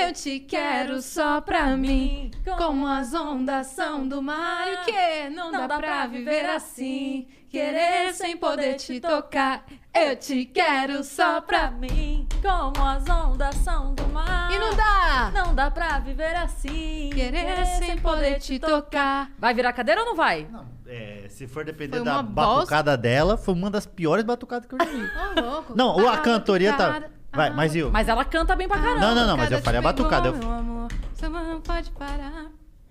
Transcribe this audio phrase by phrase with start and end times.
[0.00, 4.68] Eu te quero só pra mim, como as ondas são do mar.
[4.68, 5.30] E o que?
[5.34, 9.64] Não, dá, pra viver assim, querer sem poder te tocar.
[9.92, 14.52] Eu te quero só pra mim, como as ondas são do mar.
[14.52, 15.32] E não dá!
[15.34, 19.32] Não dá pra viver assim, Querer sem poder te tocar.
[19.36, 20.46] Vai virar cadeira ou não vai?
[20.48, 22.60] Não, é, se for depender da bosta.
[22.60, 25.02] batucada dela, foi uma das piores batucadas que eu já vi.
[25.02, 25.72] Ô, louco.
[25.76, 27.02] Não, ou a cantoria tá.
[27.32, 27.90] Vai, mas e o.
[27.90, 29.00] Mas ela canta bem pra caramba.
[29.00, 30.28] Não, não, não, mas eu falei a batucada.
[30.28, 32.46] eu- Meu amor, você não pode parar.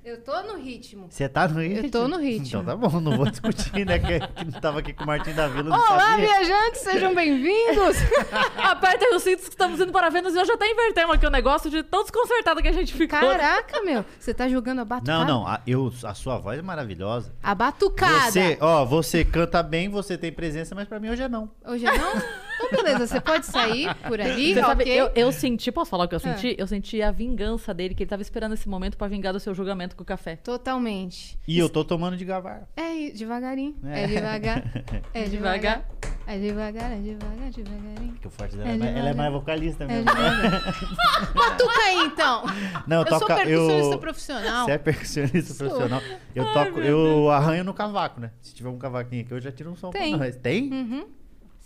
[0.05, 1.07] Eu tô no ritmo.
[1.09, 1.85] Você tá no ritmo?
[1.87, 2.45] Eu tô no ritmo.
[2.61, 3.99] Então tá bom, não vou discutir, né?
[3.99, 6.27] Que, que não tava aqui com o Martim da Vila, não Olá, sabia.
[6.27, 7.97] viajantes, sejam bem-vindos!
[8.57, 11.29] Apertem os cintos que estamos indo para Vênus e eu já até invertemos aqui o
[11.29, 13.19] negócio de tão desconcertada que a gente ficou.
[13.19, 15.25] Caraca, meu, você tá jogando a Não, batucada?
[15.25, 17.33] não, a, eu, a sua voz é maravilhosa.
[17.43, 18.31] A batucada.
[18.31, 21.51] Você, ó, você canta bem, você tem presença, mas pra mim hoje é não.
[21.65, 22.13] Hoje é não?
[22.59, 24.93] Então, beleza, você pode sair por ali, Você sabe, ok?
[24.99, 26.35] eu, eu senti, posso falar o que eu Ah.
[26.35, 26.55] senti?
[26.57, 29.53] Eu senti a vingança dele, que ele tava esperando esse momento pra vingar do seu
[29.53, 30.35] julgamento com o café.
[30.37, 31.37] Totalmente.
[31.47, 32.67] E eu tô tomando de gavar.
[32.75, 34.07] É i- devagarinho, é, É.
[34.07, 34.63] devagar,
[35.13, 35.85] é Devagar.
[36.25, 38.13] é devagar, é devagar, devagarinho.
[38.21, 40.05] Que o forte dela É é, mais, ela é mais vocalista É mesmo.
[40.05, 40.61] devagar.
[41.33, 42.43] Batuca aí, então!
[42.87, 43.99] Não, eu, Eu sou percussionista eu...
[43.99, 44.65] profissional.
[44.65, 45.67] Você é percussionista Sou.
[45.69, 46.01] profissional.
[46.35, 48.31] Eu toco, eu arranho no cavaco, né?
[48.41, 50.09] Se tiver um cavaquinho aqui, eu já tiro um som Tem.
[50.17, 50.35] pra nós.
[50.35, 50.71] Tem?
[50.71, 51.05] Uhum.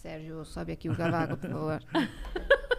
[0.02, 1.84] Sérgio, sobe aqui o cavaco, por favor.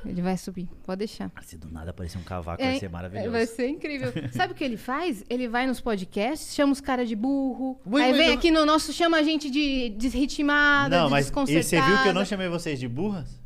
[0.04, 1.30] Ele vai subir, pode deixar.
[1.42, 3.30] Se do nada aparecer um cavaco, É, vai ser maravilhoso.
[3.30, 4.12] Vai ser incrível.
[4.32, 5.22] Sabe o que ele faz?
[5.30, 7.80] Ele vai nos podcasts, chama os caras de burro.
[7.86, 11.10] Ui, aí ui, vem não- aqui no nosso, chama a gente de desritimada, Não, de
[11.12, 11.62] mas e desconcertada.
[11.62, 13.40] você viu que eu não chamei vocês de burras?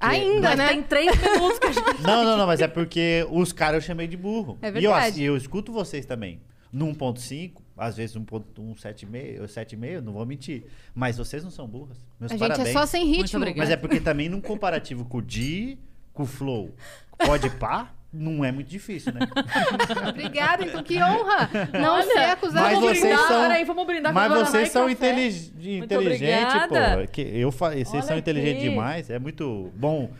[0.00, 0.68] Ainda, Mas né?
[0.70, 2.02] tem três minutos que a gente.
[2.02, 4.58] Não, não, não, mas é porque os caras eu chamei de burro.
[4.60, 5.22] É E eu, verdade.
[5.22, 6.42] e eu escuto vocês também.
[6.72, 10.64] No 1.5, às vezes 1.175, 7,5, não vou mentir.
[10.94, 11.98] Mas vocês não são burras.
[12.20, 12.68] Meus A gente parabéns.
[12.68, 13.44] é só sem ritmo.
[13.56, 15.78] Mas é porque também num comparativo com o Di,
[16.12, 16.70] com o Flow,
[17.18, 19.20] pode pá, não é muito difícil, né?
[20.08, 24.18] Obrigada, então que honra não Olha, ser Mas vocês brindar, são- peraí, vamos brindar com
[24.20, 27.02] Mas vocês são intelig- Muito inteligentes, obrigada.
[27.06, 27.12] pô.
[27.12, 27.70] Que eu fa...
[27.70, 29.10] Vocês Olha são inteligentes demais.
[29.10, 30.10] É muito bom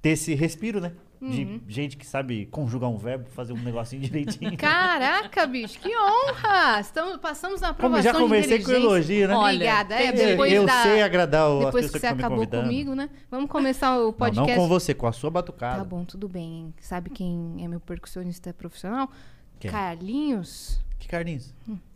[0.00, 0.92] ter esse respiro, né?
[1.20, 1.60] De Uhum.
[1.66, 4.56] gente que sabe conjugar um verbo, fazer um negocinho direitinho.
[4.58, 6.80] Caraca, bicho, que honra!
[6.80, 9.34] Estamos, passamos na Como aprovação já comecei de com elogio, né?
[9.34, 9.94] Olha, Obrigada.
[9.94, 10.82] É, depois eu da...
[10.82, 13.08] sei agradar o- Depois que que você estão me acabou comigo, né?
[13.30, 14.50] Vamos começar o Não, podcast.
[14.50, 15.78] não com você, com a sua batucada.
[15.78, 16.74] Tá bom, tudo bem.
[16.80, 19.10] Sabe quem é meu percussionista profissional?
[19.58, 19.70] Quem?
[19.70, 20.78] Carlinhos.
[20.98, 21.54] Que Carlinhos?
[21.64, 21.93] Que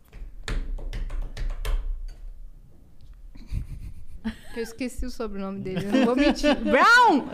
[4.55, 6.55] eu esqueci o sobrenome dele, eu não vou mentir.
[6.55, 7.27] Brown!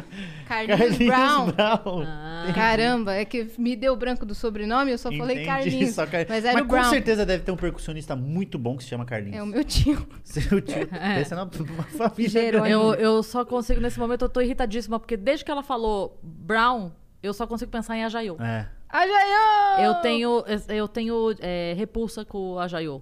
[0.47, 1.51] Carlinhos, Carlinhos Brown.
[1.51, 2.03] Brown.
[2.05, 2.51] Ah.
[2.53, 5.95] Caramba, é que me deu branco do sobrenome, eu só falei Entendi, Carlinhos.
[5.95, 6.89] só Car- Mas era o com Brown.
[6.89, 9.37] certeza deve ter um percussionista muito bom que se chama Carlinhos.
[9.37, 10.07] É o meu tio.
[10.23, 10.87] Seu tio.
[11.15, 12.67] Pensa numa, numa família.
[12.69, 16.91] Eu, eu só consigo, nesse momento, eu tô irritadíssima, porque desde que ela falou Brown,
[17.23, 18.37] eu só consigo pensar em Ajaiô.
[18.39, 18.67] É.
[18.87, 19.83] Ajaiô!
[19.83, 23.01] Eu tenho, eu tenho é, repulsa com o Ajaiô.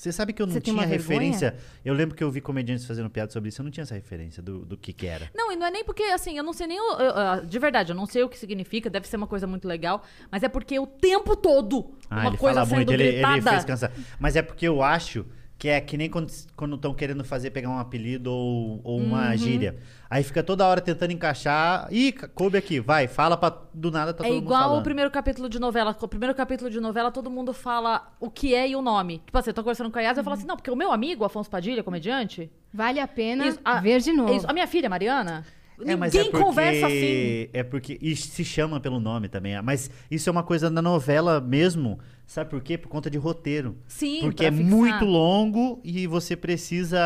[0.00, 1.20] Você sabe que eu não Você tem tinha uma vergonha?
[1.20, 1.56] referência?
[1.84, 4.42] Eu lembro que eu vi comediantes fazendo piada sobre isso, eu não tinha essa referência
[4.42, 5.30] do, do que que era.
[5.34, 6.80] Não, e não é nem porque, assim, eu não sei nem.
[6.80, 9.46] o- eu- eu- de verdade, eu não sei o que significa, deve ser uma coisa
[9.46, 10.02] muito legal,
[10.32, 13.12] mas é porque o tempo todo Ah, uma ele coisa fala sendo muito, ele, ele
[13.20, 13.50] gritada.
[13.50, 13.92] fez cansar.
[14.18, 15.26] Mas é porque eu acho
[15.60, 16.30] que é que nem quando
[16.74, 19.36] estão querendo fazer pegar um apelido ou, ou uma Uhum.
[19.36, 19.76] gíria.
[20.08, 21.86] Aí fica toda hora tentando encaixar.
[21.92, 23.54] Ih, coube aqui, vai, fala pra.
[23.74, 24.80] Do nada tá é todo mundo igual falando.
[24.80, 25.94] o primeiro capítulo de novela.
[26.00, 29.18] O primeiro capítulo de novela, todo mundo fala o que é e o nome.
[29.26, 30.76] Tipo assim, eu tô conversando com a Yas e eu falo assim, não, porque o
[30.76, 32.50] meu amigo, Afonso Padilha, comediante...
[32.72, 34.32] Vale a pena Isso, a- ver de novo.
[34.32, 35.44] é isso, a minha filha, Mariana,
[35.84, 37.48] É, mas ninguém é porque, conversa assim.
[37.52, 37.98] É porque.
[38.00, 39.60] E se chama pelo nome também.
[39.62, 41.98] Mas isso é uma coisa da novela mesmo.
[42.30, 42.78] Sabe por quê?
[42.78, 43.76] Por conta de roteiro.
[43.88, 44.70] Sim, Porque pra é fixar.
[44.70, 47.00] muito longo e você precisa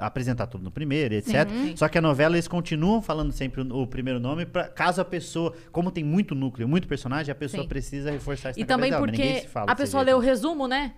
[0.00, 1.46] apresentar tudo no primeiro, etc.
[1.50, 1.76] Sim.
[1.76, 5.04] Só que a novela eles continuam falando sempre o, o primeiro nome para caso a
[5.04, 7.68] pessoa, como tem muito núcleo, muito personagem, a pessoa Sim.
[7.68, 10.16] precisa reforçar isso E na também cabeça porque se fala a pessoa jeito.
[10.16, 10.94] lê o resumo, né?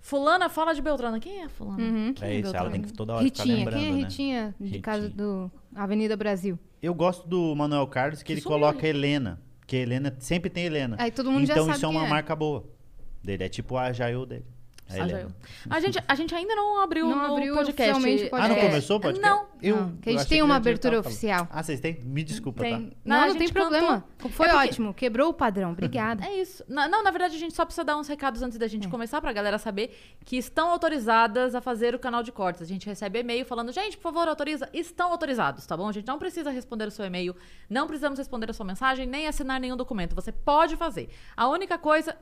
[0.00, 1.20] Fulana fala de Beltrana.
[1.20, 1.82] Quem é Fulana?
[1.82, 2.14] Uhum.
[2.14, 2.70] Quem É isso, ela Beltrana?
[2.70, 3.98] tem que toda hora ficar Ritinha, lembrando, quem é né?
[3.98, 4.82] Ritinha de Ritinha.
[4.82, 6.58] casa do Avenida Brasil?
[6.82, 8.86] Eu gosto do Manuel Carlos que, Que ele coloca.
[8.88, 10.96] Helena, porque Helena sempre tem Helena.
[10.98, 12.08] Aí todo mundo já então sabe isso é uma é.
[12.08, 12.79] marca boa
[13.22, 14.44] dele, é tipo a Jail dele.
[14.92, 15.28] Aí Haja leva.
[15.28, 15.72] eu.
[15.72, 17.92] A gente, a gente ainda não abriu Não no abriu podcast.
[17.92, 18.66] oficialmente o Ah, não podcast.
[18.70, 19.30] começou o podcast?
[19.30, 19.46] Não.
[19.62, 21.46] Eu, Não, que a eu gente achei tem uma já abertura oficial.
[21.48, 22.00] Ah, vocês têm?
[22.02, 22.72] Me desculpa, Tem.
[22.72, 22.96] tá?
[23.04, 24.04] Não, Não, a não tem gente problema.
[24.18, 24.92] Foi É porque- ótimo.
[24.92, 25.70] Quebrou o padrão.
[25.70, 26.24] Obrigada.
[26.26, 26.64] É isso.
[26.66, 29.20] Na- Não, na verdade, a gente só precisa dar uns recados antes da gente começar
[29.20, 32.60] pra galera saber que estão autorizadas a fazer o canal de cortes.
[32.60, 34.68] A gente recebe e-mail falando, gente, por favor, autoriza.
[34.72, 35.88] Estão autorizados, tá bom?
[35.88, 37.36] A gente não precisa responder o seu e-mail,
[37.68, 40.16] não precisamos responder a sua mensagem, nem assinar nenhum documento.
[40.16, 41.10] Você pode fazer.
[41.36, 42.16] A única coisa.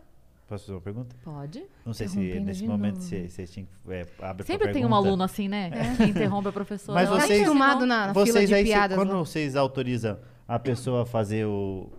[0.48, 1.14] Posso fazer uma pergunta?
[1.22, 1.62] Pode.
[1.84, 3.06] Não sei se nesse momento novo.
[3.06, 5.70] se- vocês tinham que é, abre Sempre tem um aluno assim, né?
[5.98, 6.98] Que interrompe a professora.
[6.98, 8.96] Mas Ela Tá vocês- acostumado na, na fila Vocês de aí, piadas.
[8.96, 9.18] quando né?
[9.18, 11.90] vocês autorizam a pessoa a fazer o...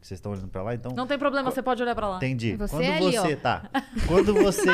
[0.00, 0.92] Vocês estão olhando pra lá, então...
[0.94, 2.16] Não tem problema, você pode olhar pra lá.
[2.16, 2.56] Entendi.
[2.56, 3.34] Você quando é ali, você...
[3.34, 3.36] ó.
[3.36, 3.70] Tá.
[4.06, 4.70] Quando você...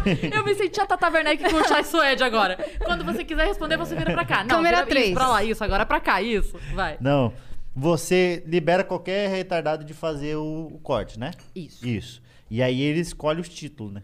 [0.34, 2.56] Eu me senti a Tata Werneck com o Chai Suede agora.
[2.84, 4.44] Quando você quiser responder, você vira pra cá.
[4.44, 5.06] Não, Câmera vira três.
[5.08, 5.62] Isso, pra lá, isso.
[5.64, 6.58] Agora pra cá, isso.
[6.74, 6.96] Vai.
[7.00, 7.32] Não.
[7.74, 11.30] Você libera qualquer retardado de fazer o, o corte, né?
[11.54, 11.86] Isso.
[11.86, 12.21] Isso.
[12.54, 14.02] E aí ele escolhe os títulos, né?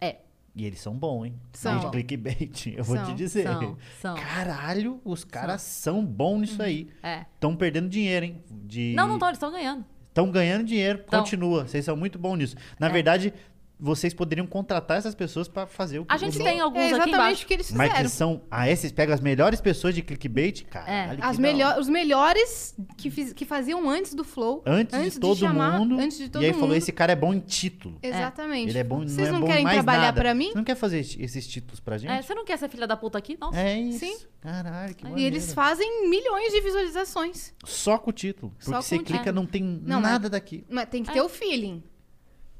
[0.00, 0.16] É.
[0.52, 1.34] E eles são bons, hein?
[1.52, 1.78] São.
[1.78, 3.44] De clickbait, eu vou São, te dizer.
[3.44, 4.16] são, são.
[4.16, 6.88] Caralho, os caras são bons nisso aí.
[7.00, 7.20] É.
[7.34, 8.42] Estão perdendo dinheiro, hein?
[8.50, 8.94] De...
[8.96, 9.84] Não, não estão, eles estão ganhando.
[10.08, 11.68] Estão ganhando dinheiro, continua.
[11.68, 12.56] Vocês são muito bons nisso.
[12.80, 12.90] Na É.
[12.90, 13.32] verdade,
[13.78, 17.14] vocês poderiam contratar essas pessoas pra fazer o A gente tem alguns É aqui exatamente
[17.16, 17.44] embaixo.
[17.44, 18.08] o que eles Mas fizeram.
[18.08, 18.42] que são.
[18.50, 20.62] Ah, esses pegam as melhores pessoas de clickbait?
[20.64, 21.18] Caralho.
[21.18, 24.62] que As melhor, os melhores que, fiz- que faziam antes do Flow.
[24.64, 25.98] Antes, de todo chamar- mundo.
[25.98, 26.60] Antes de todo e aí mundo.
[26.60, 27.98] falou: esse cara é bom em título.
[28.02, 28.70] Exatamente.
[28.70, 30.48] Ele é bom, Vocês não é não bom em querem mais trabalhar pra mim?
[30.50, 32.10] Você não quer fazer es- esses títulos pra gente?
[32.12, 33.36] É, você não quer ser filha da puta aqui?
[33.40, 33.58] Nossa.
[33.58, 33.98] É isso.
[33.98, 34.16] Sim.
[34.40, 35.34] Caralho, que E maneiro.
[35.34, 37.52] eles fazem milhões de visualizações.
[37.64, 38.50] Só com o título.
[38.52, 40.64] Porque Só você com o clica, não tem Não, mas- nada daqui.
[40.70, 41.82] Mas tem que ter o feeling.
[41.82, 41.84] Tem que ter o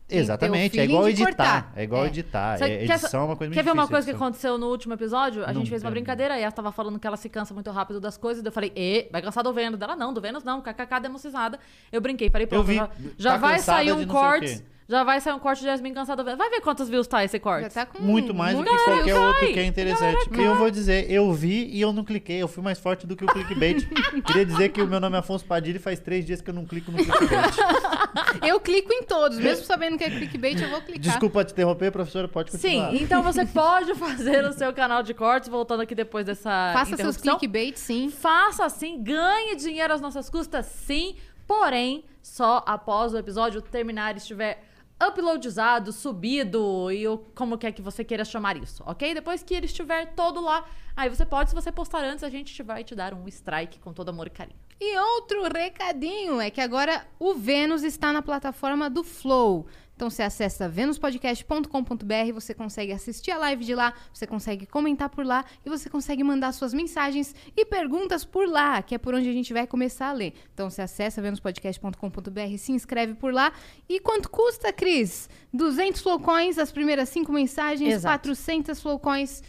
[0.09, 0.79] Exatamente.
[0.79, 1.25] É igual editar.
[1.27, 1.73] cortar.
[1.75, 2.09] É igual É.
[2.09, 2.59] editar.
[2.59, 4.27] Você É, edição é uma coisa muito Quer ver uma coisa que edição.
[4.27, 5.43] aconteceu no último episódio?
[5.45, 7.71] A Não gente fez uma brincadeira e ela tava falando que ela se cansa muito
[7.71, 8.43] rápido das coisas.
[8.43, 9.79] daí Eu falei, e vai cansar do Vênus.
[9.79, 10.61] Dela, não, do Vênus não.
[10.61, 11.59] KKK demonizada.
[11.91, 12.29] Eu brinquei.
[12.31, 12.75] Falei, pronto, vi.
[12.77, 14.63] já, já Tá vai sair um corte.
[14.87, 16.23] Já vai sair um corte de Yasmin cansada.
[16.37, 17.65] Vai ver quantas views tá esse corte.
[17.65, 20.29] Já tá com Muito mais do que qualquer outro que é interessante.
[20.31, 22.43] E eu vou dizer, eu vi e eu não cliquei.
[22.43, 23.89] Eu fui mais forte do que o clickbait.
[24.27, 26.55] Queria dizer que o meu nome é Afonso Padilha e faz três dias que eu
[26.55, 27.55] não clico no clickbait.
[28.43, 31.01] Eu clico em todos, mesmo sabendo que é clickbait, eu vou clicar.
[31.01, 32.95] Desculpa te interromper, professora, pode Sim, continuar.
[32.95, 37.17] então você pode fazer o seu canal de cortes, voltando aqui depois dessa Faça seus
[37.17, 38.11] clickbait, sim.
[38.11, 41.17] Faça assim, ganhe dinheiro às nossas custas, sim.
[41.47, 44.63] Porém, só após o episódio terminar e estiver
[45.03, 49.15] uploadizado, subido e o, como quer que você queira chamar isso, ok?
[49.15, 50.65] Depois que ele estiver todo lá,
[50.97, 53.93] aí você pode, se você postar antes, a gente vai te dar um strike com
[53.93, 54.59] todo amor e carinho.
[54.81, 59.67] E outro recadinho é que agora o Vênus está na plataforma do Flow.
[59.95, 65.25] Então você acessa venuspodcast.com.br, você consegue assistir a live de lá, você consegue comentar por
[65.25, 69.29] lá e você consegue mandar suas mensagens e perguntas por lá, que é por onde
[69.29, 70.35] a gente vai começar a ler.
[70.53, 73.53] Então você acessa venuspodcast.com.br, se inscreve por lá.
[73.89, 75.29] E quanto custa, Cris?
[75.53, 78.29] 200 flowcoins, as primeiras cinco mensagens, Exato.
[78.29, 79.43] 400 flowcoins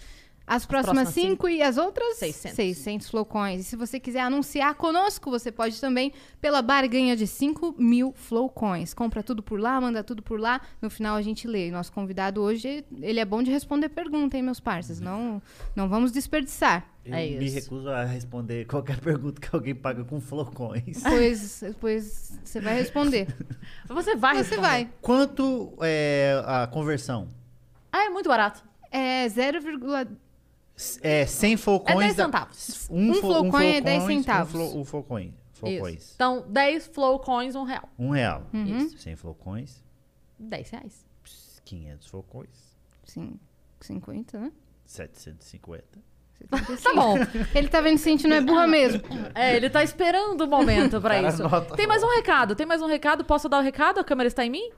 [0.47, 2.56] as próximas próximas cinco e as outras 600.
[2.56, 3.62] 600 flowcoins.
[3.62, 8.94] E se você quiser anunciar conosco, você pode também pela barganha de 5 mil flowcoins.
[8.94, 10.62] Compra tudo por lá, manda tudo por lá.
[10.81, 11.71] No final a gente lê.
[11.71, 15.01] Nosso convidado hoje, ele é bom de responder pergunta, hein, meus parceiros?
[15.01, 15.42] Não,
[15.75, 16.88] não vamos desperdiçar.
[17.03, 21.01] Eu É me recuso a responder qualquer pergunta que alguém paga com flowcoins.
[21.03, 23.27] Pois, pois você vai responder.
[23.88, 24.62] Você vai Você responder.
[24.62, 24.89] vai.
[25.01, 27.27] Quanto é a conversão?
[27.91, 28.63] Ah, é muito barato.
[28.91, 29.59] É 0,
[31.01, 31.98] É 100 flowcoins.
[31.98, 32.88] É 10 da- centavos.
[32.92, 34.54] Um flo- flowcoin é 10 flowcoins, centavos.
[34.56, 35.33] Um, flo, um.
[35.54, 36.01] Flowcoins.
[36.04, 36.12] Isso.
[36.16, 37.88] Então, 10 flow coins, um real.
[37.98, 38.44] Um real.
[38.54, 38.77] Uhum.
[38.80, 38.98] Isso.
[38.98, 39.83] 100 flowcoins.
[40.38, 41.06] 10 reais.
[41.63, 42.75] 500 flowcoins.
[43.06, 43.39] Sim,
[43.80, 44.51] 50, né?
[44.86, 45.83] 750.
[46.38, 46.83] 75.
[46.83, 47.16] Tá bom.
[47.56, 49.01] Ele tá vendo se a gente não é burra mesmo.
[49.33, 51.75] É, ele tá esperando o momento pra Cara, isso.
[51.77, 53.24] Tem mais um recado, tem mais um recado.
[53.24, 54.00] Posso dar o recado?
[54.00, 54.70] A câmera está em mim?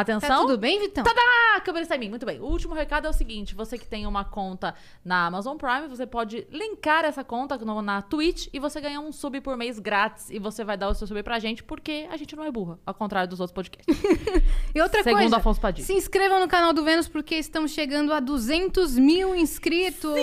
[0.00, 0.28] Atenção.
[0.28, 1.02] Tá tudo bem, Vitão?
[1.04, 1.20] Tadá!
[1.56, 2.08] A câmera está em mim.
[2.10, 2.38] Muito bem.
[2.38, 4.74] O último recado é o seguinte: você que tem uma conta
[5.04, 9.10] na Amazon Prime, você pode linkar essa conta no- na Twitch e você ganha um
[9.10, 10.28] sub por mês grátis.
[10.30, 12.78] E você vai dar o seu sub pra gente, porque a gente não é burra,
[12.84, 13.86] ao contrário dos outros podcasts.
[14.74, 15.86] E outra Segundo coisa, Afonso Padilha.
[15.86, 20.14] se inscrevam no canal do Vênus porque estamos chegando a 200 mil inscritos.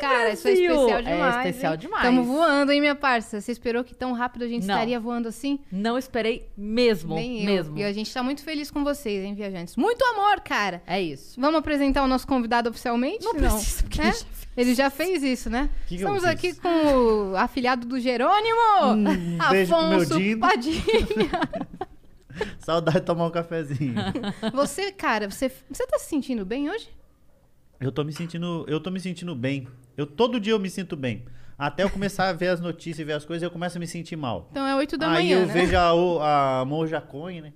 [0.00, 0.70] Cara, isso é Brasil!
[0.72, 1.36] especial É demais.
[1.36, 1.78] especial hein?
[1.78, 2.02] demais.
[2.04, 3.40] Tamo voando, hein, minha parça?
[3.40, 4.74] Você esperou que tão rápido a gente Não.
[4.74, 5.58] estaria voando assim?
[5.70, 7.14] Não esperei mesmo.
[7.14, 7.44] Nem eu.
[7.44, 7.78] mesmo.
[7.78, 9.76] E a gente tá muito feliz com vocês, hein, viajantes?
[9.76, 10.82] Muito amor, cara!
[10.86, 11.40] É isso.
[11.40, 13.24] Vamos apresentar o nosso convidado oficialmente?
[13.24, 14.04] Não precisa, porque É?
[14.06, 15.70] ele já Ele já fez isso, né?
[15.86, 18.56] Que Estamos aqui com o afilhado do Jerônimo,
[18.92, 20.40] Um meu Afonso Dindo.
[20.40, 20.82] Padilha.
[22.60, 23.94] Saudade de tomar um cafezinho.
[24.54, 26.88] Você, cara, você, você tá se sentindo bem hoje?
[27.80, 29.66] eu tô me sentindo, eu tô me sentindo bem.
[29.96, 31.24] Eu todo dia eu me sinto bem.
[31.58, 33.86] Até eu começar a ver as notícias e ver as coisas, eu começo a me
[33.88, 34.48] sentir mal.
[34.50, 35.52] Então é 8 da Aí manhã, eu né?
[35.52, 37.52] vejo a, o- a Monja Coin, né?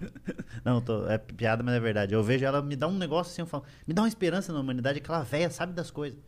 [0.64, 2.14] Não, tô- é piada, mas é verdade.
[2.14, 4.60] Eu vejo ela me dá um negócio assim, eu falo, me dá uma esperança na
[4.60, 6.18] humanidade, aquela véia sabe das coisas.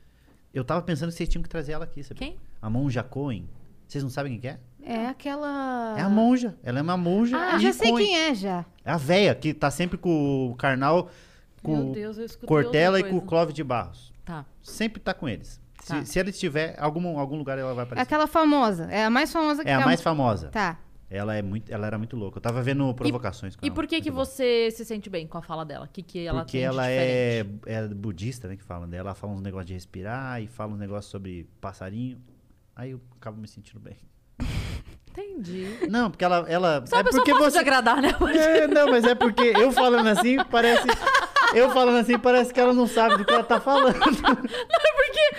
[0.52, 2.18] Eu tava pensando que vocês tinham que trazer ela aqui, sabe?
[2.18, 2.37] Quem?
[2.60, 3.48] A monja Cohen.
[3.87, 4.58] Vocês não sabem quem que é?
[4.82, 5.94] É aquela.
[5.98, 6.56] É a monja.
[6.62, 7.37] Ela é uma monja.
[7.37, 8.06] Ah, já sei Cohen.
[8.06, 8.64] quem é já.
[8.84, 11.10] É a véia que tá sempre com o carnal,
[11.62, 13.28] com Meu Deus, eu escutei Cortella e outra com o coisa.
[13.28, 14.12] Clóvis de Barros.
[14.25, 14.44] Tá.
[14.62, 15.60] Sempre tá com eles.
[15.87, 16.04] Tá.
[16.04, 18.02] Se, se ela estiver, algum, algum lugar ela vai É aparecer.
[18.02, 18.84] aquela famosa.
[18.90, 20.48] É a mais famosa que É a mais famosa.
[20.48, 20.78] Tá.
[21.10, 22.36] Ela, é muito, ela era muito louca.
[22.36, 23.74] Eu tava vendo provocações com E ela.
[23.74, 24.16] por que que bom.
[24.16, 25.86] você se sente bem com a fala dela?
[25.86, 29.08] O que, que ela Porque ela é, é budista, né, que falam dela.
[29.10, 32.20] Ela fala uns negócios de respirar e fala uns negócios sobre passarinho.
[32.76, 33.96] Aí eu acabo me sentindo bem.
[35.10, 35.66] Entendi.
[35.88, 36.44] Não, porque ela...
[36.48, 37.58] ela Você é é porque você...
[37.58, 38.10] agradar, né?
[38.36, 40.86] É, não, mas é porque eu falando assim, parece...
[41.54, 43.94] Eu falando assim, parece que ela não sabe do que ela tá falando.
[43.98, 45.36] Porque o que que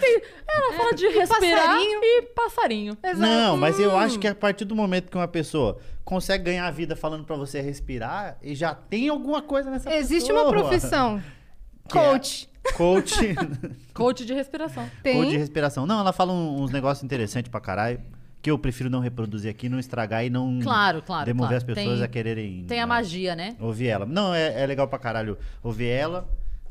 [0.00, 0.22] tem...
[0.48, 2.00] Ela fala de respirar passarinho.
[2.02, 2.98] e passarinho.
[3.16, 6.70] Não, mas eu acho que a partir do momento que uma pessoa consegue ganhar a
[6.70, 10.44] vida falando pra você respirar, e já tem alguma coisa nessa Existe pessoa.
[10.44, 11.22] uma profissão.
[11.90, 12.48] Que é- Coach.
[12.76, 13.16] Coach.
[13.94, 14.90] Coach de respiração.
[15.02, 15.16] Tem.
[15.16, 15.86] Coach de respiração.
[15.86, 17.98] Não, ela fala uns negócios interessantes pra caralho.
[18.42, 21.56] Que eu prefiro não reproduzir aqui, não estragar e não Claro, claro, demover claro.
[21.56, 22.64] as pessoas Tem- a quererem.
[22.68, 23.56] Tem a né, magia, né?
[23.58, 24.04] Ouvir ela.
[24.06, 26.28] Não, é, é legal pra caralho ouvir ela.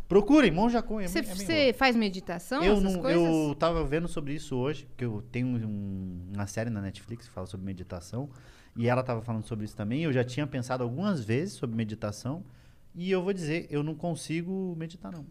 [0.08, 1.06] Procurem, Monja Cunha.
[1.06, 3.22] é Você é você faz meditação, eu, não, coisas?
[3.22, 7.34] eu tava vendo sobre isso hoje, que eu tenho um- uma série na Netflix que
[7.34, 8.30] fala sobre meditação,
[8.76, 10.04] e ela tava falando sobre isso também.
[10.04, 12.44] Eu já tinha pensado algumas vezes sobre meditação,
[12.96, 15.26] e eu vou dizer, eu não consigo meditar, não.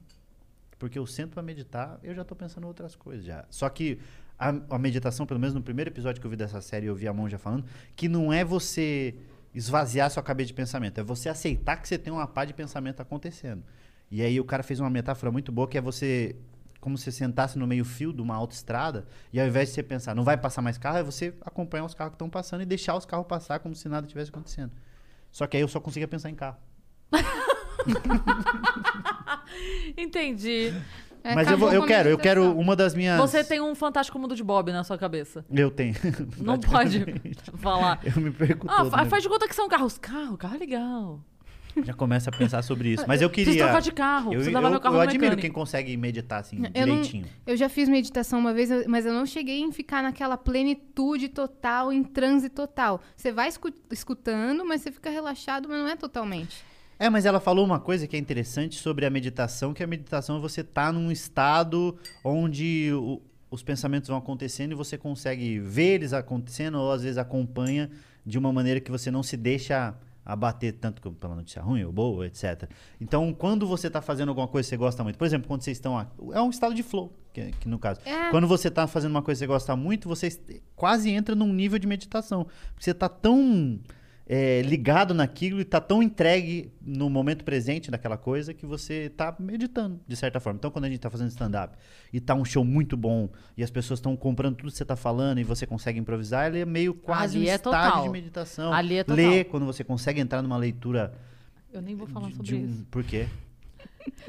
[0.78, 3.46] Porque eu sento pra meditar, eu já tô pensando em outras coisas já.
[3.48, 3.98] Só que
[4.38, 7.08] a, a meditação, pelo menos no primeiro episódio que eu vi dessa série, eu vi
[7.08, 7.64] a monja falando,
[7.96, 9.14] que não é você
[9.54, 13.00] esvaziar sua cabeça de pensamento, é você aceitar que você tem uma pá de pensamento
[13.00, 13.62] acontecendo.
[14.10, 16.36] E aí o cara fez uma metáfora muito boa que é você
[16.80, 20.14] como se você sentasse no meio-fio de uma autoestrada e ao invés de você pensar,
[20.14, 22.94] não vai passar mais carro, é você acompanhar os carros que estão passando e deixar
[22.96, 24.70] os carros passar como se nada tivesse acontecendo.
[25.32, 26.58] Só que aí eu só conseguia pensar em carro.
[29.96, 30.72] Entendi.
[31.24, 33.18] É, Mas eu, vou- eu a quero, eu quero uma das minhas.
[33.18, 35.44] Você tem um fantástico mundo de Bob na sua cabeça.
[35.50, 35.94] Eu tenho.
[36.38, 37.04] Não pode
[37.56, 38.00] falar.
[38.04, 39.04] Eu me perco Ah, todo, né?
[39.06, 39.98] faz de conta que são carros.
[39.98, 41.20] Carro, carro é legal.
[41.84, 43.04] Já começa a pensar sobre isso.
[43.08, 43.64] Mas eu Preciso queria.
[43.64, 44.32] trocar de carro.
[44.32, 45.40] Eu, Preciso eu, meu carro eu admiro mecânico.
[45.42, 47.26] quem consegue meditar assim, Eu não- direitinho.
[47.46, 51.92] Eu já fiz meditação uma vez, mas eu não cheguei em ficar naquela plenitude total,
[51.92, 53.00] em transe total.
[53.16, 56.56] Você vai escu- escutando, mas você fica relaxado, mas não é totalmente.
[56.98, 60.38] É, mas ela falou uma coisa que é interessante sobre a meditação, que a meditação
[60.38, 65.94] é você tá num estado onde o- os pensamentos vão acontecendo e você consegue ver
[65.96, 67.90] eles acontecendo ou às vezes acompanha
[68.24, 69.94] de uma maneira que você não se deixa
[70.26, 72.68] abater tanto como pela notícia ruim ou boa, etc.
[73.00, 75.76] Então, quando você tá fazendo alguma coisa que você gosta muito, por exemplo, quando vocês
[75.76, 76.04] estão...
[76.32, 78.00] É um estado de flow, que, que no caso.
[78.04, 78.30] É.
[78.30, 80.28] Quando você tá fazendo uma coisa que você gosta muito, você
[80.74, 82.44] quase entra num nível de meditação.
[82.44, 83.78] Porque você tá tão
[84.28, 89.34] é, ligado naquilo e tá tão entregue no momento presente daquela coisa que você tá
[89.38, 90.56] meditando, de certa forma.
[90.58, 91.76] Então, quando a gente tá fazendo stand-up
[92.12, 94.96] e tá um show muito bom e as pessoas estão comprando tudo que você tá
[94.96, 98.02] falando e você consegue improvisar, ele é meio quase Ali um é estágio total.
[98.04, 98.72] de meditação.
[98.72, 99.16] Ali é total.
[99.24, 101.12] Ler, quando você consegue entrar numa leitura...
[101.72, 102.86] Eu nem vou falar de- sobre de um- isso.
[102.90, 103.26] Por quê?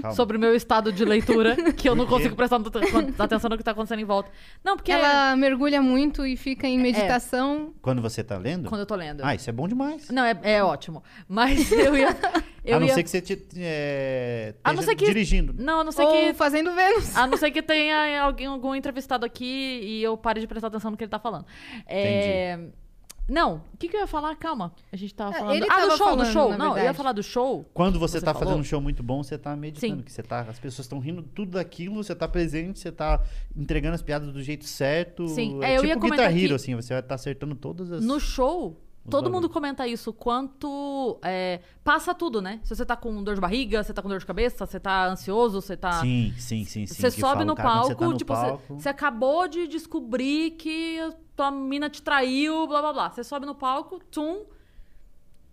[0.01, 0.15] Calma.
[0.15, 2.79] Sobre o meu estado de leitura, que eu não consigo prestar muita
[3.23, 4.29] atenção no que tá acontecendo em volta.
[4.63, 7.73] Não, porque Ela mergulha muito e fica em meditação.
[7.81, 8.69] Quando você tá lendo?
[8.69, 9.23] quando eu tô lendo.
[9.23, 10.09] Ah, isso é bom demais.
[10.09, 11.03] Não, é, é ótimo.
[11.27, 12.15] Mas eu ia.
[12.63, 12.93] Eu a não ia...
[12.93, 15.53] ser que você te, é, A não esteja ser que- dirigindo.
[15.57, 16.33] Não, a não ser Ou que.
[16.33, 17.15] fazendo Vênus.
[17.15, 20.91] A não ser que tenha alguém, algum entrevistado aqui e eu pare de prestar atenção
[20.91, 21.45] no que ele tá falando.
[21.87, 22.59] É...
[23.29, 24.35] Não, o que, que eu ia falar?
[24.37, 24.73] Calma.
[24.91, 25.55] A gente tava É, falando.
[25.55, 26.49] ele ah, do tava show, do falando, show.
[26.51, 26.97] na Não, eu ia verdade.
[26.97, 27.69] falar do show.
[27.73, 28.47] Quando você, Você tá falou?
[28.47, 29.97] fazendo um show muito bom, você tá meditando.
[29.97, 30.01] Sim.
[30.01, 33.21] Que você tá, as pessoas estão rindo tudo daquilo, você tá presente, você tá
[33.55, 35.27] entregando as piadas do jeito certo.
[35.27, 37.53] Sim, é, é, eu tipo ia Guitar comentar Hero, que- assim, você vai estar acertando
[37.55, 38.03] todas as...
[38.05, 40.13] No show, Os todo mundo comenta isso.
[40.13, 41.19] Quanto.
[41.23, 42.59] é, passa tudo, né?
[42.63, 45.05] Se você tá com dor de barriga, você tá com dor de cabeça, você tá
[45.07, 45.99] ansioso, você tá.
[46.01, 46.93] Sim, sim, sim, sim.
[46.93, 48.89] Você que sobe fala, no cara, quando palco, você tá no tipo, você- palco, Você,
[48.89, 50.99] acabou de descobrir que
[51.37, 53.09] tua mina te traiu, blá blá blá.
[53.11, 54.43] Você sobe no palco, tum,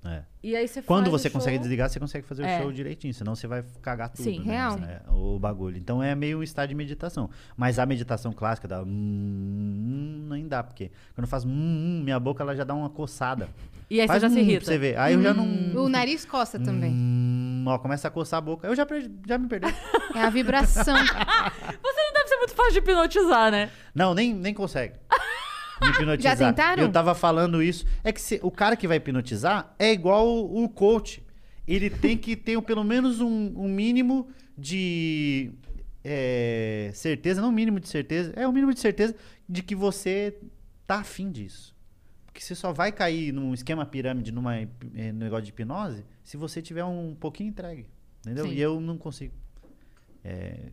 [0.04, 0.22] é.
[0.42, 1.62] e aí você Quando faz você o consegue show.
[1.62, 2.58] desligar, você consegue fazer É.
[2.58, 4.22] o show direitinho, senão você vai cagar tudo.
[4.24, 4.52] Sim, né?
[4.52, 4.78] real.
[4.78, 5.76] É, o bagulho.
[5.78, 7.30] Então é meio um estado de meditação.
[7.56, 12.42] Mas a meditação clássica da hum, nem dá, porque quando eu faço hum, minha boca
[12.42, 13.48] ela já dá uma coçada.
[13.90, 14.64] E aí Faz você já se hum pra irrita.
[14.66, 14.98] você ver.
[14.98, 15.46] Aí eu já não.
[15.84, 16.90] O nariz coça também.
[16.92, 18.66] Hum, ó, começa a coçar a boca.
[18.66, 19.66] Eu já, perdi- já me perdi.
[20.14, 20.96] É a vibração.
[20.96, 23.70] Você não deve ser muito fácil de hipnotizar, né?
[23.94, 24.94] Não, nem, nem consegue.
[25.84, 26.36] Me hipnotizar.
[26.36, 26.82] Já tentaram?
[26.82, 27.84] Eu tava falando isso.
[28.02, 31.22] É que se- o cara que vai hipnotizar é igual o, o coach.
[31.66, 35.50] Ele tem que ter pelo menos um, um mínimo de
[36.04, 39.14] é, certeza, não mínimo de certeza, é o mínimo de certeza
[39.48, 40.36] de que você
[40.86, 41.74] tá afim disso.
[42.26, 44.68] Porque você só vai cair num esquema pirâmide, numa eh,
[45.12, 47.86] negócio de hipnose, se você tiver um pouquinho entregue.
[48.20, 48.44] Entendeu?
[48.46, 48.52] Sim.
[48.52, 49.32] E eu não consigo.
[50.22, 50.70] É,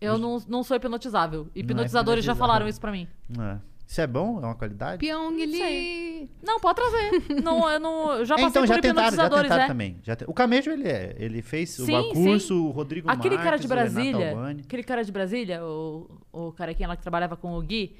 [0.00, 1.48] Eu não, não sou hipnotizável.
[1.54, 2.36] é Hipnotizadores já hipnotizável.
[2.38, 3.06] falaram isso pra mim.
[3.38, 3.58] é.
[3.86, 4.38] Isso é bom?
[4.42, 4.98] É uma qualidade?
[4.98, 6.30] Pyong Não Lee.
[6.42, 7.42] Não, pode trazer.
[7.42, 9.66] não, eu não, eu já É, passei então, por já tentaram, já tentaram é.
[9.66, 10.00] também.
[10.02, 11.14] Já te- O Camejo, ele é.
[11.18, 14.82] Ele fez o Sim, curso, o Rodrigo Aquele cara de Marques, o Renato Brasília, aquele
[14.82, 17.94] cara de Brasília, o, o carequinha lá que trabalhava com o Gui,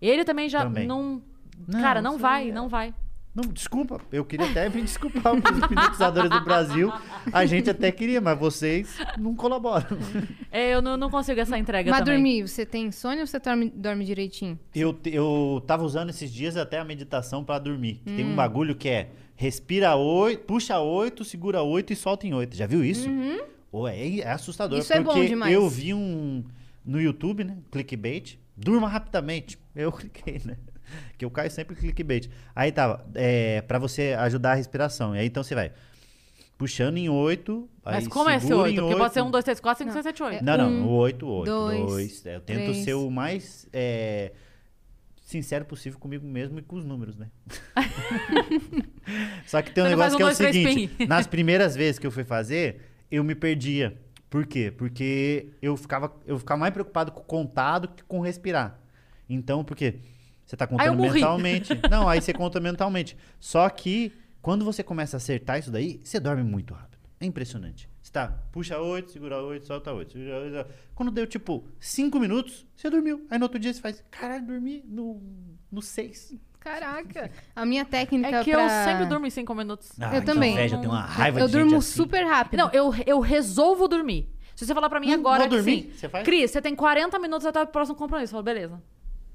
[0.00, 0.86] ele também já Também.
[0.86, 1.22] não...
[1.68, 2.94] Não, cara, não isso vai, aí é- não vai.
[3.32, 6.92] Não, desculpa, eu queria até me desculpar os hipnotizadores do Brasil.
[7.32, 9.86] A gente até queria, mas vocês não colaboram.
[10.50, 12.14] É, eu não, não consigo essa entrega Mas também.
[12.16, 14.58] dormir, você tem insônia ou você dorme, dorme direitinho?
[14.74, 18.00] Eu, eu tava usando esses dias até a meditação para dormir.
[18.04, 18.32] que Tem Hum.
[18.32, 22.56] um bagulho que é respira oito, puxa oito, segura oito e solta em oito.
[22.56, 23.08] Já viu isso?
[23.70, 24.74] Ô, é, é assustador.
[24.78, 24.82] Uhum.
[24.82, 25.54] Isso é bom porque demais.
[25.54, 26.42] eu vi um
[26.84, 27.58] no YouTube, né?
[27.70, 28.38] Clickbait.
[28.56, 29.56] Durma rapidamente.
[29.74, 30.56] Eu cliquei, né?
[31.18, 32.28] Que eu caio sempre em clickbait.
[32.54, 35.14] Aí tava, é, para você ajudar a respiração.
[35.14, 35.72] E aí então você vai
[36.60, 37.68] puxando em oito.
[37.82, 38.72] Mas aí como é esse segura 8?
[38.74, 39.28] em Porque pode ser oito.
[39.28, 39.92] 1, 2, 3, 4, 5, Não.
[39.94, 40.36] 6, 7, 8.
[40.36, 40.42] É.
[40.42, 42.26] Não, não, Um, o 8, 8, dois, 2.
[42.26, 42.84] Eu tento três.
[42.84, 44.32] ser o mais é,
[45.22, 47.30] sincero possível comigo mesmo e com os números, né?
[49.46, 51.98] Só que tem um Você negócio um, que é o dois, seguinte: nas primeiras vezes
[51.98, 52.80] que eu fui fazer,
[53.10, 53.96] eu me perdia.
[54.28, 54.70] Por quê?
[54.76, 58.78] Porque eu ficava, eu ficava mais preocupado com o contado que com respirar.
[59.28, 59.96] Então, porque
[60.50, 61.80] você tá eu contando mentalmente.
[61.88, 63.16] Não, aí você conta mentalmente.
[63.38, 66.98] Só que quando você começa a acertar isso daí, você dorme muito rápido.
[67.20, 67.88] É impressionante.
[68.02, 70.12] Você tá, puxa 8, segura 8, solta 8.
[70.12, 73.24] Segura 8, solta- Quando deu tipo 5 minutos, você dormiu.
[73.30, 75.22] Aí no outro dia você faz, caralho, dormi no,
[75.70, 76.34] no 6.
[76.58, 77.30] Caraca.
[77.54, 78.62] A minha técnica É que pra...
[78.64, 79.92] eu sempre durmo em 5 minutos.
[80.00, 80.52] Ah, Eu também.
[80.52, 81.92] Inveja, eu tenho uma raiva Eu de durmo gente assim.
[81.96, 82.58] super rápido.
[82.58, 84.28] Não, eu, eu resolvo dormir.
[84.56, 85.82] Se você falar pra mim Hum, agora vou que dormir?
[85.84, 86.24] sim, Você faz?
[86.24, 88.32] Cris, você tem 40 minutos até o próximo compromisso.
[88.32, 88.82] Eu falo, beleza.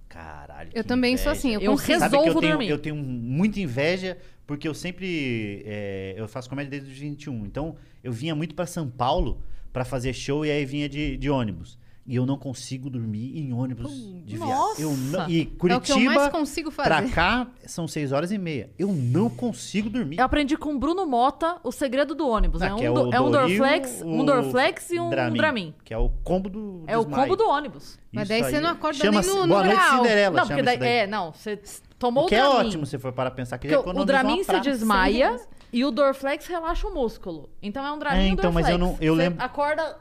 [0.07, 0.71] Caralho.
[0.73, 1.39] Eu também sou inveja.
[1.39, 2.69] assim, eu Eu eu resolvo tenho, dormir.
[2.69, 7.45] eu tenho muita inveja porque eu sempre é, eu faço comédia desde os 21.
[7.45, 9.41] Então eu vinha muito pra São Paulo
[9.73, 11.77] pra fazer show e aí vinha de, de ônibus.
[12.07, 13.91] E eu não consigo dormir em ônibus
[14.23, 14.53] de viagem.
[14.55, 14.79] nossa!
[14.81, 17.11] Eu não, e É o que eu Curitiba mais consigo pra fazer.
[17.13, 18.69] cá são 6 horas e meia.
[18.77, 20.19] Eu não consigo dormir.
[20.19, 22.61] Eu aprendi com o Bruno Mota o segredo do ônibus.
[22.61, 25.73] Ah, é, um, é do- o é um Dorflex, o um Dorflex e um Dramin.
[25.83, 27.97] Que é o combo do É o combo do ônibus.
[28.13, 29.97] Mas daí você não acorda chama-se nem no- no Boa Noite grau.
[29.97, 30.35] Cinderela.
[30.37, 31.59] Não, chama porque daí, é, não, você
[31.97, 32.67] tomou O o, que é Dramin.
[32.67, 35.39] ótimo se for para pensar que Porque o Dramin se desmaia
[35.73, 37.49] e o Dorflex relaxa o músculo.
[37.63, 38.99] Então é um Dramin É, e um então, mas eu Dorflex.
[39.01, 39.97] não- eu Você lembro- acorda...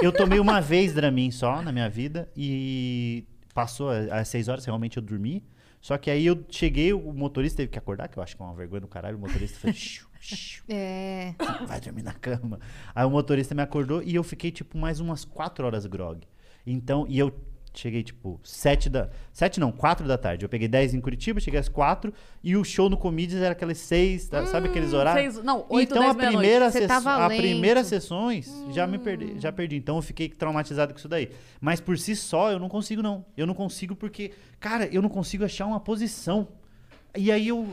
[0.00, 4.96] Eu tomei uma vez Dramin só na minha vida e passou às seis horas, realmente
[4.96, 5.44] eu dormi.
[5.80, 8.44] Só que aí eu cheguei, o motorista teve que acordar, que eu acho que é
[8.44, 9.16] uma vergonha do caralho.
[9.16, 9.74] O motorista fez.
[9.76, 11.34] "Xiu, xiu, É.
[11.66, 12.60] vai dormir na cama.
[12.94, 16.20] Aí o motorista me acordou e eu fiquei, tipo, mais umas quatro horas grog.
[16.64, 17.32] Então, e eu
[17.74, 19.08] cheguei, tipo, sete da.
[19.32, 20.44] Sete não, quatro da tarde.
[20.44, 22.12] Eu peguei dez em Curitiba, cheguei às quatro.
[22.42, 25.34] E o show no Comedians era aqueles seis, tá- sabe aqueles horários?
[25.34, 29.50] Seis, não, oito, então dez, a primeira, sess- a primeira sessões já me perdi, já
[29.52, 29.76] perdi.
[29.76, 31.30] Então eu fiquei traumatizado com isso daí.
[31.60, 33.24] Mas por si só eu não consigo não.
[33.36, 36.48] Eu não consigo porque, cara, eu não consigo achar uma posição.
[37.16, 37.68] E aí eu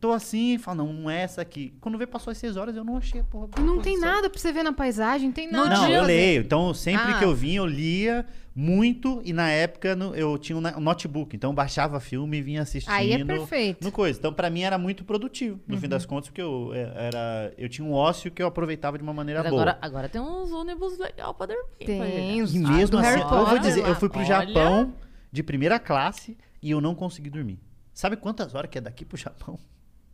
[0.00, 1.72] tô assim e falo, não, não é essa aqui.
[1.80, 3.48] Quando vê passou as seis horas eu não achei a porra.
[3.48, 5.70] da Não tem nada pra você ver na paisagem, não tem nada.
[5.70, 6.42] Não, pra eu leio.
[6.42, 7.18] Então, sempre Ah.
[7.18, 9.22] que eu vinha, eu lia muito.
[9.24, 11.34] E na época no- eu tinha um notebook.
[11.34, 12.92] Então, eu baixava filme e vinha assistindo.
[12.92, 13.82] Aí é perfeito.
[13.84, 14.18] No coisa.
[14.18, 15.90] Então, pra mim, era muito produtivo, no fim Uhum.
[15.90, 19.14] das contas, porque eu, é, era, eu tinha um ócio que eu aproveitava de uma
[19.14, 19.62] maneira Mas boa.
[19.62, 21.62] agora, agora tem uns ônibus legal pra dormir.
[21.86, 23.88] Tem E Ah, mesmo do assim, Harry eu vou dizer, lá.
[23.88, 24.26] eu fui pro Olha.
[24.26, 24.94] Japão
[25.32, 27.58] de primeira classe e eu não consegui dormir.
[27.92, 29.58] Sabe quantas horas que é daqui pro Japão?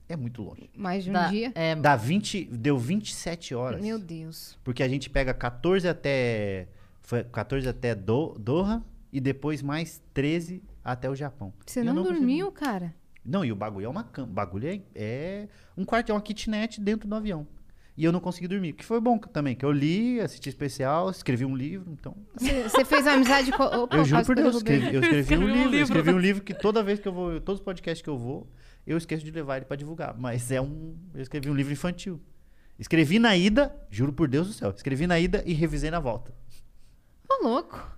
[0.08, 0.70] É muito longe.
[0.76, 1.52] Mais de um Da- dia.
[1.54, 3.80] é, Dá 20, deu 27 horas.
[3.82, 4.56] Meu Deus.
[4.62, 6.68] Porque a gente pega 14 até.
[7.02, 11.52] Foi 14 até Do, Doha e depois mais 13 até o Japão.
[11.66, 12.14] Você não, consegui.
[12.18, 12.94] dormiu, cara?
[13.24, 14.28] Não, e o bagulho é uma cama.
[14.28, 17.46] O bagulho é, é um quarto, é uma kitnet dentro do avião.
[17.96, 18.74] E eu não consegui dormir.
[18.74, 22.14] Que foi bom também, que eu li, assisti especial, escrevi um livro, então.
[22.36, 23.62] Você fez amizade com.
[23.62, 24.76] Opa, Eu juro por Deus, derrubei.
[24.76, 25.64] escrevi, eu escrevi, Escrevi um um livro.
[25.64, 25.82] eu livro.
[25.84, 28.46] escrevi um livro que toda vez que eu vou, todos os podcasts que eu vou,
[28.86, 30.14] eu esqueço de levar ele pra divulgar.
[30.18, 30.94] Mas é um.
[31.14, 32.20] Eu escrevi um livro infantil.
[32.78, 36.34] Escrevi na ida, juro por Deus do céu, escrevi na ida e revisei na volta.
[37.28, 37.95] Ô, louco.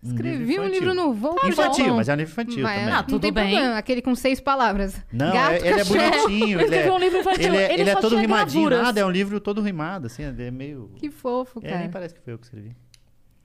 [0.00, 0.70] Um Escrevi um infantil.
[0.70, 1.34] livro no voo.
[1.44, 1.96] Infantil, Japão.
[1.96, 2.92] mas é um livro infantil Mas, também.
[2.94, 3.50] Ah, não tudo tem bem.
[3.50, 3.78] problema.
[3.78, 5.02] Aquele com seis palavras.
[5.12, 6.44] Não, Gato, é- ele é bonitinho.
[6.44, 7.44] Ele é, escreveu um livro infantil.
[7.46, 8.64] ele é, Ele ele é todo rimadinho.
[8.68, 8.82] gravuras.
[8.86, 10.92] Nada, é um livro todo rimado, assim, é meio...
[10.96, 11.80] Que fofo, É, cara.
[11.80, 12.76] nem parece que foi eu que escrevi.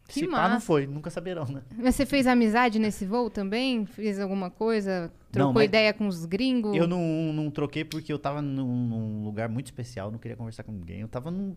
[0.07, 0.65] Que Se pá, não massa.
[0.65, 1.63] foi, nunca saberão, né?
[1.75, 3.85] Mas você fez amizade nesse voo também?
[3.87, 5.11] Fez alguma coisa?
[5.31, 6.75] Trocou mas- ideia com os gringos?
[6.75, 7.01] Eu não,
[7.33, 10.99] não troquei porque eu tava num, num lugar muito especial, não queria conversar com ninguém.
[10.99, 11.55] Eu tava num.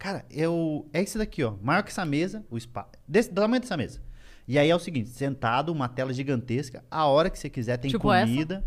[0.00, 0.88] Cara, eu.
[0.94, 1.54] É esse daqui, ó.
[1.62, 2.88] Maior que essa mesa, o spa.
[3.06, 4.00] Desse, do tamanho dessa mesa.
[4.48, 7.90] E aí é o seguinte, sentado, uma tela gigantesca, a hora que você quiser tem
[7.90, 8.26] Tipo essa?
[8.26, 8.64] comida.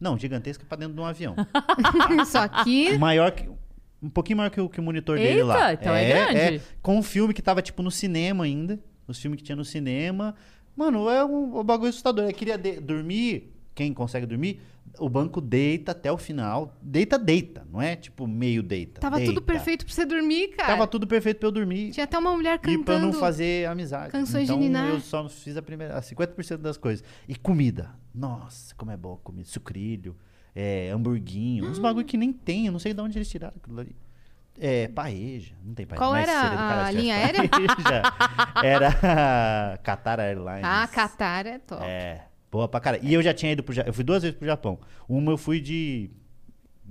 [0.00, 1.36] Não, gigantesca pra dentro de um avião.
[2.26, 3.48] Só que maior que
[4.02, 5.72] um pouquinho maior que o, que o monitor dele Eita, lá.
[5.72, 6.60] então é grande.
[6.82, 10.34] com um filme que tava tipo no cinema ainda, os filmes que tinha no cinema.
[10.76, 12.24] Mano, é um, um bagulho assustador.
[12.28, 14.60] Eu queria de- dormir, quem consegue dormir,
[14.98, 16.72] o banco deita até o final.
[16.80, 19.00] Deita, deita, não é tipo meio deita.
[19.00, 19.32] tava deita.
[19.32, 20.68] tudo perfeito pra você dormir, cara.
[20.68, 21.90] Tava tudo perfeito pra eu dormir.
[21.90, 23.06] Tinha até uma mulher E pra cantando.
[23.06, 24.12] não fazer amizade.
[24.12, 24.88] canções de então ninar.
[24.88, 27.04] eu só fiz a primeira, a 50% das coisas.
[27.28, 27.90] E comida.
[28.14, 29.48] Nossa, como é bom comida.
[29.48, 30.16] Sucrilho,
[30.54, 31.68] é, hamburguinho.
[31.68, 32.66] Uns bagulho que nem tem.
[32.66, 33.96] Eu não sei de onde eles tiraram aquilo ali.
[34.56, 35.56] É, paeja.
[35.64, 35.98] Não tem paeja.
[36.00, 37.40] Qual mas era a linha aérea?
[38.62, 40.62] Era Qatar Airlines.
[40.64, 41.82] Ah, Qatar é top.
[41.84, 43.04] É, boa pra caralho.
[43.04, 43.88] E eu já tinha ido pro Japão.
[43.88, 44.78] Eu fui duas vezes pro Japão.
[45.08, 46.08] Uma eu fui de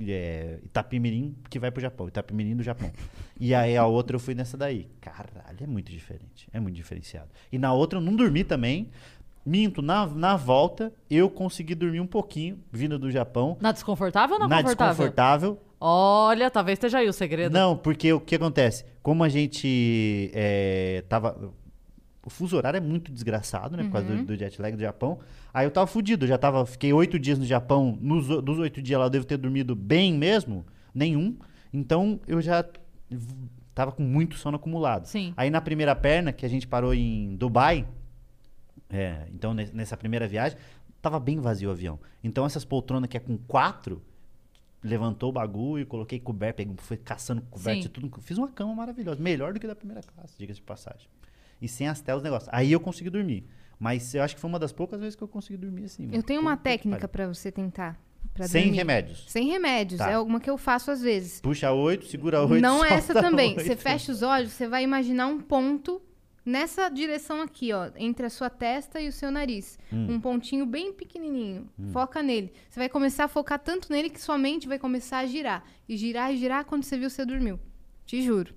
[0.02, 2.06] é, Itapimirim, que vai pro Japão.
[2.06, 2.91] Itapimirim do Japão.
[3.39, 4.89] E aí a outra eu fui nessa daí.
[4.99, 6.49] Caralho, é muito diferente.
[6.52, 7.30] É muito diferenciado.
[7.49, 8.89] E na outra eu não dormi também.
[9.45, 13.58] Minto, na, na volta eu consegui dormir um pouquinho, vindo do Japão.
[13.62, 14.91] Na desconfortável ou na, na confortável?
[14.91, 15.60] desconfortável.
[15.80, 17.54] Olha, talvez esteja aí o segredo.
[17.54, 18.86] Não, porque o que acontece?
[19.02, 21.54] Como a gente é, tava.
[22.26, 23.84] O fuso horário é muito desgraçado, né?
[23.84, 25.20] Por causa do, do jet lag do Japão.
[25.54, 26.24] Aí eu tava fudido.
[26.24, 26.66] Eu já tava.
[26.66, 27.98] Fiquei oito dias no Japão.
[28.00, 30.66] Nos, dos oito dias lá eu devo ter dormido bem mesmo.
[30.96, 31.36] Nenhum.
[31.74, 32.64] Então eu já
[33.76, 35.06] tava com muito sono acumulado.
[35.06, 35.34] Sim.
[35.36, 37.86] Aí na primeira perna, que a gente parou em Dubai.
[38.90, 40.58] É, então ne- nessa primeira viagem,
[41.02, 42.00] tava bem vazio o avião.
[42.24, 44.02] Então essas poltronas que é com quatro,
[44.84, 48.12] levantou o bagulho, coloquei coberto, peguei, fui caçando coberto e tudo.
[48.22, 51.08] Fiz uma cama maravilhosa, melhor do que da primeira classe, diga-se de passagem.
[51.63, 52.49] E sem as telas, negócio.
[52.52, 53.45] Aí eu consegui dormir.
[53.80, 56.04] Mas eu acho que foi uma das poucas vezes que eu consegui dormir assim.
[56.06, 56.15] mano.
[56.15, 57.10] Eu tenho uma técnica pariu.
[57.10, 57.99] pra você tentar.
[58.34, 58.78] Pra Sem dormir.
[58.78, 59.26] remédios.
[59.30, 59.97] Sem remédios.
[59.99, 60.10] Tá.
[60.12, 61.39] É alguma que eu faço às vezes.
[61.41, 62.62] Puxa oito, segura oito.
[62.62, 63.52] Não é essa também.
[63.58, 63.63] oito.
[63.63, 66.02] Você fecha os olhos, você vai imaginar um ponto
[66.45, 69.78] nessa direção aqui, ó, entre a sua testa e o seu nariz.
[69.91, 70.15] Hum.
[70.15, 71.69] Um pontinho bem pequenininho.
[71.91, 72.52] Foca nele.
[72.69, 75.63] Você vai começar a focar tanto nele que sua mente vai começar a girar.
[75.88, 77.60] E girar e girar quando você viu, você dormiu.
[78.06, 78.54] Te juro.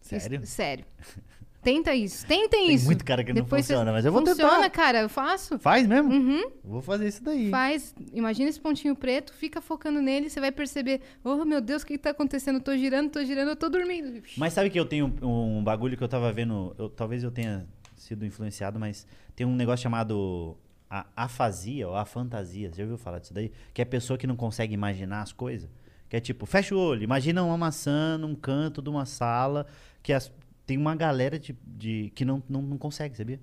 [0.00, 0.40] Sério?
[0.42, 0.84] Isso- sério.
[1.62, 2.26] Tenta isso.
[2.26, 2.86] Tentem Tem isso.
[2.86, 4.70] muito cara que não Depois você- funciona, mas eu vou Funciona, tentar.
[4.70, 5.00] cara.
[5.02, 5.58] Eu faço.
[5.58, 6.10] Faz mesmo?
[6.10, 6.50] Uhum.
[6.64, 7.50] Vou fazer isso daí.
[7.50, 11.86] Faz, imagina esse pontinho preto, fica focando nele, você vai perceber, oh meu Deus, o
[11.86, 12.60] que, que tá acontecendo?
[12.60, 14.22] Tô girando, tô girando, eu tô dormindo.
[14.38, 17.30] Mas sabe que eu tenho um, um bagulho que eu tava vendo, eu- talvez eu
[17.30, 20.56] tenha sido influenciado, mas tem um negócio chamado
[20.88, 22.70] a afasia ou a fantasia.
[22.70, 23.52] Você já ouviu falar disso daí?
[23.74, 25.68] Que é a pessoa que não consegue imaginar as coisas.
[26.08, 29.66] Que é tipo, fecha o olho, imagina uma maçã num canto de uma sala,
[30.02, 30.32] que as-
[30.70, 33.40] tem uma galera de, de- que não, não, não consegue, sabia?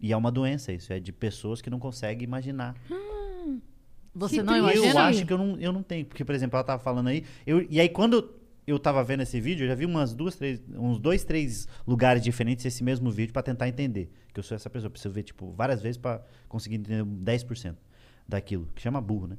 [0.00, 2.76] E é uma doença isso, é de pessoas que não conseguem imaginar.
[4.14, 4.76] Você Que não triste.
[4.76, 5.06] Eu imagina?
[5.06, 6.06] acho que eu não, eu não tenho.
[6.06, 7.24] Porque, por exemplo, ela tava falando aí.
[7.44, 8.32] Eu, e aí, quando
[8.64, 12.22] eu tava vendo esse vídeo, eu já vi umas duas, três, uns dois, três lugares
[12.22, 14.08] diferentes esse mesmo vídeo pra tentar entender.
[14.32, 14.86] Que eu sou essa pessoa.
[14.86, 17.74] Eu preciso ver, tipo, várias vezes pra conseguir entender 10%
[18.28, 18.68] daquilo.
[18.74, 19.36] Que chama burro, né?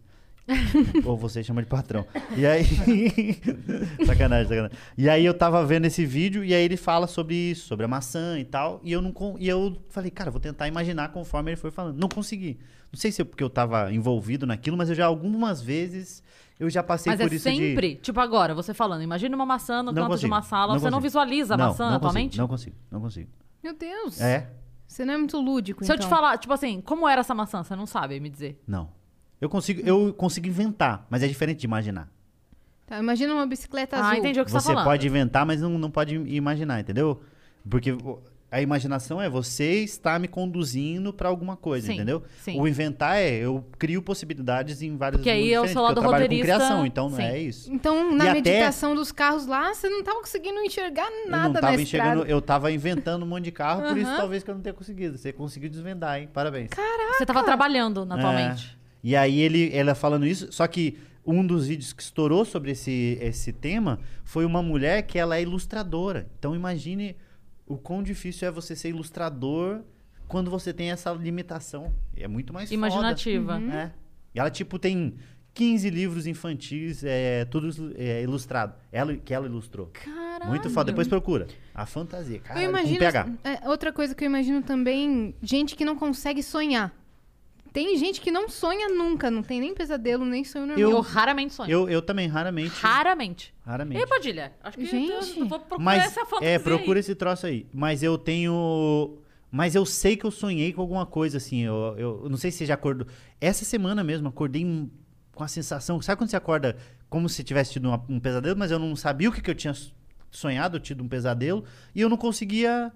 [1.05, 2.05] Ou você chama de patrão.
[2.35, 2.65] E aí.
[4.05, 4.77] sacanagem, sacanagem.
[4.97, 7.87] E aí eu tava vendo esse vídeo e aí ele fala sobre isso, sobre a
[7.87, 8.79] maçã e tal.
[8.83, 11.97] E eu não e eu falei, cara, vou tentar imaginar conforme ele foi falando.
[11.99, 12.59] Não consegui.
[12.91, 16.23] Não sei se é porque eu tava envolvido naquilo, mas eu já algumas vezes
[16.59, 17.55] eu já passei Mas por é isso de.
[17.55, 20.73] sempre, tipo agora, você falando, imagina uma maçã no Não canto de consigo, uma sala,
[20.73, 21.01] não você não consigo.
[21.03, 22.37] visualiza a Não, maçã não atualmente?
[22.37, 23.29] Consigo, não consigo, não consigo.
[23.63, 24.19] Meu Deus.
[24.19, 24.49] É?
[24.85, 26.05] Você não é muito lúdico, Se eu então.
[26.05, 28.61] te falar, tipo assim, como era essa maçã, você não sabe me dizer.
[28.67, 28.89] Não.
[29.41, 32.09] Eu consigo, eu consigo inventar, mas é diferente de imaginar.
[32.85, 34.09] Tá, imagina uma bicicleta azul.
[34.11, 37.21] Ah, entendi o que você Você tá pode inventar, mas não, não pode imaginar, entendeu?
[37.69, 37.95] Porque
[38.51, 42.23] a imaginação é você está me conduzindo pra alguma coisa, Sim, entendeu?
[42.41, 42.59] sim.
[42.59, 45.87] O inventar é eu crio possibilidades em vários Porque aí é o diferentes, seu porque
[45.87, 47.23] lado eu trabalho roteirista, com criação, então não sim.
[47.23, 47.71] é isso.
[47.71, 51.43] Então, na E até- meditação dos carros lá, você não tava conseguindo enxergar eu nada
[51.43, 52.09] não na tava estrada.
[52.09, 54.73] enxergando, eu tava inventando um monte de carro, por isso talvez que eu não tenha
[54.73, 55.17] conseguido.
[55.17, 56.27] Você conseguiu desvendar, hein?
[56.33, 56.71] Parabéns.
[57.17, 58.75] Você tava trabalhando atualmente.
[58.75, 58.78] É.
[59.03, 63.17] E aí ele, ela falando isso, só que um dos vídeos que estourou sobre esse,
[63.21, 66.27] esse tema foi uma mulher que ela é ilustradora.
[66.37, 67.15] Então imagine
[67.67, 69.81] o quão difícil é você ser ilustrador
[70.27, 71.93] quando você tem essa limitação.
[72.15, 72.75] É muito mais foda.
[72.75, 73.61] Imaginativa.
[73.61, 73.91] É.
[74.33, 75.15] E ela, tipo, tem
[75.53, 78.73] 15 livros infantis, é, tudo é, ilustrado.
[78.91, 79.89] Ela, que ela ilustrou.
[79.93, 80.47] Caralho.
[80.47, 80.91] Muito foda.
[80.91, 81.47] Depois procura.
[81.73, 82.39] A fantasia.
[82.39, 82.95] Cara, Eu com.
[82.95, 83.29] PH.
[83.43, 86.93] é, outra coisa que eu imagino também, gente que não consegue sonhar.
[87.71, 90.89] Tem gente que não sonha nunca, não tem nem pesadelo, nem sonho normal.
[90.89, 91.69] Eu, raramente sonho.
[91.69, 92.75] Eu, eu também, raramente.
[92.81, 93.53] Raramente.
[93.65, 94.01] Raramente.
[94.01, 94.53] E Padilha?
[94.63, 95.11] Acho que Gente.
[95.11, 97.01] eu, eu vou procurar Mas essa fantasia é, procura aí.
[97.01, 97.67] esse troço aí.
[97.73, 99.17] Mas eu tenho.
[99.51, 101.61] Mas eu sei que eu sonhei com alguma coisa, assim.
[101.61, 103.07] Eu, eu, eu não sei se você já acordou.
[103.39, 104.63] Essa semana mesmo, acordei
[105.33, 106.01] com a sensação.
[106.01, 106.75] Sabe quando você acorda
[107.09, 109.55] como se tivesse tido uma- um pesadelo, mas eu não sabia o que, que eu
[109.55, 109.73] tinha
[110.31, 111.63] sonhado, tido um pesadelo,
[111.95, 112.91] e eu não conseguia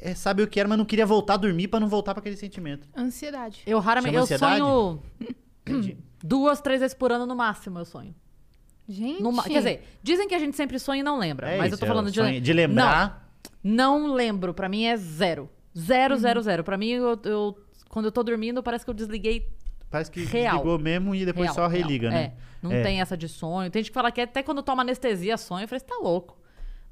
[0.00, 2.20] é, sabe o que era, mas não queria voltar a dormir pra não voltar pra
[2.20, 2.88] aquele sentimento.
[2.96, 3.62] Ansiedade.
[3.66, 4.12] Eu raramente.
[4.12, 4.58] Chama Eu ansiedade?
[4.60, 5.02] sonho
[5.66, 5.96] Entendi.
[6.22, 8.14] duas, três vezes por ano no máximo, eu sonho.
[8.88, 9.20] Gente.
[9.44, 11.50] Quer dizer, dizem que a gente sempre sonha e não lembra.
[11.50, 12.20] É mas isso, eu tô é falando o de.
[12.20, 13.28] sonho- de lembrar.
[13.62, 14.54] Não, não lembro.
[14.54, 15.50] Pra mim é zero.
[15.76, 16.62] Zero, zero, zero.
[16.62, 19.48] Pra mim, eu, eu- quando eu tô dormindo, parece que eu desliguei
[19.90, 20.54] Parece que Real.
[20.56, 21.86] desligou mesmo e depois real, só real.
[21.86, 22.22] religa, né?
[22.22, 22.82] É, não É.
[22.82, 23.70] tem essa de sonho.
[23.70, 25.64] Tem gente que fala que até quando toma anestesia sonha.
[25.64, 26.36] Eu falei, você tá louco.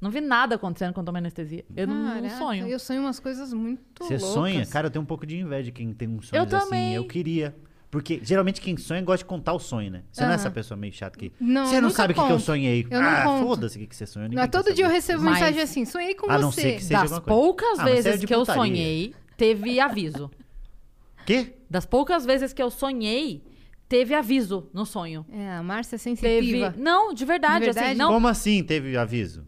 [0.01, 1.65] Não vi nada acontecendo quando toma anestesia.
[1.75, 2.67] Eu não, não Caraca, sonho.
[2.67, 4.29] Eu sonho umas coisas muito Você loucas.
[4.29, 4.65] sonha?
[4.65, 6.65] Cara, eu tenho um pouco de inveja de quem tem um sonho Eu assim.
[6.65, 6.93] também.
[6.95, 7.55] Eu queria.
[7.89, 10.03] Porque geralmente quem sonha gosta de contar o sonho, né?
[10.11, 10.35] Você não é Aham.
[10.41, 11.31] essa pessoa meio chata que.
[11.39, 12.43] Não, você não nunca sabe o que, que eu conto.
[12.45, 12.85] sonhei.
[12.89, 13.43] Eu não ah, conto.
[13.47, 14.25] foda-se o que, que você sonhou.
[14.25, 14.95] Não, ninguém quer todo dia eu saber.
[14.95, 16.61] recebo Mas- mensagem assim, sonhei com A não você.
[16.61, 17.41] ser que seja Das alguma coisa.
[17.41, 18.61] poucas Ah, mas é vezes de que eu putaria.
[18.61, 20.29] sonhei, teve aviso.
[21.25, 21.53] Quê?
[21.69, 23.43] Das poucas vezes que eu sonhei,
[23.87, 25.25] teve aviso no sonho.
[25.31, 26.15] É, a Márcia é Teve.
[26.15, 26.75] sensitiva.
[26.77, 27.87] Não, de verdade, De verdade?
[27.87, 27.97] assim.
[27.97, 29.45] Não, Como assim teve aviso?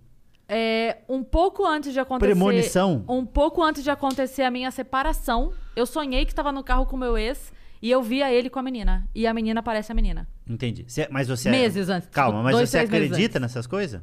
[0.50, 2.32] É, um pouco antes de acontecer.
[2.32, 3.04] Premonição?
[3.08, 6.96] Um pouco antes de acontecer a minha separação, eu sonhei que estava no carro com
[6.98, 9.08] meu ex e eu via ele com a menina.
[9.14, 10.28] E a menina parece a menina.
[10.48, 10.86] Entendi.
[10.88, 11.50] Você- mas você.
[11.50, 14.02] é- Meses antes, Calma, mas dois, você acredita nessas coisas?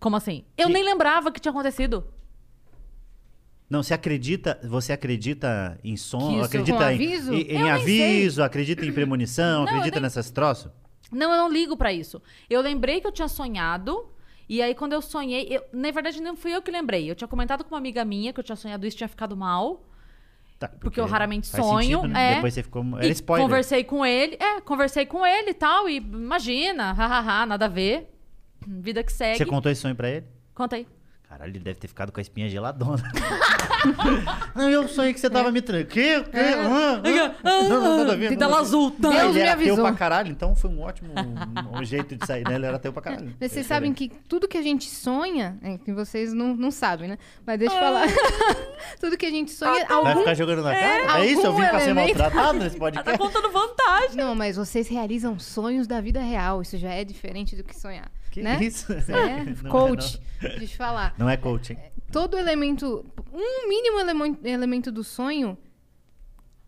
[0.00, 0.44] Como assim?
[0.56, 2.06] Eu nem lembrava que tinha acontecido.
[3.68, 7.32] Não, você acredita, você acredita em som, isso acredita em, aviso?
[7.32, 10.70] em- em aviso, acredita em premonição, Não, acredita nem- nessas troços?
[11.10, 12.20] Não, eu não ligo pra isso.
[12.48, 14.06] Eu lembrei que eu tinha sonhado.
[14.48, 17.10] E aí, quando eu sonhei, eu- na verdade, não fui eu que lembrei.
[17.10, 19.82] Eu tinha comentado com uma amiga minha que eu tinha sonhado isso tinha ficado mal.
[20.58, 22.32] Tá, Porque eu raramente sonho, sentido, né?
[22.32, 22.34] é.
[22.36, 22.84] Depois você ficou.
[22.96, 23.44] Era e spoiler.
[23.44, 24.36] conversei com ele.
[24.40, 25.88] É, conversei com ele e tal.
[25.88, 28.08] E imagina, hahaha, nada a ver.
[28.66, 29.36] Vida que segue.
[29.38, 30.26] Você contou esse sonho pra ele?
[30.54, 30.86] Contei.
[31.34, 33.02] Caralho, ele deve ter ficado com a espinha geladona.
[34.54, 35.88] não, eu sonhei que você tava me traindo.
[35.88, 36.20] Que?
[36.22, 36.38] Que?
[36.38, 37.34] Ah, ah.
[37.42, 38.66] Não, não, nada a ver, Vida nada a ver.
[38.68, 38.90] azul.
[38.92, 39.08] tá?
[39.10, 39.74] Deus ele me era avisou.
[39.74, 42.54] teu pra caralho, então foi um ótimo um, um jeito de sair, né?
[42.54, 43.34] Ele era teu pra caralho.
[43.40, 46.70] Mas vocês É sabem que tudo que a gente sonha, é que vocês não, não
[46.70, 47.18] sabem, né?
[47.44, 48.06] Mas deixa eu falar.
[49.00, 50.20] tudo que a gente sonha, Vai algum...
[50.20, 51.20] ficar jogando na cara?
[51.20, 51.44] É, isso?
[51.44, 53.10] Eu vim pra ser maltratado nesse Ela podcast?
[53.10, 54.16] tá contando vantagem.
[54.16, 56.62] Não, mas vocês realizam sonhos da vida real.
[56.62, 58.08] Isso já é diferente do que sonhar.
[58.34, 58.58] Que né?
[58.60, 58.92] isso?
[59.08, 60.20] É, Não coach.
[60.40, 61.14] Deixa eu falar.
[61.16, 61.76] Não é coaching.
[62.10, 65.56] Todo elemento, um mínimo elemen- elemento do sonho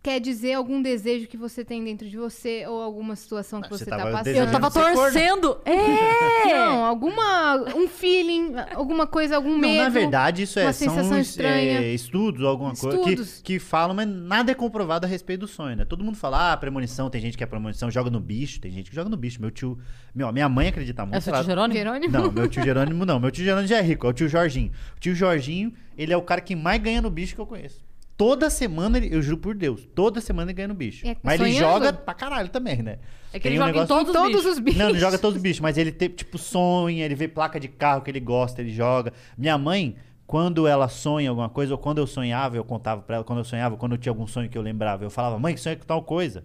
[0.06, 3.82] quer dizer algum desejo que você tem dentro de você ou alguma situação que Você
[3.82, 4.36] você, tava tá passando.
[4.36, 5.58] Eu tava torcendo.
[5.64, 6.54] É!
[6.54, 9.82] Não, alguma um feeling, alguma coisa, algum Não, medo.
[9.82, 11.80] na verdade, isso é, uma são estranha.
[11.80, 13.40] é, estudos, alguma coisa Estudos.
[13.42, 15.84] que, que falam, mas nada é comprovado a respeito do sonho, né?
[15.84, 18.88] Todo mundo fala, ah, premonição, tem gente que é premonição, joga no bicho, tem gente
[18.88, 19.40] que joga no bicho.
[19.40, 19.76] Meu tio,
[20.14, 21.16] meu, minha mãe acredita muito.
[21.16, 21.76] É o seu tio Jerônimo?
[21.76, 22.12] Jerônimo?
[22.12, 23.18] Não, meu tio Jerônimo não.
[23.18, 24.70] Meu tio Jerônimo já é rico, é o tio Jorginho.
[24.96, 27.84] O tio Jorginho, ele é o cara que mais ganha no bicho que eu conheço.
[28.16, 31.06] Toda semana, ele, eu juro por Deus, toda semana ele ganha no bicho.
[31.06, 31.72] É, mas ele sonhando?
[31.74, 32.98] joga pra caralho também, né?
[33.32, 34.52] É que ele um joga em negócio- todos, Todos os bichos.
[34.52, 34.78] os bichos.
[34.80, 37.68] não, ele joga todos os bichos, mas ele tem, tipo, sonha, ele vê placa de
[37.68, 39.12] carro que ele gosta, ele joga.
[39.36, 43.24] Minha mãe, quando ela sonha alguma coisa, ou quando eu sonhava, eu contava pra ela,
[43.24, 45.60] quando eu sonhava, quando eu tinha algum sonho que eu lembrava, eu falava, mãe, que
[45.60, 46.42] sonha com tal coisa.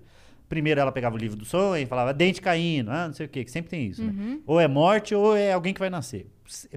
[0.49, 3.29] Primeiro ela pegava o livro do sonho e falava, dente caindo, ah, não sei o
[3.29, 4.39] quê, que sempre tem isso, né?
[4.45, 6.29] Ou é morte ou é alguém que vai nascer.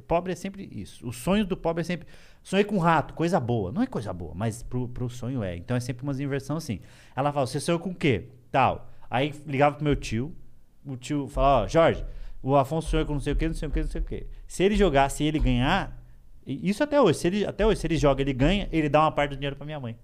[0.06, 1.04] Pobre é sempre isso.
[1.04, 2.06] Os sonhos do pobre é sempre.
[2.44, 3.72] Sonhei com um rato, coisa boa.
[3.72, 5.56] Não é coisa boa, mas pro, pro sonho é.
[5.56, 6.78] Então é sempre umas inversão assim.
[7.16, 8.28] Ela fala, você sonhou com o quê?
[8.52, 8.90] Tal.
[9.10, 10.36] Aí ligava pro meu tio,
[10.84, 12.04] o tio falava, ó, Jorge,
[12.42, 14.04] o Afonso sonhou com não sei o que, não sei o que, não sei o
[14.04, 14.26] que.
[14.46, 15.98] Se ele jogar, se ele ganhar,
[16.46, 19.10] isso até hoje, se ele, até hoje, se ele joga, ele ganha, ele dá uma
[19.10, 19.96] parte do dinheiro pra minha mãe.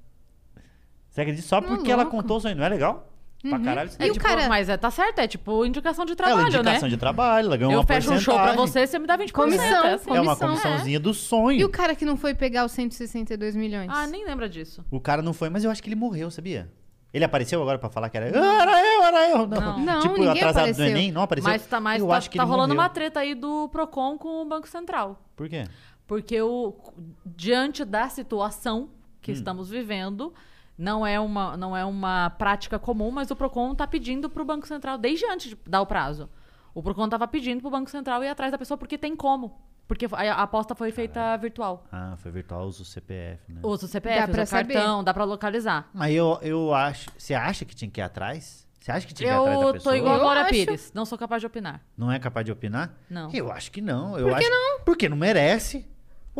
[1.10, 1.46] Você acredita?
[1.46, 3.09] Só porque ela contou o sonho, não é legal?
[3.42, 3.88] Pra caralho.
[3.88, 6.16] isso E É, o tipo, cara- Mas é, tá certo, é tipo indicação de Ela
[6.16, 6.88] trabalho, é indicação né?
[6.88, 9.32] de trabalho, ela ganhou Eu uma fecho um show pra você, você me dá 20%.
[9.32, 10.10] Comissão, é assim.
[10.10, 10.48] É uma comissão.
[10.48, 11.58] comissãozinha do sonho.
[11.60, 13.88] E o cara que não foi pegar os 162 milhões?
[13.90, 14.84] Ah, nem lembra disso.
[14.90, 16.70] O cara não foi, mas eu acho que ele morreu, sabia?
[17.12, 18.26] Ele apareceu agora pra falar que era.
[18.26, 19.46] Ah, era eu, era eu.
[19.46, 19.78] Não, Não.
[19.80, 20.84] Não, tipo, ninguém atrasado apareceu.
[20.84, 21.50] do Enem, não apareceu.
[21.50, 22.82] Mas tá, mas eu tá, acho que tá rolando morreu.
[22.82, 25.18] uma treta aí do Procon com o Banco Central.
[25.34, 25.64] Por quê?
[26.06, 26.76] Porque o,
[27.24, 28.88] diante da situação Hum.
[29.20, 30.32] que estamos vivendo,
[30.80, 34.46] não é, uma, não é uma prática comum, mas o Procon está pedindo para o
[34.46, 36.28] Banco Central, desde antes de dar o prazo.
[36.74, 39.60] O Procon estava pedindo para o Banco Central ir atrás da pessoa porque tem como.
[39.86, 41.84] Porque a, aposta foi feita virtual.
[41.92, 43.60] Ah, foi virtual, usa o CPF, né?
[43.62, 45.90] Usa o CPF, Dá pra usa o cartão, dá para localizar.
[45.92, 47.10] Mas eu, eu acho.
[47.18, 48.66] Você acha que tinha que ir atrás?
[48.80, 49.92] Você acha que tinha que ir atrás da Eu pessoa?
[49.92, 50.44] tô igual a Eu Glória.
[50.46, 51.82] Pires, não sou capaz de opinar.
[51.94, 52.94] Não é capaz de opinar?
[53.10, 53.30] Não.
[53.34, 54.16] Eu acho que não.
[54.16, 54.50] Eu Por que acho...
[54.50, 54.80] não?
[54.84, 55.86] Porque não merece.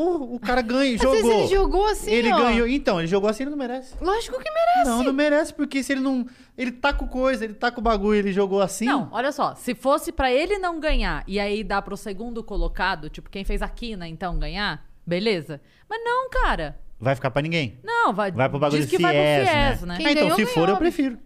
[0.01, 1.17] O, o cara ganha, Às jogou.
[1.23, 2.39] vezes ele jogou assim, Ele ó.
[2.39, 2.67] ganhou.
[2.67, 3.95] Então, ele jogou assim, ele não merece.
[4.01, 4.89] Lógico que merece.
[4.91, 6.27] Não, não merece, porque se ele não.
[6.57, 8.85] Ele tá com coisa, ele tá com o bagulho, ele jogou assim.
[8.87, 13.09] Não, olha só, se fosse pra ele não ganhar e aí dar pro segundo colocado,
[13.09, 15.61] tipo quem fez a quina então ganhar, beleza.
[15.89, 16.79] Mas não, cara.
[16.99, 17.79] Vai ficar pra ninguém.
[17.83, 18.31] Não, vai.
[18.31, 19.23] Vai pro bagulho diz que FIES, vai pro
[19.55, 19.71] né?
[19.73, 19.97] FIES, né?
[19.97, 21.19] Quem Ah, então, ganhou, se for, ganhou, eu prefiro.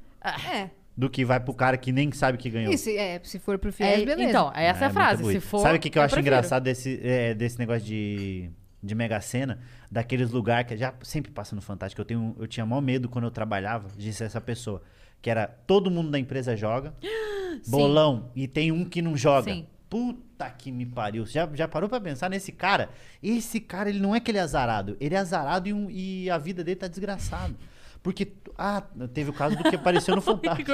[0.53, 0.71] É.
[0.97, 2.73] Do que vai pro cara que nem sabe que ganhou.
[2.73, 4.23] Isso, é, se for pro É, FIES, beleza.
[4.31, 5.25] então, essa é, a muito frase.
[5.33, 5.59] Se for.
[5.59, 6.33] Sabe o que, que eu, acho prefiro.
[6.33, 8.49] engraçado desse, é, desse negócio de,
[8.85, 9.59] de Mega Sena,
[9.91, 12.01] daqueles lugares que já sempre passa no Fantástico.
[12.01, 14.83] Eu, tenho, eu tinha maior medo quando eu trabalhava de ser essa pessoa.
[15.23, 16.95] Que era todo mundo da empresa joga,
[17.69, 19.51] bolão, e tem um que não joga.
[19.53, 19.67] Sim.
[19.89, 21.25] Puta que me pariu.
[21.25, 22.91] Já, já parou pra pensar nesse cara?
[23.23, 24.97] Esse cara, ele não é que ele é azarado.
[25.01, 27.55] Ele é azarado e, um- e a vida dele tá desgraçado.
[28.03, 28.83] Porque, ah,
[29.15, 30.71] teve o caso do que apareceu no Fantástico.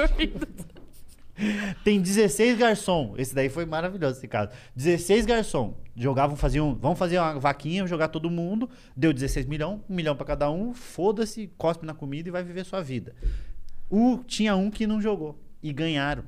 [1.83, 3.13] Tem 16 garçom.
[3.17, 4.51] Esse daí foi maravilhoso esse caso.
[4.75, 5.75] 16 garçom.
[5.95, 6.75] Jogavam, faziam.
[6.75, 8.69] Vamos fazer uma vaquinha, jogar todo mundo.
[8.95, 10.73] Deu 16 milhão, um milhão pra cada um.
[10.73, 13.13] Foda-se, cospe na comida e vai viver sua vida.
[13.89, 15.37] O, tinha um que não jogou.
[15.61, 16.23] E ganharam.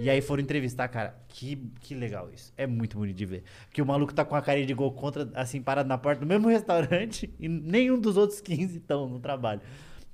[0.00, 1.14] E aí foram entrevistar, cara.
[1.28, 2.52] Que, que legal isso.
[2.56, 3.44] É muito bonito de ver.
[3.66, 6.26] Porque o maluco tá com a carinha de gol contra, assim, parado na porta do
[6.26, 7.32] mesmo restaurante.
[7.38, 9.60] E nenhum dos outros 15 estão no trabalho.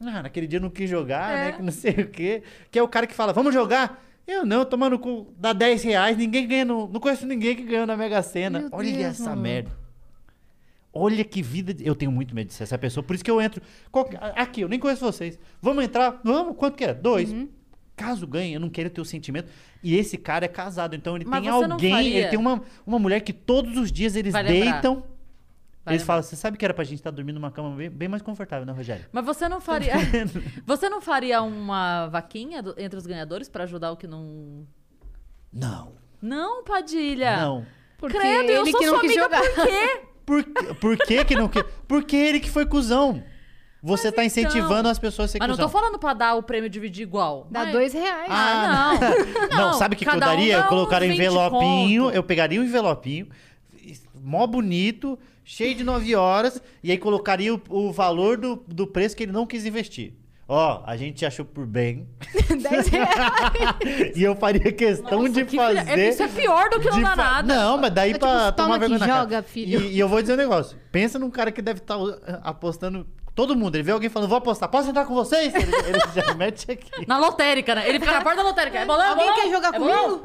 [0.03, 1.44] Ah, naquele dia não quis jogar, É.
[1.46, 1.53] né?
[1.53, 2.42] Que não sei o quê.
[2.70, 4.03] Que é o cara que fala, vamos jogar?
[4.26, 7.87] Eu não, tomando cu, dá 10 reais, ninguém ganha, no, não conheço ninguém que ganhou
[7.87, 8.61] na Mega Sena.
[8.61, 9.42] Meu Olha Deus, essa maluco.
[9.42, 9.80] merda.
[10.92, 11.72] Olha que vida.
[11.72, 13.62] de- Eu tenho muito medo de ser essa pessoa, por isso que eu entro.
[13.90, 15.38] qualquer- Aqui, eu nem conheço vocês.
[15.62, 16.20] Vamos entrar?
[16.24, 16.56] Vamos?
[16.56, 16.92] Quanto que é?
[16.94, 17.30] Dois.
[17.33, 17.48] Uhum.
[17.96, 19.50] Caso ganhe, eu não quero ter o sentimento.
[19.83, 23.20] E esse cara é casado, então ele Mas tem alguém, ele tem uma, uma mulher
[23.20, 24.72] que todos os dias eles Vai lembrar.
[24.72, 24.94] deitam.
[24.94, 25.10] Vai
[25.94, 28.22] eles falam, você sabe que era pra gente estar dormindo numa cama bem, bem mais
[28.22, 29.05] confortável, né, Rogério?
[29.12, 29.94] Mas você não faria.
[30.66, 34.66] você não faria uma vaquinha do- entre os ganhadores pra ajudar o que não.
[35.53, 35.92] Não.
[36.20, 37.37] Não, Padilha.
[37.38, 37.66] Não.
[37.98, 39.40] Porque Credo, eu ele sou que não sua amiga jogar.
[39.42, 40.00] por quê?
[40.31, 40.44] Por,
[40.76, 41.64] por que que não quer?
[41.88, 43.20] Porque ele que foi cuzão.
[43.83, 45.68] Você tá incentivando então- as pessoas a ser Mas não cuzão.
[45.68, 47.48] tô falando pra dar o prêmio dividir igual.
[47.50, 48.29] Dá Mas- dois reais.
[48.31, 48.92] Ah,
[49.50, 49.57] não.
[49.59, 50.59] Não, sabe o que, que eu um daria?
[50.59, 52.14] dá eu colocaria um uns 20 envelopinho, conto.
[52.14, 53.26] eu pegaria um envelopinho,
[54.14, 59.16] mó bonito, cheio de 9 horas, e aí colocaria o, o valor do, do preço
[59.16, 60.14] que ele não quis investir.
[60.53, 62.09] Ó, a gente achou por bem.
[62.61, 64.16] 10 reais.
[64.16, 65.98] e eu faria questão de Que filha- fazer.
[66.00, 67.55] é, isso é pior do que não dar fa- nada.
[67.55, 69.20] Não, mas daí É tipo, pra toma tomar aqui, vergonha na cara.
[69.20, 69.81] joga, filho.
[69.83, 70.76] E, e eu vou dizer um negócio.
[70.90, 71.96] Pensa num cara que deve estar
[72.42, 73.07] apostando.
[73.35, 73.75] Todo mundo.
[73.77, 74.69] Ele vê alguém falando, vou apostar.
[74.69, 75.55] Posso entrar com vocês?
[75.55, 77.07] Ele, ele já mete aqui.
[77.07, 77.88] Na lotérica, né?
[77.88, 78.79] Ele fica na porta da lotérica.
[78.79, 79.40] É bolão, é Alguém bolão?
[79.43, 80.23] quer jogar É comigo?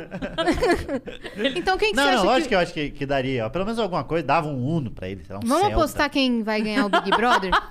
[1.56, 2.50] então quem que Não, você não, acha lógico que...
[2.50, 3.46] que eu acho que, que daria.
[3.46, 5.24] ó, Pelo menos alguma coisa, dava um Uno pra ele.
[5.24, 5.76] sei lá, um Vamos Celta.
[5.78, 7.52] apostar quem vai ganhar o Big Brother?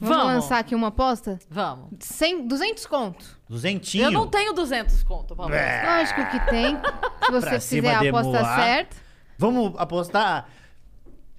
[0.00, 0.34] Vamos, Vamos.
[0.34, 1.38] lançar aqui uma aposta?
[1.48, 1.88] Vamos.
[2.00, 3.24] 100, 200 conto.
[3.48, 4.04] Duzentinho.
[4.04, 5.54] Eu não tenho 200 conto, Paulo.
[5.54, 6.76] Lógico que tem.
[7.24, 8.56] Se você Pra cima fizer a de aposta Moá.
[8.56, 8.96] certa.
[9.38, 10.46] Vamos apostar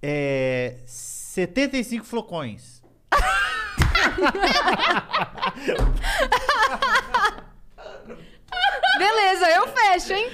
[0.01, 0.77] é,
[1.35, 2.81] 75 flocões.
[8.97, 10.29] Beleza, eu fecho, hein?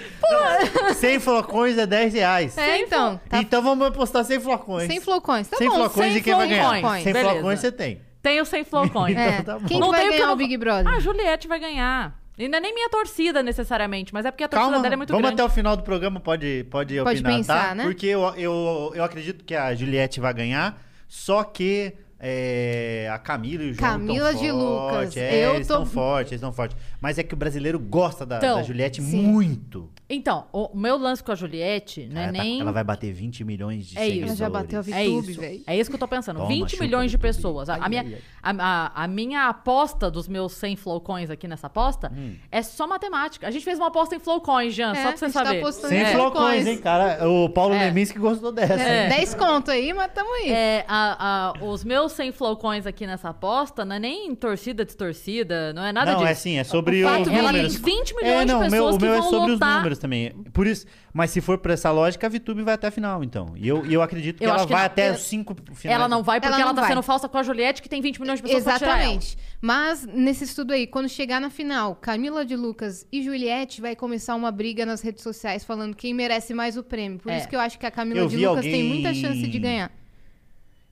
[0.94, 2.58] 100 flocões é 10 reais.
[2.58, 3.20] É, então.
[3.28, 4.88] Tá Então vamos apostar 100 flocões.
[4.88, 5.48] 100 flocões.
[5.48, 5.76] Tá 100 bom.
[5.76, 6.70] flocões 100 e quem vai ganhar?
[6.70, 7.04] flocões.
[7.04, 7.34] 100 Beleza.
[7.34, 8.02] flocões você tem.
[8.22, 9.18] Tenho 100 flocões.
[9.22, 9.30] É.
[9.40, 9.68] Então tá bom.
[9.68, 10.88] Quem Não que vai tem o que ganhar eu o Big Brother?
[10.88, 12.16] Ah, a Juliette vai ganhar.
[12.38, 14.98] E não é nem minha torcida, necessariamente, mas é porque a torcida Calma, dela é
[14.98, 15.42] muito vamos grande.
[15.42, 17.76] até o final do programa, pode, pode, Pode opinar, pensar, tá?
[17.76, 17.84] né?
[17.84, 20.82] Porque eu, eu, eu acredito que a Juliette vai ganhar,
[21.14, 25.18] só que é, a Camila e o João Camila de forte, Lucas.
[25.18, 26.78] É, Eu eles tô- estão fortes, eles estão fortes.
[27.02, 29.24] Mas é que o brasileiro gosta da, Então, da Juliette sim.
[29.24, 29.90] muito.
[30.08, 32.62] Então, o meu lance com a Juliette não é ela, tá- nem...
[32.62, 34.10] ela vai bater 20 milhões de É isso.
[34.28, 34.40] seguidores.
[34.42, 35.40] Ela já bateu a É YouTube, isso.
[35.42, 35.64] velho.
[35.66, 36.38] É isso que eu tô pensando.
[36.38, 37.70] Toma, 20 chupa, milhões de pessoas.
[37.70, 38.56] A, Ai, a minha, ai, ai.
[38.60, 42.36] A, a- a minha aposta dos meus 100 flowcoins aqui nessa aposta Hum.
[42.52, 43.48] é só matemática.
[43.48, 45.60] A gente fez uma aposta em flowcoins, Jean, É, só pra você tá saber.
[45.60, 46.12] apostando Sem É.
[46.14, 47.28] flocões, hein, cara?
[47.28, 47.86] O Paulo É.
[47.86, 48.74] Leminski gostou dessa.
[48.80, 49.04] É.
[49.06, 49.10] hein?
[49.10, 50.52] 10 conto aí, mas tamo aí.
[50.52, 55.74] É, a- a- os meus 100 flowcoins aqui nessa aposta não é nem torcida distorcida,
[55.74, 56.28] não é nada não, disso.
[56.30, 57.80] é assim, é sobre O os números.
[57.80, 59.70] tem 20 milhões É, não, de o meu, pessoas o meu é sobre lotar.
[59.70, 60.32] os números também.
[60.54, 63.54] Por isso, mas se for pra essa lógica, a VTube vai até a final, então.
[63.56, 64.86] E eu, eu acredito que Eu ela acho que vai não.
[64.88, 65.96] até Eu- os cinco finais.
[65.96, 66.90] Ela não vai porque Ela ela, tá vai.
[66.90, 68.62] sendo falsa com a Juliette, que tem 20 milhões de pessoas.
[68.68, 69.38] Exatamente.
[69.62, 74.36] Mas nesse estudo aí, quando chegar na final, Camila de Lucas e Juliette vai começar
[74.36, 77.20] uma briga nas redes sociais falando quem merece mais o prêmio.
[77.20, 77.38] Por É.
[77.38, 79.60] isso que eu acho que a Camila Eu de Lucas tem alguém- muita chance de
[79.60, 79.92] ganhar.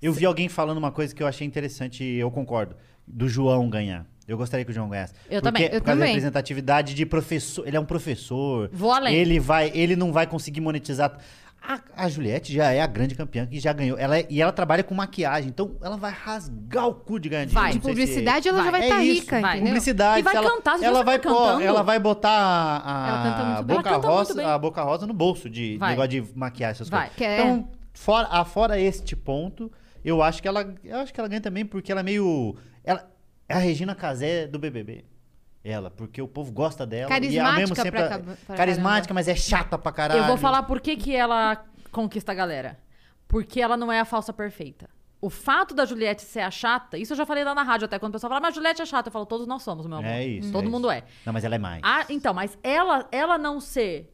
[0.01, 2.75] Eu vi alguém falando uma coisa que eu achei interessante e eu concordo.
[3.05, 4.05] Do João ganhar.
[4.29, 5.13] Eu gostaria que o João ganhasse.
[5.29, 5.63] Eu Porque, também.
[5.63, 6.07] Eu por causa da também.
[6.13, 7.67] representatividade de professor.
[7.67, 8.69] Ele é um professor.
[8.71, 9.15] Vou além.
[9.15, 11.17] Ele, vai, ele não vai conseguir monetizar.
[11.61, 13.97] A, a Juliette já é a grande campeã que já ganhou.
[13.97, 15.49] Ela é- e ela trabalha com maquiagem.
[15.49, 17.61] Então ela vai rasgar o cu de ganhar dinheiro.
[17.61, 17.73] Vai.
[17.73, 18.79] De se- publicidade, ela já vai.
[18.79, 19.59] vai estar É isso, rica, vai.
[19.59, 20.19] Publicidade.
[20.19, 21.61] E vai ela, cantar, ela vai cantando?
[21.61, 22.29] ela vai botar
[22.85, 23.75] a, bem.
[23.75, 25.89] boca rosa, a boca rosa no bolso de Vai.
[25.91, 27.01] negócio de maquiagem essas Vai.
[27.09, 27.17] coisas.
[27.17, 29.69] Que é- Então, fora, a- fora este ponto,
[30.03, 33.05] eu acho que ela, eu acho que ela ganha também porque ela é meio, ela
[33.49, 35.03] é a Regina Casé do BBB.
[35.63, 39.13] Ela, porque o povo gosta dela e ao mesmo Carismática tempo pra é- pra carismática,
[39.13, 40.21] mas é chata pra caralho.
[40.21, 42.79] Eu vou falar por que, que ela conquista a galera.
[43.27, 44.89] Porque ela não é a falsa perfeita.
[45.21, 47.99] O fato da Juliette ser a chata, isso eu já falei lá na rádio até,
[47.99, 49.09] quando o pessoal fala, mas a Juliette é chata.
[49.09, 50.09] Eu falo, todos nós somos, meu amor.
[50.09, 50.49] É isso.
[50.51, 51.03] Todo é mundo isso.
[51.03, 51.03] é.
[51.25, 51.81] Não, mas ela é mais.
[51.83, 54.09] Ah, então, mas ela, ela não ser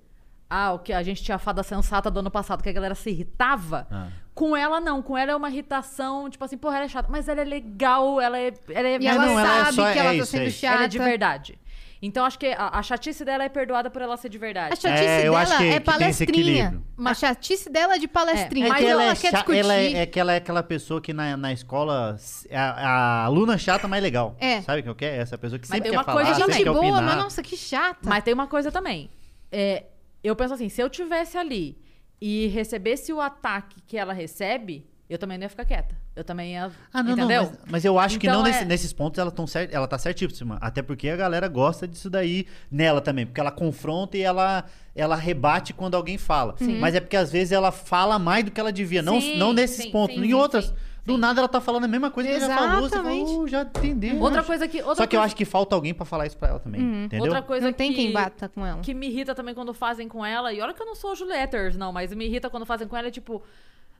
[0.50, 2.94] Ah, o que a gente tinha a fada sensata do ano passado, que a galera
[2.96, 3.88] se irritava.
[3.92, 4.08] Ah.
[4.34, 5.02] Com ela, não.
[5.02, 7.08] Com ela é uma irritação, tipo assim, porra, ela é chata.
[7.12, 8.54] Mas ela é legal, ela é.
[8.70, 10.44] Ela é E ela não, ela é sabe só- que ela é tá isso, sendo
[10.44, 10.60] é isso.
[10.60, 10.76] chata.
[10.76, 11.60] ela é de verdade.
[12.02, 14.74] Então acho que a, a chatice dela é perdoada por ela ser de verdade.
[14.74, 16.84] A chatice É, eu dela acho que- é palestrinha.
[17.04, 18.66] A chatice dela é de palestrinha.
[18.66, 19.58] É, É mas que ela, ela, é quer discutir.
[19.60, 22.16] ela é, é que ela é aquela pessoa que na, na escola
[22.50, 24.36] é a, a aluna chata mais legal.
[24.40, 24.62] É.
[24.62, 25.20] Sabe o que eu quero?
[25.22, 26.84] Essa pessoa que Mas sempre tem quer uma falar, coisa- É sempre gente quer boa,
[26.84, 27.04] opinar.
[27.04, 28.08] mas nossa, que chata.
[28.08, 29.10] Mas tem uma coisa também.
[29.52, 29.86] É,
[30.28, 31.78] eu penso assim, se eu tivesse ali
[32.22, 35.96] e recebesse o ataque que ela recebe, eu também não ia ficar quieta.
[36.16, 36.72] Eu também ia.
[36.94, 37.44] Ah, não, entendeu?
[37.44, 39.70] não, mas, mas eu acho que Então não é- nesse- nesses pontos ela, tão cer
[39.72, 40.58] ela tá certíssima.
[40.62, 43.26] Até porque a galera gosta disso daí nela também.
[43.26, 44.64] Porque ela confronta e ela,
[44.96, 46.56] ela rebate quando alguém fala.
[46.80, 49.02] Mas é porque às vezes ela fala mais do que ela devia.
[49.02, 50.16] Não, Sim, não nesses sim, pontos.
[50.16, 50.74] sim, em sim, outras, sim,
[51.06, 52.82] do nada ela tá falando a mesma coisa que ela já falou.
[52.90, 54.20] Você falou, "Oh, já entendeu.
[54.20, 54.78] Outra Acho." coisa que.
[54.80, 56.82] Outra Só que eu coisa- acho que falta alguém pra falar isso pra ela também.
[57.06, 57.26] Entendeu?
[57.26, 58.82] Outra coisa não tem que, quem bata com ela.
[58.82, 61.78] que me irrita também quando fazem com ela, e olha que eu não sou Julieters,
[61.78, 63.42] não, mas me irrita quando fazem com ela, é tipo,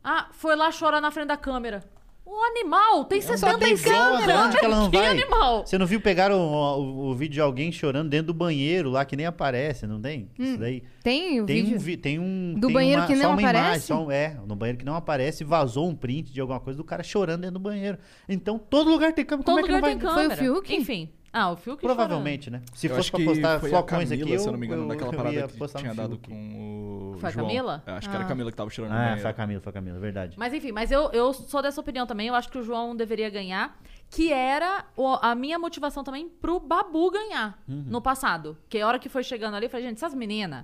[0.04, 1.84] ah, foi lá chorar na frente da câmera.
[2.28, 4.18] Um animal, tem Só 70 tem em câmera.
[4.18, 5.66] câmera, onde que ela Que animal?
[5.66, 9.06] Você não viu pegar o, o- o vídeo de alguém chorando dentro do banheiro lá
[9.06, 10.30] que nem aparece, não tem?
[10.38, 10.82] Isso daí.
[11.04, 11.76] Tem o Tem vídeo.
[11.78, 13.86] um, vi- tem um Do tem banheiro uma- que só não uma Imagem, aparece?
[13.88, 16.84] só um- é, no banheiro que não aparece, vazou um print de alguma coisa do
[16.84, 17.98] cara chorando dentro do banheiro.
[18.28, 19.46] Então, todo lugar tem câmera.
[19.46, 20.16] Todo Como é que lugar não tem vai...
[20.16, 20.36] câmera.
[20.36, 20.76] Foi o Fiuk?
[20.76, 21.10] Enfim.
[21.38, 22.62] Ah, o Fiuk Provavelmente, né?
[22.74, 24.68] Se Eu fosse acho pra que postar a flocões aqui, eu, se eu não me
[24.68, 27.46] engano, eu, naquela eu parada que tinha no dado com o Foi a João.
[27.48, 27.84] Camila?
[27.86, 28.30] É, acho que era a Ah.
[28.30, 30.36] Camila que tava chorando Ah, foi a Camila, foi a Camila, verdade.
[30.40, 32.28] Mas enfim, mas eu, eu sou dessa opinião também.
[32.28, 33.78] Eu acho que o João deveria ganhar.
[34.10, 34.86] Que era
[35.22, 37.84] a minha motivação também pro Babu ganhar Uhum.
[37.88, 38.56] no passado.
[38.70, 40.64] Que a hora que foi chegando ali, eu falei, gente, essas meninas,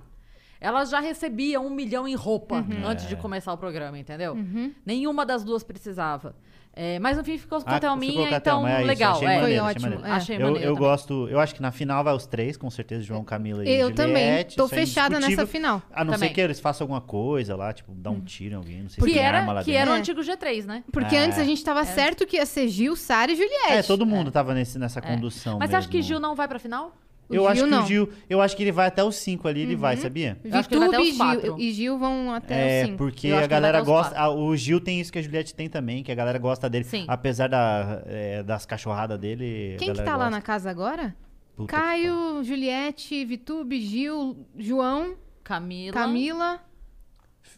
[0.60, 2.86] elas já recebiam um milhão em roupa Uhum.
[2.86, 3.08] antes É.
[3.08, 4.36] de começar o programa, entendeu?
[4.86, 6.34] Nenhuma das duas precisava.
[6.74, 8.78] É, mas no fim ficou com a Ah, ficou Thelminha, com a então Thelma, é
[8.78, 9.12] isso, legal.
[9.14, 9.40] achei é.
[9.40, 10.06] maneiro, Foi achei ótimo, maneiro.
[10.06, 10.10] é.
[10.16, 10.88] Achei Eu, maneiro eu também.
[10.88, 13.94] gosto, eu acho que na final vai os três, com certeza, João, Camila e Eu
[13.94, 14.24] também.
[14.24, 15.82] Juliette, Tô isso é fechada nessa final.
[15.92, 16.32] A não ser Também.
[16.32, 19.10] que eles façam alguma coisa lá, tipo, dar um tiro em alguém, não sei Que
[19.10, 19.80] se tem era, arma lá que dentro.
[19.82, 19.98] era o É.
[19.98, 20.82] antigo G3, né?
[20.90, 21.18] Porque É.
[21.18, 23.72] antes a gente tava certo que ia ser Gil, Sara e Juliette.
[23.72, 26.08] É, todo mundo tava nesse, nessa condução Mas você acha que mesmo.
[26.08, 26.92] Gil não vai pra final?
[27.28, 27.78] O Eu Gil acho que não.
[27.78, 27.84] Uhum.
[27.84, 30.38] o Gil, eu acho que ele vai até os 5 ali, ele vai, sabia?
[30.44, 31.60] Eu acho que ele vai Vitube até e os Gil, quatro.
[31.60, 32.98] e Gil vão até É, os cinco.
[32.98, 34.14] porque Eu acho a que ele vai galera até os gosta.
[34.14, 34.32] quatro.
[34.32, 36.84] ah, o Gil tem isso que a Juliette tem também, que a galera gosta dele.
[36.84, 37.04] Sim.
[37.08, 39.74] Apesar da, é, das cachorradas dele.
[39.74, 40.30] a Quem que galera tá lá gosta.
[40.30, 41.16] na casa agora?
[41.56, 45.14] Puta que Caio, Juliette, Vitube, Gil, João,
[45.44, 45.92] Camila.
[45.92, 46.60] Camila,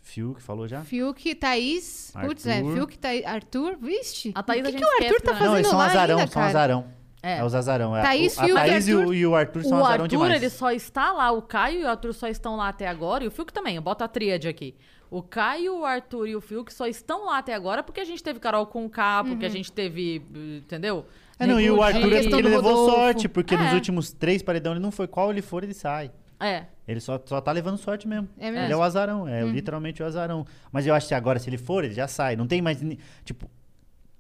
[0.03, 0.83] Fiuk falou já?
[0.83, 2.13] Fiuk, Thaís.
[2.21, 2.75] Putz, é, Arthur.
[2.75, 3.77] Fiuk, Thaís, Arthur.
[3.81, 4.33] Vixe.
[4.35, 5.39] A Thaís o que, gente que o Arthur esquece, tá né?
[5.39, 6.47] fazendo Não, eles são lá azarão, ainda, são cara?
[6.51, 6.87] azarão.
[7.25, 7.39] É.
[7.39, 7.97] É, os azarão.
[7.97, 8.03] É.
[8.03, 9.15] Thaís, o, a e Thaís e o, Arthur.
[9.15, 10.35] e o Arthur são O azarão Arthur, demais.
[10.43, 13.27] ele só está lá, o Caio e o Arthur só estão lá até agora, e
[13.27, 14.75] o Fiuk também, eu boto a tríade aqui.
[15.11, 18.23] O Caio, o Arthur e o Fiuk só estão lá até agora porque a gente
[18.23, 19.31] teve Carol com K, Uhum.
[19.31, 20.23] porque a gente teve,
[20.65, 21.07] entendeu?
[21.39, 22.93] É, não, e o Arthur ele, levou Rodolfo.
[22.97, 23.75] sorte, porque nos É.
[23.75, 25.07] últimos três paredão ele não foi.
[25.09, 26.11] Qual ele for, ele sai.
[26.41, 26.65] É.
[26.87, 28.29] Ele só, só tá levando sorte mesmo.
[28.39, 28.67] É mesmo?
[28.67, 30.45] Ele é o azarão, é literalmente o azarão.
[30.71, 32.37] Mas eu acho que agora, se ele for, ele já sai.
[32.37, 32.79] Não tem mais.
[33.25, 33.49] Tipo,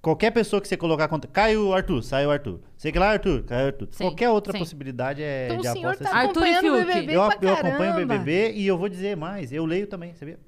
[0.05, 1.29] qualquer pessoa que você colocar contra.
[1.31, 2.61] Cai o Arthur, sai o Arthur.
[2.77, 3.89] Sei que lá, Arthur, cai o Arthur.
[3.91, 4.59] Sim, qualquer outra sim.
[4.59, 6.05] possibilidade é Então de aposta.
[6.05, 6.19] tá assim.
[6.29, 6.85] Arthur e Fiuk.
[6.85, 7.97] BBB eu, eu acompanho o.
[7.97, 9.53] BBB e eu vou dizer mais.
[9.53, 10.39] Eu leio também, sabia?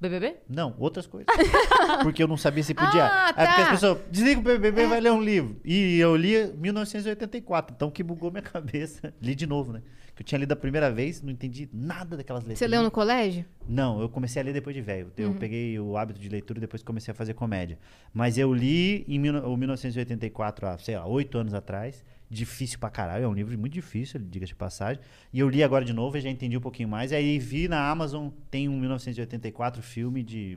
[0.00, 0.36] BBB?
[0.48, 1.28] Não, outras coisas.
[2.02, 3.06] porque eu não sabia se podia.
[3.06, 3.62] Ah, É porque tá.
[3.62, 5.60] as pessoas desliga o BBB vai ler um livro.
[5.64, 9.14] E eu li 1984, então que bugou minha cabeça.
[9.20, 9.82] Li de novo, né?
[10.22, 12.60] Eu tinha lido a primeira vez, não entendi nada daquelas letras.
[12.60, 13.44] Você leu no colégio?
[13.68, 15.10] Não, eu comecei a ler depois de velho.
[15.16, 15.34] Eu Uhum.
[15.36, 17.76] peguei o hábito de leitura e depois comecei a fazer comédia.
[18.14, 22.04] Mas eu li em mil- o 1984, há, sei lá, oito anos atrás.
[22.30, 25.02] Difícil pra caralho, é um livro muito difícil, diga de passagem.
[25.32, 27.10] E eu li agora de novo e já entendi um pouquinho mais.
[27.10, 30.56] E aí vi na Amazon, tem um 1984 filme de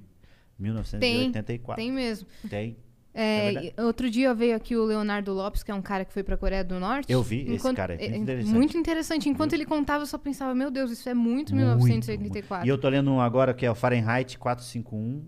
[0.59, 1.83] 1984.
[1.83, 2.27] Tem mesmo.
[2.49, 2.77] Tem.
[3.15, 6.21] É, É outro dia veio aqui o Leonardo Lopes, que é um cara que foi
[6.21, 7.11] pra Coreia do Norte.
[7.11, 8.53] Eu vi esse cara, é muito interessante.
[8.53, 9.29] Muito interessante.
[9.29, 12.67] Enquanto ele contava, eu só pensava, meu Deus, isso é muito, Muito, 1984.
[12.67, 15.23] E eu tô lendo um agora que é o Fahrenheit 451.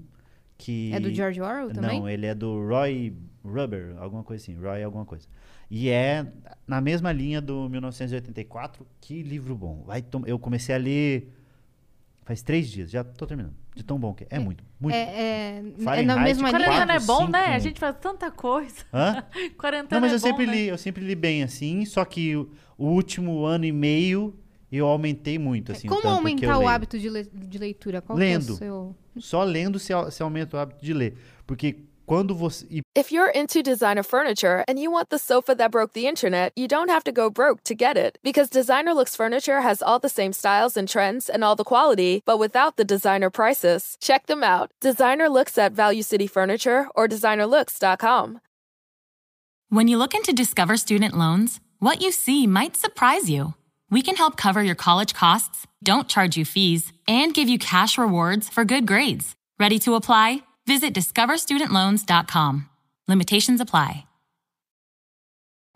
[0.57, 0.91] Que...
[0.91, 1.99] É do George Orwell também?
[1.99, 3.15] Não, ele é do Roy
[3.45, 4.59] Rubber, alguma coisa assim.
[4.59, 5.27] Roy alguma coisa.
[5.69, 6.25] E é
[6.65, 8.85] na mesma linha do 1984.
[8.99, 9.83] Que livro bom.
[9.85, 11.31] Vai Eu comecei a ler
[12.23, 12.91] faz três dias.
[12.91, 13.55] Já tô terminando.
[13.77, 14.27] De tão bom que é.
[14.31, 14.95] É muito, muito.
[14.95, 16.65] É, é, é na mesma linha?
[16.65, 17.55] Quarentena é bom, né?
[17.55, 18.83] A gente faz tanta coisa.
[18.93, 19.23] Hã?
[19.57, 20.51] Quarentena Não, mas é eu bom, sempre né?
[20.53, 24.33] li, eu sempre li bem assim, só que o, o último ano e meio
[24.71, 25.87] eu aumentei muito, assim.
[25.87, 28.01] o Como eu aumentar o hábito de, le- de leitura?
[28.01, 28.55] Qual que é o Lendo.
[28.55, 28.95] seu...
[29.19, 31.17] Só lendo você, você aumenta o hábito de ler.
[31.45, 32.65] Porque quando você.
[32.71, 36.53] E If you're into designer furniture and you want the sofa that broke the internet,
[36.55, 38.17] you don't have to go broke to get it.
[38.23, 42.23] Because Designer Looks Furniture has all the same styles and trends and all the quality,
[42.25, 43.97] but without the designer prices.
[44.01, 44.71] Check them out.
[44.81, 48.39] Designer Looks at Value City Furniture or designerlooks.com.
[49.69, 53.53] When you look into Discover Student Loans, what you see might surprise you.
[53.91, 57.97] We can help cover your college costs, don't charge you fees, and give you cash
[57.97, 59.35] rewards for good grades.
[59.59, 60.46] Ready to apply?
[60.67, 62.61] Visit discoverstudentloans.com.
[63.07, 64.05] Limitations apply.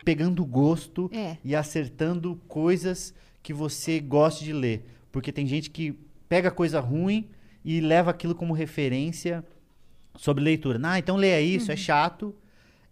[0.04, 1.38] pegando gosto É.
[1.46, 3.14] e acertando coisas
[3.44, 4.84] que você goste de ler.
[5.12, 5.92] Porque tem gente que
[6.28, 7.30] pega coisa ruim
[7.64, 9.46] e leva aquilo como referência
[10.18, 10.80] sobre leitura.
[10.84, 11.74] Ah, então leia isso, Uhum.
[11.74, 12.36] é chato.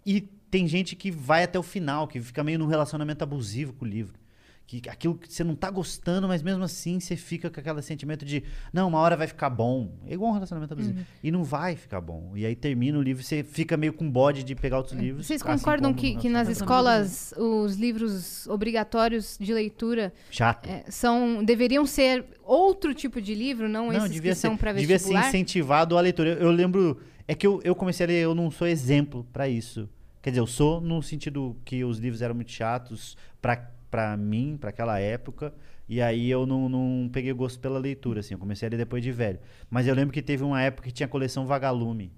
[0.06, 3.86] E tem gente que vai até o final, que fica meio num relacionamento abusivo com
[3.86, 4.19] o livro.
[4.70, 8.24] Que aquilo que você não tá gostando, mas mesmo assim você fica com aquele sentimento
[8.24, 9.98] de, não, uma hora vai ficar bom.
[10.06, 11.00] É igual um relacionamento abusivo.
[11.00, 11.06] Uhum.
[11.24, 12.34] E não vai ficar bom.
[12.36, 15.26] E aí termina o livro, você fica meio com bode de pegar outros livros.
[15.26, 20.70] Vocês assim concordam como que, que nas escolas os livros obrigatórios de leitura Chato.
[20.70, 24.74] é, são deveriam ser outro tipo de livro, não, Não, esses que são ser, para
[24.74, 25.30] devia ser vestibular?
[25.30, 26.30] incentivado a leitura.
[26.30, 27.02] Eu, eu lembro.
[27.28, 29.90] É que eu, eu comecei a ler, eu não sou exemplo pra isso.
[30.22, 34.58] Quer dizer, eu sou no sentido que os livros eram muito chatos pra, pra mim,
[34.60, 35.54] pra aquela época.
[35.88, 38.34] E aí eu não, não peguei gosto pela leitura, assim.
[38.34, 39.40] Eu comecei a ler depois de velho.
[39.70, 42.12] Mas eu lembro que teve uma época que tinha a coleção Vagalume.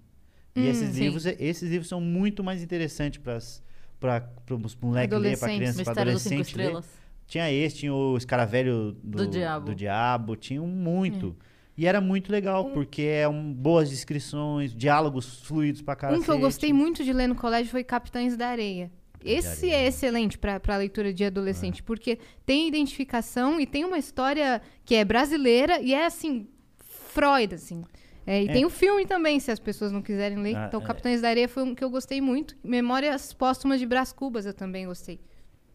[0.55, 1.03] E esses sim.
[1.03, 6.53] livros, esses livros são muito mais interessantes para os moleques ler, para crianças, para adolescentes
[6.53, 6.83] ler.
[7.25, 9.65] Tinha esse, tinha o Escaravelho do, Do Diabo.
[9.67, 11.33] do Diabo, tinha um muito.
[11.77, 16.19] E era muito legal, porque é um, boas descrições, diálogos fluidos pra caralho.
[16.19, 18.91] Um que eu gostei muito de ler no colégio foi Capitães da Areia.
[19.23, 24.95] Esse é excelente para leitura de adolescente, porque tem identificação e tem uma história que
[24.95, 26.47] é brasileira e é assim,
[26.79, 27.83] Freud, assim.
[28.25, 28.53] É, e É.
[28.53, 30.55] tem o filme também, se as pessoas não quiserem ler.
[30.55, 30.85] Ah, então, é.
[30.85, 32.55] Capitães da Areia foi um que eu gostei muito.
[32.63, 35.19] Memórias Póstumas de Brás Cubas eu também gostei.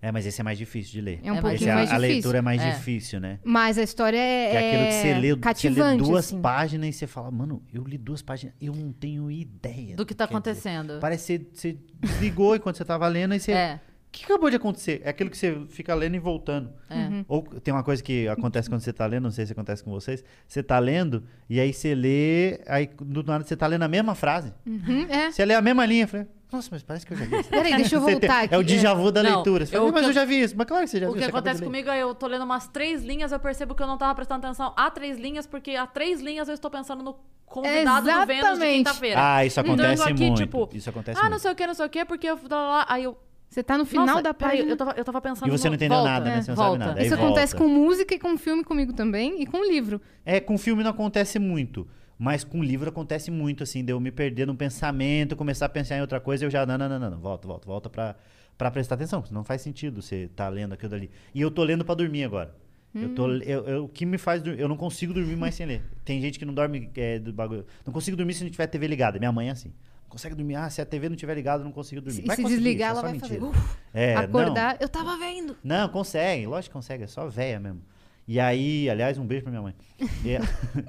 [0.01, 1.20] É, mas esse é mais difícil de ler.
[1.24, 2.12] É um É mais pouquinho mais a, a difícil.
[2.14, 2.70] leitura é mais É.
[2.70, 3.38] difícil, né?
[3.42, 6.40] Mas a história é, Que é aquilo que você lê, você lê duas assim.
[6.40, 9.97] páginas e você fala, mano, eu li duas páginas, eu não tenho ideia.
[9.97, 10.36] Do que tá quer dizer.
[10.51, 10.99] acontecendo.
[11.01, 13.53] Parece que você, desligou enquanto você tava lendo e você.
[13.53, 13.80] É.
[14.09, 15.03] O que acabou de acontecer?
[15.05, 16.70] É aquilo que você fica lendo e voltando.
[16.88, 16.94] É.
[16.94, 17.24] Uhum.
[17.28, 19.90] Ou tem uma coisa que acontece quando você tá lendo, não sei se acontece com
[19.90, 20.24] vocês.
[20.49, 24.14] Você tá lendo e aí você lê, aí do nada você tá lendo a mesma
[24.14, 24.55] frase.
[24.64, 25.30] Uhum, é.
[25.30, 27.49] Você lê a mesma linha, eu falei, nossa, mas parece que eu já vi isso.
[27.51, 28.55] Peraí, deixa eu voltar aqui.
[28.55, 29.66] É o déjà vu da Não, leitura.
[29.66, 30.55] Você fala, eu- "Ih, mas eu que- já vi isso.
[30.57, 31.14] Mas claro que você já O viu.
[31.14, 31.66] que você acabou de acontece ler.
[31.66, 34.47] comigo é eu tô lendo umas três linhas, eu percebo que eu não tava prestando
[34.47, 38.26] atenção a três linhas, porque a três linhas eu estou pensando no convidado do Vênus
[38.26, 38.76] de Exatamente.
[38.78, 39.20] quinta-feira.
[39.36, 40.36] Ah, isso Então eu acontece aqui, muito.
[40.38, 41.42] tipo, isso acontece Ah, não muito.
[41.42, 43.16] sei o que, não sei o que, porque eu lá, lá, aí eu.
[43.49, 44.72] Você tá no final Nossa, da peraí, página.
[44.72, 46.38] eu tava, eu tava pensando E você no- não entendeu volta, nada, né?
[46.38, 46.84] é, Você não sabe volta.
[46.86, 47.01] nada.
[47.01, 47.72] Aí Isso acontece volta.
[47.74, 50.01] com música e com filme comigo também, e com livro.
[50.24, 51.86] É, com filme não acontece muito.
[52.18, 55.96] Mas com livro acontece muito, assim, de eu me perder num pensamento, começar a pensar
[55.96, 56.64] em outra coisa, eu já.
[56.64, 57.18] Não, não, não, não, não.
[57.18, 58.16] Volta, volta, volta pra,
[58.56, 59.22] pra prestar atenção.
[59.30, 61.10] Não faz sentido você tá lendo aquilo dali.
[61.34, 62.54] E eu tô lendo pra dormir agora.
[62.94, 63.40] Eu tô, Hum.
[63.44, 64.58] eu, eu- o que me faz dormir.
[64.58, 65.82] Eu não consigo dormir mais sem ler.
[66.02, 67.66] Tem gente que não dorme é, do bagulho.
[67.84, 69.18] Não consigo dormir se não tiver a TV ligada.
[69.18, 69.68] Minha mãe é assim.
[70.04, 70.54] Não consegue dormir.
[70.54, 72.22] Ah, se a TV não tiver ligada, eu não consigo dormir.
[72.22, 73.40] E Vai se desligar, isso é ela só vai mentira.
[73.40, 73.44] fazer.
[73.60, 74.22] "Uf", É, não.
[74.22, 74.76] acordar.
[74.80, 75.54] Eu tava vendo.
[75.62, 77.82] Não, consegue, lógico que consegue, é só véia mesmo.
[78.26, 79.74] E aí, aliás, um beijo pra minha mãe.
[80.24, 80.86] E-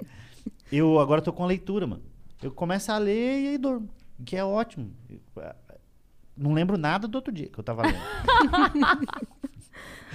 [0.71, 2.03] eu agora tô com a leitura, mano.
[2.41, 3.89] Eu começo a ler e aí durmo,
[4.25, 4.91] que é ótimo.
[5.09, 5.19] Eu,
[6.35, 7.97] Não lembro nada do outro dia que eu tava lendo.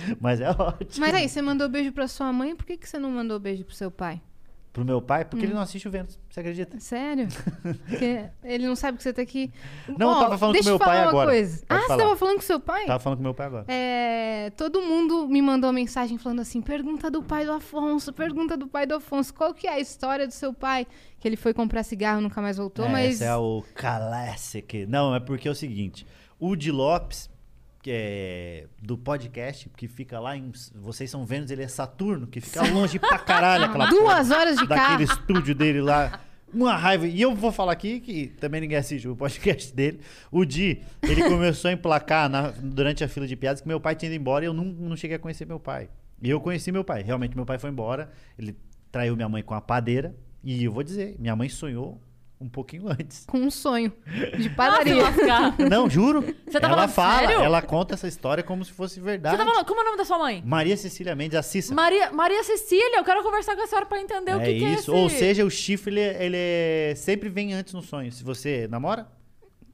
[0.21, 1.05] Mas é ótimo.
[1.05, 3.65] Mas aí, você mandou beijo pra sua mãe, por que, que você não mandou beijo
[3.65, 4.21] pro seu pai?
[4.73, 5.49] Pro meu pai, porque Hum.
[5.49, 6.81] ele não assiste o Vênus, você acredita?
[6.81, 7.29] Sério?
[7.87, 9.53] Porque ele não sabe que você tá aqui.
[9.99, 11.31] Não, eu Ó, tava falando com meu eu pai agora.
[11.31, 11.59] Coisa.
[11.67, 12.03] Pode ah, você falar.
[12.03, 12.87] tava falando com seu pai?
[12.87, 13.65] Tava falando com meu pai agora.
[13.69, 18.57] É, todo mundo me mandou uma mensagem falando assim: pergunta do pai do Afonso, pergunta
[18.57, 19.35] do pai do Afonso.
[19.35, 20.87] Qual que é a história do seu pai?
[21.21, 23.15] Que ele foi comprar cigarro e nunca mais voltou, É, mas.
[23.17, 24.87] Esse é o Classic.
[24.87, 26.07] Não, é porque é o seguinte:
[26.41, 27.29] o Di Lopes,
[27.91, 30.53] é do podcast, que fica lá em.
[30.75, 34.57] Vocês são Vênus, ele é Saturno, que fica longe pra caralho aquela Duas porra horas
[34.59, 35.21] de daquele carro.
[35.21, 36.21] estúdio dele lá.
[36.55, 37.07] Uma raiva.
[37.07, 40.01] E eu vou falar aqui que também ninguém assiste o podcast dele.
[40.31, 43.95] O Di, ele começou a emplacar na- durante a fila de piadas que meu pai
[43.97, 45.89] tinha ido embora e eu não, não cheguei a conhecer meu pai.
[46.21, 47.03] E eu conheci meu pai.
[47.03, 48.11] Realmente, meu pai foi embora.
[48.39, 48.55] Ele
[48.91, 50.15] traiu minha mãe com a padeira.
[50.45, 51.99] E eu vou dizer, minha mãe sonhou
[52.43, 53.25] um pouquinho antes.
[53.27, 53.93] Com um sonho
[54.39, 55.03] de Ah, padaria.
[55.03, 55.59] lascar.
[55.59, 56.23] Não, juro.
[56.47, 57.41] Você tá ela falando fala, sério?
[57.45, 59.37] ela conta essa história como se fosse verdade.
[59.37, 60.43] Você tá falando, como é o nome da sua mãe?
[60.45, 61.75] Maria Cecília Mendes, a Cissa.
[61.75, 64.65] Maria, Maria Cecília, eu quero conversar com a senhora pra entender o é que, que
[64.65, 64.93] é isso.
[64.95, 68.11] Ou seja, o chifre, ele, ele é- sempre vem antes no sonho.
[68.11, 69.07] Se você namora,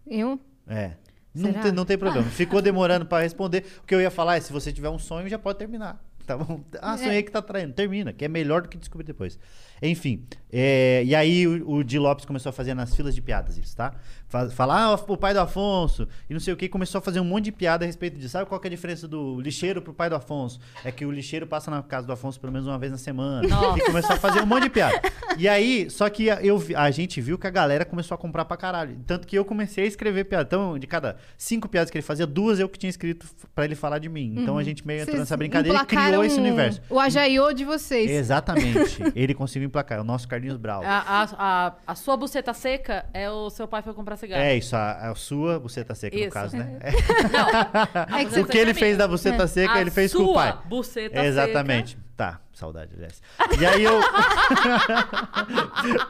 [0.07, 0.39] Eu?
[0.66, 0.93] é.
[1.35, 2.27] Não tem, não tem problema.
[2.31, 3.64] Ficou demorando pra responder.
[3.83, 6.03] O que eu ia falar é, se você tiver um sonho, já pode terminar.
[6.27, 6.61] Tá bom?
[6.83, 7.73] Ah, sonhei que tá traindo.
[7.75, 9.39] Termina, que é melhor do que descobrir depois.
[9.83, 13.59] Enfim, é, e aí o, o Di Lopes começou a fazer nas filas de piadas
[13.59, 13.93] isso, tá?
[14.26, 17.20] Fa- Falar, ah, o pai do Afonso, e não sei o que, começou a fazer
[17.20, 18.31] um monte de piada a respeito disso.
[18.31, 20.59] Sabe qual que é a diferença do lixeiro pro pai do Afonso?
[20.85, 23.47] É que o lixeiro passa na casa do Afonso pelo menos uma vez na semana.
[23.47, 23.79] Nossa.
[23.79, 25.01] E começou a fazer um monte de piada.
[25.39, 28.45] E aí, só que a- eu, a gente viu que a galera começou a comprar
[28.45, 28.99] pra caralho.
[29.07, 30.45] Tanto que eu comecei a escrever piada.
[30.47, 33.74] Então, de cada cinco piadas que ele fazia, duas eu que tinha escrito pra ele
[33.74, 34.35] falar de mim.
[34.39, 36.81] Então a gente meio entrou Vocês nessa brincadeira e criou esse universo.
[36.91, 38.11] O Ajaiô de vocês.
[38.11, 38.99] Exatamente.
[39.14, 39.99] ele conseguiu emplacar.
[39.99, 40.83] É o nosso Carlinhos Brau.
[40.85, 41.29] A, a,
[41.66, 44.43] a, a sua buceta seca é o seu pai foi comprar cigarro.
[44.43, 46.31] É isso, a, a sua buceta seca, no Isso.
[46.33, 46.79] caso, né?
[46.83, 46.91] É.
[47.29, 50.25] Não, a O que ele seca é fez da buceta seca, A ele fez com
[50.25, 50.59] o pai.
[50.66, 51.97] buceta Exatamente.
[52.16, 53.25] Tá, saudade, Jéssica.
[53.61, 54.01] E aí eu.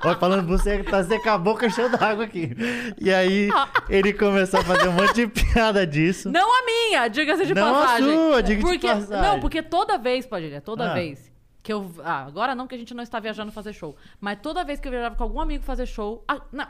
[0.05, 2.51] Ó, falando buceta tá seca, a boca cheia d'água aqui.
[2.99, 3.49] E aí
[3.91, 6.31] ele começou a fazer um monte de piada disso.
[6.31, 8.15] Não a minha, diga-se de Não a passagem.
[8.15, 9.23] sua, diga-se de passagem.
[9.23, 10.95] Não, porque toda vez, Padilha, toda Ah.
[10.95, 11.28] vez
[11.69, 11.95] que eu...
[12.03, 13.95] Ah, agora não, que a gente não está viajando fazer show.
[14.19, 16.25] Mas toda vez que eu viajava com algum amigo fazer show...
[16.27, 16.67] Ah, não.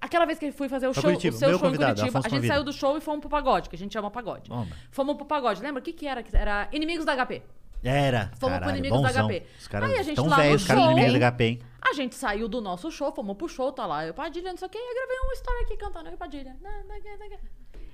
[0.00, 1.92] Aquela vez que eu fui fazer o Pra show, Curitiba, o seu meu show convidado,
[1.92, 2.54] em Curitiba, Afonso a gente convida.
[2.54, 4.48] saiu do show e fomos pro pagode, que a gente chama pagode.
[4.48, 4.68] Toma.
[4.92, 5.60] Fomos pro pagode.
[5.60, 5.80] Lembra?
[5.80, 6.22] O que que era?
[6.32, 7.42] Era Inimigos da HP.
[7.82, 8.30] Era.
[8.38, 9.26] Fomos pro caralho, Inimigos da bonzão.
[9.26, 9.46] HP.
[9.58, 11.62] Os caras Aí a gente tão lá no velhos, os caras show, da HP, hein?
[11.90, 14.06] A gente saiu do nosso show, fomos pro show, tá lá.
[14.06, 16.08] Eu, Padilha, não sei o que, eu gravei uma história aqui cantando.
[16.08, 16.56] Eu, Padilha.
[16.60, 17.38] não, não.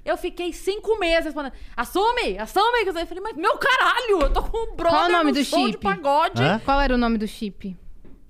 [0.04, 2.84] Eu fiquei cinco meses respondendo, assume, assume.
[2.84, 5.44] Eu falei, mas meu caralho, eu tô com um brother Qual o nome no do
[5.44, 5.70] show chip?
[5.72, 6.42] de pagode.
[6.42, 6.60] Hã?
[6.64, 7.76] Qual era o nome do chip?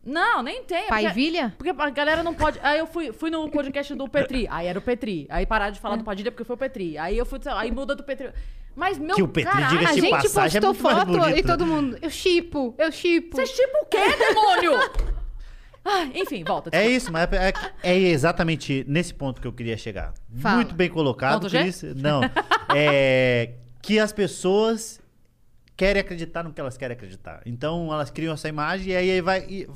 [0.05, 0.85] Não, nem tem.
[0.85, 1.53] é Pai porque-?
[1.57, 2.59] Porque a galera não pode.
[2.63, 4.49] Aí eu fui, fui no podcast do Petri.
[4.51, 5.27] Aí era o Petri.
[5.31, 6.99] Aí pararam de falar do Padilha porque foi o Petri.
[6.99, 7.39] Aí eu fui.
[7.47, 8.31] Aí muda do Petri.
[8.75, 11.19] Mas meu Que o Petri, caralho, diga-se A gente passagem, é postou muito mais foto
[11.19, 11.49] bonito, e né?
[11.57, 11.99] todo mundo.
[12.03, 13.37] Eu chipo, eu chipo.
[13.37, 14.73] Você tipo o quê, demônio?
[15.85, 16.71] Ah, enfim, volta.
[16.73, 16.97] É desculpa.
[16.97, 17.53] isso, mas é,
[17.83, 20.15] é exatamente nesse ponto que eu queria chegar.
[20.39, 20.57] Fala.
[20.57, 21.49] Muito bem colocado?
[21.49, 21.83] Cris.
[21.97, 22.21] Não.
[22.75, 25.01] É que as pessoas
[25.77, 27.43] querem acreditar no que elas querem acreditar.
[27.45, 29.69] Então elas criam essa imagem e aí vai e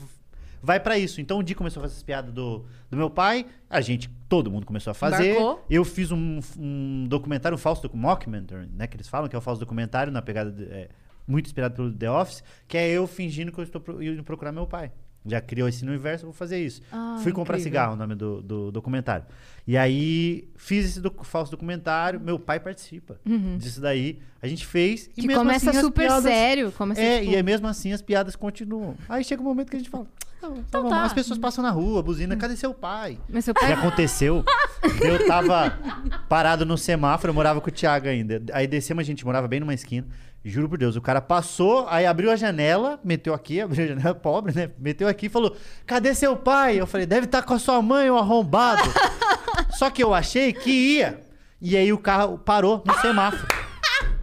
[0.62, 1.20] vai para isso.
[1.20, 4.48] Então o Di começou a fazer essas piadas do, do meu pai, a gente, todo
[4.50, 5.30] mundo começou a fazer.
[5.32, 5.64] Embarcou.
[5.68, 9.38] Eu fiz um, um documentário, um falso docu- mockumentary, né, que eles falam que é
[9.38, 10.88] o falso documentário na pegada de- é,
[11.26, 14.52] muito inspirado pelo The Office, que é eu fingindo que eu estou pro- indo procurar
[14.52, 14.92] meu pai.
[15.26, 16.80] Já criou esse universo, vou fazer isso.
[16.92, 17.70] Ah, Fui comprar incrível.
[17.72, 19.26] cigarro, o nome do, do documentário.
[19.66, 23.18] E aí, fiz esse docu- falso documentário, meu pai participa
[23.58, 24.20] disso daí.
[24.40, 25.10] A gente fez.
[25.16, 26.70] e Que mesmo começa assim, as super piadas- sério.
[26.72, 28.94] Começa, É, tipo, e aí mesmo assim as piadas continuam.
[29.08, 30.06] Aí chega um momento que a gente fala.
[30.40, 31.02] "Tá bom, tá bom." tá.
[31.02, 33.18] As pessoas passam na rua, buzina, cadê seu pai?
[33.28, 33.72] Mas seu E pai.
[33.72, 34.44] aconteceu.
[35.00, 35.76] Eu tava
[36.28, 38.40] parado no semáforo, eu morava com o Thiago ainda.
[38.52, 40.06] Aí descemos, a gente morava bem numa esquina.
[40.48, 44.14] Juro por Deus, o cara passou, aí abriu a janela, meteu aqui, abriu a janela,
[44.14, 44.70] pobre, né?
[44.78, 46.80] Meteu aqui e falou: Cadê seu pai?
[46.80, 48.82] Eu falei: Deve estar com a sua mãe, o arrombado.
[49.76, 51.20] Só que eu achei que ia.
[51.60, 53.46] E aí o carro parou no semáforo.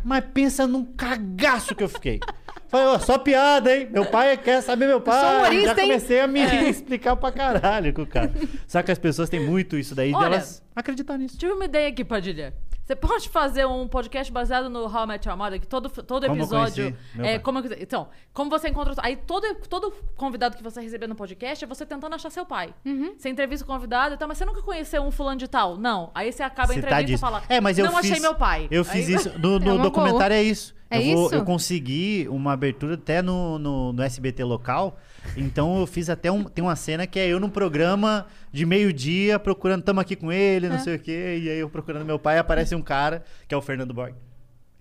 [0.03, 2.19] Mas pensa num cagaço que eu fiquei.
[2.67, 3.87] Falei, ó, só piada, hein?
[3.91, 5.21] Meu pai quer saber meu pai.
[5.21, 8.31] sou humorista, Já comecei a me explicar pra caralho com o cara.
[8.67, 11.37] Só que as pessoas têm muito isso daí Olha, delas acreditar nisso.
[11.37, 12.53] Tive uma ideia aqui, Padilha.
[12.85, 16.27] Você pode fazer um podcast baseado no How I Met Your Mother, que todo, todo
[16.27, 16.97] Como eu episódio.
[17.15, 18.93] meu é, como eu- então, como você encontra.
[18.97, 22.73] Aí todo, todo convidado que você receber no podcast é você tentando achar seu pai.
[22.85, 23.13] Uhum.
[23.17, 25.77] Você entrevista o convidado e tal, mas você nunca conheceu um fulano de tal?
[25.77, 26.11] Não.
[26.13, 27.21] Aí você acaba a Citar entrevista e disso.
[27.21, 27.41] fala.
[27.47, 28.67] É, mas eu não fiz, achei meu pai.
[28.69, 29.39] Eu fiz Aí- isso.
[29.39, 30.75] No, no É documentário é isso.
[30.89, 31.35] É eu, vou- isso?
[31.35, 34.99] eu consegui uma abertura até no, no, no SBT local.
[35.37, 36.43] Então eu fiz até um.
[36.43, 40.67] Tem uma cena que é eu num programa de meio-dia procurando, tamo aqui com ele,
[40.67, 40.69] É.
[40.69, 41.39] não sei o quê.
[41.41, 44.13] E aí eu procurando meu pai, aparece um cara, que é o Fernando Borg.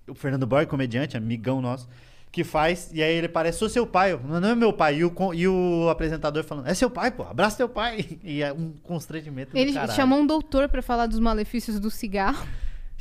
[0.09, 1.89] O Fernando Borg, comediante, amigão nosso,
[2.31, 2.91] que faz.
[2.93, 4.19] E aí ele parece, sou seu pai.
[4.25, 4.97] Não é meu pai.
[4.97, 8.19] E o, e o apresentador falando, é seu pai, pô, abraça teu pai.
[8.25, 9.57] E é um constrangimento.
[9.57, 12.47] Ele chamou um doutor pra falar dos malefícios do cigarro.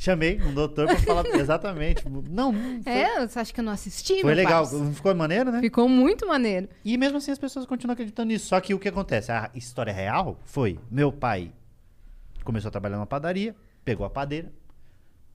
[0.02, 2.02] Chamei um doutor pra falar exatamente.
[2.08, 4.20] Não, foi, É, você acha que eu não assisti?
[4.20, 4.66] foi legal.
[4.68, 4.92] parça?
[4.92, 5.60] Ficou maneiro, né?
[5.60, 6.68] Ficou muito maneiro.
[6.84, 8.46] E mesmo assim as pessoas continuam acreditando nisso.
[8.48, 9.30] Só que o que acontece?
[9.30, 11.52] A história real foi: meu pai
[12.42, 14.52] começou a trabalhar numa padaria, pegou a padeira.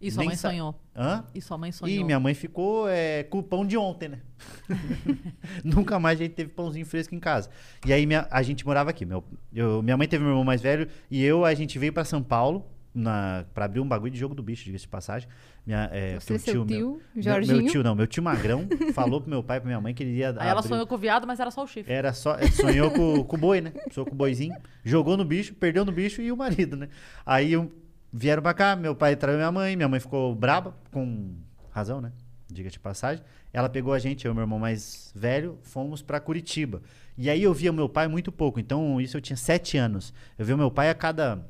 [0.01, 0.75] E sua mãe sa- sonhou.
[0.93, 1.23] Hã?
[1.33, 2.01] E sua mãe sonhou.
[2.01, 4.19] E minha mãe ficou é, com o pão de ontem, né?
[5.63, 7.49] Nunca mais a gente teve pãozinho fresco em casa.
[7.85, 9.05] E aí minha- a gente morava aqui.
[9.05, 12.03] Meu, eu- minha mãe teve meu irmão mais velho e eu, a gente veio pra
[12.03, 12.65] São Paulo
[12.97, 15.29] na, pra abrir um bagulho de jogo do bicho, diga-se de passagem.
[15.65, 17.61] Minha, é, Você, porque o seu meu- tio, meu- Jorginho.
[17.63, 20.03] Meu tio não, meu tio Magrão falou pro meu pai e pra minha mãe que
[20.03, 21.93] ele ia Aí ela abrir- sonhou com o viado, mas era só o chifre.
[21.93, 23.73] era só, é, sonhou com, com o boi, né?
[23.91, 24.55] Sonhou com o boizinho.
[24.83, 26.89] Jogou no bicho, perdeu no bicho e o marido, né?
[27.25, 27.69] Aí um-
[28.11, 31.35] vieram pra cá, meu pai traiu minha mãe, minha mãe ficou braba, com
[31.69, 32.11] razão, né?
[32.49, 33.23] Diga de passagem.
[33.53, 36.81] Ela pegou a gente, eu e meu irmão mais velho, fomos pra Curitiba.
[37.17, 38.59] E aí eu via meu pai muito pouco.
[38.59, 40.13] Então, isso eu tinha sete anos.
[40.37, 41.43] Eu via meu pai a cada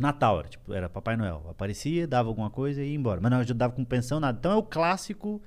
[0.00, 1.46] Natal, era, tipo, era Papai Noel.
[1.50, 3.20] Aparecia, dava alguma coisa e ia embora.
[3.20, 4.38] Mas não ajudava com pensão, nada.
[4.38, 5.40] Então é o clássico.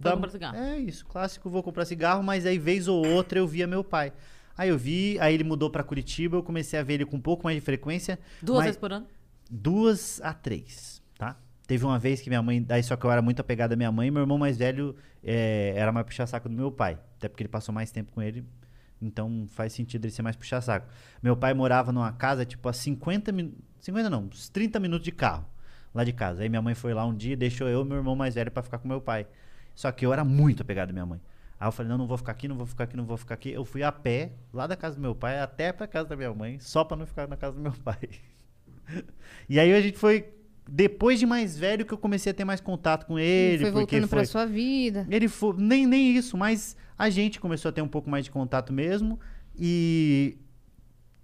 [0.00, 0.56] Vou comprar cigarro.
[0.56, 4.12] É isso, clássico, vou comprar cigarro, mas aí vez ou outra eu via meu pai.
[4.56, 7.20] Aí eu vi, aí ele mudou pra Curitiba, eu comecei a ver ele com um
[7.20, 8.18] pouco mais de frequência.
[8.40, 9.06] Duas mas- vezes por ano.
[9.50, 11.36] Duas a três, tá?
[11.66, 13.90] Teve uma vez que minha mãe, daí só que eu era muito apegado à minha
[13.90, 16.98] mãe, meu irmão mais velho é, era mais puxa-saco do meu pai.
[17.16, 18.44] Até porque ele passou mais tempo com ele,
[19.00, 20.86] então faz sentido ele ser mais puxa-saco.
[21.22, 23.58] Meu pai morava numa casa, tipo, a 50 minutos.
[23.80, 25.46] 50 não, uns 30 minutos de carro
[25.94, 26.42] lá de casa.
[26.42, 28.50] Aí minha mãe foi lá um dia e deixou eu e meu irmão mais velho
[28.50, 29.26] pra ficar com meu pai.
[29.74, 31.20] Só que eu era muito apegado à minha mãe.
[31.60, 33.34] Aí eu falei, não, não vou ficar aqui, não vou ficar aqui, não vou ficar
[33.34, 33.50] aqui.
[33.50, 36.32] Eu fui a pé, lá da casa do meu pai, até pra casa da minha
[36.32, 38.08] mãe, só pra não ficar na casa do meu pai.
[39.48, 40.32] e aí a gente foi.
[40.70, 43.62] Depois de mais velho que eu comecei a ter mais contato com ele.
[43.62, 45.06] foi porque voltando foi, pra sua vida.
[45.10, 45.54] ele foi.
[45.56, 49.18] Nem, nem isso, mas a gente começou a ter um pouco mais de contato mesmo.
[49.58, 50.36] E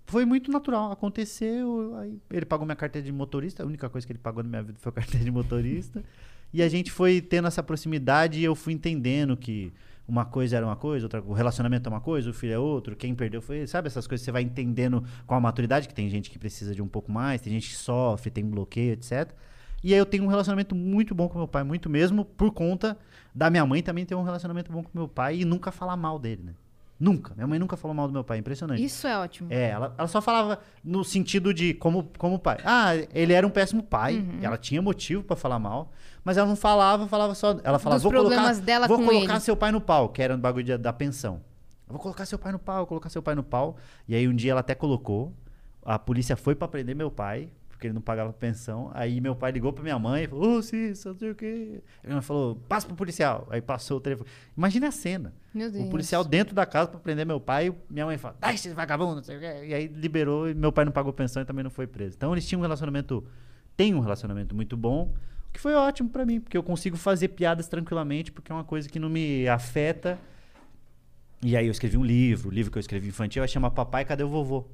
[0.06, 0.90] foi muito natural.
[0.90, 1.94] Aconteceu.
[1.98, 3.62] Aí ele pagou minha carteira de motorista.
[3.62, 6.02] A única coisa que ele pagou na minha vida foi a carteira de motorista.
[6.52, 9.72] e a gente foi tendo essa proximidade e eu fui entendendo que
[10.06, 12.94] uma coisa era uma coisa, outra, o relacionamento é uma coisa, o filho é outro,
[12.94, 13.66] quem perdeu foi.
[13.66, 16.82] Sabe essas coisas você vai entendendo com a maturidade, que tem gente que precisa de
[16.82, 19.32] um pouco mais, tem gente que sofre, tem bloqueio, etc.
[19.82, 22.96] E aí eu tenho um relacionamento muito bom com meu pai, muito mesmo, por conta
[23.34, 26.18] da minha mãe também ter um relacionamento bom com meu pai e nunca falar mal
[26.18, 26.54] dele, né?
[27.04, 27.34] Nunca.
[27.34, 28.82] Minha mãe nunca falou mal do meu pai, impressionante.
[28.82, 29.52] Isso é ótimo.
[29.52, 32.56] É, ela, ela só falava no sentido de como, como pai.
[32.64, 34.16] Ah, ele era um péssimo pai.
[34.16, 34.38] Uhum.
[34.40, 35.92] Ela tinha motivo pra falar mal,
[36.24, 37.58] mas ela não falava, falava só.
[37.62, 40.34] Ela falava, Dos vou colocar, dela vou colocar ele." seu pai no pau, que era
[40.34, 41.42] um bagulho de- da pensão.
[41.86, 43.76] Eu vou colocar seu pai no pau, vou colocar seu pai no pau.
[44.08, 45.34] E aí um dia ela até colocou.
[45.84, 47.50] A polícia foi pra prender meu pai,
[47.84, 48.90] porque ele não pagava pensão.
[48.94, 51.82] Aí meu pai ligou pra minha mãe e falou: Ô, Cissa, não sei o quê.
[52.02, 53.46] Minha mãe falou: passa pro policial.
[53.50, 54.28] Aí passou o telefone.
[54.56, 55.34] Imagina a cena.
[55.52, 55.86] Meu Deus.
[55.86, 57.74] O policial dentro da casa pra prender meu pai.
[57.90, 59.66] Minha mãe fala, dá esse vagabundo, não sei o quê.
[59.66, 62.16] E aí liberou e meu pai não pagou pensão e também não foi preso.
[62.16, 63.24] Então eles tinham um relacionamento,
[63.76, 65.14] tem um relacionamento muito bom,
[65.48, 68.64] o que foi ótimo pra mim, porque eu consigo fazer piadas tranquilamente, porque é uma
[68.64, 70.18] coisa que não me afeta.
[71.42, 74.06] E aí eu escrevi um livro, o livro que eu escrevi infantil, vai chamar Papai,
[74.06, 74.66] Cadê o Vovô?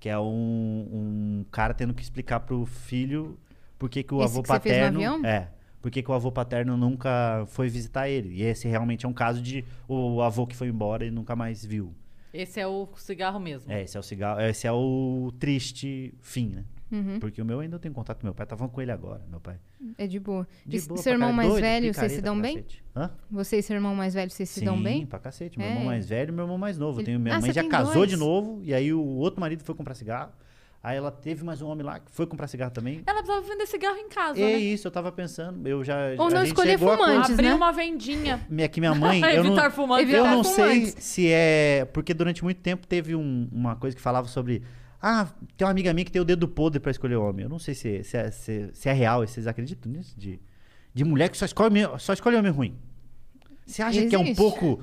[0.00, 3.38] Que é um, um cara tendo que explicar pro filho
[3.78, 4.98] por que, que o Esse avô que você fez no paterno.
[4.98, 5.26] avião?
[5.26, 5.48] É.
[5.80, 8.34] Por que, que o avô paterno nunca foi visitar ele?
[8.34, 11.64] E esse realmente é um caso de o avô que foi embora e nunca mais
[11.64, 11.94] viu.
[12.34, 13.72] Esse é o cigarro mesmo.
[13.72, 16.64] É, esse é o cigarro, esse é o triste fim, né?
[16.90, 17.18] Uhum.
[17.20, 19.56] Porque o meu ainda tem contato com meu pai, tava com ele agora, meu pai.
[19.98, 20.46] É de boa.
[20.64, 22.64] De e boa seu irmão mais doido, velho, vocês se dão bem?
[22.96, 23.10] Hã?
[23.30, 25.04] Você e seu irmão mais velho, vocês se Sim, dão bem?
[25.04, 25.58] pra cacete.
[25.58, 25.70] Meu É.
[25.70, 27.00] irmão mais velho e meu irmão mais novo.
[27.00, 28.10] Ele- tenho, minha Ah, mãe já casou dois?
[28.10, 30.32] de novo, e aí o outro marido foi comprar cigarro.
[30.80, 33.02] Aí ela teve mais um homem lá que foi comprar cigarro também.
[33.04, 34.58] Ela precisava vender cigarro em casa, É né?
[34.58, 35.66] isso, eu tava pensando.
[35.66, 35.96] Eu já.
[36.16, 37.26] Ou não escolher chegou a fumante.
[37.26, 37.54] con- Abriu né?
[37.56, 38.40] uma vendinha.
[38.48, 39.20] Minha, que minha mãe.
[39.34, 40.02] eu não, Evitar fumante.
[40.04, 41.04] Evitar eu não sei fumantes.
[41.04, 41.84] se é.
[41.92, 44.62] Porque durante muito tempo teve um- uma coisa que falava sobre.
[45.00, 47.44] Ah, tem uma amiga minha que tem o dedo podre pra escolher homem.
[47.44, 49.20] Eu não sei se, se, é, se, se é real.
[49.26, 50.18] Vocês acreditam nisso?
[50.18, 50.40] De,
[50.92, 52.76] de mulher que só escolhe, só escolhe homem ruim.
[53.64, 54.36] Você acha que é um Existe.
[54.38, 54.82] pouco.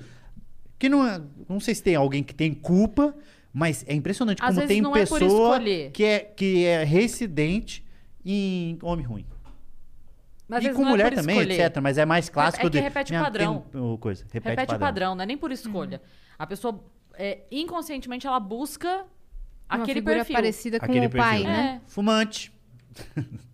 [0.79, 1.21] Que não é.
[1.49, 3.13] Não sei se tem alguém que tem culpa,
[3.51, 5.91] mas é impressionante Às como tem é pessoa escolher.
[5.91, 7.85] que, é, que é residente
[8.23, 9.25] em homem ruim.
[10.47, 11.59] Mas e com é mulher também, escolher.
[11.65, 11.81] etc.
[11.81, 12.79] Mas é mais clássico É que de.
[12.79, 13.65] repete minha- padrão.
[13.71, 14.77] tem um- coisa, repete, Repete, padrão.
[14.77, 16.01] o padrão, não é nem por escolha.
[16.37, 16.83] A pessoa,
[17.15, 19.05] é, inconscientemente, ela busca
[19.69, 20.35] aquele figura perfil.
[20.35, 21.47] parecida com Aquele o pai, perfil.
[21.49, 21.81] né?
[21.83, 21.89] É.
[21.89, 22.51] Fumante.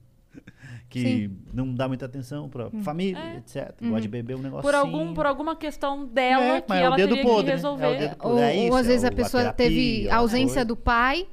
[0.89, 1.27] que Sim.
[1.27, 1.37] Hum.
[1.53, 3.37] não dá muita atenção pra família, É.
[3.37, 3.73] etc.
[3.81, 3.89] Uhum.
[3.91, 6.95] Gosta de beber um negócio Por, algum, por alguma questão dela É, que é ela
[6.97, 7.51] teria podre, que né?
[7.55, 7.85] resolver.
[7.85, 10.09] É o dedo Ou, É isso, ou às é vezes o- a pessoa terapia, teve
[10.09, 10.65] a ausência coisa.
[10.65, 11.27] do pai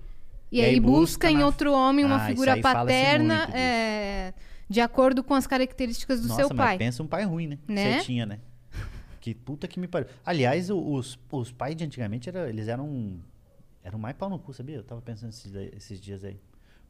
[0.53, 4.33] e, E aí aí busca busca em na- outro homem uma Ah, figura paterna é,
[4.69, 6.79] de acordo com as características do Nossa, seu mas pai.
[6.79, 7.59] pensa um pai ruim, né?
[7.67, 7.99] Que Né?
[7.99, 8.39] Você tinha, né?
[9.21, 10.07] Que puta que me pariu.
[10.25, 13.17] Aliás, os, os pais de antigamente, era, eles eram,
[13.89, 14.77] eram mais pau no cu, sabia?
[14.77, 16.39] Eu tava pensando esses, esses dias aí.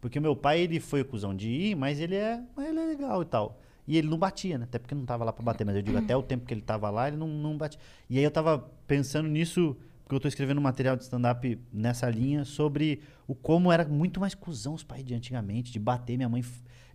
[0.01, 2.79] Porque o meu pai, ele foi o cuzão de ir, mas ele é, mas ele
[2.79, 3.61] é legal e tal.
[3.87, 4.65] E ele não batia, né?
[4.65, 5.65] Até porque não tava lá pra bater.
[5.65, 7.81] Mas eu digo, até o tempo que ele tava lá, ele não, não batia.
[8.09, 12.09] E aí eu tava pensando nisso, porque eu tô escrevendo um material de stand-up nessa
[12.11, 16.17] linha, sobre o como era muito mais cuzão os pais de antigamente, de bater.
[16.17, 16.45] Minha mãe,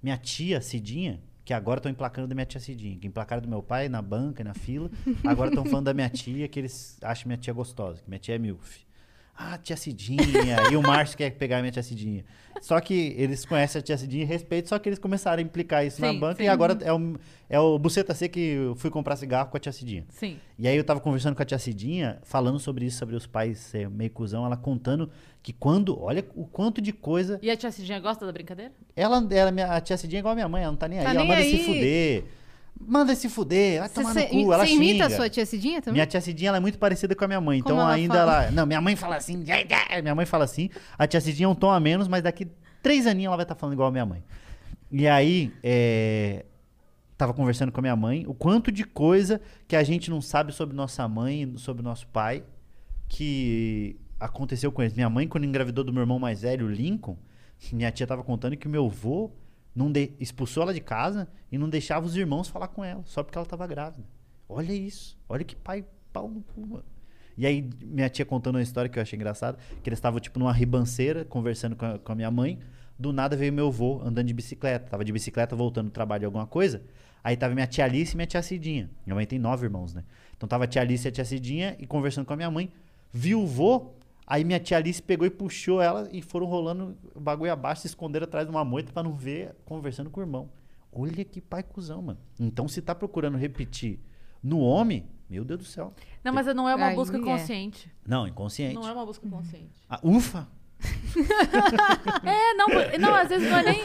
[0.01, 3.63] minha tia Cidinha, que agora estão emplacando da minha tia Cidinha, que emplacaram do meu
[3.63, 4.89] pai na banca, na fila.
[5.25, 8.35] Agora estão falando da minha tia, que eles acham minha tia gostosa, que minha tia
[8.35, 8.83] é milf.
[9.35, 10.17] Ah, tia Cidinha.
[10.71, 12.23] e o Márcio quer pegar a minha tia Cidinha.
[12.61, 15.85] Só que eles conhecem a tia Cidinha e respeitam, só que eles começaram a implicar
[15.85, 16.43] isso na Sim, banca sim.
[16.43, 17.15] e agora é o,
[17.49, 20.05] é o Buceta C que eu fui comprar cigarro com a tia Cidinha.
[20.09, 20.37] Sim.
[20.57, 23.57] E aí eu tava conversando com a tia Cidinha, falando sobre isso, sobre os pais
[23.57, 25.09] ser meio cuzão, ela contando
[25.41, 27.39] que quando, olha o quanto de coisa.
[27.41, 28.71] E a tia Cidinha gosta da brincadeira?
[28.95, 31.05] Ela, ela a tia Cidinha é igual a minha mãe, ela não tá nem aí,
[31.05, 31.65] Tá ela nem manda se aí.
[31.65, 32.23] fuder.
[32.79, 35.81] Manda se fuder, vai tomar no Você cu, ela você imita a sua tia Cidinha
[35.81, 35.93] também?
[35.93, 37.61] Minha tia Cidinha ela é muito parecida com a minha mãe.
[37.61, 38.43] Como então ela ainda fala?
[38.43, 38.51] ela.
[38.51, 39.43] Não, minha mãe fala assim.
[40.01, 40.69] Minha mãe fala assim.
[40.97, 42.47] A tia Cidinha é um tom a menos, mas daqui
[42.81, 44.23] três aninhos ela vai estar falando igual a minha mãe.
[44.91, 46.45] E aí, é,
[47.17, 50.51] tava conversando com a minha mãe, o quanto de coisa que a gente não sabe
[50.51, 52.43] sobre nossa mãe, sobre nosso pai,
[53.07, 54.93] que aconteceu com eles.
[54.93, 57.17] Minha mãe, quando engravidou do meu irmão mais velho, o Lincoln,
[57.71, 59.31] minha tia tava contando que o meu avô
[59.75, 63.23] não de- expulsou ela de casa e não deixava os irmãos falar com ela, só
[63.23, 64.03] porque ela tava grávida.
[64.47, 65.17] Olha isso.
[65.27, 66.83] Olha que pai pau no cu, mano.
[67.35, 70.37] E aí, minha tia contando uma história que eu achei engraçada, que eles estavam, tipo,
[70.37, 72.59] numa ribanceira, conversando com a, com a minha mãe.
[72.99, 74.91] do nada veio meu avô andando de bicicleta.
[74.91, 76.83] Tava de bicicleta voltando do trabalho de alguma coisa.
[77.23, 78.87] Aí tava minha tia Alice e minha tia Cidinha.
[79.05, 80.03] Minha mãe tem nove irmãos, né?
[80.37, 82.69] Então tava a tia Alice e a tia Cidinha e conversando com a minha mãe.
[83.11, 83.95] Viu o vô,
[84.25, 87.87] aí minha tia Alice pegou e puxou ela e foram rolando o bagulho abaixo, se
[87.87, 90.49] esconderam atrás de uma moita pra não ver, conversando com o irmão.
[90.91, 92.19] Olha que pai cuzão, mano.
[92.39, 93.99] Então se tá procurando repetir
[94.43, 95.93] no homem, meu Deus do céu.
[96.23, 97.21] Não, mas não é uma Aí busca é.
[97.21, 97.91] consciente.
[98.05, 98.75] Não, inconsciente.
[98.75, 99.81] Não é uma busca consciente.
[99.89, 100.47] Ah, ufa!
[102.25, 102.67] É, não,
[102.99, 103.81] não, às vezes não é nem.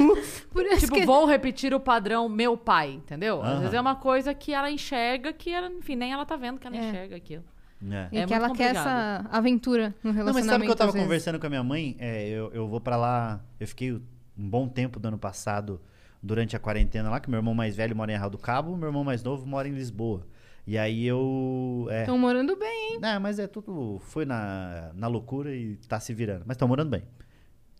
[0.50, 1.06] Por isso Tipo, que...
[1.06, 3.42] vou repetir o padrão meu pai, entendeu?
[3.42, 3.58] Às Aham.
[3.60, 6.66] vezes é uma coisa que ela enxerga que ela, enfim, nem ela tá vendo que
[6.66, 6.88] ela É.
[6.88, 7.44] enxerga aquilo.
[7.90, 8.08] É.
[8.12, 8.76] E É que ela quer complicado.
[8.76, 10.34] essa aventura no Não, relacionamento.
[10.34, 11.96] mas sabe que eu tava conversando com a minha mãe?
[11.98, 13.40] É, eu, eu vou pra lá.
[13.60, 14.00] Eu fiquei um
[14.36, 15.80] bom tempo do ano passado,
[16.22, 18.88] durante a quarentena lá, que meu irmão mais velho mora em Arral do Cabo, meu
[18.88, 20.26] irmão mais novo mora em Lisboa.
[20.66, 21.86] E aí eu.
[21.90, 22.98] É, Estão morando bem, hein?
[23.00, 23.98] Não, mas é tudo.
[24.00, 26.42] Foi na, na loucura e tá se virando.
[26.46, 27.02] Mas estão morando bem.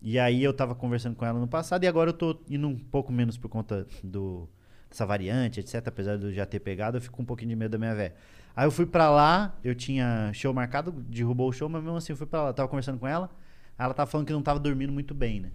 [0.01, 2.75] E aí eu tava conversando com ela no passado e agora eu tô indo um
[2.77, 4.47] pouco menos por conta do,
[4.89, 5.85] dessa variante, etc.
[5.87, 7.93] Apesar de eu já ter pegado, eu fico com um pouquinho de medo da minha
[7.93, 8.15] véia.
[8.59, 12.11] Aí eu fui pra lá, eu tinha show marcado, derrubou o show, mas mesmo assim
[12.11, 12.49] eu fui pra lá.
[12.49, 13.29] Eu tava conversando com ela,
[13.77, 15.49] aí ela tava falando que não tava dormindo muito bem, né?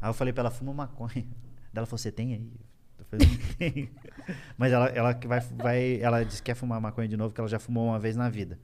[0.00, 1.10] Aí eu falei pra ela, fuma maconha.
[1.70, 2.50] Daí ela falou, você tem aí?
[2.98, 3.90] Eu falei, não tenho.
[4.56, 7.38] Mas ela, ela, que vai, vai, ela disse que quer fumar maconha de novo, que
[7.38, 8.58] ela já fumou uma vez na vida.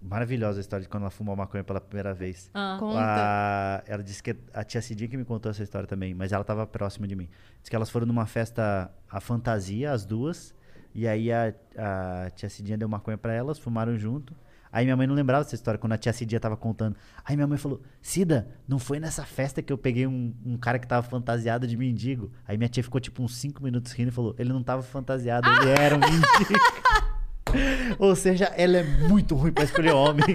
[0.00, 2.48] Maravilhosa a história de quando ela fumou maconha pela primeira vez.
[2.54, 2.76] Ah.
[2.78, 3.00] Conta.
[3.00, 6.44] A- ela disse que a tia Cidinha que me contou essa história também, mas ela
[6.44, 7.28] tava próxima de mim.
[7.60, 10.54] Diz que elas foram numa festa a fantasia, as duas,
[10.94, 14.34] e aí a, a tia Cidinha deu maconha pra elas, fumaram junto.
[14.70, 16.96] Aí minha mãe não lembrava dessa história, quando a tia Cidinha tava contando.
[17.24, 20.78] Aí minha mãe falou: Cida, não foi nessa festa que eu peguei um, um cara
[20.78, 22.30] que tava fantasiado de mendigo.
[22.46, 25.48] Aí minha tia ficou tipo uns 5 minutos rindo e falou: ele não tava fantasiado,
[25.48, 26.28] ele era um mendigo.
[27.98, 30.26] Ou seja, ela é muito ruim pra escolher homem.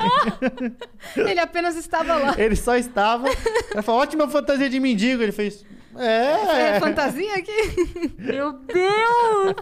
[1.15, 2.33] Ele apenas estava lá.
[2.37, 3.27] Ele só estava.
[3.71, 5.21] Ela falou, ótima fantasia de mendigo.
[5.21, 5.63] Ele fez.
[5.97, 6.79] É É.
[6.79, 7.51] fantasia aqui?
[8.17, 9.55] Meu Deus!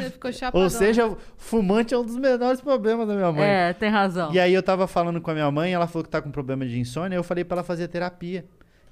[0.00, 0.62] Ele ficou chapado.
[0.62, 3.44] Ou seja, fumante é um dos menores problemas da minha mãe.
[3.48, 4.32] É, tem razão.
[4.32, 6.66] E aí eu tava falando com a minha mãe, ela falou que tá com problema
[6.66, 8.44] de insônia, eu falei pra ela fazer terapia.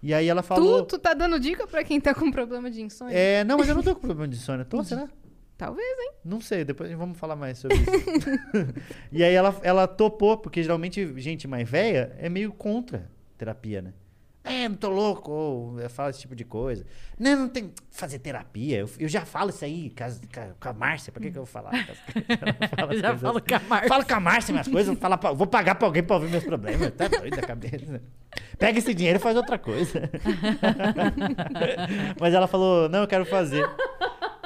[0.03, 0.83] E aí ela falou.
[0.85, 3.17] Tu, tu tá dando dica pra quem tá com problema de insônia?
[3.17, 4.65] É, não, mas eu não tô com problema de insônia.
[4.65, 5.09] Tô, será?
[5.57, 6.11] Talvez, hein?
[6.23, 7.87] Não sei, depois vamos falar mais sobre isso.
[9.11, 13.95] e aí ela, ela topou, porque geralmente gente mais velha é meio contra terapia, né?
[14.49, 16.87] É, não tô louco, ou eu falo esse tipo de coisa.
[17.19, 18.79] Não, não tem que fazer terapia.
[18.79, 21.13] Eu, eu já falo isso aí com, a- a Márcia.
[21.13, 21.73] Pra que, que eu vou falar?
[22.77, 23.47] Fala as Já coisas falo assim.
[23.49, 23.89] com a Márcia.
[23.89, 24.87] Fala com a Márcia minhas coisas.
[24.87, 26.91] vou falar pra- vou pagar pra alguém pra ouvir meus problemas.
[26.93, 28.01] Tá doido da cabeça.
[28.59, 30.11] Pega esse dinheiro e faz outra coisa.
[32.21, 33.69] Mas ela falou, não, eu quero fazer.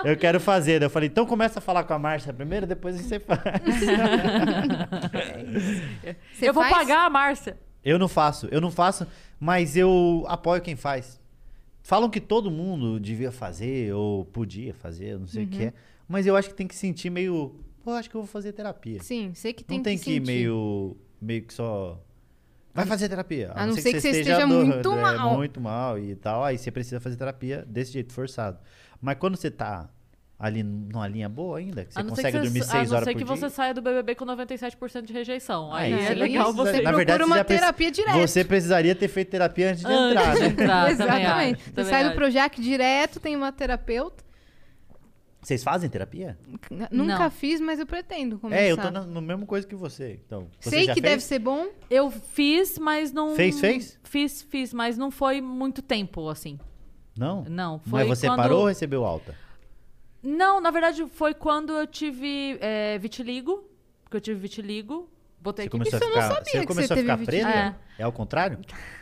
[0.04, 0.82] Eu quero fazer.
[0.82, 3.40] Eu falei, então começa a falar com a Márcia primeiro, depois você faz.
[6.32, 6.74] Você eu vou faz?
[6.74, 7.56] pagar a Márcia.
[7.84, 9.06] Eu não faço, eu não faço,
[9.38, 11.20] mas eu apoio quem faz.
[11.82, 15.72] Falam que todo mundo devia fazer, ou podia fazer, eu não sei o que é.
[16.06, 17.54] Mas eu acho que tem que sentir meio.
[17.82, 19.02] Pô, acho que eu vou fazer terapia.
[19.02, 20.96] Sim, sei que tem não tem que que, ir meio.
[21.20, 21.98] meio que só.
[22.74, 23.52] Vai fazer terapia.
[23.54, 25.36] A não ser que você esteja muito é, mal.
[25.36, 26.44] muito mal e tal.
[26.44, 28.58] Aí você precisa fazer terapia desse jeito, forçado.
[29.00, 29.88] Mas quando você tá
[30.40, 33.04] ali numa linha boa ainda, que você consegue que dormir você, seis a não horas
[33.04, 33.36] ser por que dia.
[33.36, 35.72] você saia do BBB com 97% de rejeição.
[35.74, 36.72] Aí Aí é você legal você...
[36.72, 38.16] você Na verdade, procura você uma terapia direto.
[38.16, 40.46] Você precisaria ter feito terapia antes de Antes entrar, de né?
[40.46, 41.60] entrar, também Exatamente.
[41.62, 42.16] acho, Você sai do acho.
[42.16, 44.24] Projac direto, tem uma terapeuta.
[45.42, 46.38] Vocês fazem terapia?
[46.90, 47.30] Nunca Não.
[47.30, 48.62] fiz, mas eu pretendo começar.
[48.62, 50.20] É, eu tô na, no mesmo coisa que você.
[50.26, 51.12] Então, você Sei já que fez?
[51.12, 51.66] deve ser bom.
[51.90, 53.34] Eu fiz, mas não...
[53.34, 53.98] Fez, fez?
[54.04, 56.58] Fiz, fiz, mas não foi muito tempo, assim.
[57.16, 57.44] Não?
[57.44, 58.36] Não, foi Mas você quando...
[58.38, 59.34] parou ou recebeu alta?
[60.22, 63.64] Não, na verdade foi quando eu tive é, vitiligo.
[64.04, 65.08] Porque eu tive vitiligo.
[65.40, 65.78] Botei Você aqui.
[65.78, 67.46] começou Isso a eu não ficar, sabia você que começou você a ficar teve preta?
[67.48, 67.76] vitiligo.
[67.98, 68.02] É.
[68.02, 68.58] ao contrário?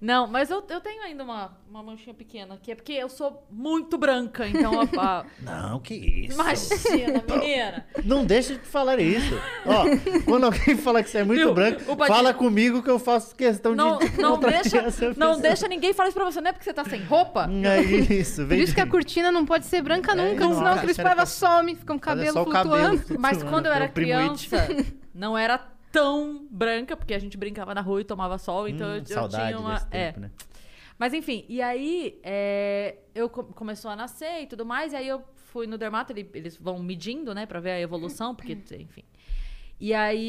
[0.00, 2.72] Não, mas eu, eu tenho ainda uma, uma manchinha pequena aqui.
[2.72, 4.72] É porque eu sou muito branca, então...
[4.80, 4.84] a-
[5.20, 6.34] a- Não, que isso.
[6.34, 7.86] Imagina, menina.
[8.04, 9.34] Não deixa de falar isso.
[9.66, 9.84] Ó,
[10.24, 11.54] quando alguém fala que você é muito Viu?
[11.54, 15.06] branco, O Padilha- fala comigo que eu faço questão Não, de não, contrariar deixa, essa
[15.08, 15.36] não pessoa.
[15.38, 16.40] deixa ninguém falar isso pra você.
[16.40, 17.48] Não é porque você tá sem roupa?
[17.64, 20.66] É isso, Por vem isso que a cortina não pode ser branca nunca, não, senão
[20.66, 22.98] a cara, Cris sério, Paiva some, fica um cabelo só o flutuando.
[22.98, 24.48] cabelo Mas flutuando, quando eu era meu primo It.
[24.48, 25.60] criança, não era
[25.92, 29.28] tão branca, porque a gente brincava na rua e tomava sol, então Hum, eu, eu
[29.28, 29.74] tinha uma.
[29.74, 30.06] desse é.
[30.06, 30.30] tempo, né?
[30.98, 35.06] Mas enfim, e aí é, eu co- começou a nascer e tudo mais, e aí
[35.06, 39.04] eu fui no dermato, ele- eles vão medindo, né, pra ver a evolução, porque, enfim.
[39.80, 40.28] E aí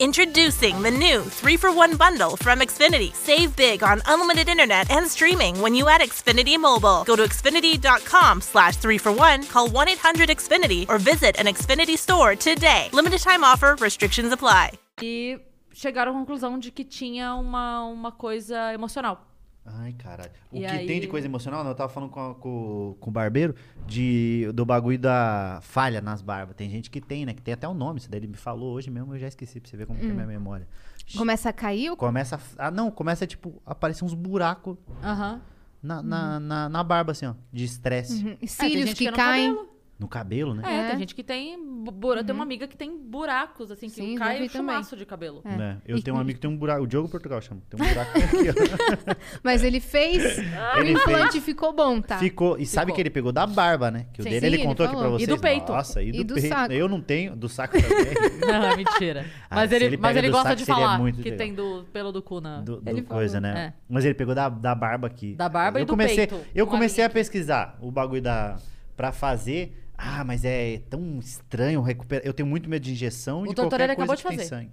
[0.00, 3.12] Introducing the new 3 for 1 bundle from Xfinity.
[3.16, 7.02] Save big on unlimited internet and streaming when you add Xfinity Mobile.
[7.02, 11.98] Go to Xfinity.com slash 3 for 1, call 1 800 Xfinity, or visit an Xfinity
[11.98, 12.88] store today.
[12.92, 14.78] Limited time offer, restrictions apply.
[15.02, 15.40] E
[15.74, 19.26] chegaram à conclusão de que tinha uma, uma coisa emocional.
[19.76, 20.30] Ai, caralho.
[20.50, 21.70] O E que aí- tem de coisa emocional, né?
[21.70, 23.54] eu tava falando com, a- com, com o barbeiro
[23.86, 26.56] de, do bagulho da falha nas barbas.
[26.56, 27.34] Tem gente que tem, né?
[27.34, 27.98] Que tem até o nome.
[28.00, 30.06] Isso daí ele me falou hoje mesmo, eu já esqueci pra você ver como que
[30.06, 30.66] é a minha memória.
[31.16, 32.66] Começa a cair ou Começa a.
[32.66, 35.40] Ah, não, começa tipo, a aparecer uns buracos Aham.
[35.82, 37.34] na, na, na, na barba, assim, ó.
[37.52, 38.24] De estresse.
[38.24, 38.36] Uhum.
[38.42, 39.54] É, cílios gente que é caem?
[39.54, 39.77] cabelo.
[39.98, 40.62] No cabelo, né?
[40.64, 40.90] É, É.
[40.90, 41.58] tem gente que tem.
[41.58, 45.04] bu- bura- Tem uma amiga que tem buracos, assim, que Sim, cai o chumaço de
[45.04, 45.42] cabelo.
[45.44, 45.56] É.
[45.56, 45.78] Né?
[45.84, 46.84] Eu E- tenho um amigo que tem um buraco.
[46.84, 47.60] O Diogo Portugal chama.
[47.68, 49.14] Tem um buraco aqui, ó.
[49.42, 52.16] Mas ele fez, o Ele implante ficou bom, tá?
[52.18, 52.56] Ficou.
[52.58, 52.94] E sabe Ficou.
[52.94, 54.06] que ele pegou da barba, né?
[54.12, 54.30] Que o Sim.
[54.30, 55.18] dele Sim, ele ele contou aqui pra falou.
[55.18, 55.36] E vocês.
[55.36, 55.72] do peito.
[55.72, 56.48] Nossa, e do, E do peito.
[56.48, 56.72] saco.
[56.72, 57.98] Eu não tenho, do saco também.
[58.48, 59.26] Não, mentira.
[59.50, 61.38] Ah, mas ele, ele mas ele gosta saco, de falar muito que legal.
[61.38, 62.60] tem do pelo do cu na.
[62.60, 63.54] do, do Ele coisa, falou.
[63.56, 63.60] né?
[63.60, 63.72] É.
[63.88, 65.34] Mas ele pegou da, da barba aqui.
[65.34, 66.40] Da barba eu e do comecei, peito.
[66.54, 68.56] Eu comecei a pesquisar o bagulho da
[68.96, 69.74] pra fazer.
[69.98, 72.24] Ah, mas é tão estranho recuperar.
[72.24, 74.38] Eu tenho muito medo de injeção e O de qualquer coisa acabou que de tem
[74.38, 74.48] fazer.
[74.48, 74.70] sangue.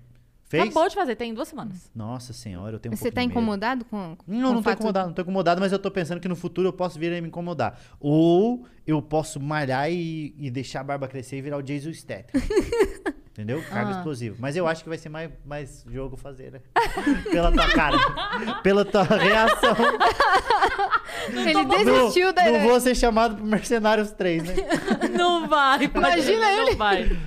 [0.56, 0.70] Fez?
[0.70, 1.91] Acabou de fazer, tem duas semanas.
[1.95, 4.76] Nossa senhora, eu tenho um Você tá incomodado com, com Não, o não tô fato
[4.80, 7.22] incomodado, não tô incomodado, mas eu tô pensando que no futuro eu posso vir a
[7.22, 7.80] me incomodar.
[7.99, 12.41] Ou eu posso malhar e, e deixar a barba crescer e virar o Jason Statham.
[13.36, 13.62] Entendeu?
[13.70, 13.97] Carga Ah.
[13.97, 14.38] explosiva.
[14.39, 16.60] Mas eu acho que vai ser mais, mais jogo fazer, né?
[17.30, 17.97] Pela tua cara.
[18.64, 19.76] Pela tua reação.
[21.30, 24.56] Ele desistiu não, da não vou ser chamado pro Mercenários 3, né?
[25.18, 25.84] Não vai.
[25.86, 26.76] Imagina não ele.
[26.76, 27.18] vai.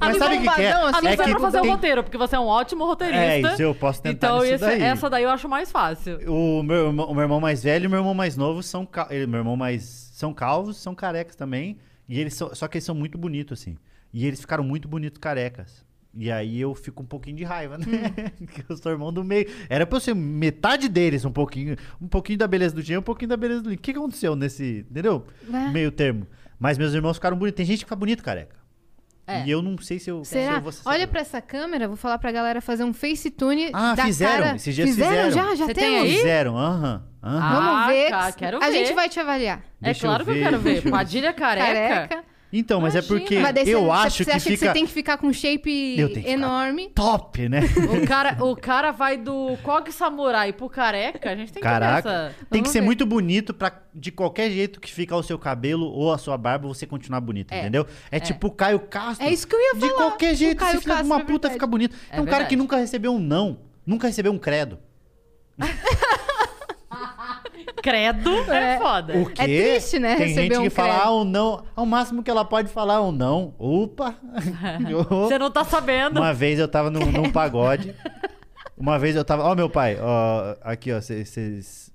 [0.00, 0.72] Mas sabe o que, que é?
[0.72, 3.20] assim, A é que pra fazer o tem- roteiro, porque você é um ótimo roteirista.
[3.24, 4.82] É, isso eu posso tentar Então esse- daí.
[4.82, 6.18] essa daí eu acho mais fácil.
[6.30, 8.84] O meu, irmão- o meu irmão mais velho e o meu irmão mais novo são
[8.86, 9.82] cal- meu irmão mais
[10.14, 11.78] são calvos, são carecas também,
[12.08, 13.76] e eles são, só que eles são muito bonitos assim.
[14.12, 15.86] E eles ficaram muito bonitos carecas.
[16.20, 17.84] E aí eu fico um pouquinho de raiva, né?
[18.52, 19.46] que eu sou irmão do meio.
[19.68, 23.02] Era pra eu ser metade deles um pouquinho, um pouquinho da beleza do Jean, um
[23.02, 23.78] pouquinho da beleza do Link.
[23.78, 25.24] O que que aconteceu nesse, entendeu?
[25.52, 25.68] É.
[25.68, 26.26] Meio termo.
[26.58, 27.56] Mas meus irmãos ficaram bonitos.
[27.58, 28.56] Tem gente que fica bonito careca.
[29.28, 29.44] É.
[29.44, 30.54] E eu não sei se eu, se Será?
[30.54, 33.94] eu vou ser Olha pra essa câmera, vou falar pra galera fazer um facetune Ah,
[33.94, 34.56] da fizeram, cara.
[34.56, 35.30] esses dias fizeram.
[35.30, 36.16] já, já Você tem aí?
[36.16, 37.02] Fizeram, aham.
[37.22, 37.40] aham.
[37.42, 38.08] Ah, Vamos ver.
[38.10, 38.72] cara, quero a ver.
[38.72, 39.58] gente vai te avaliar.
[39.82, 40.82] É Deixa eu claro que eu quero ver.
[40.90, 42.08] Padilha careca.
[42.08, 42.24] Careca.
[42.50, 43.18] Então, mas é Imagina.
[43.18, 45.26] porque Mas eu você, acho você que acha que fica você tem que ficar com
[45.26, 45.60] um shape
[45.96, 46.88] que ficar- enorme.
[46.94, 47.60] top, né?
[48.02, 52.08] O cara, o cara vai do Kog Samurai pro careca, a gente tem que Caraca,
[52.08, 52.34] ver essa...
[52.50, 52.86] tem que Vamos ser ver.
[52.86, 56.66] muito bonito pra de qualquer jeito que fica o seu cabelo ou a sua barba
[56.68, 57.86] você continuar bonito, É, entendeu?
[58.10, 59.26] É, tipo o Caio Castro.
[59.26, 59.92] É isso que eu ia De falar.
[59.94, 61.52] qualquer O jeito, se de Castro, uma é puta verdade.
[61.54, 61.96] fica bonito.
[62.10, 62.56] É, É um cara que verdade.
[62.56, 64.78] nunca recebeu um não, nunca recebeu um credo.
[67.82, 69.18] Credo é, foda.
[69.18, 69.42] O quê?
[69.42, 71.04] É triste, né, Tem receber gente um que fala credo.
[71.04, 73.54] ah, um não, ao máximo que ela pode falar é um não.
[73.58, 74.16] Opa!
[75.10, 76.18] Você não tá sabendo.
[76.18, 77.94] Uma vez eu tava num, num pagode.
[78.76, 79.42] Uma vez eu tava.
[79.44, 81.92] Ó, meu pai, ó, aqui, ó, vocês.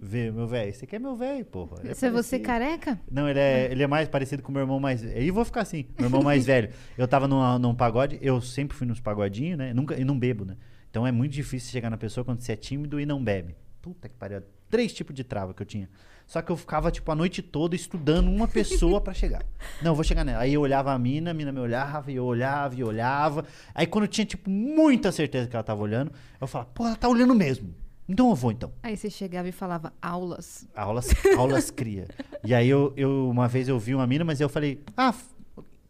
[0.00, 0.68] Vê, meu velho.
[0.68, 1.78] Esse aqui é meu velho, porra.
[1.80, 2.42] Ele é Se é você parecido.
[2.46, 3.00] careca?
[3.10, 5.20] Não, ele é, ele é mais parecido com o meu irmão mais velho.
[5.20, 6.70] E vou ficar assim, meu irmão mais velho.
[6.96, 9.72] Eu tava num, num pagode, eu sempre fui nos pagodinhos, né?
[9.74, 10.56] Nunca, e não bebo, né?
[10.88, 13.56] Então é muito difícil chegar na pessoa quando você é tímido e não bebe.
[13.82, 14.42] Puta que pariu.
[14.70, 15.88] Três tipos de trava que eu tinha.
[16.26, 19.42] Só que eu ficava, tipo, a noite toda estudando uma pessoa pra chegar.
[19.82, 20.42] Não, vou chegar nela.
[20.42, 23.46] Aí eu olhava a mina, a mina me olhava, e eu olhava, e eu olhava.
[23.74, 26.96] Aí quando eu tinha, tipo, muita certeza que ela tava olhando, eu falava, pô, ela
[26.96, 27.74] tá olhando mesmo.
[28.06, 28.72] Então eu vou, então.
[28.82, 30.68] Aí você chegava e falava aulas.
[30.74, 32.08] Aulas, aulas cria.
[32.44, 35.14] E aí eu, eu, uma vez eu vi uma mina, mas eu falei, ah,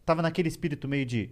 [0.05, 1.29] tava naquele espírito meio de.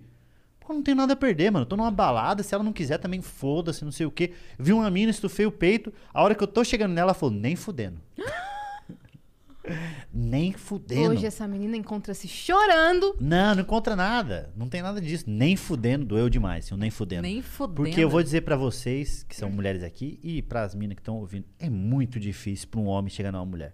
[0.68, 1.66] Pô, não tenho nada a perder, mano.
[1.66, 4.34] Tô numa balada, se ela não quiser também, foda-se, não sei o quê.
[4.60, 5.94] Vi uma mina, estufei o peito.
[6.14, 8.02] A hora que eu tô chegando nela, ela falou, nem fudendo.
[10.14, 11.12] nem fudendo.
[11.12, 13.16] Hoje essa menina encontra-se chorando.
[13.18, 14.52] Não, não encontra nada.
[14.58, 15.24] Não tem nada disso.
[15.26, 17.22] Nem fudendo, doeu demais, o nem fudendo.
[17.22, 17.76] Nem fudendo.
[17.76, 21.16] Porque eu vou dizer pra vocês, que são mulheres aqui, e pras minas que estão
[21.16, 23.74] ouvindo, é muito difícil pra um homem chegar numa mulher.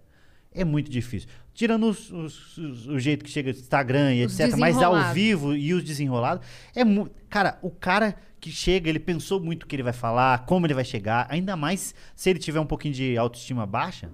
[0.52, 1.28] É muito difícil.
[1.54, 4.58] Tirando os- os- os- o jeito que chega no Instagram e Os etc.
[4.58, 6.44] Mas ao vivo e os desenrolados.
[6.74, 10.44] É mu- Cara, o cara que chega, ele pensou muito o que ele vai falar,
[10.46, 11.26] como ele vai chegar.
[11.30, 14.10] Ainda mais se ele tiver um pouquinho de autoestima baixa.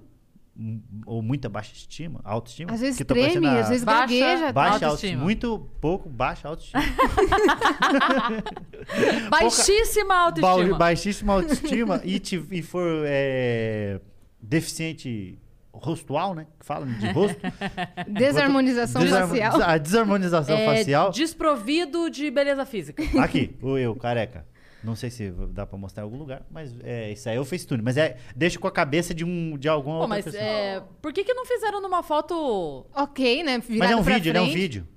[1.07, 2.73] ou muita baixa estima, autoestima.
[2.75, 4.53] Às vezes treme, às vezes Baixa- gagueja.
[4.53, 4.91] Baixa Autoestima.
[4.91, 5.23] autoestima.
[5.25, 6.83] Muito pouco baixa autoestima.
[9.31, 10.79] Baixíssima Ba- autoestima.
[10.79, 14.01] Baixíssima autoestima e, te- e for é,
[14.43, 15.39] deficiente
[15.73, 16.47] rostual, né?
[16.59, 17.39] Que fala de rosto.
[18.09, 19.63] Desarmonização Desar- facial.
[19.63, 21.11] A desarmonização É, facial.
[21.11, 23.03] Desprovido de beleza física.
[23.23, 24.47] Aqui, o eu, careca.
[24.83, 27.45] Não sei se dá pra mostrar em algum lugar, mas é, isso aí é o
[27.45, 27.83] FaceTune.
[27.83, 30.43] Mas é, deixa com a cabeça de, um, de alguma Pô, outra mas pessoa.
[30.43, 32.87] é, por que, que não fizeram numa foto.
[32.95, 33.63] Ok, né?
[33.69, 34.39] Mas é um vídeo, né?
[34.39, 34.59] É um frente.
[34.59, 34.89] vídeo.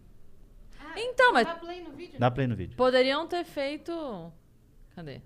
[0.95, 2.19] Então, mas Dá play no vídeo?
[2.19, 2.77] Dá play no vídeo.
[2.77, 4.31] poderiam ter feito.
[4.95, 5.21] Cadê?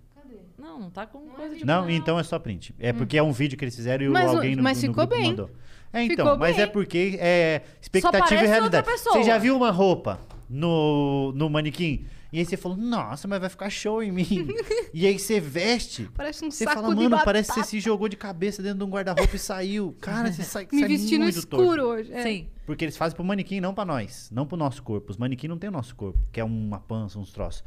[0.58, 1.66] Não, não tá com coisa de.
[1.66, 2.74] Não, então é só print.
[2.80, 4.90] É porque é um vídeo que eles fizeram e o- Mas alguém no, mas no
[4.90, 5.30] ficou grupo bem.
[5.30, 5.50] mandou.
[5.94, 6.64] É, então, Ficou mas bem.
[6.64, 8.88] é porque é expectativa e outra realidade.
[8.88, 9.16] pessoa.
[9.16, 10.20] Você já viu uma roupa
[10.50, 12.06] no, no manequim?
[12.34, 14.28] E aí você falou, nossa, mas vai ficar show em mim.
[14.94, 16.10] e aí você veste.
[16.14, 18.80] Parece um Você saco fala, de mano, parece que você se jogou de cabeça dentro
[18.80, 19.96] de um guarda-roupa e saiu.
[20.02, 21.84] Cara, você sai, Me sai vesti no muito escuro torto.
[21.84, 22.14] hoje.
[22.14, 22.24] é.
[22.24, 22.48] Sim.
[22.66, 24.30] Porque eles fazem pro manequim, não pra nós.
[24.30, 25.10] Não pro nosso corpo.
[25.10, 27.64] Os manequim não tem o nosso corpo, que é uma pança, uns troços.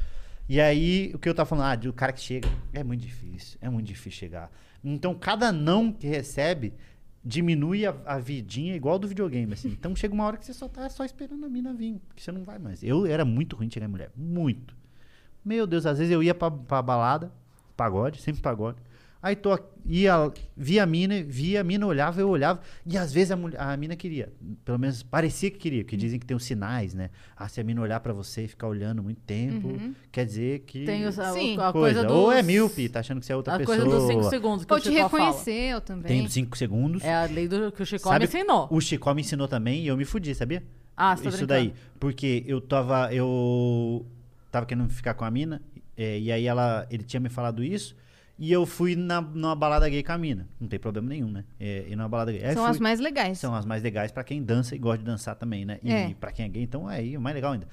[0.51, 3.57] E aí, o que eu tava falando, ah, o cara que chega, é muito difícil.
[3.63, 4.51] É muito difícil chegar.
[4.83, 6.75] Então, cada não que recebe
[7.25, 9.69] diminui a, a vidinha igual do videogame, assim.
[9.69, 12.33] Então, chega uma hora que você só tá só esperando a mina vir, que você
[12.33, 12.83] não vai mais.
[12.83, 14.11] Eu era muito ruim de chegar mulher.
[14.17, 14.75] Muito.
[15.45, 17.33] Meu Deus, às vezes eu ia pra, pra balada,
[17.77, 18.79] pagode, sempre pagode.
[19.23, 22.61] Aí tô, aqui- ia, via a mina, via a mina, olhava, eu olhava.
[22.87, 24.33] E às vezes a, mulher, a mina queria.
[24.65, 27.11] Pelo menos parecia que queria, porque dizem que tem os sinais, né?
[27.37, 29.79] Ah, se a mina olhar pra você e ficar olhando muito tempo,
[30.11, 30.87] quer dizer que.
[30.87, 31.53] Tem os- a, Sim.
[31.59, 31.73] a coisa.
[31.73, 32.17] coisa dos.
[32.17, 33.77] Ou é míope, tá achando que você é outra A pessoa.
[33.77, 35.03] coisa dos 5 segundos que Ou o te fala.
[35.03, 36.07] reconheceu também.
[36.21, 37.05] Tem 5 segundos.
[37.05, 38.69] É a lei do que o Chico Sabe- me ensinou.
[38.71, 40.63] O Chicó me ensinou também e eu me fudi, sabia?
[40.97, 41.71] Ah, você tá Isso brincando.
[41.71, 41.75] daí.
[41.99, 43.13] Porque eu tava.
[43.15, 44.07] Eu
[44.51, 45.61] tava querendo ficar com a mina.
[45.97, 47.95] é, e aí ela, ele tinha me falado isso.
[48.43, 50.49] E eu fui na, numa balada gay com a mina.
[50.59, 51.45] Não tem problema nenhum, né?
[51.61, 52.43] É, ir numa balada gay.
[52.43, 53.39] Aí São fui- as mais legais.
[53.39, 55.79] são as mais legais pra quem dança e gosta de dançar também, né?
[55.83, 56.15] E É.
[56.19, 57.69] pra quem é gay, então aí é mais legal ainda.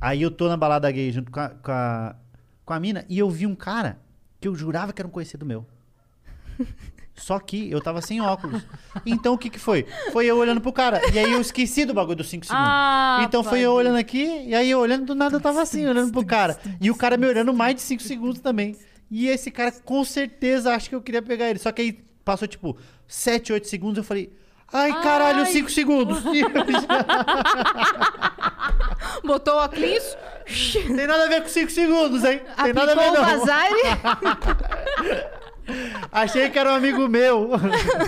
[0.00, 2.14] Aí eu tô na balada gay junto com a, com a,
[2.64, 3.98] com a mina e eu vi um cara
[4.40, 5.66] que eu jurava que era um conhecido meu.
[7.14, 8.64] Só que eu tava sem óculos.
[9.04, 9.86] Então o que que foi?
[10.12, 11.00] Foi eu olhando pro cara.
[11.12, 12.66] E aí eu esqueci do bagulho dos 5 segundos.
[12.68, 15.86] Ah, então foi eu olhando aqui, e aí eu olhando do nada eu tava assim,
[15.86, 16.58] olhando pro cara.
[16.80, 18.76] E o cara me olhando mais de 5 segundos também.
[19.14, 21.58] E esse cara com certeza acha que eu queria pegar ele.
[21.58, 21.92] Só que aí
[22.24, 24.32] passou tipo 7, 8 segundos eu falei.
[24.72, 25.52] Ai, caralho, Ai.
[25.52, 26.22] 5 segundos.
[29.22, 30.16] Botou o óculos,
[30.96, 32.40] Tem nada a ver com 5 segundos, hein?
[32.62, 33.38] Tem nada a aplicou ver, o não.
[33.38, 33.68] bazar
[36.10, 37.50] Achei que era um amigo meu.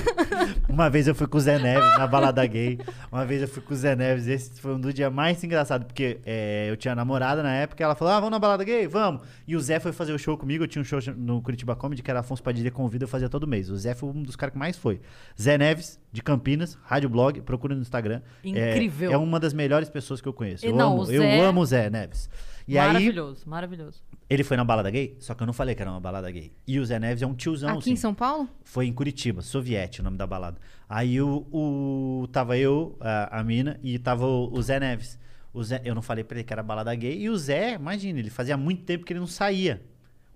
[0.69, 2.79] Uma vez eu fui com o Zé Neves na balada gay.
[3.11, 4.27] Uma vez eu fui com o Zé Neves.
[4.27, 5.87] Esse foi um dos dias mais engraçados.
[5.87, 7.83] Porque é, eu tinha namorada na época.
[7.83, 8.87] Ela falou: Ah, vamos na balada gay?
[8.87, 9.23] Vamos.
[9.47, 10.65] E o Zé foi fazer o show comigo.
[10.65, 13.05] Eu tinha um show no Curitiba Comedy que era Afonso Padilha Convida.
[13.05, 13.71] Eu fazia todo mês.
[13.71, 15.01] O Zé foi um dos caras que mais foi.
[15.41, 17.41] Zé Neves, de Campinas, Rádio Blog.
[17.43, 18.21] Procura no Instagram.
[18.45, 19.13] É- Incrível.
[19.13, 20.67] É, uma das melhores pessoas que eu conheço.
[20.67, 22.29] Eu, não, amo, o eu Zé- amo o Zé Neves.
[22.67, 24.03] E aí, maravilhoso, maravilhoso.
[24.29, 26.53] Ele foi na balada gay, só que eu não falei que era uma balada gay.
[26.67, 27.97] E o Zé Neves é um tiozão, Aqui em assim.
[27.97, 28.49] São Paulo?
[28.63, 30.59] Foi em Curitiba, Soviete, o nome da balada.
[30.89, 35.19] Aí o, o tava eu, a, a mina, e tava o, o Zé Neves.
[35.53, 37.21] O Zé, eu não falei pra ele que era balada gay.
[37.21, 39.83] E o Zé, imagina, ele fazia muito tempo que ele não saía.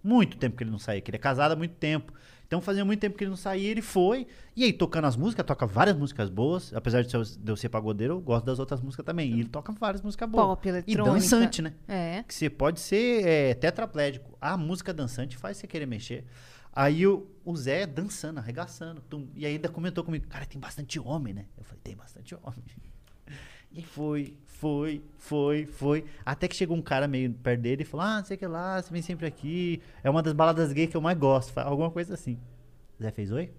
[0.03, 2.13] Muito tempo que ele não saía, que ele é casado há muito tempo.
[2.49, 4.27] Então fazia muito tempo que ele não saía, ele foi.
[4.57, 6.73] E aí, tocando as músicas, toca várias músicas boas.
[6.73, 9.31] Apesar de eu, ser pagodeiro, eu gosto das outras músicas também.
[9.33, 10.47] E ele toca várias músicas boas.
[10.47, 11.13] Pop, E eletrônica.
[11.15, 11.75] dançante, né?
[11.87, 12.23] É.
[12.27, 14.37] que você pode ser é, tetraplégico.
[14.41, 16.25] A música dançante faz você querer mexer.
[16.73, 19.03] Aí o, o Zé dançando, arregaçando.
[19.03, 19.29] tum.
[19.35, 21.45] E aí ainda comentou comigo, cara, tem bastante homem, né?
[21.57, 22.65] Eu falei, tem bastante homem.
[23.71, 26.05] E foi, foi, foi, foi.
[26.27, 28.47] Até que chegou um cara meio perto dele e falou, ah, não sei o que
[28.47, 29.81] lá, você vem sempre aqui.
[30.03, 31.57] É uma das baladas gays que eu mais gosto.
[31.59, 32.37] Alguma coisa assim.
[32.99, 33.53] O Zé fez oi?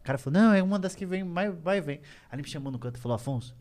[0.00, 1.96] O cara falou, não, é uma das que vem, mais vai vem.
[2.30, 3.54] Aí ele me chamou no canto e falou, Afonso,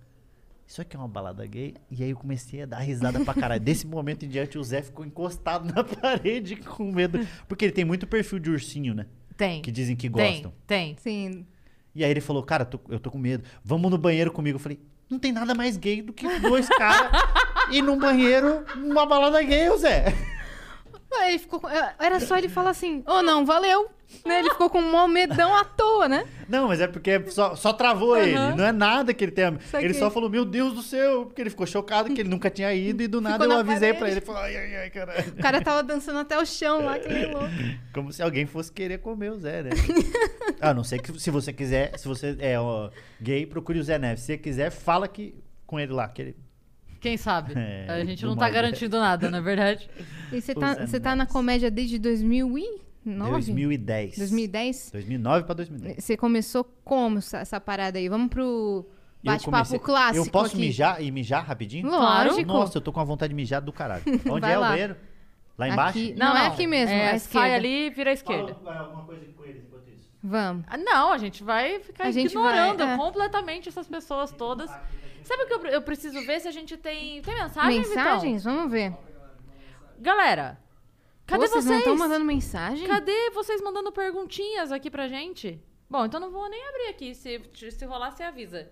[0.65, 1.73] isso aqui é uma balada gay?
[1.91, 3.59] E aí eu comecei a dar risada pra caralho.
[3.61, 7.19] Desse momento em diante, o Zé ficou encostado na parede com medo.
[7.47, 9.05] Porque ele tem muito perfil de ursinho, né?
[9.35, 9.61] Tem.
[9.61, 10.53] Que dizem que tem, gostam.
[10.65, 10.95] tem.
[10.97, 11.45] Sim.
[11.93, 13.43] E aí ele falou, cara, tô- eu tô com medo.
[13.63, 14.55] Vamos no banheiro comigo.
[14.55, 14.79] Eu falei,
[15.09, 17.11] não tem nada mais gay do que dois caras
[17.71, 20.13] ir num banheiro numa balada gay, Zé.
[21.13, 21.59] Aí ele ficou.
[21.59, 23.89] com- Era só ele falar assim, ô não, valeu.
[24.25, 24.39] Né?
[24.39, 26.25] Ele ficou com um medão à toa, né?
[26.47, 28.33] Não, mas é porque só, só travou ele.
[28.33, 29.55] Não é nada que ele tenha.
[29.69, 29.85] Saquei.
[29.87, 32.73] Ele só falou, meu Deus do céu, porque ele ficou chocado que ele nunca tinha
[32.73, 33.97] ido e do nada Ficou eu avisei parede.
[33.99, 34.17] pra ele.
[34.17, 35.29] Ele falou, ai, ai, ai, caralho.
[35.29, 37.49] O cara tava dançando até o chão lá, que nem louco.
[37.93, 39.69] Como se alguém fosse querer comer o Zé, né?
[40.59, 42.89] A não ser que se você quiser, se você é ó,
[43.21, 44.21] gay, procure o Zé Neves.
[44.21, 45.35] Se você quiser, fala que,
[45.67, 46.35] com ele lá, que ele.
[46.99, 47.53] Quem sabe?
[47.57, 48.51] É, a gente não tá mal.
[48.51, 49.89] garantindo nada, não é verdade?
[50.31, 52.81] E você tá, Zé você tá na comédia desde 2000 e...
[53.03, 53.31] Nove?
[53.31, 54.17] 2010.
[54.17, 54.89] 2010?
[54.93, 56.03] 2009 pra 2010.
[56.03, 58.07] Você começou como essa, essa parada aí?
[58.07, 58.85] Vamos pro
[59.23, 60.57] bate-papo comecei- clássico Eu posso aqui.
[60.59, 61.89] mijar e mijar rapidinho?
[61.89, 62.45] Lógico.
[62.45, 64.03] Nossa, eu tô com a vontade de mijar do caralho.
[64.29, 64.67] Onde Vai é lá.
[64.67, 64.95] o banheiro?
[65.57, 65.97] Lá embaixo?
[65.97, 68.55] Aqui- Não, é aqui mesmo, É, sai ali e vira à esquerda.
[68.65, 69.63] alguma coisa com eles.
[70.21, 70.65] Vamos.
[70.67, 72.97] Ah, Não, a gente vai ficar A ignorando vai, é.
[72.97, 74.69] completamente essas pessoas todas.
[75.23, 77.21] Sabe o que eu, eu preciso ver se a gente tem.
[77.21, 78.43] Tem mensagem, Mensagens?
[78.43, 78.91] Vamos ver.
[78.91, 79.09] Vitão?
[79.99, 80.59] Galera,
[81.25, 81.65] cadê Pô, vocês?
[81.65, 82.87] não estão mandando mensagem?
[82.87, 85.61] Cadê vocês mandando perguntinhas aqui pra gente?
[85.89, 87.15] Bom, então não vou nem abrir aqui.
[87.15, 87.41] Se,
[87.71, 88.69] se rolar, você avisa.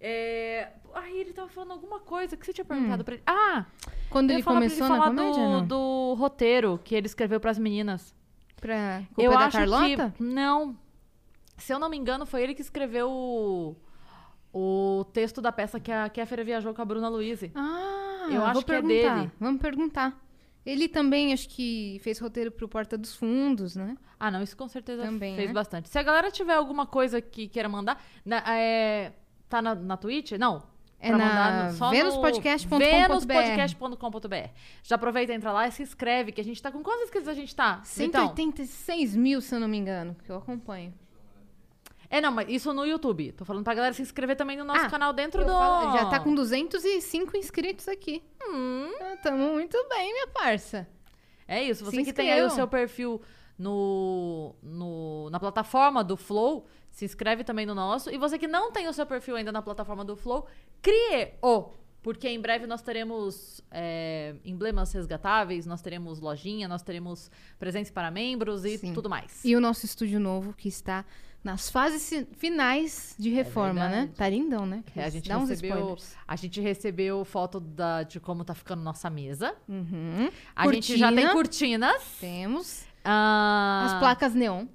[0.00, 0.68] É...
[0.94, 3.22] Ai, ele tava falando alguma coisa que você tinha perguntado pra ele.
[3.26, 3.66] Ah!
[4.10, 5.66] Quando ele começou ele na comédia, do, não?
[5.66, 8.14] do roteiro que ele escreveu pras meninas.
[8.60, 10.14] Pra culpa eu da acho Carlota?
[10.16, 10.22] que.
[10.22, 10.76] Não.
[11.58, 13.76] Se eu não me engano, foi ele que escreveu o,
[14.52, 17.40] o texto da peça que a Kéfera viajou com a Bruna Luiz.
[17.54, 19.14] Ah, Eu acho que é perguntar.
[19.16, 19.32] dele.
[19.40, 20.22] Vamos perguntar.
[20.64, 23.96] Ele também, acho que fez roteiro pro Porta dos Fundos, né?
[24.18, 25.54] Ah, não, isso com certeza Também, fez né?
[25.54, 25.88] bastante.
[25.88, 29.12] Se a galera tiver alguma coisa que queira mandar, na- é,
[29.48, 30.32] tá na, na Twitch?
[30.32, 30.64] Não.
[30.98, 32.78] É Pra na venuspodcast.com.br.
[32.84, 34.48] venuspodcast.com.br.
[34.82, 37.34] Já aproveita, entra lá e se inscreve, que a gente tá com quantos inscritos a
[37.34, 37.82] gente tá?
[37.84, 38.26] Vitão?
[38.34, 40.92] 186 mil, se eu não me engano, que eu acompanho.
[42.08, 43.32] É, não, mas isso no YouTube.
[43.32, 45.50] Tô falando pra galera se inscrever também no nosso Ah, canal dentro do...
[45.52, 48.22] falo- já tá com 205 inscritos aqui.
[48.48, 48.90] Hum.
[49.00, 50.88] Ah, Tamo muito bem, minha parça.
[51.48, 53.20] É isso, você Se que tem aí o seu perfil
[53.58, 56.66] no, no- na plataforma do Flow,
[56.96, 58.08] se inscreve também no nosso.
[58.10, 60.46] E você que não tem o seu perfil ainda na plataforma do Flow,
[60.80, 61.70] crie-o!
[62.02, 68.10] Porque em breve nós teremos é, emblemas resgatáveis, nós teremos lojinha, nós teremos presentes para
[68.10, 68.94] membros e Sim.
[68.94, 69.44] tudo mais.
[69.44, 71.04] E o nosso estúdio novo, que está
[71.44, 73.96] nas fases fi- finais de reforma, né?
[73.98, 74.12] verdade.
[74.16, 74.82] Tá lindão, né?
[74.94, 75.96] É, a gente Dá recebeu,
[76.26, 79.54] a gente recebeu foto da- de como tá ficando nossa mesa.
[79.68, 80.30] Uhum.
[80.54, 81.88] A gente já tem Cortina.
[81.92, 82.18] cortinas.
[82.20, 84.66] Temos Ah, as placas neon.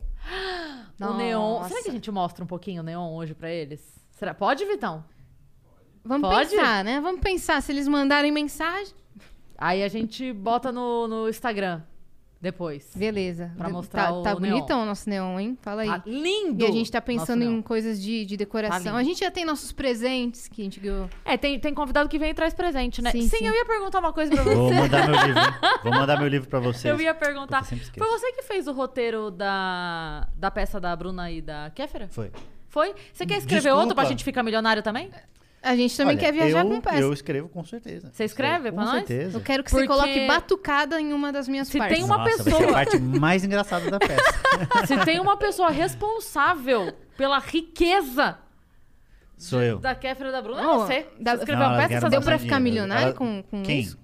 [0.99, 1.64] O neon.
[1.64, 3.81] Será que a gente mostra um pouquinho o neon hoje pra eles?
[4.11, 4.34] Será?
[4.34, 5.03] Pode, Vitão?
[6.03, 6.49] Vamos Pode?
[6.52, 7.02] pensar, né?
[7.02, 7.61] Vamos pensar.
[7.61, 8.93] Se eles mandarem mensagem,
[9.61, 11.84] Aí a gente bota no, no Instagram
[12.41, 12.89] depois.
[12.95, 13.51] beleza.
[13.57, 14.55] Pra mostrar tá, o tá neon.
[14.55, 15.57] bonitão o nosso neon, hein?
[15.61, 15.88] Fala aí.
[15.88, 16.63] Tá lindo!
[16.63, 18.80] E a gente tá pensando em coisas de, de Tá decoração.
[18.80, 18.95] lindo.
[18.97, 21.07] a gente já tem nossos presentes que a gente ganhou.
[21.23, 23.11] É, tem, tem convidado que vem e traz presente, né?
[23.11, 23.45] Sim, Sim, sim.
[23.47, 24.55] eu ia perguntar uma coisa pra você.
[24.55, 25.41] Vou mandar meu livro.
[25.84, 26.85] Vou mandar meu livro pra vocês.
[26.93, 27.61] eu ia perguntar.
[27.72, 32.07] eu Foi você que fez o roteiro da, da peça da Bruna e da Kéfera?
[32.09, 32.31] Foi.
[32.69, 32.95] Foi?
[33.13, 33.81] Você quer escrever Desculpa.
[33.81, 35.09] outro pra gente ficar milionário também?
[35.63, 36.97] A gente também Olha, quer viajar eu, com peça.
[36.99, 38.09] Eu escrevo com certeza.
[38.11, 38.93] Você escreve com pra nós?
[39.07, 39.38] certeza.
[39.38, 41.97] Eu quero que Porque- você coloque batucada em uma das minhas Se partes.
[41.97, 44.23] tem uma Nossa, vai ser pessoa- a parte mais engraçada da peça.
[44.88, 48.39] Se tem uma pessoa responsável pela riqueza
[49.38, 49.77] Sou eu.
[49.79, 51.05] da Kéfera e da Bruna, é Oh, você.
[51.19, 53.81] da- Você escreveu Não, uma elas peça, Deu pra ficar milionário Ela- com, com Quem?
[53.81, 53.99] isso?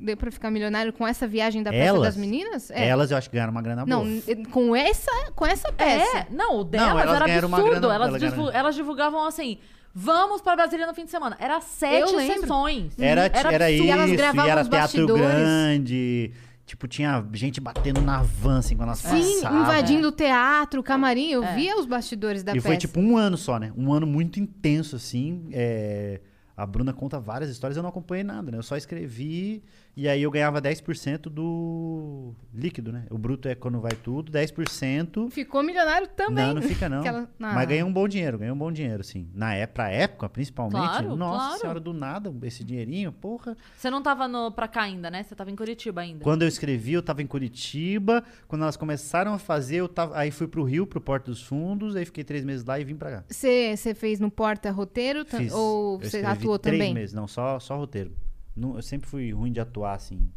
[0.00, 2.02] Deu pra ficar milionário com essa viagem da peça Elas?
[2.02, 2.70] das meninas?
[2.70, 2.86] É.
[2.88, 4.04] Elas eu acho que ganharam uma grana boa.
[4.04, 6.18] Não, com essa, com essa peça.
[6.18, 7.80] É, não, o delas elas era absurdo.
[7.88, 9.58] grana- elas divulgavam assim:
[9.94, 11.36] vamos pra Brasília no fim de semana.
[11.38, 12.40] Era sete Eu lembro.
[12.40, 12.92] sessões.
[12.98, 13.70] Era, era, absurdo.
[13.70, 15.24] isso, elas e era os teatro bastidores.
[15.26, 16.32] grande.
[16.64, 19.10] Tipo, tinha gente batendo na van, assim, quando elas Sim,
[19.42, 19.60] passavam.
[19.62, 21.30] invadindo o teatro, o camarim.
[21.30, 21.54] Eu É.
[21.54, 22.66] via os bastidores da E peça.
[22.68, 23.72] foi tipo um ano só, né?
[23.76, 25.48] Um ano muito intenso, assim.
[25.52, 26.20] é,
[26.56, 28.58] A Bruna conta várias histórias, eu não acompanhei nada, né?
[28.58, 29.62] Eu só escrevi
[29.94, 33.04] e aí eu ganhava 10% do líquido, né?
[33.10, 35.30] O bruto é quando vai tudo, 10%.
[35.30, 36.46] Ficou milionário também.
[36.46, 37.00] Não, não fica não.
[37.02, 37.52] Aquela- Ah.
[37.54, 39.28] Mas ganhei um bom dinheiro, ganhei um bom dinheiro, sim.
[39.34, 40.80] Na é, pra época, principalmente.
[40.80, 41.60] Claro, nossa claro.
[41.60, 43.56] senhora, do nada, esse dinheirinho, porra.
[43.76, 45.22] Você não tava no, pra cá ainda, né?
[45.22, 46.24] Você tava em Curitiba ainda.
[46.24, 48.24] Quando eu escrevi, eu tava em Curitiba.
[48.48, 50.16] Quando elas começaram a fazer, eu tava.
[50.16, 52.96] Aí fui pro Rio, pro Porto dos Fundos, aí fiquei três meses lá e vim
[52.96, 53.24] pra cá.
[53.28, 55.52] Você você fez no Porta Roteiro Fiz.
[55.52, 56.94] ou você atuou três também?
[56.94, 58.12] meses, não, só, só roteiro.
[58.54, 60.30] Não, eu sempre fui ruim de atuar, assim.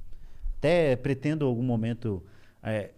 [0.58, 2.24] Até pretendo algum momento
[2.64, 2.92] é,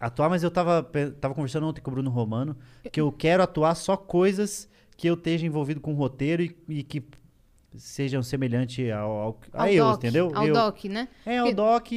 [0.00, 0.82] atuar, mas eu tava,
[1.20, 2.56] tava conversando ontem com o Bruno Romano
[2.90, 7.04] que eu quero atuar só coisas que eu esteja envolvido com roteiro e, e que
[7.76, 10.32] sejam semelhantes ao, ao, a Ao eu, doc, entendeu?
[10.34, 11.08] Ao eu, doc, né?
[11.26, 11.88] É, ao doc,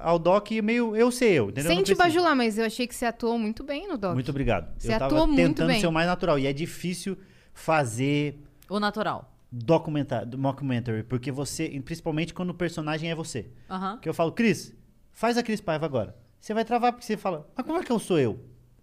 [0.00, 1.70] ao doc meio eu sei eu, entendeu?
[1.70, 4.14] Sem te bajular, mas eu achei que você atuou muito bem no doc.
[4.14, 4.72] Muito obrigado.
[4.78, 5.80] Você eu tava atuou muito tentando bem.
[5.80, 6.38] ser o mais natural.
[6.38, 7.16] E é difícil
[7.52, 9.30] fazer O natural.
[9.50, 13.50] Documentar, mockumentary, porque você, principalmente quando o personagem é você.
[13.70, 13.98] Aham.
[13.98, 14.74] Que eu falo, Cris,
[15.12, 16.16] faz a Cris Paiva agora.
[16.38, 18.38] Você vai travar porque você fala, mas como é que eu sou eu?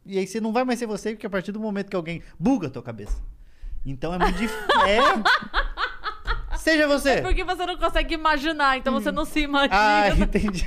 [0.06, 2.22] E aí você não vai mais ser você, porque a partir do momento que alguém
[2.40, 3.22] buga a tua cabeça.
[3.86, 4.60] Então é muito difícil.
[4.88, 6.58] é.
[6.58, 7.22] Seja você.
[7.22, 9.76] Porque você não consegue imaginar, então você não se imagina.
[9.80, 10.66] Ah, entendi.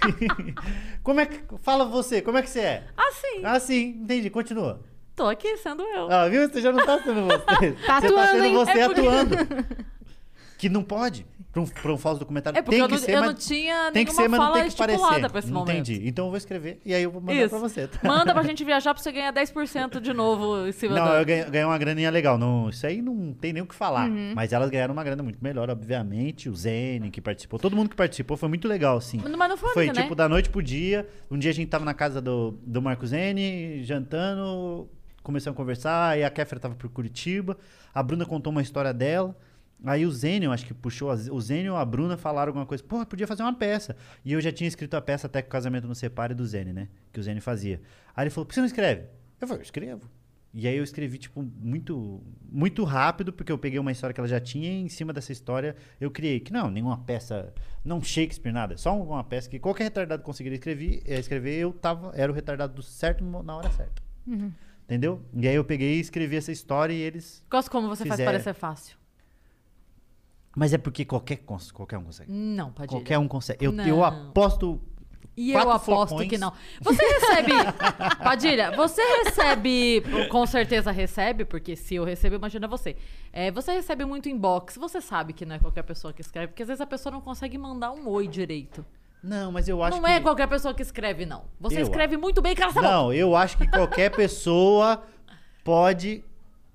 [1.03, 1.43] Como é que.
[1.59, 2.87] Fala você, como é que você é?
[2.97, 4.81] Assim, Ah, sim, entendi, continua.
[5.19, 6.11] Tô aqui sendo eu.
[6.11, 6.49] Ah, viu?
[6.49, 7.73] Você já não tá sendo você.
[7.73, 8.55] Tá você atuando, tá sendo hein?
[8.55, 9.37] você É porque- atuando.
[10.59, 11.25] Que não pode.
[11.53, 12.59] pra um, pra um falso documentário.
[12.59, 14.29] É porque tem eu, que não, ser, eu mas não tinha tem que nenhuma ser,
[14.29, 15.31] mas não tem que parecer.
[15.31, 15.71] pra esse momento.
[15.71, 16.09] Entendi.
[16.09, 17.51] Então eu vou escrever e aí eu vou mandar Isso.
[17.51, 17.87] pra você.
[17.87, 18.01] tá?
[18.03, 21.21] Manda pra gente viajar pra você ganhar 10% de novo em cima Não, da...
[21.21, 22.37] eu ganhei, ganhei uma graninha legal.
[22.37, 24.09] Não, isso aí não tem nem o que falar.
[24.11, 24.33] Uhum.
[24.35, 26.49] Mas elas ganharam uma grana muito melhor, obviamente.
[26.49, 27.61] O Zene que participou.
[27.61, 29.21] Todo mundo que participou foi muito legal, assim.
[29.23, 30.17] Mas não foi Foi única, tipo né?
[30.17, 31.09] da noite pro dia.
[31.31, 34.91] Um dia a gente tava na casa do, do Marco Zene, jantando,
[35.29, 36.09] começamos a conversar.
[36.11, 37.57] Aí a Kéfera tava por Curitiba.
[37.95, 39.37] A Bruna contou uma história dela.
[39.85, 41.11] Aí o Zênio, acho que puxou.
[41.11, 42.83] as- O Zênio e a Bruna falaram alguma coisa.
[42.83, 43.95] Pô, podia fazer uma peça.
[44.25, 46.73] E eu já tinha escrito a peça até que o casamento não separe do Zênio,
[46.75, 46.89] né?
[47.13, 47.81] Que o Zênio fazia.
[48.17, 49.03] Aí ele falou: por que você não escreve?
[49.41, 50.11] Eu falei: eu escrevo.
[50.55, 54.27] E aí eu escrevi, tipo, muito, muito rápido, porque eu peguei uma história que ela
[54.27, 56.41] já tinha e em cima dessa história eu criei.
[56.41, 57.53] Que não, nenhuma peça,
[57.85, 58.77] não Shakespeare, nada.
[58.79, 62.73] Só uma peça que qualquer retardado conseguiria escrever, eh, escrever eu tava, era o retardado
[62.73, 64.03] do certo na hora certa.
[64.89, 65.21] Entendeu?
[65.35, 67.45] E aí eu peguei e escrevi essa história e eles...
[67.51, 68.33] Gosto como você faz Fizeram.
[68.33, 68.97] parecer fácil.
[70.57, 71.37] Mas é porque qualquer,
[71.75, 72.33] qualquer um consegue.
[72.33, 72.99] Não, Padilha.
[72.99, 73.63] Qualquer um consegue.
[73.67, 73.87] Eu, Não.
[73.87, 74.81] eu aposto...
[75.37, 76.29] E eu aposto flocões.
[76.29, 76.53] que não.
[76.81, 77.53] Você recebe.
[78.25, 80.03] Padilha, você recebe.
[80.29, 82.97] Com certeza recebe, porque se eu recebo, imagina você.
[83.33, 84.77] É, você recebe muito inbox.
[84.77, 87.21] Você sabe que não é qualquer pessoa que escreve, porque às vezes a pessoa não
[87.21, 88.85] consegue mandar um oi direito.
[89.23, 90.11] Não, mas eu acho não que...
[90.11, 91.45] é qualquer pessoa que escreve, não.
[91.61, 92.87] Você Eu escreve muito bem, cara, tá bom.
[92.89, 95.03] Não, eu acho que qualquer pessoa
[95.65, 96.25] pode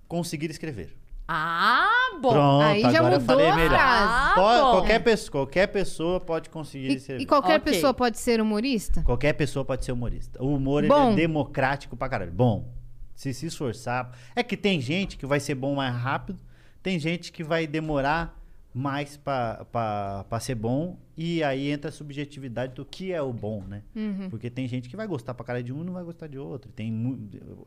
[0.08, 0.96] conseguir escrever.
[1.28, 2.32] Ah, bom.
[2.34, 3.70] Pronto, Aí já agora eu mudou falei a melhor.
[3.70, 4.04] frase.
[4.12, 4.72] Ah, Pode- bom.
[4.72, 7.22] qualquer, pessoa, qualquer pessoa pode conseguir E, escrever.
[7.22, 7.74] e qualquer Ok.
[7.74, 9.02] pessoa pode ser humorista?
[9.04, 10.44] Qualquer pessoa pode ser humorista.
[10.44, 12.32] O humor é democrático pra caralho.
[12.34, 12.68] Bom,
[13.16, 14.12] se se esforçar.
[14.36, 16.38] É que tem gente que vai ser bom mais rápido,
[16.84, 18.38] tem gente que vai demorar
[18.74, 23.84] mais pra ser bom, e aí entra a subjetividade do que é o bom, né?
[23.96, 24.30] Uhum.
[24.30, 26.40] Porque tem gente que vai gostar pra caralho de um e não vai gostar de
[26.40, 26.72] outro.
[26.72, 26.92] Tem,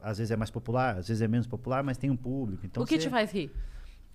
[0.02, 2.66] às vezes é mais popular, às vezes é menos popular, mas tem um público.
[2.66, 3.52] Então o que você- te faz rir?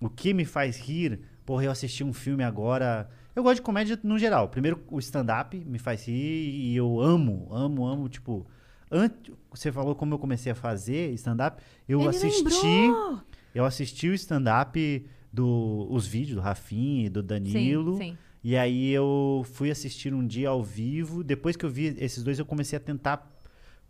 [0.00, 3.08] o que me faz rir, porra, eu assisti um filme agora.
[3.34, 4.48] Eu gosto de comédia no geral.
[4.48, 6.12] Primeiro, o stand-up me faz rir
[6.50, 8.08] e eu amo, amo, amo.
[8.10, 8.46] Tipo,
[8.90, 11.62] antes, você falou como eu comecei a fazer stand-up.
[11.88, 12.42] Eu Ele assisti.
[12.66, 13.20] lembrou!
[13.54, 17.96] Eu assisti o stand-up do os vídeos do Rafinha e do Danilo.
[17.98, 18.16] sim.
[18.44, 21.22] E aí eu fui assistir um dia ao vivo.
[21.22, 23.30] Depois que eu vi esses dois, eu comecei a tentar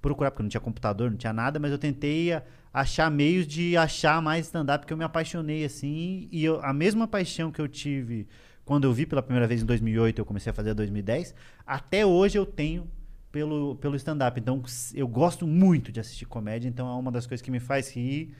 [0.00, 2.30] procurar, porque não tinha computador, não tinha nada, mas eu tentei
[2.72, 6.28] achar meios de achar mais stand-up, porque eu me apaixonei assim.
[6.30, 8.26] E eu- a mesma paixão que eu tive
[8.64, 11.34] quando eu vi pela primeira vez em 2008, eu comecei a fazer em 2010,
[11.66, 12.86] até hoje eu tenho
[13.32, 14.38] pelo, pelo stand-up.
[14.38, 14.62] Então
[14.92, 18.34] eu gosto muito de assistir comédia, então é uma das coisas que me faz rir.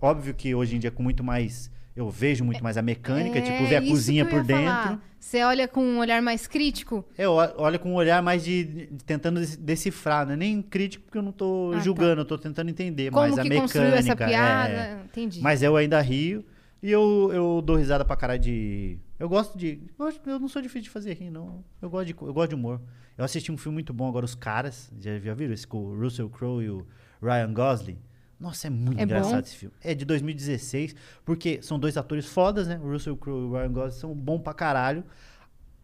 [0.00, 1.70] Óbvio que hoje em dia com muito mais.
[1.96, 4.64] Eu vejo muito mais a mecânica, tipo, ver a É cozinha por dentro.
[4.66, 5.00] falar.
[5.18, 7.04] Você olha com um olhar mais crítico?
[7.16, 11.16] Eu olho com um olhar mais de, de- tentando decifrar, não é nem crítico porque
[11.18, 11.82] eu não tô Ah, tá.
[11.82, 13.78] julgando, eu tô tentando entender Como mais a mecânica.
[13.96, 14.72] essa é, piada?
[14.72, 15.00] é.
[15.06, 15.40] Entendi.
[15.40, 16.44] Mas eu ainda rio
[16.82, 18.98] e eu, eu dou risada pra caralho de.
[19.18, 19.80] Eu gosto de.
[20.26, 21.64] Eu, não sou difícil de fazer rir, não.
[21.80, 22.80] Eu gosto de, eu gosto de humor.
[23.16, 24.92] Eu assisti um filme muito bom agora, Os Caras.
[25.00, 25.54] Já, já viram?
[25.54, 26.86] Esse com o Russell Crowe e o
[27.22, 27.98] Ryan Gosling.
[28.38, 29.38] Nossa, é muito É engraçado bom?
[29.40, 29.74] esse filme.
[29.82, 30.94] É de 2016,
[31.24, 32.78] porque são dois atores fodas, né?
[32.82, 35.02] O Russell Crowe e o Ryan Gosling são bom pra caralho.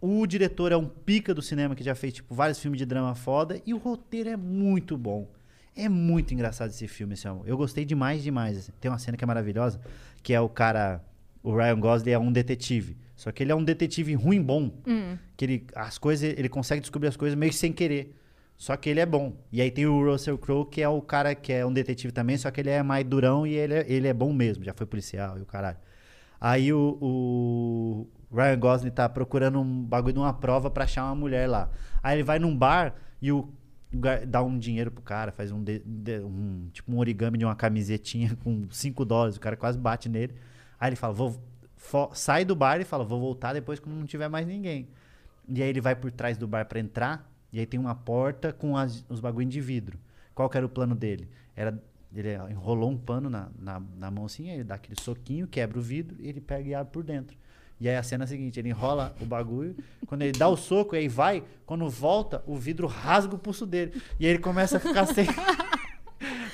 [0.01, 3.15] O diretor é um pica do cinema que já fez tipo vários filmes de drama
[3.15, 5.29] foda e o roteiro é muito bom.
[5.74, 7.49] É muito engraçado esse filme, esse amor.
[7.49, 8.59] Eu gostei demais, demais.
[8.59, 8.73] assim.
[8.81, 9.81] Tem uma cena que é maravilhosa,
[10.23, 11.03] que é o cara,
[11.43, 12.97] o Ryan Gosling é um detetive.
[13.16, 15.16] Só que ele é um detetive ruim bom, Hum.
[15.37, 18.15] que ele as coisas, ele consegue descobrir as coisas meio sem querer.
[18.62, 19.32] Só que ele é bom.
[19.51, 22.36] E aí tem o Russell Crowe, que é o cara que é um detetive também,
[22.39, 24.86] só que ele é mais durão e ele é, ele é bom mesmo, já foi
[24.86, 25.78] policial e o caralho.
[26.40, 31.16] Aí o, o Ryan Gosling tá procurando um bagulho de uma prova pra achar uma
[31.16, 31.70] mulher lá.
[32.01, 33.52] Aí ele vai num bar e o
[34.28, 37.56] dá um dinheiro pro cara, faz um, de- de- um tipo um origami de uma
[37.56, 40.34] camisetinha com 5 dólares, o cara quase bate nele.
[40.78, 41.36] Aí ele fala, vou
[42.14, 44.89] sai do bar e fala, vou voltar depois quando não tiver mais ninguém.
[45.48, 48.53] E aí ele vai por trás do bar pra entrar, e aí tem uma porta
[48.53, 49.99] com as- os bagulho de vidro.
[50.35, 51.29] Qual que era o plano dele?
[51.55, 51.79] Era
[52.15, 55.83] ele enrolou um pano na, na, na mão assim, ele dá aquele soquinho, quebra o
[55.83, 57.35] vidro e ele pega e abre por dentro.
[57.81, 59.74] E aí a cena é a seguinte, ele enrola o bagulho,
[60.07, 64.01] quando ele dá o soco, aí vai, quando volta, o vidro rasga o pulso dele.
[64.20, 65.27] E aí ele começa a ficar sem...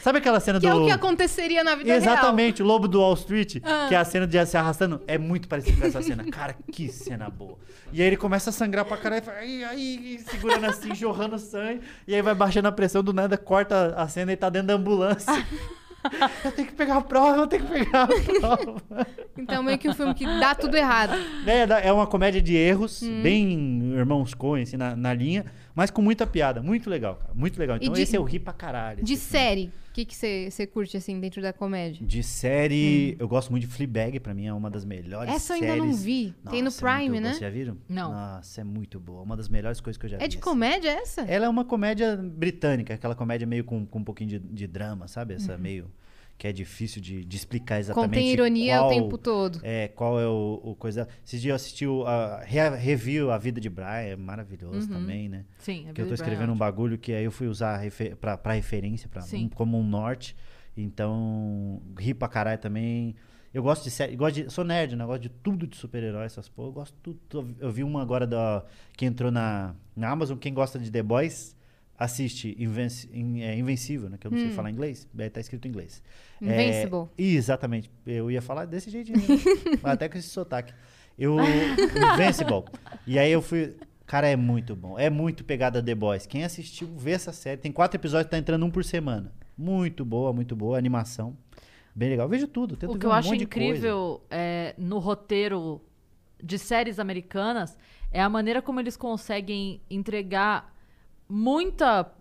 [0.09, 0.72] Sabe aquela cena Que do...
[0.72, 1.98] é o que aconteceria na vida real.
[2.01, 3.85] Exatamente, o Lobo do Wall Street, Ah.
[3.90, 6.24] que é a cena de se arrastando, é muito parecido com essa cena.
[6.32, 7.59] Cara, que cena boa.
[7.93, 11.39] E aí ele começa a sangrar pra caralho, e fala, aí, aí, segurando assim, jorrando
[11.39, 14.68] sangue, e aí vai baixando a pressão, do nada corta a cena e tá dentro
[14.68, 15.30] da ambulância.
[16.44, 19.06] eu tenho que pegar a prova, eu tenho que pegar a prova.
[19.36, 21.12] Então, meio que um filme que dá tudo errado.
[21.47, 23.22] É, é uma comédia de erros, Hum.
[23.22, 25.44] bem Irmãos Coen, assim, na, na linha,
[25.74, 26.60] Mas com muita piada.
[26.62, 27.30] Muito legal, cara.
[27.35, 27.76] Muito legal.
[27.80, 28.98] Então de- esse eu ri pra caralho.
[29.05, 29.30] De filme.
[29.30, 32.07] série, que que você você curte, assim, dentro da comédia?
[32.07, 35.35] De série, eu gosto muito de Fleabag, pra mim é uma das melhores Hum.
[35.37, 35.75] Essa eu séries.
[35.75, 36.35] ainda não vi.
[36.51, 37.20] Tem no Nossa, é Prime, boa.
[37.20, 37.29] né?
[37.31, 37.77] Vocês já viram?
[37.89, 38.12] Não.
[38.12, 39.23] Nossa, é muito boa.
[39.23, 40.25] Uma das melhores coisas que eu já vi.
[40.25, 40.45] É de assim.
[40.45, 41.23] comédia essa?
[41.23, 45.09] Ela é uma comédia britânica, aquela comédia meio com, com um pouquinho de, de drama,
[45.09, 45.35] sabe?
[45.35, 45.91] Essa meio
[46.39, 48.10] que é difícil de, de explicar exatamente.
[48.10, 49.60] Contém ironia qual, o tempo todo.
[49.65, 51.09] É, qual é o, o coisa.
[51.27, 55.28] Esses dias eu assisti o a re- review A Vida de Brian, é maravilhoso também,
[55.28, 55.44] né?
[55.59, 58.15] Sim, é que eu tô Billy escrevendo um bagulho que aí eu fui usar refer,
[58.16, 60.36] pra, pra referência, pra, um- como um norte.
[60.93, 63.15] Então, ri pra caralho também.
[63.52, 65.02] Eu gosto de série, gosto de, sou nerd, né?
[65.05, 66.69] Eu gosto de tudo de super-herói, essas porra.
[66.69, 67.56] Eu gosto de tudo.
[67.59, 68.65] Eu vi uma agora da,
[68.97, 70.39] que entrou na, na Amazon.
[70.39, 71.56] Quem gosta de The Boys,
[71.99, 74.16] assiste Invenci, In- é, Invencível, né?
[74.19, 75.09] Que eu não sei falar inglês.
[75.19, 76.03] É, tá escrito em inglês.
[76.41, 77.09] É, Invincible.
[77.19, 77.91] exatamente.
[78.07, 79.19] Eu ia falar desse jeitinho.
[79.83, 79.91] né?
[79.91, 80.73] Até com esse sotaque.
[81.19, 81.37] Eu,
[82.15, 82.65] Invincible.
[83.07, 83.77] E aí eu fui...
[84.07, 84.99] Cara, é muito bom.
[84.99, 86.25] É muito pegada The Boys.
[86.25, 87.61] Quem assistiu, vê essa série.
[87.61, 89.33] Tem quatro episódios, tá entrando um por semana.
[89.57, 90.79] Muito boa, muito boa.
[90.79, 91.37] Animação.
[91.95, 92.27] Bem legal.
[92.27, 92.77] Eu vejo tudo.
[92.77, 95.83] Tento O que eu um acho incrível é, no roteiro
[96.43, 97.77] de séries americanas
[98.11, 100.75] é a maneira como eles conseguem entregar
[101.29, 102.13] muita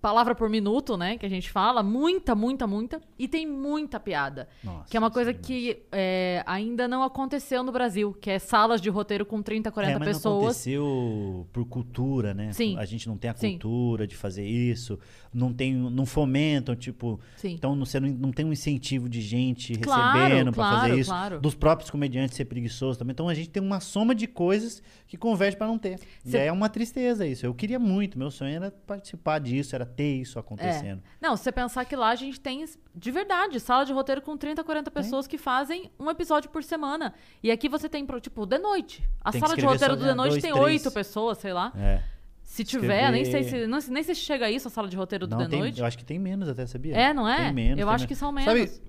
[0.00, 1.18] palavra por minuto, né?
[1.18, 4.48] Que a gente fala, muita, muita, muita, e tem muita piada.
[4.64, 5.46] Nossa, que é uma coisa é demais.
[5.46, 9.92] que é, ainda não aconteceu no Brasil, que é salas de roteiro com 30, 40
[9.92, 10.42] é, mas Não pessoas.
[10.44, 12.52] aconteceu por cultura, né?
[12.52, 12.76] Sim.
[12.78, 13.50] A gente não tem a Sim.
[13.52, 14.98] cultura de fazer isso,
[15.32, 17.52] não tem, não fomentam, tipo, Sim.
[17.52, 21.10] então você não, não tem um incentivo de gente Claro, recebendo pra claro, fazer isso,
[21.10, 21.40] claro.
[21.40, 23.12] dos próprios comediantes ser preguiçosos também.
[23.12, 25.98] Então a gente tem uma soma de coisas que converge pra não ter.
[26.24, 27.44] Cê- E é uma tristeza isso.
[27.44, 30.40] Eu queria muito, meu sonho era participar disso, era ter isso É.
[30.40, 31.02] acontecendo.
[31.20, 32.64] Não, se você pensar que lá a gente tem,
[32.94, 37.12] de verdade, sala de roteiro com 30, 40 pessoas que fazem um episódio por semana.
[37.42, 39.02] E aqui você tem, tipo, The Noite.
[39.20, 41.72] A Tem sala de escrever roteiro do The Noite dois, tem oito pessoas, sei lá.
[41.76, 42.02] É.
[42.42, 43.70] Se tiver, nem sei Escrever- se.
[43.70, 45.60] Não, nem sei se chega a isso a sala de roteiro do Não, The tem,
[45.60, 45.78] Noite.
[45.80, 46.96] eu acho que tem menos até, sabia?
[46.96, 47.36] É, não é?
[47.44, 47.78] Tem menos.
[47.80, 48.82] Eu acho que são Sabe, menos.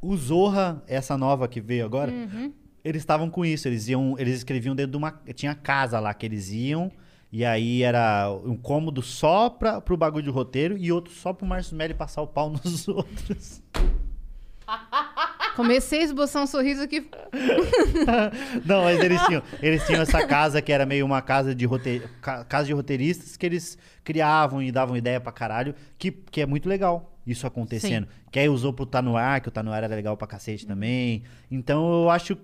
[0.00, 2.52] o Zorra, essa nova que veio agora, Uhum.
[2.84, 3.66] eles estavam com isso.
[3.66, 5.10] Eles iam, eles escreviam dentro de uma.
[5.34, 6.92] Tinha casa lá que eles iam.
[7.30, 11.46] E aí era um cômodo só pra, pro bagulho de roteiro e outro só pro
[11.46, 13.62] Márcio Melli passar o pau nos outros.
[15.56, 17.08] Comecei a esboçar um sorriso aqui.
[18.64, 22.02] Não, mas eles tinham, eles tinham essa casa que era meio uma casa de, rote,
[22.20, 26.46] ca- casa de roteiristas que eles criavam e davam ideia pra caralho, que, que é
[26.46, 28.06] muito legal isso acontecendo.
[28.30, 30.26] Que aí usou pro Tá No Ar, que o Tá No Ar era legal pra
[30.28, 31.24] cacete também.
[31.50, 32.38] Então eu acho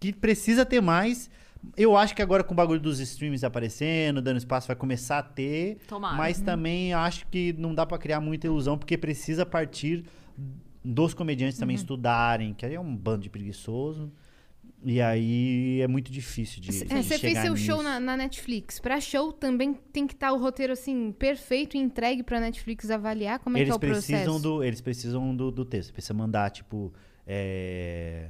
[0.00, 1.30] que precisa ter mais.
[1.76, 5.22] Eu acho que agora com o bagulho dos streams aparecendo, dando espaço, vai começar a
[5.22, 5.78] ter.
[5.88, 6.16] Tomara.
[6.16, 10.04] Mas também acho que não dá pra criar muita ilusão, porque precisa partir
[10.84, 14.12] dos comediantes também estudarem, que aí é um bando de preguiçoso.
[14.86, 17.64] E aí é muito difícil de, É, de você fez seu nisso.
[17.64, 18.78] show na, na Netflix.
[18.78, 23.38] Pra show também tem que estar o roteiro assim perfeito e entregue pra Netflix avaliar
[23.38, 24.38] como é eles que é o processo.
[24.38, 25.90] do Eles precisam do, do texto.
[25.90, 26.92] Precisa mandar, tipo,
[27.26, 28.28] é,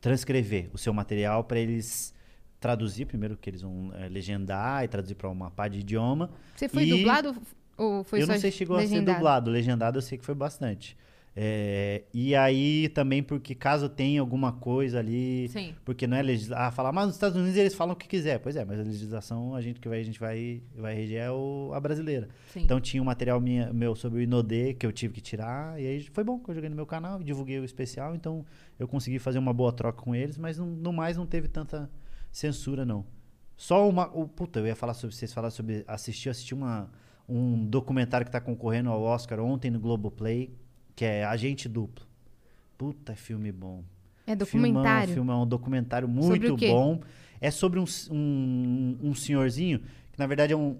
[0.00, 2.14] transcrever o seu material para eles
[2.58, 6.30] traduzir primeiro que eles vão é, legendar e traduzir para uma parte de idioma.
[6.56, 7.36] Você foi E- dublado
[7.76, 9.16] ou foi eu só não sei se chegou a ser legendado?
[9.18, 9.50] dublado.
[9.50, 10.96] Legendado eu sei que foi bastante.
[11.34, 15.74] É, e aí também porque caso tenha alguma coisa ali, Sim.
[15.84, 18.38] porque não é legislação, ah, falar, mas nos Estados Unidos eles falam o que quiser.
[18.40, 21.30] Pois é, mas a legislação a gente que vai a gente vai vai reger é
[21.30, 22.28] o, a brasileira.
[22.52, 22.62] Sim.
[22.62, 25.86] Então tinha um material minha, meu sobre o Inodê que eu tive que tirar e
[25.86, 28.44] aí foi bom que eu joguei no meu canal, divulguei o especial, então
[28.78, 31.88] eu consegui fazer uma boa troca com eles, mas não, no mais não teve tanta
[32.32, 33.06] censura não.
[33.56, 36.90] Só uma, puta, eu ia falar sobre vocês falar sobre assistir, assisti uma
[37.30, 40.52] um documentário que tá concorrendo ao Oscar ontem no Globoplay,
[41.00, 42.04] que é Agente Duplo.
[42.76, 43.82] Puta, filme bom.
[44.26, 45.14] É documentário.
[45.14, 47.00] filmão, um documentário muito bom.
[47.40, 49.78] É sobre um, um, um senhorzinho
[50.12, 50.76] que, na verdade, é um,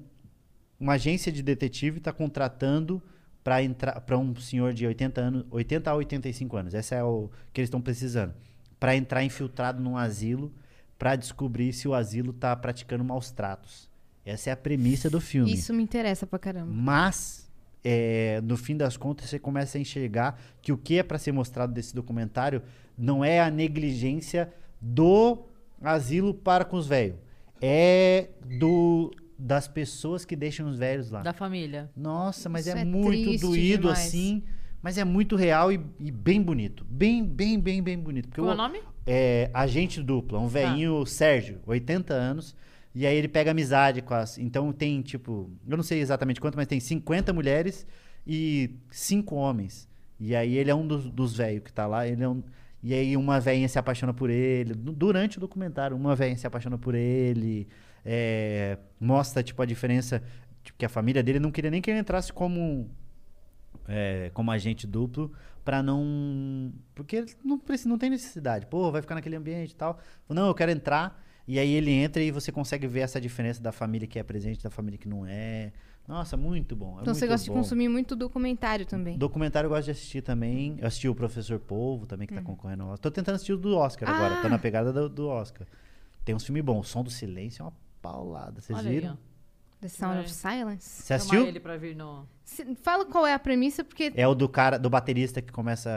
[0.78, 3.02] uma agência de detetive está contratando
[3.42, 6.74] para entrar para um senhor de 80 anos, 80 a 85 anos.
[6.74, 8.34] Essa é o que eles estão precisando.
[8.78, 10.52] Para entrar infiltrado num asilo
[10.98, 13.88] para descobrir se o asilo está praticando maus tratos.
[14.22, 15.54] Essa é a premissa do filme.
[15.54, 16.70] Isso me interessa pra caramba.
[16.70, 17.49] Mas,
[17.84, 21.32] é, no fim das contas, você começa a enxergar que o que é para ser
[21.32, 22.62] mostrado desse documentário
[22.96, 25.38] não é a negligência do
[25.80, 27.16] asilo para com os velhos.
[27.60, 28.28] É
[28.58, 31.22] do das pessoas que deixam os velhos lá.
[31.22, 31.90] Da família.
[31.96, 33.98] Nossa, mas é, é muito doído demais.
[34.08, 34.42] assim.
[34.82, 36.84] Mas é muito real e, e bem bonito.
[36.88, 38.28] Bem, bem, bem, bem bonito.
[38.28, 38.80] Porque Qual é o- nome?
[39.06, 42.54] é agente dupla, um velhinho Sérgio, 80 anos,
[42.94, 44.38] e aí ele pega amizade com as.
[44.38, 47.86] Então tem, tipo, eu não sei exatamente quanto, mas tem 50 mulheres
[48.26, 49.88] e 5 homens.
[50.18, 52.42] E aí ele é um dos, dos velhos que tá lá, ele é um.
[52.82, 54.74] E aí uma velhinha se apaixona por ele.
[54.74, 57.68] Du- Durante o documentário, uma velhinha se apaixona por ele.
[58.04, 60.22] é, mostra, tipo, a diferença.
[60.64, 62.90] tipo, que a família dele não queria nem que ele entrasse como
[63.88, 65.32] é, como agente duplo
[65.64, 68.66] pra não porque não precisa, não tem necessidade.
[68.66, 69.98] Pô, vai ficar naquele ambiente e tal.
[70.28, 71.22] Não, eu quero entrar.
[71.46, 74.62] E aí ele entra e você consegue ver essa diferença da família que é presente,
[74.62, 75.72] da família que não é.
[76.08, 76.98] Nossa, muito bom.
[76.98, 77.56] é Então você muito gosta de bom.
[77.56, 79.16] consumir muito documentário também.
[79.18, 80.76] Documentário eu gosto de assistir também.
[80.80, 83.02] Eu assisti o Professor Polvo também, que tá concorrendo ao Oscar.
[83.02, 84.36] Tô tentando assistir o do Oscar agora.
[84.36, 84.46] Tô Hum.
[84.46, 84.48] Ah!
[84.50, 85.66] na pegada do, do Oscar.
[86.24, 86.80] Tem uns filmes bons.
[86.86, 87.72] O Som do Silêncio é uma
[88.02, 88.60] paulada.
[88.60, 89.12] Vocês Olha aí, viram?
[89.12, 89.29] ó.
[89.80, 90.24] The Sound Vai.
[90.24, 90.88] of Silence.
[91.02, 91.46] Você Chamar assistiu?
[91.46, 92.28] ele pra vir no...
[92.44, 94.12] Se- Fala qual é a premissa, porque.
[94.16, 95.88] É o do cara, do baterista que começa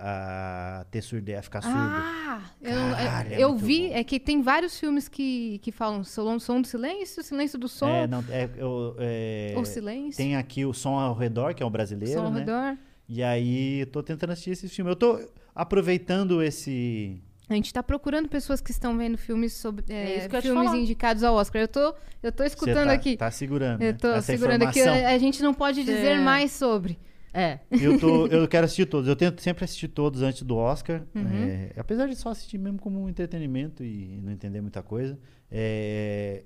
[0.00, 1.76] a, a ter surde, a ficar surdo.
[1.76, 3.94] Ah, eu, Caralho, é eu vi, bom.
[3.94, 7.88] é que tem vários filmes que, que falam som, som do silêncio, silêncio do som,
[7.88, 11.66] É, não, é, eu- é, ou silêncio, Tem aqui o Som ao Redor, que é
[11.66, 12.40] um brasileiro, som ao né?
[12.40, 12.78] redor.
[13.06, 14.90] E aí, eu tô tentando assistir esse filme.
[14.90, 15.20] Eu tô
[15.54, 17.22] aproveitando esse...
[17.48, 21.34] A gente tá procurando pessoas que estão vendo filmes sobre É é, filmes indicados ao
[21.34, 21.62] Oscar.
[21.62, 23.16] Eu tô, eu tô escutando tá, aqui.
[23.16, 23.98] Tá segurando, eu né?
[23.98, 24.80] tô Essa segurando aqui.
[24.80, 25.06] informação.
[25.08, 26.20] A, a gente não pode dizer É.
[26.20, 26.98] mais sobre.
[27.32, 27.60] É.
[27.70, 29.08] Eu, tô, eu quero assistir todos.
[29.08, 31.02] Eu tento sempre assistir todos antes do Oscar.
[31.14, 31.26] Uhum.
[31.26, 35.18] É, apesar de só assistir mesmo como um entretenimento e não entender muita coisa.
[35.50, 36.44] é,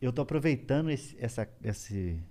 [0.00, 2.22] eu tô aproveitando esse, essa, esse.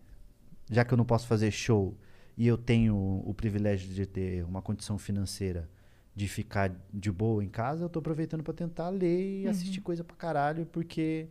[0.71, 1.97] Já que eu não posso fazer show
[2.37, 5.69] e eu tenho o privilégio de ter uma condição financeira
[6.17, 10.03] de ficar de boa em casa, eu tô aproveitando para tentar ler e assistir coisa
[10.03, 11.27] pra caralho, porque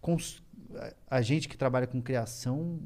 [0.00, 0.42] cons-
[1.08, 2.80] a- gente que trabalha com criação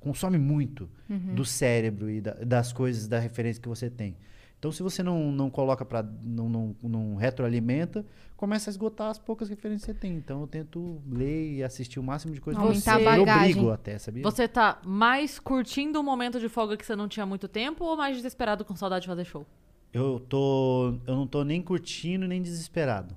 [0.00, 0.88] consome muito
[1.34, 4.16] do cérebro e da- das coisas, da referência que você tem.
[4.58, 8.04] Então, se você não, não coloca para não, não, não retroalimenta,
[8.34, 10.14] começa a esgotar as poucas referências que você tem.
[10.16, 13.12] Então, eu tento ler e assistir o máximo de coisas Aumentar possível.
[13.12, 14.22] a Eu obrigo até, sabia?
[14.22, 17.94] Você tá mais curtindo o momento de folga que você não tinha muito tempo ou
[17.96, 19.46] mais desesperado com saudade de fazer show?
[19.92, 23.14] Eu tô, eu não tô nem curtindo nem desesperado.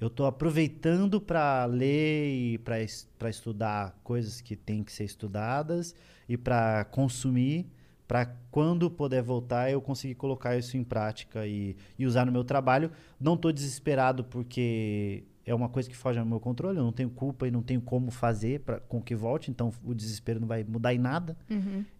[0.00, 5.94] Eu tô aproveitando para ler e para estudar coisas que têm que ser estudadas
[6.28, 7.66] e para consumir,
[8.08, 12.42] para quando puder voltar eu conseguir colocar isso em prática e, e usar no meu
[12.42, 12.90] trabalho.
[13.20, 17.10] Não tô desesperado porque é uma coisa que foge ao meu controle, eu não tenho
[17.10, 20.64] culpa e não tenho como fazer para com que volte, então o desespero não vai
[20.64, 21.36] mudar em nada.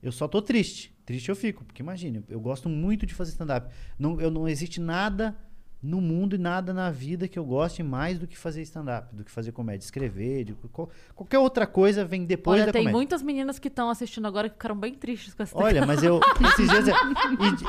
[0.03, 0.92] Eu só tô triste.
[1.05, 3.69] Triste eu fico, porque imagine, eu gosto muito de fazer stand-up.
[3.99, 5.37] Não, eu, não existe nada
[5.83, 9.25] no mundo e nada na vida que eu goste mais do que fazer stand-up, do
[9.25, 12.97] que fazer comédia, escrever, de, qual- qualquer outra coisa vem depois Olha, da tem comédia.
[12.97, 16.21] muitas meninas que estão assistindo agora que ficaram bem tristes com essa Olha, mas eu
[16.55, 16.95] esses dias eu,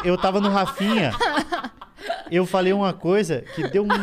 [0.06, 1.12] eu tava no Rafinha,
[2.30, 3.96] eu falei uma coisa que deu uma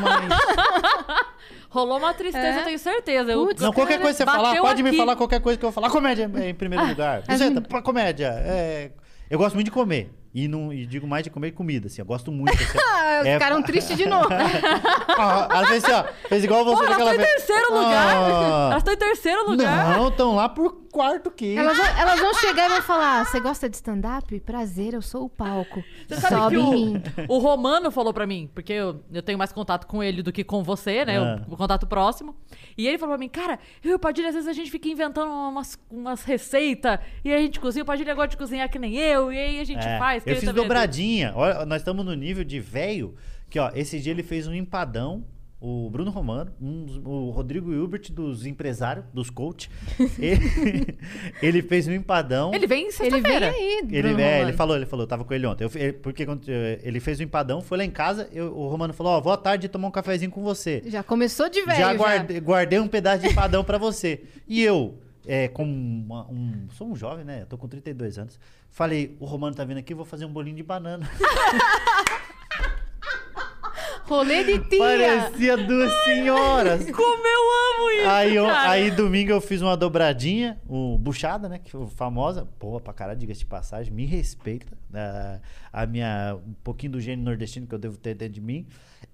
[1.69, 2.61] Rolou uma tristeza, É?
[2.61, 3.31] eu tenho certeza.
[3.31, 4.99] Eu- Putz, Não, qualquer coisa que você falar, pode me aqui.
[4.99, 5.89] falar qualquer coisa que eu vou falar.
[5.93, 7.23] Comédia é em primeiro lugar.
[7.23, 8.27] Buceta, pra comédia.
[8.45, 8.91] É,
[9.31, 10.11] eu gosto muito de comer.
[10.33, 12.01] E, não, e digo mais de comer comida, assim.
[12.01, 12.53] Eu gosto muito.
[12.55, 14.29] Assim, Ah, É- ficaram tristes de novo.
[15.09, 17.45] Ah, Às vezes, assim, ó, fez igual você Pô, elas daquela estão em vez.
[17.47, 18.17] terceiro lugar.
[18.17, 19.97] Ah, Elas estão em terceiro lugar.
[19.99, 21.61] Não, estão lá por quarto quinto.
[21.61, 24.41] elas, vão, elas vão chegar e vão falar: Você gosta de stand-up?
[24.41, 25.83] Prazer, eu sou o palco.
[26.09, 27.03] Você sabe Sobe que em o, mim.
[27.29, 30.45] o Romano falou pra mim, porque eu, eu tenho mais contato com ele do que
[30.45, 31.19] com você, né?
[31.19, 31.43] Ah.
[31.49, 32.35] O, o contato próximo.
[32.79, 34.89] E ele falou pra mim, cara, eu e o Padilha, às vezes a gente fica
[34.89, 37.83] inventando umas, umas receitas e a gente cozinha.
[37.83, 40.20] O Padilha gosta de cozinhar que nem eu, e aí a gente É, faz.
[40.23, 41.33] Que eu fiz é dobradinha.
[41.35, 43.15] Olha, nós estamos no nível de velho
[43.49, 45.25] que, ó, esse dia ele fez um empadão.
[45.63, 49.71] O Bruno Romano, um o Rodrigo Hilbert dos empresários, dos coach.
[50.19, 50.97] ele,
[51.43, 52.55] ele fez um empadão.
[52.55, 53.51] Ele vem em Ele vem sexta-feira.
[53.51, 55.65] aí, Ele, é, ele falou, ele falou, tava com ele ontem.
[55.65, 58.69] Eu, ele- porque quando, eh, ele fez o empadão, foi lá em casa, eu- o
[58.69, 60.83] Romano falou, ó, vou à tarde tomar um cafezinho com você.
[60.87, 61.79] Já começou de velho.
[61.79, 64.23] já Já guardei, um pedaço de empadão pra você.
[64.49, 64.95] E eu,
[65.27, 67.43] é, como uma- um, sou um jovem, né?
[67.43, 68.41] Eu tô com 32 anos.
[68.71, 71.09] Falei, o Romano tá vindo aqui, vou fazer um bolinho de banana.
[74.05, 74.79] Rolê de tia.
[74.79, 76.91] Parecia duas senhoras.
[76.91, 81.59] Como eu amo isso, Aí, eu- aí domingo eu fiz uma dobradinha, o buchada, né?
[81.61, 82.49] Que famosa.
[82.59, 84.77] Pô, pra caralho, diga-se de passagem, me respeita.
[84.93, 85.39] A,
[85.83, 86.37] a minha.
[86.45, 88.67] Um pouquinho do gênio nordestino que eu devo ter dentro de mim.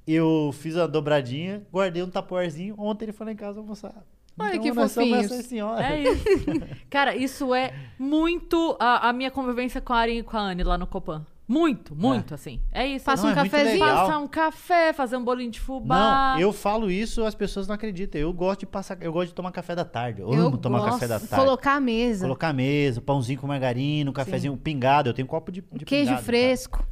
[0.07, 2.75] Eu fiz a dobradinha, guardei um tapoarzinho.
[2.79, 4.03] Ontem ele foi lá em casa almoçar.
[4.39, 5.33] Olha Então, que nós somos fofinhos.
[5.33, 5.85] essas senhoras.
[5.85, 6.25] É isso.
[6.91, 10.63] Cara, isso é muito a, a minha convivência com a Arin e com a Anne
[10.63, 11.25] lá no Copan.
[11.49, 12.61] Muito, muito, assim.
[12.73, 13.05] É isso.
[13.05, 13.79] Passa Não, um é cafezinho.
[13.79, 16.33] Passar um café, fazer um bolinho de fubá.
[16.35, 18.21] Não, eu falo isso, as pessoas não acreditam.
[18.21, 20.23] Eu gosto de passar, eu gosto de tomar café da tarde.
[20.23, 20.93] Eu, Eu amo tomar gosto.
[20.95, 21.37] café da tarde.
[21.45, 22.25] Colocar a mesa.
[22.25, 25.09] Colocar a mesa, pãozinho com margarina, um cafezinho pingado.
[25.09, 26.79] Eu tenho um copo de, de Queijo pingado, fresco.
[26.79, 26.89] cara.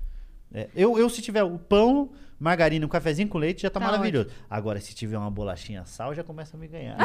[0.55, 3.87] É, eu, eu, se tiver o pão, margarina, um cafezinho com leite, já tá, Tá
[3.87, 4.29] maravilhoso.
[4.49, 6.97] Agora, se tiver uma bolachinha sal, já começa a me ganhar.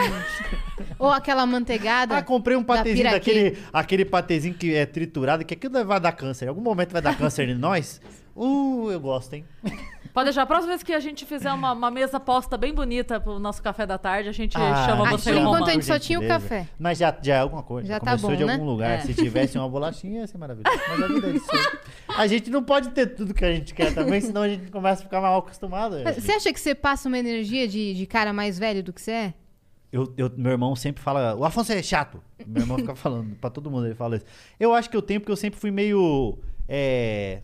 [0.97, 2.18] Ou aquela manteigada.
[2.18, 3.18] ah, comprei um da patezinho Piraquê.
[3.18, 6.45] daquele aquele patezinho que é triturado, que aquilo vai dar câncer.
[6.45, 8.01] Em algum momento vai dar câncer em nós.
[8.35, 9.45] Uh, eu gosto, hein?
[10.14, 10.41] Pode deixar.
[10.41, 13.61] A próxima vez que a gente fizer uma, uma mesa posta bem bonita pro nosso
[13.61, 16.27] café da tarde, a gente Ah, chama você por enquanto a gente só tinha o
[16.27, 16.68] café.
[16.80, 17.88] Mas já, já é alguma coisa.
[17.88, 18.53] Já tá Começou bom, de né?
[18.53, 18.91] algum lugar.
[18.91, 19.02] É.
[19.02, 20.77] Se tivesse uma bolachinha, ia ser maravilhoso.
[20.90, 21.48] Mas a vida é isso.
[22.18, 25.02] A gente não pode ter tudo que a gente quer também, senão a gente começa
[25.02, 25.95] a ficar mal acostumado.
[26.15, 29.11] Você acha que você passa uma energia de, de cara mais velho do que você
[29.11, 29.34] é?
[29.91, 32.22] Eu, eu- meu irmão sempre fala, o Afonso é chato.
[32.45, 34.26] Meu irmão fica falando pra todo mundo, ele fala isso.
[34.60, 36.38] Eu acho que eu tenho porque eu sempre fui meio.
[36.68, 37.41] é,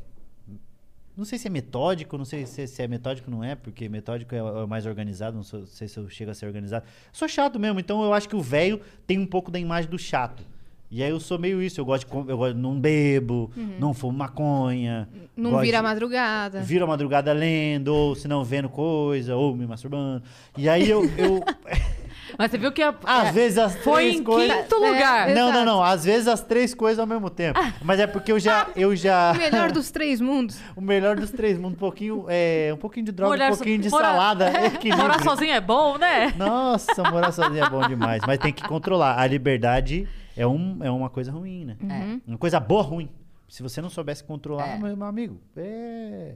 [1.17, 4.33] não sei se é metódico, não sei se, se é metódico não é, porque metódico
[4.35, 6.85] é, o- é mais organizado, não sei se eu chego a ser organizado.
[7.13, 9.97] Sou chato mesmo, então eu acho que o velho tem um pouco da imagem do
[9.97, 10.43] chato.
[10.91, 14.17] E aí eu sou meio isso, eu gosto de, eu gosto, não bebo, não fumo
[14.17, 15.09] maconha.
[15.35, 16.61] Não vira a de- madrugada.
[16.61, 20.21] Viro a madrugada lendo, ou se não vendo coisa, ou me masturbando.
[20.57, 21.03] E aí eu.
[21.17, 21.43] eu
[22.37, 24.57] Mas você viu que a, às é, vezes as foi três em coisas.
[24.57, 25.29] quinto É, lugar.
[25.29, 25.33] é.
[25.33, 25.83] Não, não, não.
[25.83, 27.59] Às vezes as três coisas ao mesmo tempo.
[27.83, 28.67] Mas é porque eu já.
[28.75, 30.59] Eu já O melhor dos três mundos.
[30.75, 31.75] o melhor dos três mundos.
[31.75, 34.49] Um pouquinho, é, um pouquinho de droga, Mulher um so- pouquinho de morar- salada.
[34.67, 34.97] equilíbrio.
[35.03, 36.33] Morar sozinho é bom, né?
[36.37, 38.21] Nossa, morar sozinho é bom demais.
[38.25, 39.19] Mas tem que controlar.
[39.19, 40.07] A liberdade
[40.37, 41.77] é, um, é uma coisa ruim, né?
[41.81, 42.21] Uhum.
[42.27, 43.09] Uma coisa boa, ruim.
[43.47, 44.77] Se você não soubesse controlar, É.
[44.77, 46.33] meu, meu amigo, é.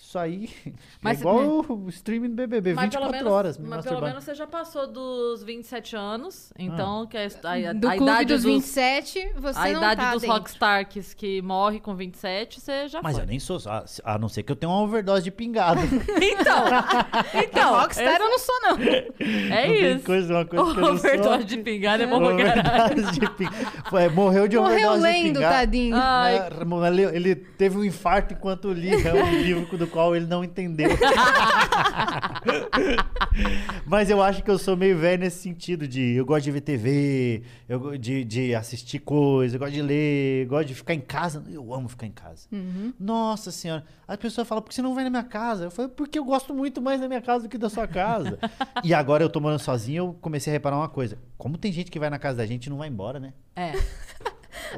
[0.00, 0.48] Isso aí
[1.02, 1.38] Mas- é igual
[1.68, 3.58] o, o streaming do BBB, Mas 24 pelo menos, horas.
[3.58, 7.70] Me mas pelo menos você já passou dos 27 anos, então que é a, a,
[7.70, 10.36] a Do clube idade dos dos 27, você a não idade tá dos dentro.
[10.36, 13.22] rockstar que, morre com 27, você já Mas foi.
[13.24, 13.58] eu nem sou.
[13.66, 15.80] A, a não ser que eu tenha uma overdose de pingado.
[16.20, 16.64] Então,
[17.42, 18.78] então Rockstar eu não sou, não.
[18.78, 20.04] é Não isso.
[20.04, 21.10] coisa, uma coisa que eu não sou.
[21.10, 22.92] Overdose de pingada é bom pra caralho.
[22.92, 23.50] Overdose de ping-
[23.90, 25.54] Foi, Morreu de Morreu overdose de lendo, pingado.
[25.54, 25.96] tadinho.
[25.96, 26.48] Ai,
[27.12, 30.90] Ele, teve um infarto enquanto lia um livro do qual ele não entendeu.
[33.86, 36.60] Mas eu acho que eu sou meio velho nesse sentido de eu gosto de ver
[36.60, 41.00] TV, eu de, de assistir coisa, eu gosto de ler, eu gosto de ficar em
[41.00, 41.42] casa.
[41.50, 42.46] Eu amo ficar em casa.
[42.98, 43.84] Nossa senhora.
[44.06, 45.64] As pessoas falam, por que você não vai na minha casa?
[45.64, 48.38] Eu falo, porque eu gosto muito mais da minha casa do que da sua casa.
[48.82, 51.18] e agora eu tô morando sozinho, eu comecei a reparar uma coisa.
[51.36, 53.32] Como tem gente que vai na casa da gente e não vai embora, né?
[53.54, 53.72] É.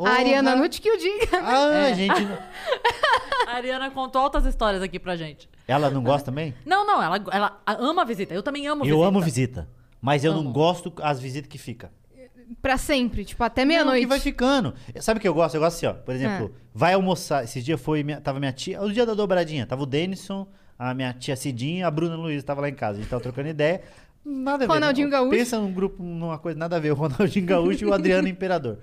[0.05, 0.57] A Ariana.
[0.57, 1.39] Nutt que o diga.
[1.43, 1.95] Ah, É.
[1.95, 2.21] gente.
[2.21, 2.39] não-
[3.49, 5.49] A Ariana contou altas histórias aqui pra gente.
[5.67, 6.55] Ela não gosta também?
[6.65, 8.33] Não, não, ela, ela ama visita.
[8.35, 9.07] Eu também amo Eu visita.
[9.09, 9.69] amo visita.
[10.01, 10.53] Mas eu não Amo.
[10.53, 11.91] gosto as visitas que fica.
[12.63, 14.01] Pra sempre, tipo, até Não, meia-noite.
[14.01, 14.75] que vai ficando.
[15.01, 15.55] Sabe o que eu gosto?
[15.55, 15.93] Eu gosto assim, ó.
[15.93, 17.45] Por exemplo, vai almoçar.
[17.45, 18.03] Esses dias foi.
[18.03, 18.81] Minha, tava minha tia.
[18.83, 19.67] O dia da dobradinha.
[19.67, 20.49] Tava o Denison,
[20.79, 22.99] a minha tia Cidinha, a Bruna Luiz tava lá em casa.
[22.99, 23.83] A gente tava trocando ideia.
[24.25, 24.73] Nada a ver.
[24.75, 25.13] Ronaldinho não.
[25.19, 25.31] Gaúcho.
[25.31, 26.91] Pensa num grupo, numa coisa, nada a ver.
[26.91, 28.79] O Ronaldinho Gaúcho e o Adriano Imperador.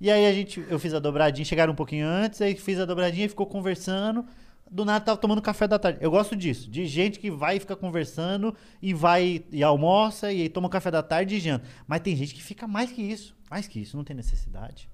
[0.00, 2.84] E aí a gente, eu fiz a dobradinha, chegaram um pouquinho antes, aí fiz a
[2.84, 4.24] dobradinha e ficou conversando.
[4.70, 5.98] Do nada tava tomando café da tarde.
[6.02, 10.42] Eu gosto disso, de gente que vai e fica conversando e vai e almoça e
[10.42, 11.64] aí toma café da tarde e janta.
[11.86, 13.34] Mas tem gente que fica mais que isso.
[13.50, 14.88] Mais que isso, não tem necessidade.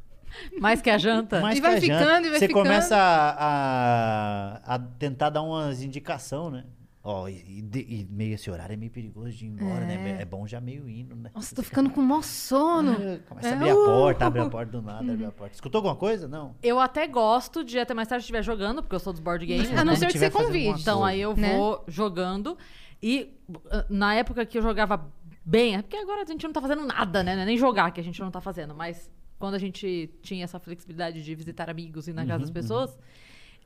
[0.61, 1.41] Mais que a janta.
[1.41, 1.99] Mais E vai a janta.
[1.99, 2.63] ficando, e vai Você ficando.
[2.63, 6.65] começa a, a, a tentar dar umas indicação, né?
[7.07, 10.23] Ó, e, e e meio esse horário é meio perigoso de ir embora, né?
[10.23, 11.31] É bom já meio indo, né?
[11.35, 12.95] Nossa, tô ficando com mó sono.
[13.29, 13.85] Começa a É, abrir a uh.
[13.85, 15.55] porta, abre a porta do nada, abre a porta.
[15.55, 16.27] Escutou alguma coisa?
[16.27, 16.57] Não.
[16.63, 19.71] Eu até gosto de até mais tarde estiver jogando, porque eu sou dos board games.
[19.73, 19.97] A não né?
[19.97, 20.81] ser que você convide.
[20.81, 21.55] Então aí eu né?
[21.59, 22.57] vou jogando.
[23.03, 23.61] E uh,
[23.91, 25.07] na época que eu jogava
[25.45, 27.35] bem, é porque agora a gente não tá fazendo nada, né?
[27.39, 30.59] É Nem jogar que a gente não tá fazendo, mas quando a gente tinha essa
[30.59, 32.99] flexibilidade de visitar amigos e ir na casa das Uhum, pessoas,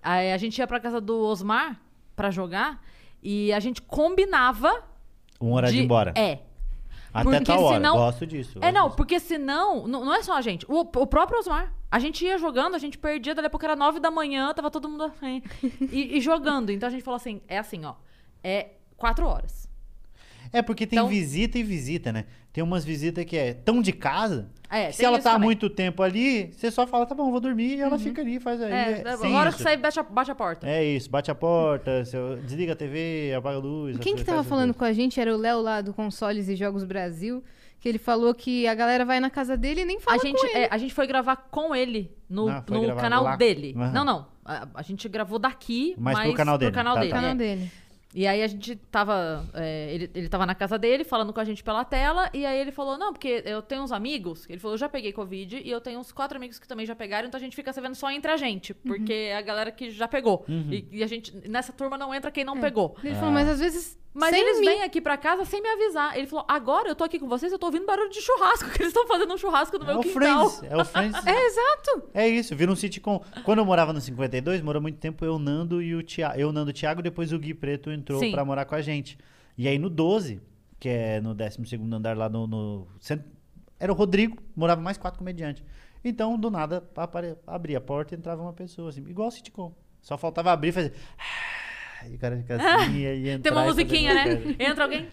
[0.02, 1.80] aí a gente ia pra casa do Osmar
[2.16, 2.82] pra jogar
[3.22, 4.82] e a gente combinava.
[5.40, 6.12] Uma hora de, ir embora.
[6.16, 6.40] É.
[7.12, 7.76] Até porque tal hora.
[7.76, 8.58] senão- Gosto disso.
[8.58, 8.96] É, gosto não, disso.
[8.96, 11.72] porque senão, não, não é só a gente, o, o próprio Osmar.
[11.90, 14.70] A gente ia jogando, a gente perdia, dali a pouco era nove da manhã, tava
[14.70, 15.42] todo mundo assim,
[15.90, 16.70] e, e jogando.
[16.70, 17.94] Então a gente falou assim: é assim, ó,
[18.44, 19.67] é quatro horas.
[20.52, 22.24] É porque tem Então- visita e visita, né?
[22.52, 24.50] Tem umas visitas que é tão de casa.
[24.70, 27.40] É, que se ela tá há muito tempo ali, você só fala, tá bom, vou
[27.40, 28.70] dormir, e ela fica ali, faz aí.
[28.72, 30.68] É, é, a sem hora que sair, bate a, bate a porta.
[30.68, 33.96] É isso, bate a porta, seu- desliga a TV, apaga a luz.
[33.98, 36.84] Quem que tava falando com a gente era o Léo lá do Consoles e Jogos
[36.84, 37.42] Brasil,
[37.80, 40.38] que ele falou que a galera vai na casa dele e nem fala A gente,
[40.40, 40.58] com ele.
[40.58, 43.36] é, a gente foi gravar com ele no, Ah, no canal lá?
[43.36, 43.74] dele.
[43.76, 43.92] Aham.
[43.92, 44.26] Não, não.
[44.44, 47.12] A, a gente gravou daqui, Mas mas, pro canal dele, tá, no dele.
[47.12, 47.34] canal é.
[47.34, 47.70] dele.
[48.14, 49.46] E aí a gente tava.
[49.52, 52.58] é, ele, ele tava na casa dele, falando com a gente pela tela, e aí
[52.58, 54.48] ele falou: Não, porque eu tenho uns amigos.
[54.48, 56.94] Ele falou: Eu já peguei Covid e eu tenho uns quatro amigos que também já
[56.94, 59.70] pegaram, então a gente fica se vendo só entre a gente, porque é a galera
[59.70, 60.44] que já pegou.
[60.72, 62.96] E, e a gente, nessa turma não entra quem não pegou.
[63.04, 64.66] Ele falou, mas às vezes Mas sem eles mim.
[64.66, 66.16] vêm aqui pra casa sem me avisar.
[66.16, 68.82] Ele falou: Agora eu tô aqui com vocês, eu tô ouvindo barulho de churrasco, que
[68.82, 70.50] eles estão fazendo um churrasco no É meu o quintal.
[70.50, 71.22] Friends, é o Friends.
[71.26, 72.02] É, exato.
[72.14, 73.22] É isso, vira um sitcom.
[73.44, 76.38] Quando eu morava no 52, morou muito tempo eu, Nando e o Thiago.
[76.40, 78.32] Eu, Nando e o Thiago, depois o Gui Preto entrou Sim.
[78.32, 79.18] pra morar com a gente.
[79.56, 80.40] E aí no 12,
[80.80, 81.58] que é no 12
[81.92, 83.24] andar lá no, no cent-
[83.78, 85.62] Era o Rodrigo, morava mais quatro comediantes.
[86.04, 87.36] Então, do nada, apare...
[87.46, 89.72] abria a porta e entrava uma pessoa, assim, igual sitcom.
[90.00, 90.92] Só faltava abrir e fazer.
[92.00, 94.36] Aí o cara fica assim, e aí Tem uma e musiquinha, né?
[94.36, 94.56] coisa.
[94.58, 95.08] Entra alguém.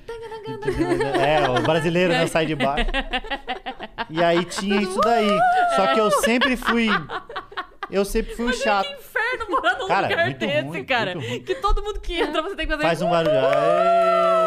[1.20, 2.86] É, o brasileiro não sai de baixo.
[4.10, 5.30] E aí tinha isso daí.
[5.76, 6.88] Só que eu sempre fui.
[7.90, 8.88] Eu sempre fui o chato.
[8.88, 11.14] Que inferno morar num Cara, lugar muito desse, ruim, cara.
[11.46, 12.84] Que todo mundo que entra você tem que fazer.
[12.84, 13.36] Faz um barulho.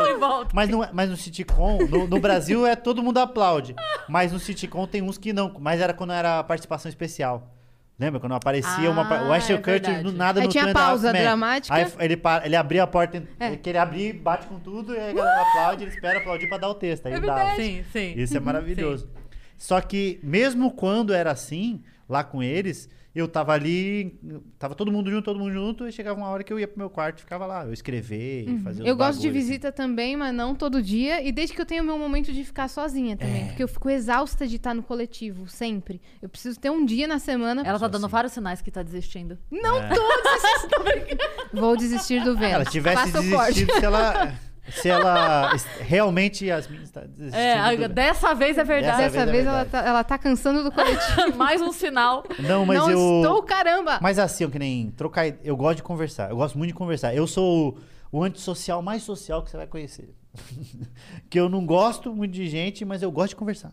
[0.08, 0.50] E volta.
[0.54, 3.74] Mas, não, é- mas no sitcom, no, no Brasil é todo mundo aplaude.
[4.08, 5.54] Mas no sitcom tem uns que não.
[5.60, 7.54] Mas era quando era participação especial.
[7.98, 9.04] Lembra quando aparecia uma.
[9.08, 11.74] pa- O Ah, Ashton é Kutcher do nada Aí no tinha pausa dramática.
[11.74, 13.48] Aí ele, para- ele abria a porta, É.
[13.48, 16.58] ele queria abrir, bate com tudo, e aí a galera aplaude, ele espera aplaudir pra
[16.58, 17.06] dar o texto.
[17.06, 17.34] Aí É dava.
[17.34, 17.62] verdade.
[17.62, 18.14] Sim, sim.
[18.16, 19.10] Isso é maravilhoso.
[19.56, 24.18] Só que, mesmo quando era assim, lá com eles, eu tava ali,
[24.58, 26.78] tava todo mundo junto, todo mundo junto, e chegava uma hora que eu ia pro
[26.78, 28.88] meu quarto e ficava lá, eu escrever e fazer Uhum.
[28.88, 29.48] Eu gosto de bagulho, assim.
[29.48, 31.22] visita também, mas não todo dia.
[31.26, 33.46] E desde que eu tenho meu momento de ficar sozinha também.
[33.46, 36.00] Porque eu fico exausta de estar no coletivo, sempre.
[36.22, 37.62] Eu preciso ter um dia na semana.
[37.64, 38.12] Ela tá dando assim.
[38.12, 39.38] vários sinais que tá desistindo.
[39.50, 41.18] Não tô desistindo.
[41.52, 42.54] Vou desistir do Se Vênus.
[42.54, 44.34] ela tivesse Faça desistido, se ela,
[44.72, 45.50] se ela
[45.80, 47.34] realmente Yasmin está desistindo.
[47.36, 48.98] É, a- do- dessa vez é verdade.
[49.02, 49.84] Dessa Dessa vez é vez ela verdade.
[49.84, 51.36] tá, ela tá cansando do coletivo.
[51.36, 52.24] Mais um sinal.
[52.38, 53.20] Não, mas não eu.
[53.22, 53.98] estou, caramba!
[54.02, 55.26] Mas assim, eu que nem trocar.
[55.44, 56.30] Eu gosto de conversar.
[56.30, 57.14] Eu gosto muito de conversar.
[57.14, 57.78] Eu sou
[58.12, 60.14] o, o antissocial mais social que você vai conhecer.
[61.28, 63.72] que eu não gosto muito de gente, mas eu gosto de conversar.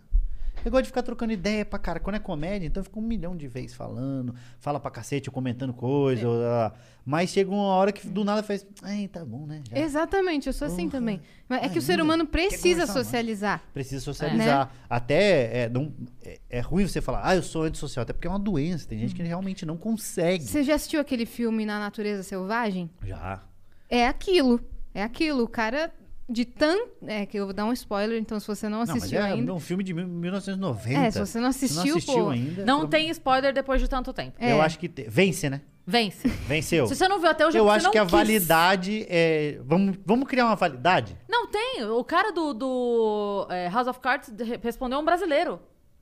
[0.66, 2.00] Eu gosto de ficar trocando ideia pra cara.
[2.00, 5.74] Quando é comédia, então eu fico um milhão de vezes falando, fala pra cacete, comentando
[5.74, 6.28] coisa.
[6.28, 6.74] ou, ah,
[7.06, 8.66] mas chega uma hora que do nada faz.
[8.82, 9.62] Ai, tá bom, né?
[9.70, 11.00] Já Exatamente, eu sou assim Porra.
[11.00, 11.22] também.
[11.48, 13.06] Mas é que o ser humano precisa conversar mais?
[13.08, 13.64] socializar.
[13.72, 14.72] Precisa socializar.
[14.90, 15.94] Até é, não-
[16.24, 18.88] é, é ruim você falar, ah, eu sou antissocial, até porque é uma doença.
[18.88, 20.44] Tem gente que realmente não consegue.
[20.44, 22.90] Você já assistiu aquele filme Na Natureza Selvagem?
[23.04, 23.44] Já.
[23.88, 24.60] É aquilo.
[24.96, 25.44] É aquilo.
[25.44, 25.94] O cara
[26.30, 26.92] de tanto.
[27.08, 29.32] É que eu vou dar um spoiler, então se você não Não, mas assistiu é
[29.32, 29.54] ainda.
[29.54, 31.00] um filme de mil- 1990.
[31.00, 32.30] É, se você não assistiu, não assistiu pô.
[32.30, 32.66] ainda.
[32.66, 34.36] Não tem spoiler depois de tanto tempo.
[34.40, 34.52] É.
[34.52, 34.88] Eu acho que.
[34.90, 35.62] te- Vence, né?
[35.88, 36.28] Vence.
[36.28, 36.88] Venceu.
[36.88, 38.12] Se você não viu até hoje, é Eu acho que a quis.
[38.12, 39.60] validade é.
[39.64, 41.16] Vamos, vamos criar uma validade?
[41.30, 41.84] Não tem.
[41.86, 45.60] O cara do, do é, House of Cards re- respondeu um brasileiro.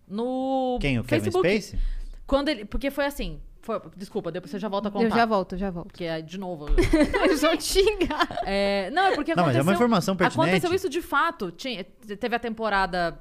[0.08, 1.00] No Quem?
[1.00, 1.48] O Kevin Facebook.
[1.62, 1.80] Spacey?
[2.26, 3.40] Quando ele, porque foi assim.
[3.64, 5.06] Foi- desculpa, depois você já volta a contar.
[5.06, 5.88] Eu já volto, já volto.
[5.88, 6.68] Porque é de novo.
[7.23, 8.27] Eles vão te xingar.
[8.45, 9.60] É, não, é porque Não, mas aconteceu...
[9.60, 10.49] é uma informação pertinente.
[10.49, 11.49] Aconteceu isso de fato.
[11.52, 13.19] Tinha, teve a temporada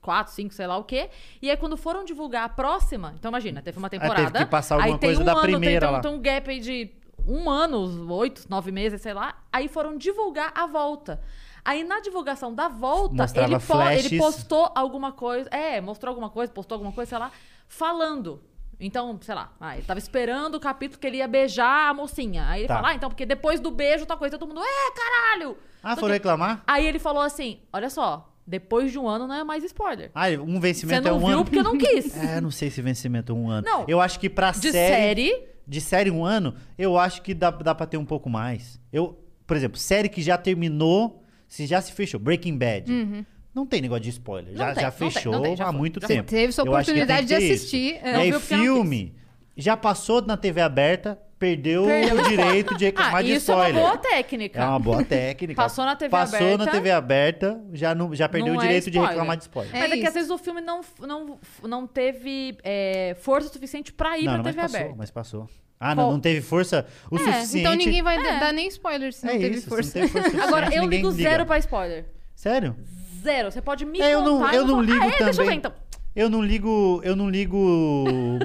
[0.00, 1.10] 4, 5, sei lá o quê.
[1.42, 3.12] E aí quando foram divulgar a próxima...
[3.18, 4.38] Então imagina, teve uma teve temporada...
[4.38, 6.00] que passar aí alguma tem coisa um da ano, primeira tem, lá.
[6.00, 6.90] tem um gap aí de
[7.26, 9.36] um ano, oito, nove meses, sei lá.
[9.52, 11.20] Aí foram divulgar a volta.
[11.64, 15.48] Aí na divulgação da volta, Mostrava ele, po- ele postou alguma coisa...
[15.50, 17.30] É, mostrou alguma coisa, postou alguma coisa, sei lá,
[17.66, 18.40] falando...
[18.84, 22.46] Então, sei lá, ah, ele tava esperando o capítulo que ele ia beijar a mocinha.
[22.48, 22.74] Aí ele Tá.
[22.76, 25.56] fala, ah, então, porque depois do beijo, tal coisa, todo mundo, é, caralho!
[25.82, 26.62] Ah, foram que- reclamar?
[26.66, 30.10] Aí ele falou assim: olha só, depois de um ano não é mais spoiler.
[30.14, 31.44] Ah, um Você vencimento é não um viu ano.
[31.44, 32.16] porque não quis.
[32.16, 33.66] É, não sei se vencimento é um ano.
[33.66, 33.84] Não.
[33.86, 35.48] Eu acho que pra De série, série.
[35.66, 38.80] De série um ano, eu acho que dá, dá pra ter um pouco mais.
[38.92, 43.26] Eu, por exemplo, série que já terminou, se já se fechou, Breaking Bad.
[43.54, 44.52] Não tem negócio de spoiler.
[44.52, 46.30] Não Já, tem, já não tem, fechou não tem, já há foi, muito já tempo.
[46.30, 47.52] Teve sua tem oportunidade de isso.
[47.54, 48.10] assistir, é.
[48.10, 49.14] E Não aí, não filme,
[49.56, 52.16] já passou na TV aberta, perdeu, Perdeu.
[52.18, 53.82] o direito de reclamar Ah, de isso é uma spoiler.
[53.90, 54.60] boa técnica.
[54.60, 55.60] É uma boa técnica.
[55.60, 56.64] Passou na TV Passou aberta.
[56.64, 59.10] na TV aberta, já, não, já perdeu Não o é direito de spoiler.
[59.10, 59.74] reclamar de spoiler.
[59.76, 60.08] É Mas é que isso.
[60.08, 64.36] às vezes o filme não, não, não teve é, força suficiente pra ir não, pra
[64.38, 64.94] não, mas TV passou, aberta.
[64.96, 65.48] mas passou.
[65.78, 67.58] Ah, não, não teve força o É, suficiente.
[67.58, 68.38] então ninguém vai É.
[68.40, 69.90] dar nem spoiler se não É teve isso, força.
[69.90, 71.22] se não teve força Agora, eu ligo liga.
[71.22, 72.04] zero pra spoiler.
[72.36, 72.76] Sério?
[73.22, 73.50] Zero.
[73.52, 74.30] Você pode me É, eu contar.
[74.30, 75.10] não, e eu não ligo ah, é?
[75.12, 75.24] também.
[75.26, 75.72] Deixa eu ver então.
[76.14, 77.58] Eu não ligo, eu não ligo,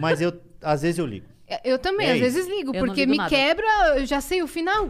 [0.02, 1.26] mas eu às vezes eu ligo.
[1.64, 2.26] Eu também, É às isso.
[2.26, 3.30] vezes ligo, Eu não porque ligo me nada.
[3.30, 3.66] quebra,
[3.98, 4.90] eu já sei o final.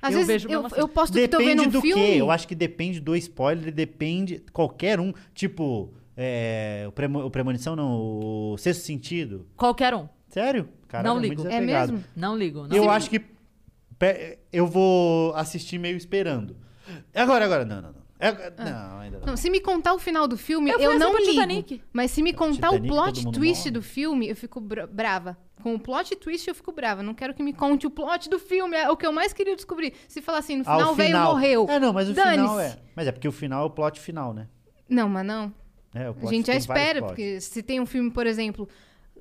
[0.00, 0.76] Às Eu vezes vejo eu, assim.
[0.80, 2.02] eu posto que tô vendo Depende um do filme.
[2.02, 2.14] quê?
[2.20, 7.74] Eu acho que depende do spoiler, depende qualquer um, tipo, é, o, premo, o premonição
[7.74, 7.90] não,
[8.52, 9.46] o sexto sentido.
[9.56, 10.08] Qualquer um.
[10.28, 10.68] Sério?
[10.86, 11.42] Caralho, Não muito ligo.
[11.42, 11.92] É desapegado.
[11.92, 12.04] mesmo?
[12.14, 12.58] Não ligo.
[12.60, 12.90] Não Eu ligo.
[12.90, 13.20] acho que
[13.98, 16.56] pe- eu vou assistir meio esperando.
[17.14, 17.97] Agora, agora, não, não, não.
[18.20, 19.26] É- Não, ainda não.
[19.28, 21.30] Não, se me contar o final do filme, Eu eu, não ligo.
[21.32, 21.82] Titanic.
[21.92, 23.70] Mas se me contar Titanic, o plot twist morre.
[23.70, 25.36] do filme, eu fico bra- brava.
[25.62, 27.02] Com o plot twist eu fico brava.
[27.02, 28.76] Não quero que me conte o plot do filme.
[28.76, 29.92] É o que eu mais queria descobrir.
[30.08, 31.32] Se falar assim, no Ah, final o o velho final.
[31.32, 31.66] morreu.
[31.68, 32.78] É, não, mas o final é.
[32.96, 34.48] Mas é porque o final é o plot final, né?
[34.88, 35.52] Não, mas não.
[35.94, 38.68] É, o A gente já espera, porque se tem um filme, por exemplo,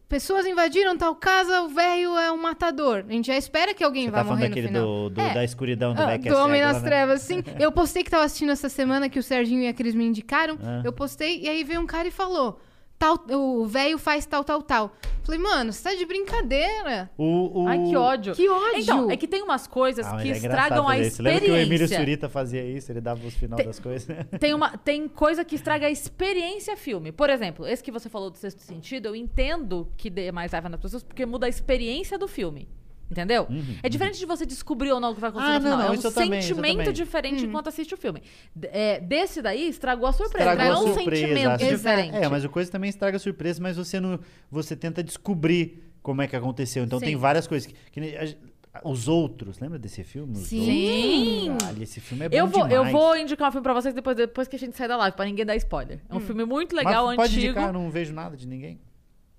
[0.08, 3.04] pessoas invadiram tal casa, o velho é um matador.
[3.08, 4.84] A gente já espera que alguém Você vá tá morrer no daquele final.
[4.86, 5.34] do, do- É.
[5.34, 6.88] da escuridão do Ah, que é do Homem nas né?
[6.90, 7.44] Trevas, sim.
[7.60, 10.58] Eu postei que tava assistindo essa semana que o Serginho e a Cris me indicaram.
[10.64, 10.82] Ah.
[10.84, 12.60] Eu postei e aí veio um cara e falou:
[12.98, 14.92] tal, o velho faz tal, tal, tal.
[15.24, 17.10] Falei, mano, você tá de brincadeira.
[17.18, 17.68] O, o...
[17.68, 18.34] Ai, que ódio.
[18.34, 18.80] Que ódio.
[18.80, 21.22] Então, é que tem umas coisas Ah, que é estragam a isso.
[21.22, 22.00] Lembra que o Emílio experiência.
[22.00, 22.92] Surita fazia isso?
[22.92, 24.08] Ele dava os final das coisas.
[24.40, 27.12] Tem, uma, tem coisa que estraga a experiência filme.
[27.12, 30.70] Por exemplo, esse que você falou do sexto sentido, eu entendo que dê mais raiva
[30.70, 32.70] nas pessoas porque muda a experiência do filme.
[33.10, 33.48] Entendeu?
[33.82, 35.78] É diferente de você descobrir ou não o que vai acontecer Uhum, Ah, no final.
[35.78, 36.94] não, não, é um isso eu também, isso eu sentimento também.
[36.94, 38.22] diferente enquanto assiste o filme.
[38.64, 40.52] É, desse daí estragou a surpresa.
[40.52, 41.66] Estragou não a é um surpresa, sentimento acho.
[41.76, 42.16] diferente.
[42.18, 44.20] É, mas o coisa também estraga a surpresa, mas você não.
[44.52, 46.84] Você tenta descobrir como é que aconteceu.
[46.84, 47.16] Então tem Sim.
[47.16, 47.68] várias coisas.
[47.72, 50.34] Que, que a- os outros, lembra desse filme?
[50.34, 51.56] Os Sim.
[51.60, 52.92] Caralho, esse filme é bom Eu vou, eu demais.
[52.92, 55.26] vou indicar um filme pra vocês depois, depois que a gente sair da live, pra
[55.26, 56.00] ninguém dar spoiler.
[56.10, 57.46] É um filme muito Mas legal, pode antigo.
[57.46, 58.80] indicar, eu não vejo nada de ninguém.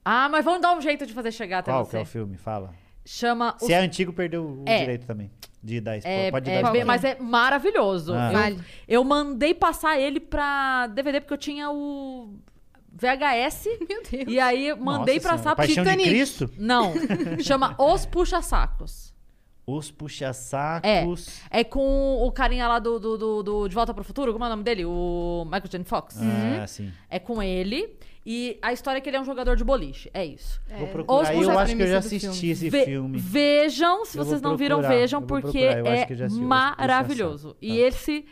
[0.05, 1.99] Ah, mas vamos dar um jeito de fazer chegar até Qual que você.
[1.99, 2.37] é o filme?
[2.39, 2.73] Fala.
[3.11, 4.81] Chama Se é antigo, perdeu o É.
[4.81, 5.31] direito também.
[5.63, 6.27] De dar spoiler.
[6.27, 6.87] É, pode é dar bem- spoiler.
[6.87, 8.13] mas é maravilhoso.
[8.13, 8.27] Ah.
[8.31, 8.59] Eu, Vale.
[8.87, 12.35] eu mandei passar ele pra DVD porque eu tinha o
[12.93, 13.65] VHS.
[13.89, 14.25] Meu Deus.
[14.29, 16.09] E aí mandei Nossa passar Senhora, pro Paixão de Titanic.
[16.11, 16.51] Cristo?
[16.59, 16.93] Não,
[17.43, 19.09] chama Os Puxa-Sacos.
[19.67, 21.41] Os puxa-sacos.
[21.51, 24.47] É com o carinha lá do, do, do- do De Volta pro Futuro, como é
[24.49, 24.85] o nome dele?
[24.87, 25.85] O Michael J.
[25.85, 26.17] Fox.
[26.23, 26.91] Ah, sim.
[27.11, 27.99] É com ele.
[28.31, 30.11] E a história é que ele é um jogador de boliche.
[30.13, 30.61] É isso.
[30.77, 31.33] Vou Os procurar.
[31.33, 32.51] Eu puxa- acho que eu já assisti filme.
[32.51, 33.17] esse Ve- filme.
[33.19, 36.17] Vejam, se Eu vocês vou não viram, vejam, eu vou porque eu é que eu
[36.19, 37.57] já assisti, Os maravilhoso.
[37.63, 37.75] E Tá.
[37.89, 38.27] esse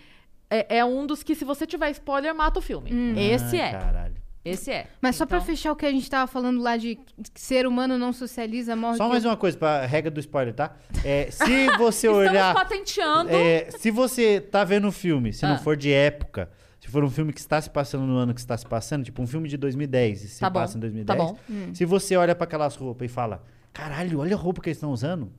[0.51, 2.91] é, é um dos que, se você tiver spoiler, mata o filme.
[3.17, 3.73] Esse Ah, é.
[3.73, 4.17] Caralho.
[4.45, 4.87] Esse é.
[5.01, 7.67] Mas só pra Então, fechar o que a gente tava falando lá de que ser
[7.67, 8.97] humano não socializa, morre.
[8.99, 10.77] Só mais uma coisa pra regra do spoiler, tá?
[11.05, 12.55] É, se você Estamos olhar.
[12.55, 13.31] patenteando.
[13.31, 15.49] É, se você tá vendo o filme, se Ah.
[15.49, 16.49] não for de época,
[16.87, 19.21] se for um filme que está se passando no ano que está se passando, tipo
[19.21, 21.75] um filme de 2010, e se Tá bom, passa em tá 2010, bom.
[21.75, 23.43] se você olha pra aquelas roupas e fala,
[23.73, 25.33] caralho, olha a roupa que eles estão usando,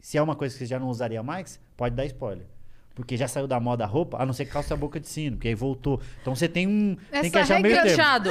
[0.00, 2.46] se é uma coisa que você já não usaria mais, pode dar spoiler.
[2.94, 5.08] Porque já saiu da moda a roupa, a não ser que calça a boca de
[5.08, 6.00] sino, porque aí voltou.
[6.20, 6.96] Então você tem um.
[7.10, 8.30] tem que Essa achar meio regra- termo.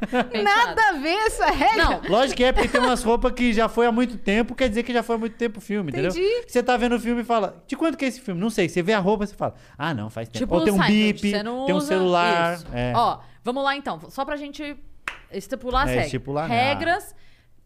[0.42, 1.84] Nada a ver essa regra.
[1.84, 4.68] Não, Lógico que é, porque tem umas roupas que já foi há muito tempo, quer
[4.68, 6.10] dizer que já foi há muito tempo o filme, entendeu?
[6.10, 6.44] Entendi.
[6.48, 8.40] Você tá vendo o filme e fala, de quanto que é esse filme?
[8.40, 8.68] Não sei.
[8.68, 10.38] Você vê a roupa e você fala, ah, não, faz tempo.
[10.38, 12.58] tipo Ou tem um bip, tem um celular.
[12.72, 12.92] É.
[12.96, 14.00] Ó, vamos lá então.
[14.10, 14.76] Só pra gente
[15.30, 16.06] estipular as É, regras.
[16.06, 16.72] estipular, né?
[16.72, 17.14] regras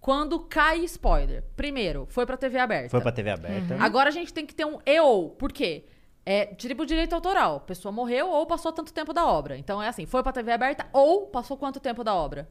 [0.00, 1.44] quando cai spoiler.
[1.56, 2.90] Primeiro, foi pra TV aberta.
[2.90, 3.76] Foi pra TV aberta.
[3.80, 5.30] Agora a gente tem que ter um EO.
[5.38, 5.84] Por quê?
[6.26, 7.56] É tipo direito autoral.
[7.56, 9.56] A pessoa morreu ou passou tanto tempo da obra.
[9.58, 12.48] Então é assim, foi pra TV aberta ou passou quanto tempo da obra?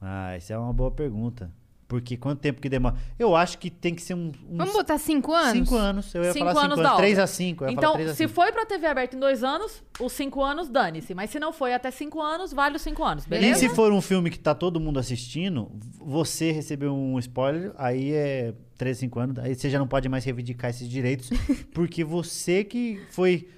[0.00, 1.50] Ah, isso é uma boa pergunta.
[1.88, 2.96] Porque quanto tempo que demora?
[3.18, 5.52] Eu acho que tem que ser um, uns Vamos botar cinco anos?
[5.52, 6.14] cinco anos.
[6.14, 6.96] Eu ia Cinco falar anos cinco da anos.
[6.98, 7.24] Três obra.
[7.24, 7.64] a cinco.
[7.64, 8.32] Eu ia Então, falar três a se cinco.
[8.34, 11.14] foi pra TV aberta em dois anos, os cinco anos, dane-se.
[11.14, 13.66] Mas se não foi até cinco anos, vale os cinco anos, beleza?
[13.66, 15.70] E se for um filme que tá todo mundo assistindo,
[16.00, 20.24] você recebeu um spoiler, aí é 3, 5 anos, aí você já não pode mais
[20.24, 21.30] reivindicar esses direitos,
[21.72, 23.48] porque você que foi.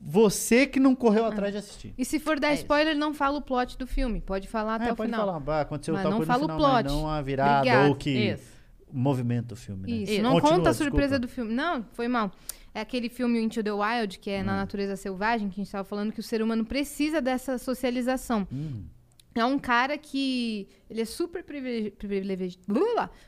[0.00, 1.94] Você que não correu atrás de assistir.
[1.96, 4.20] E se for dar spoiler, não fala o plot do filme.
[4.20, 5.26] Pode falar até É, o pode final.
[5.26, 6.94] falar, bah, aconteceu Mas tal não coisa no fala o final, mas plot.
[7.02, 7.88] não a virada Obrigada.
[7.88, 8.44] ou que Isso.
[8.92, 9.96] movimenta o filme, né?
[10.02, 10.22] Isso, Isso.
[10.22, 11.26] não Continua, conta a surpresa desculpa.
[11.26, 11.54] do filme.
[11.54, 12.30] Não, foi mal.
[12.74, 14.44] É aquele filme Into the Wild, que é Hum.
[14.46, 18.46] na natureza selvagem, que a gente estava falando que o ser humano precisa dessa socialização.
[18.52, 18.82] Hum.
[19.34, 22.58] É um cara que ele é super privilegi- privilegi-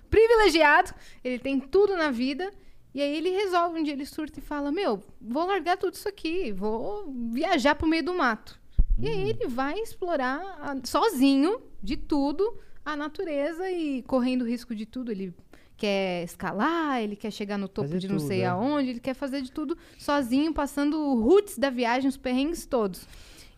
[0.09, 2.51] privilegiado, ele tem tudo na vida,
[2.95, 6.09] e aí ele resolve um dia, ele surta e fala, meu, vou largar tudo isso
[6.09, 8.59] aqui, vou viajar pro meio do mato.
[8.99, 14.87] E aí ele vai explorar a- sozinho, de tudo, a natureza e correndo risco de
[14.87, 15.11] tudo.
[15.13, 15.35] Ele
[15.77, 18.47] quer escalar, ele quer chegar no topo Fazer de não tudo, sei é.
[18.47, 23.07] aonde, ele quer fazer de tudo sozinho, passando o roots da viagem, os perrengues todos.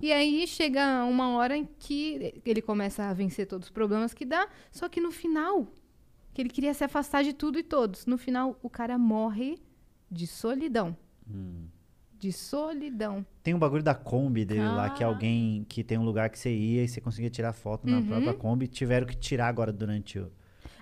[0.00, 4.24] E aí chega uma hora em que ele começa a vencer todos os problemas que
[4.24, 5.66] dá, só que no final,
[6.32, 9.58] que ele queria se afastar de tudo e todos, no final o cara morre
[10.10, 10.96] de solidão.
[11.28, 11.66] Hum.
[12.18, 13.24] De solidão.
[13.44, 15.08] Tem um bagulho da Kombi dele lá, que é Ah.
[15.08, 18.06] alguém que tem um lugar que você ia e você conseguia tirar foto na Uhum.
[18.06, 18.66] própria Kombi.
[18.66, 20.30] Tiveram que tirar agora durante o.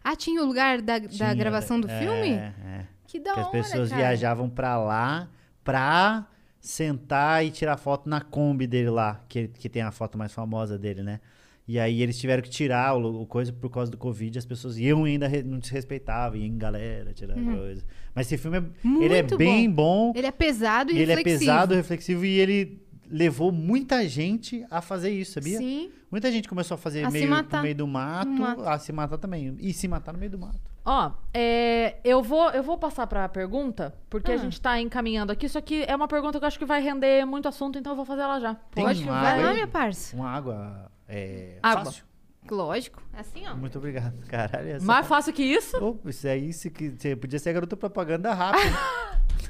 [0.03, 2.31] Ah, tinha o lugar da, da Tinha, gravação do é, filme?
[2.31, 2.87] É.
[3.07, 4.01] Que da que as hora, pessoas cara.
[4.03, 5.29] viajavam pra lá
[5.63, 6.27] pra
[6.61, 10.79] sentar e tirar foto na Kombi dele lá, que, que tem a foto mais famosa
[10.79, 11.21] dele, né?
[11.69, 14.79] E aí eles tiveram que tirar o, o coisa por causa do Covid, as pessoas
[14.79, 17.85] iam e ainda re- não se respeitavam, iam em galera, tirar coisa.
[18.15, 18.63] Mas esse filme, é,
[19.05, 19.37] ele é Uhum.
[19.37, 21.41] Bem bom, Ele é pesado e, ele é reflexivo.
[21.51, 25.59] pesado, reflexivo, e ele levou muita gente a fazer isso, sabia?
[25.59, 25.91] Sim.
[26.11, 28.63] Muita gente começou a fazer A meio no meio do mato, mato.
[28.69, 29.57] a se matar também.
[29.61, 30.61] E se matar no meio do mato.
[30.85, 34.39] Ó, é, eu, vou, eu vou passar pra pergunta, porque a Ah.
[34.39, 35.49] gente tá encaminhando aqui.
[35.49, 37.97] Só que é uma pergunta que eu acho que vai render muito assunto, então eu
[37.97, 38.55] vou fazer ela já.
[38.73, 40.15] Tem Pode, uma vai água lá, minha parça.
[40.17, 41.85] Uma água é, Água.
[41.87, 42.05] fácil.
[42.49, 43.03] Lógico.
[43.13, 43.57] É assim, ó.
[43.57, 44.15] Muito obrigado.
[44.29, 44.81] Caralho.
[44.85, 45.77] Mais fácil que isso?
[45.85, 48.77] Ô, isso é isso que você podia ser a garota propaganda rápida.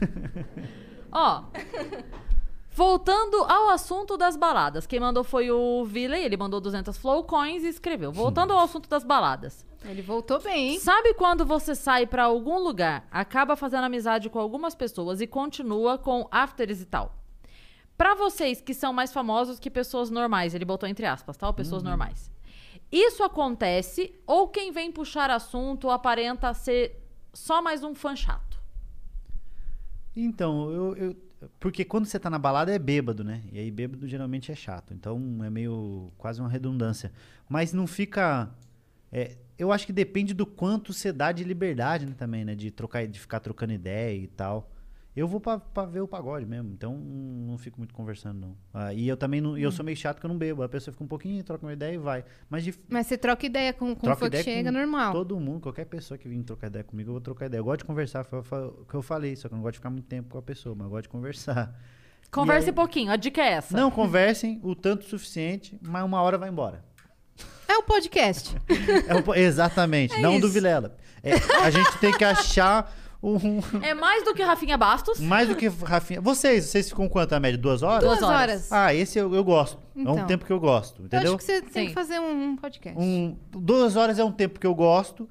[1.12, 1.44] Ó.
[2.76, 4.86] Voltando ao assunto das baladas.
[4.86, 8.12] Quem mandou foi o Villey, ele mandou 200 flow coins e escreveu.
[8.12, 9.64] Voltando ao assunto das baladas.
[9.82, 10.78] Ele voltou bem, hein?
[10.78, 15.96] Sabe quando você sai pra algum lugar, acaba fazendo amizade com algumas pessoas e continua
[15.96, 17.14] com afters e tal?
[17.96, 21.38] Pra vocês que são mais famosos que pessoas normais, ele botou entre aspas?
[21.40, 22.30] Ou pessoas normais.
[22.92, 28.60] Isso acontece ou quem vem puxar assunto aparenta ser só mais um fã chato?
[30.14, 31.16] Então, eu, eu-
[31.58, 33.42] Porque quando você tá na balada é bêbado, né?
[33.52, 34.92] E aí bêbado geralmente é chato.
[34.94, 36.12] Então é meio.
[36.18, 37.12] quase uma redundância.
[37.48, 38.50] Mas não fica.
[39.12, 42.54] é, eu acho que depende do quanto você dá de liberdade né, também, né?
[42.54, 44.70] De, trocar, de ficar trocando ideia e tal.
[45.16, 48.56] Eu vou pra, pra ver o pagode mesmo, então hum, não fico muito conversando, não.
[48.74, 50.62] Ah, e eu também não, e eu sou meio chato que eu não bebo.
[50.62, 52.22] A pessoa fica um pouquinho, troca uma ideia e vai.
[52.50, 55.12] Mas de, Mas você troca ideia com, com o que chega, com normal.
[55.14, 57.60] Todo mundo, qualquer pessoa que vir trocar ideia comigo, eu vou trocar ideia.
[57.60, 59.78] Eu gosto de conversar, foi o que eu falei, só que eu não gosto de
[59.78, 61.74] ficar muito tempo com a pessoa, mas eu gosto de conversar.
[62.30, 63.74] Converse aí- pouquinho, a dica é essa.
[63.74, 66.84] Não conversem o tanto suficiente, mas uma hora vai embora.
[67.68, 68.54] É o podcast.
[69.08, 70.54] É o exatamente, É não do isso.
[70.54, 70.96] Vilela.
[71.22, 73.60] É, a gente tem que achar um.
[73.82, 75.18] É mais do que Rafinha Bastos.
[75.20, 76.20] Mais do que Rafinha.
[76.20, 77.58] Vocês, vocês ficam quanto a média?
[77.58, 78.04] Duas horas?
[78.04, 78.72] Duas horas.
[78.72, 79.78] Ah, esse eu, eu gosto.
[79.96, 80.14] É Então.
[80.14, 81.28] um tempo que eu gosto, Eu entendeu?
[81.34, 81.88] acho que você tem Sim.
[81.88, 82.98] que fazer um, um podcast.
[83.00, 85.28] Um, duas horas é um tempo que eu gosto.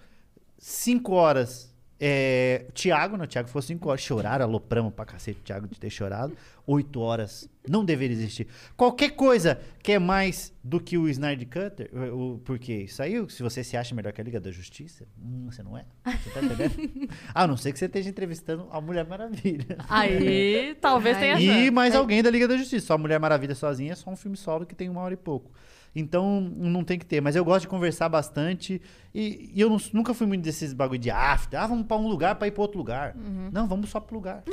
[0.57, 2.66] Cinco horas é.
[2.74, 4.02] Tiago, não, Tiago fosse cinco horas.
[4.02, 6.36] Choraram, alopramos pra cacete o Tiago de ter chorado.
[6.68, 8.48] Oito horas não deveria existir.
[8.76, 13.14] Qualquer coisa que é mais do que o Snyder Cutter, o, o- porque isso aí,
[13.30, 15.86] se você se acha melhor que a Liga da Justiça, hum, você não é.
[16.06, 17.10] Você tá entendendo?
[17.34, 19.78] a não ser que você esteja entrevistando a Mulher Maravilha.
[19.88, 21.40] Aí talvez tenha.
[21.40, 22.88] E mais alguém da Liga da Justiça.
[22.88, 25.18] Só a Mulher Maravilha sozinha é só um filme solo que tem uma hora e
[25.18, 25.52] pouco.
[25.96, 27.22] Então, não tem que ter.
[27.22, 28.82] Mas eu gosto de conversar bastante.
[29.14, 31.58] E, e eu não- nunca fui muito desses bagulho de after.
[31.60, 33.16] Ah, vamos pra um lugar pra ir pra outro lugar.
[33.16, 33.50] Uhum.
[33.52, 34.44] Não, vamos só pro lugar.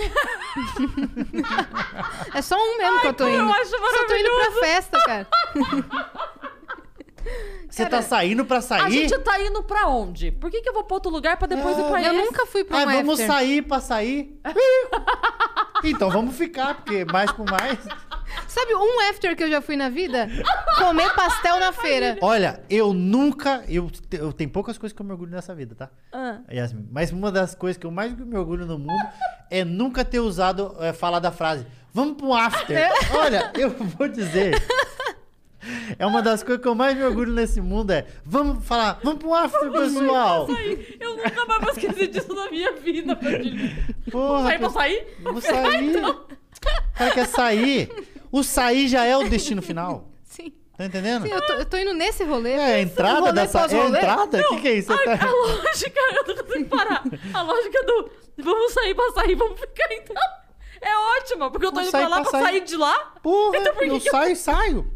[2.35, 3.39] É só um mesmo que eu tô indo.
[3.39, 5.27] eu acho Só tô indo pra festa, cara.
[7.69, 8.83] Você tá saindo pra sair?
[8.83, 10.31] A gente tá indo pra onde?
[10.31, 12.25] Por que, que eu vou pra outro lugar pra depois ir pra Eu esse?
[12.27, 13.27] nunca fui pra Ah, um vamos after.
[13.27, 14.39] sair pra sair?
[15.85, 17.79] então vamos ficar, porque mais por mais.
[18.47, 20.29] Sabe um after que eu já fui na vida?
[20.79, 22.19] Comer pastel na feira.
[22.21, 23.63] Olha, eu nunca.
[23.69, 25.91] Eu, eu tenho poucas coisas que eu me orgulho nessa vida, tá?
[26.13, 26.39] Ah.
[26.53, 29.07] Yasmin, mas uma das coisas que eu mais me orgulho no mundo
[29.51, 32.89] é nunca ter usado, é, falar da frase, vamos pro after.
[33.17, 34.63] Olha, eu vou dizer.
[35.99, 39.21] É uma das coisas que eu mais me orgulho nesse mundo é, vamos falar, vamos
[39.21, 40.49] pro after, pessoal.
[41.01, 43.19] Eu nunca mais vou esquecer disso na minha vida.
[44.11, 45.07] Porra, Sair pra sair?
[45.23, 46.03] Vou sair.
[46.63, 47.91] O cara quer sair.
[48.31, 50.09] O sair já é o destino final.
[50.23, 50.53] Sim.
[50.77, 51.27] Tá entendendo?
[51.27, 52.53] Sim, eu tô, eu tô indo nesse rolê.
[52.53, 53.61] É a entrada rolê dessa.
[53.61, 54.41] É a entrada?
[54.41, 54.93] O que, que é isso?
[54.93, 57.03] A tá- lógica, eu não consigo parar.
[57.35, 60.23] A lógica do vamos sair pra sair, vamos ficar então.
[60.81, 62.43] É ótima, porque eu tô Vamos indo pra lá pra sair.
[62.45, 62.99] sair de lá.
[63.23, 64.93] Porra, Então por que eu que eu- saio, saio.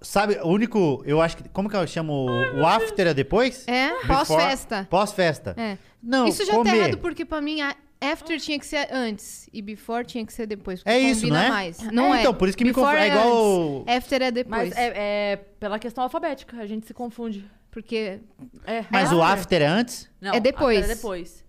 [0.00, 1.02] Sabe, o único.
[1.06, 1.48] Eu acho que.
[1.48, 2.12] Como que eu chamo?
[2.12, 3.66] O, o after é depois?
[3.68, 4.86] É, pós-festa.
[4.90, 5.54] Pós-festa.
[5.58, 5.78] É.
[6.02, 6.70] Não, Isso já comer.
[6.70, 10.32] tá errado porque pra mim a after tinha que ser antes e before tinha que
[10.32, 10.80] ser depois.
[10.82, 11.48] porque É isso, combina não é?
[11.48, 11.78] mais.
[11.92, 12.20] Não É, é.
[12.20, 13.04] então, por isso que me Before confunde.
[13.10, 14.68] É igual- antes, After é depois.
[14.70, 14.92] Mas é,
[15.32, 17.48] é pela questão alfabética, a gente se confunde.
[17.70, 18.20] Porque
[18.66, 20.10] É, Mas é o after é antes?
[20.20, 20.78] Não, é depois.
[20.80, 21.44] after É depois.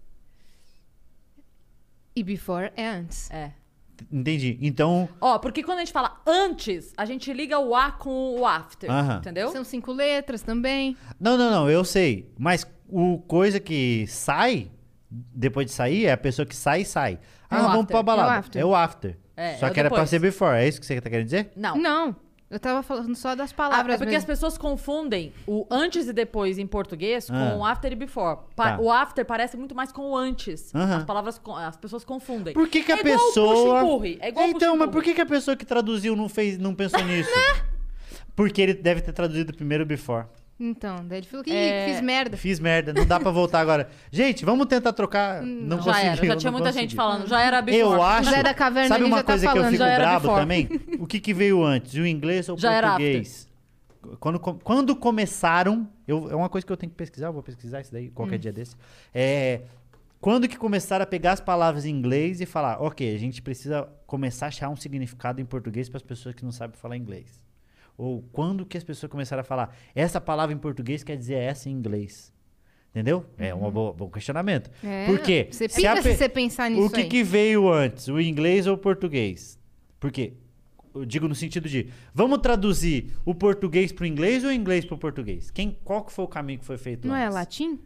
[2.15, 3.29] e before é antes.
[3.31, 3.51] É.
[4.11, 4.57] Entendi.
[4.61, 5.07] Então.
[5.19, 8.89] Ó, porque quando a gente fala antes, a gente liga o A com o after.
[8.89, 9.17] Aham.
[9.17, 9.49] Entendeu?
[9.49, 10.95] São cinco letras também.
[11.19, 12.31] Não, não, não, eu sei.
[12.37, 14.69] Mas o coisa que sai,
[15.09, 17.19] depois de sair, é a pessoa que sai e sai.
[17.49, 17.87] Ah, o vamos after.
[17.95, 18.31] pra balada.
[18.31, 18.61] É o after.
[18.61, 19.17] É o after.
[19.35, 20.09] É, Só é o que era pra depois.
[20.09, 20.57] ser before.
[20.57, 21.51] É isso que você tá querendo dizer?
[21.55, 21.75] Não.
[21.75, 22.15] Não,
[22.53, 24.27] eu tava falando só das Ah, palavras é porque as mesmo.
[24.27, 27.33] pessoas confundem o antes e depois em português Ah.
[27.51, 28.39] com o after e before.
[28.55, 28.79] Pa- Tá.
[28.79, 30.73] O after parece muito mais com o antes.
[30.73, 30.97] Aham.
[30.97, 32.53] As palavras, as pessoas confundem.
[32.53, 34.07] Por que, que é a igual o pessoa.
[34.21, 37.29] É então, mas por que, que a pessoa que traduziu não fez, não pensou nisso?
[38.35, 40.25] Porque ele deve ter traduzido primeiro before.
[40.59, 42.37] Então, daí ele falou que É, fiz merda.
[42.37, 43.89] Fiz merda, não dá pra voltar agora.
[44.11, 45.41] Gente, vamos tentar trocar.
[45.41, 46.81] Não Já consegui, era, já eu tinha não muita consegui.
[46.89, 47.27] gente falando.
[47.27, 47.81] Já era before.
[47.81, 48.29] Eu acho.
[48.29, 50.41] Zé da Caverna Sabe uma já tá coisa que eu fico já brabo before.
[50.41, 50.69] também?
[50.99, 51.93] O que, que veio antes?
[51.95, 53.49] O inglês ou o Já era português?
[54.19, 57.81] Quando, quando começaram, eu, é uma coisa que eu tenho que pesquisar, eu vou pesquisar
[57.81, 58.11] isso daí Hum.
[58.13, 58.75] qualquer dia desse.
[59.13, 59.61] É,
[60.21, 63.87] quando que começaram a pegar as palavras em inglês e falar, ok, a gente precisa
[64.05, 67.41] começar a achar um significado em português para as pessoas que não sabem falar inglês.
[67.97, 71.69] Ou quando que as pessoas começaram a falar, essa palavra em português quer dizer essa
[71.69, 72.33] em inglês.
[72.91, 73.25] Entendeu?
[73.37, 74.69] É um boa- bom questionamento.
[74.83, 74.89] Uhum.
[74.89, 75.47] É, Por quê?
[75.51, 77.07] Você Se pica a se pe- você pensar nisso o que, aí.
[77.09, 79.59] que veio antes, o inglês ou o português?
[79.99, 80.33] Por quê?
[80.93, 84.85] Eu digo no sentido de, vamos traduzir o português para o inglês ou o inglês
[84.85, 85.49] para o português?
[85.49, 87.33] Quem, qual que foi o caminho que foi feito Não é antes?
[87.33, 87.79] latim?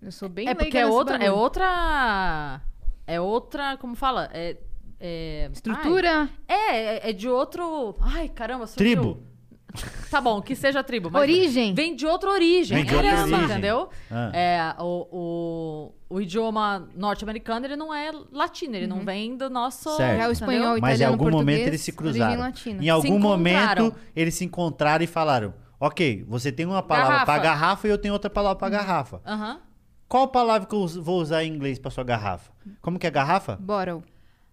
[0.00, 1.36] Eu sou bem É porque é outra, é bagulho.
[1.38, 2.62] outra.
[3.06, 3.76] É outra.
[3.76, 4.30] Como fala?
[4.32, 4.56] É.
[5.02, 7.96] é- Estrutura, ai, é, é, é de outro.
[8.00, 9.00] Ai, caramba, surgiu.
[9.00, 9.32] Tribo.
[10.10, 11.10] Tá bom, que seja tribo.
[11.10, 11.74] Mas Origem.
[11.74, 12.76] Vem de outra origem.
[12.76, 13.44] Vem de é outra isso, origem.
[13.44, 13.88] Entendeu?
[14.10, 14.30] Ah.
[14.34, 19.96] É, o, o, o idioma norte-americano, ele não é latino, ele não vem do nosso.
[19.96, 20.20] Certo.
[20.20, 22.52] já o espanhol, o Mas em algum momento eles se cruzaram.
[22.80, 27.26] Em algum momento eles se encontraram e falaram, ok, você tem uma palavra Garrafa.
[27.32, 29.22] para garrafa e eu tenho outra palavra para garrafa.
[29.26, 29.60] Aham.
[30.06, 32.52] Qual palavra que eu vou usar em inglês pra sua garrafa?
[32.82, 33.56] Como que é garrafa?
[33.56, 34.02] Bottle.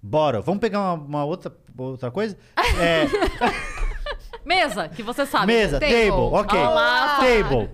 [0.02, 0.42] Bora.
[0.42, 2.38] Vamos pegar uma, uma outra, outra coisa?
[2.80, 3.06] É,
[4.46, 5.48] Mesa, que você sabe.
[5.48, 5.94] mesa, Table.
[6.10, 6.60] table, ok.
[6.60, 7.70] Olá, table.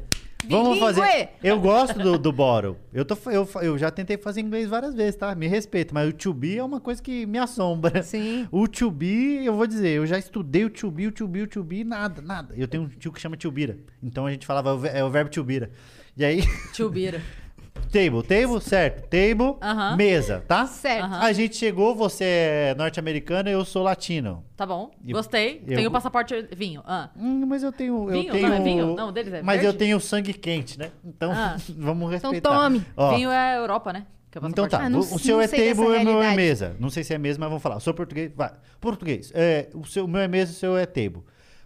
[0.48, 1.30] Vamos fazer.
[1.44, 2.78] Eu gosto do, do bottle.
[2.94, 5.34] Eu, tô, eu, eu já tentei fazer inglês várias vezes, tá?
[5.34, 5.92] Me respeita.
[5.94, 8.04] Mas o to be é uma coisa que me assombra.
[8.04, 8.48] Sim.
[8.52, 11.42] O to be, eu vou dizer, eu já estudei o to be, o to be,
[11.42, 12.54] o to be, nada, nada.
[12.56, 13.78] Eu tenho um tio que chama tubira.
[14.04, 15.72] Então a gente falava, é o ve- o verbo tubira.
[16.16, 16.44] E aí,
[16.74, 17.22] Tio Bira.
[17.92, 19.02] table, table, certo.
[19.08, 19.96] Table, Aham.
[19.96, 20.66] mesa, tá?
[20.68, 21.06] Certo.
[21.06, 21.20] Aham.
[21.22, 24.44] A gente chegou, você é norte-americana, eu sou latino.
[24.56, 25.64] Tá bom, Eu- gostei.
[25.68, 26.82] eu- Tenho passaporte vinho.
[26.86, 27.10] Ah.
[27.16, 28.08] Hum, mas eu tenho.
[28.08, 28.28] Vinho?
[28.28, 28.96] Eu tenho Não, é vinho?
[28.96, 29.78] Não, deles é Mas eu verde?
[29.80, 30.92] tenho sangue quente, né?
[31.04, 31.56] Então, Ah.
[31.78, 32.50] vamos Então respeitar.
[32.64, 32.86] tome.
[32.98, 34.06] Ó, Vinho é Europa, né?
[34.32, 34.72] Que é o Então passaporte.
[34.82, 36.04] tá, Ah, não- o, o seu não é sei dessa table e o meu é
[36.04, 36.36] realidade.
[36.36, 36.76] mesa.
[36.80, 37.76] Não sei se é mesmo, mas vamos falar.
[37.76, 38.52] Eu sou português, vai.
[38.82, 41.22] Português, é, o, seu, o meu é mesa, o seu é table.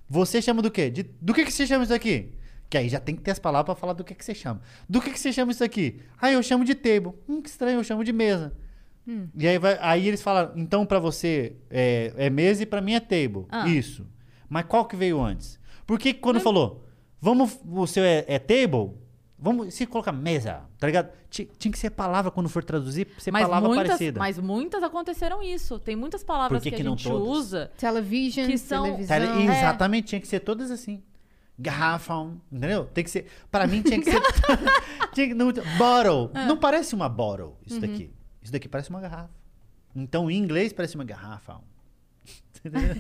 [0.07, 0.89] Você chama do quê?
[0.89, 2.31] De- do que, que você chama isso aqui?
[2.69, 4.61] Que aí já tem que ter as palavras pra falar do que, que você chama.
[4.87, 5.99] Do que, que você chama isso aqui?
[6.21, 7.13] Ah, eu chamo de table.
[7.27, 8.53] Hum, que estranho, eu chamo de mesa.
[9.07, 9.27] Hum.
[9.35, 12.93] E aí, vai, aí eles falam, então pra você é, é mesa e pra mim
[12.93, 13.45] é table.
[13.49, 13.67] Ah.
[13.67, 14.05] Isso.
[14.47, 15.59] Mas qual que veio antes?
[15.87, 16.85] Porque quando falou,
[17.19, 18.91] vamos, o seu é, é table,
[19.37, 21.09] vamos, se colocar mesa, tá ligado?
[21.27, 24.19] Ti- Tinha que ser palavra quando for traduzir, ser mas palavra muitas, parecida.
[24.19, 25.79] mas muitas aconteceram isso.
[25.79, 27.27] Tem muitas palavras Por que que, que a não gente todas?
[27.27, 27.71] usa.
[27.77, 29.17] Television, Que são- televisão.
[29.17, 31.01] Tá, Exatamente, tinha que ser todas assim.
[31.59, 32.85] Garrafão, entendeu?
[32.85, 33.27] Tem que ser.
[33.51, 34.21] Pra mim tinha que ser.
[35.13, 36.31] tinha que, não, bottle.
[36.33, 36.45] Ah.
[36.45, 37.81] Não parece uma bottle, isso Uhum.
[37.81, 38.11] daqui.
[38.41, 39.29] Isso daqui parece uma garrafa.
[39.95, 41.59] Então, em inglês, parece uma garrafa.
[42.63, 42.95] Entendeu?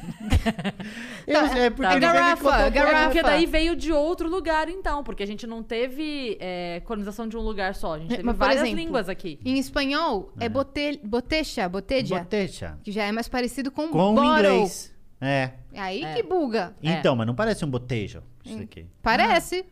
[1.27, 1.99] Eu, é porque tá.
[1.99, 3.05] Garrafa, colocar- É garrafa.
[3.05, 5.03] porque daí veio de outro lugar, então.
[5.03, 7.95] Porque a gente não teve é, colonização de um lugar só.
[7.95, 9.39] A gente teve Mas, várias exemplo, línguas aqui.
[9.43, 12.79] Em espanhol, é, bote, boteja, boteja, Botecha.
[12.83, 14.37] que já é mais parecido com, Com o bottle.
[14.37, 14.93] inglês.
[15.21, 15.51] É.
[15.75, 16.13] Aí É.
[16.13, 16.73] que buga.
[16.81, 18.23] Então, mas não parece um botejo.
[18.43, 18.87] Isso daqui.
[19.01, 19.65] Parece.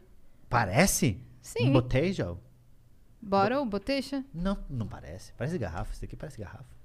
[0.49, 1.19] Parece?
[1.41, 1.69] Sim.
[1.69, 2.39] Um botejo?
[3.21, 4.23] Bottle, boteja.
[4.33, 5.33] Não, não parece.
[5.33, 5.91] Parece garrafa.
[5.91, 6.77] Isso daqui parece garrafa.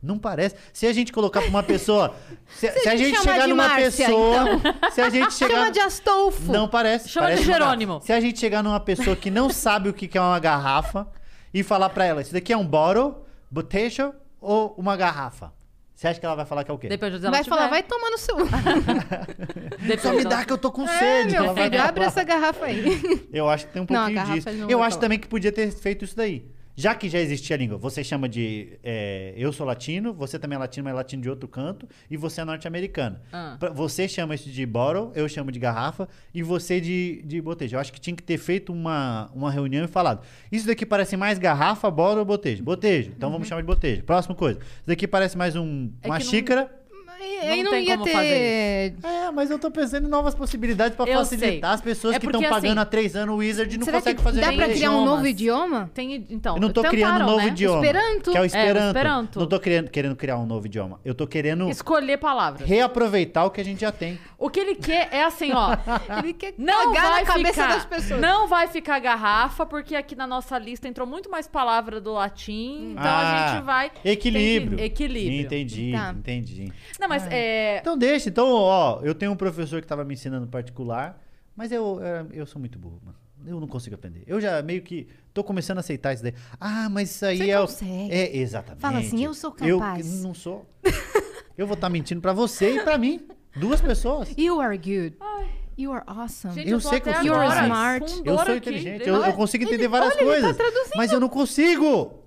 [0.00, 0.54] Não parece.
[0.72, 2.14] Se a gente colocar pra uma pessoa.
[2.54, 4.44] Se, se a gente chegar de numa Márcia, pessoa.
[4.92, 5.54] Se a gente chegar.
[5.56, 6.52] Chama de Astolfo.
[6.52, 7.08] Não parece.
[7.08, 7.70] Chama parece de uma garrafa.
[7.70, 8.00] Jerônimo.
[8.02, 11.08] Se a gente chegar numa pessoa que não sabe o que que é uma garrafa
[11.52, 13.16] e falar pra ela: Isso daqui é um bottle,
[13.50, 15.52] botejo ou uma garrafa?
[15.98, 16.86] Você acha que ela vai falar que é o quê?
[16.86, 17.70] Depende de onde Vai ela falar, tiver.
[17.70, 18.36] vai tomar no seu.
[20.00, 21.32] Só me dá que eu tô com É, sede.
[21.32, 23.26] meu ela vai filho, abre essa garrafa aí.
[23.32, 24.52] Eu acho que tem um Não, pouquinho garrafa disso.
[24.62, 25.00] não Eu acho falar.
[25.00, 26.44] também que podia ter feito isso daí.
[26.80, 28.78] Já que já existia a língua, você chama de.
[28.84, 32.16] é, eu sou latino, você também é latino, mas é latino de outro canto, e
[32.16, 33.18] você é norte-americano.
[33.32, 33.58] Ah.
[33.74, 37.74] Você chama isso de bottle, eu chamo de garrafa, e você de, de botejo.
[37.74, 41.16] Eu acho que tinha que ter feito uma, uma reunião e falado: Isso daqui parece
[41.16, 42.62] mais garrafa, bottle ou botejo?
[42.62, 43.10] Botejo.
[43.10, 44.04] Então vamos chamar de botejo.
[44.04, 44.60] Próxima coisa.
[44.60, 46.30] Isso daqui parece mais um, É uma que não-
[47.20, 48.12] Aí aí não, tem ia como ter.
[48.12, 51.74] fazer É, mas eu tô pensando em novas possibilidades pra Eu facilitar sei.
[51.74, 53.84] as pessoas É que estão porque, pagando assim, há três anos o Wizard e não
[53.84, 54.72] Será que conseguem fazer dá pra inglês.
[54.76, 55.68] criar um novo idiomas.
[55.68, 55.90] idioma?
[55.94, 57.48] Tem, então, Eu não tô tentaram, criando um novo né?
[57.48, 57.84] idioma.
[57.86, 58.30] Esperanto?
[58.30, 58.86] Que é o É, o Esperanto.
[58.86, 59.40] Esperanto.
[59.40, 61.00] Não tô querendo, querendo criar um novo idioma.
[61.04, 62.68] Eu tô querendo Escolher palavras.
[62.68, 64.18] reaproveitar o que a gente já tem.
[64.38, 65.76] O que ele quer é assim, ó.
[66.22, 68.20] Ele quer Não cagar vai na cabeça ficar, das pessoas.
[68.20, 72.92] Não vai ficar garrafa, porque aqui na nossa lista entrou muito mais palavra do latim.
[72.92, 73.90] Então a Ah, gente vai.
[74.04, 74.76] Equilíbrio.
[74.78, 75.40] tem que- equilíbrio.
[75.40, 76.14] Entendi, Tá.
[76.16, 76.72] entendi.
[77.00, 77.78] Não, mas é.
[77.78, 78.28] Então deixa.
[78.28, 81.20] Então, ó, eu tenho um professor que tava me ensinando particular,
[81.56, 83.16] mas eu, eu, eu sou muito burro, mano.
[83.46, 84.24] Eu não consigo aprender.
[84.26, 86.34] Eu já meio que tô começando a aceitar isso daí.
[86.60, 87.58] Ah, mas isso aí Você é.
[87.58, 88.12] o- consegue.
[88.12, 88.80] É, exatamente.
[88.80, 90.22] Fala assim, eu sou Eu capaz.
[90.22, 90.66] não sou.
[91.56, 93.26] eu vou estar mentindo pra você e pra mim.
[93.56, 94.34] Duas pessoas.
[94.36, 95.16] You are good.
[95.76, 96.52] You are awesome.
[96.54, 98.22] Gente, Eu eu, sei que eu sou smart.
[98.24, 100.56] Eu sou inteligente, eu, eu consigo entender várias olha, ele tá coisas.
[100.56, 100.96] traduzindo.
[100.96, 102.24] mas eu não consigo.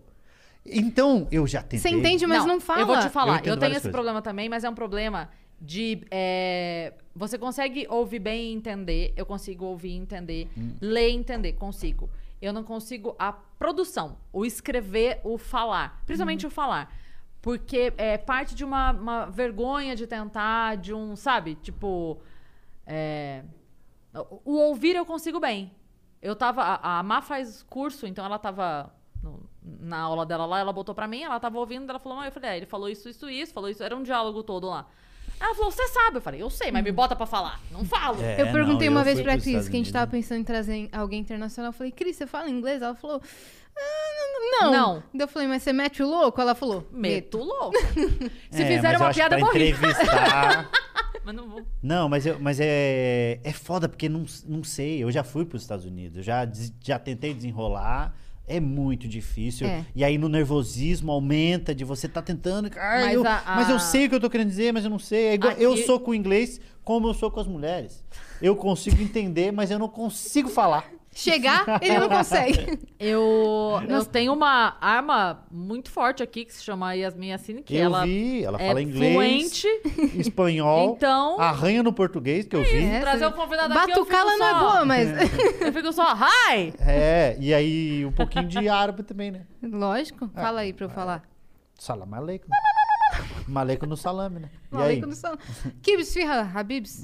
[0.66, 1.80] Então, eu já tentei.
[1.80, 2.82] Você entende, mas não, fala.
[2.82, 3.92] Eu vou te Eu falar, eu, entendo tenho esse coisas.
[3.92, 5.30] problema também, mas é um problema
[5.60, 6.04] de.
[6.12, 9.14] é, você consegue ouvir bem e entender.
[9.16, 10.48] Eu consigo ouvir e entender.
[10.58, 10.76] Hum.
[10.80, 12.10] Ler e entender, consigo.
[12.42, 16.02] Eu não consigo a produção, o escrever, o falar.
[16.06, 16.52] Principalmente Uhum.
[16.52, 16.96] o falar.
[17.42, 21.56] Porque é parte de uma, uma vergonha de tentar, de um, sabe?
[21.56, 22.20] Tipo.
[22.86, 23.44] é,
[24.14, 25.72] o o ouvir eu consigo bem.
[26.22, 26.62] Eu tava.
[26.62, 28.94] A, a Má faz curso, então ela tava
[29.24, 32.28] no- na aula dela lá, ela botou pra mim, ela tava ouvindo, ela falou, "Mãe",
[32.28, 34.88] eu falei, é, ele falou isso, isso, isso, falou isso, era um diálogo todo lá.
[35.40, 36.18] Ela falou, você sabe?
[36.18, 37.60] Eu falei, eu sei, mas me bota pra falar.
[37.72, 38.22] Não falo.
[38.22, 39.92] É, Eu perguntei não, uma eu vez pra pros Cris, que a gente Unidos.
[39.92, 41.70] tava pensando em trazer alguém internacional.
[41.70, 42.80] Eu falei, Cris, você fala inglês?
[42.84, 43.20] Ela falou,
[43.76, 44.72] ah, não.
[44.72, 44.94] Não.
[45.12, 46.40] Daí eu falei, mas você mete o louco?
[46.40, 47.76] Ela falou, Meto louco.
[48.52, 49.70] Se É, fizer mas eu uma piada, eu rir.
[49.70, 50.70] entrevistar.
[51.24, 51.62] Mas não vou.
[51.84, 55.04] Não, mas, eu, mas é, é foda, porque não, não sei.
[55.04, 56.48] Eu já fui para os Estados Unidos, eu já,
[56.84, 58.12] já tentei desenrolar.
[58.56, 59.68] É muito difícil.
[59.68, 59.86] É.
[59.96, 62.70] E aí no nervosismo aumenta de você tá tentando.
[62.76, 64.90] Mas eu, a- a- mas eu sei o que eu tô querendo dizer, mas eu
[64.90, 65.28] não sei.
[65.28, 68.04] É igual- Eu Aqui- sou com o inglês como eu sou com as mulheres.
[68.42, 70.86] Eu consigo entender, mas eu não consigo falar.
[71.14, 72.80] Chegar, ele não consegue.
[73.02, 77.86] Eu, eu tenho uma arma muito forte aqui que se chama Yasmin Yassine, que eu
[77.86, 79.68] ela vi, ela é fala inglês, fluente.
[80.20, 82.84] espanhol, Então- arranha no português, que eu vi.
[82.84, 85.10] É, Trazer o convidado aqui, eu fico Batucala não é boa, mas...
[85.62, 86.74] Eu fico só, hi!
[86.80, 89.48] É, e aí um pouquinho de árabe também, né?
[89.64, 90.30] Lógico.
[90.36, 90.42] É.
[90.42, 91.24] Fala aí pra eu falar.
[91.80, 92.50] Salam aleikum.
[93.48, 94.50] Maleico no salame, né?
[94.72, 94.78] Aí?
[94.80, 95.40] Maleico no salão.
[95.82, 97.02] Kibs, firra, Habibs.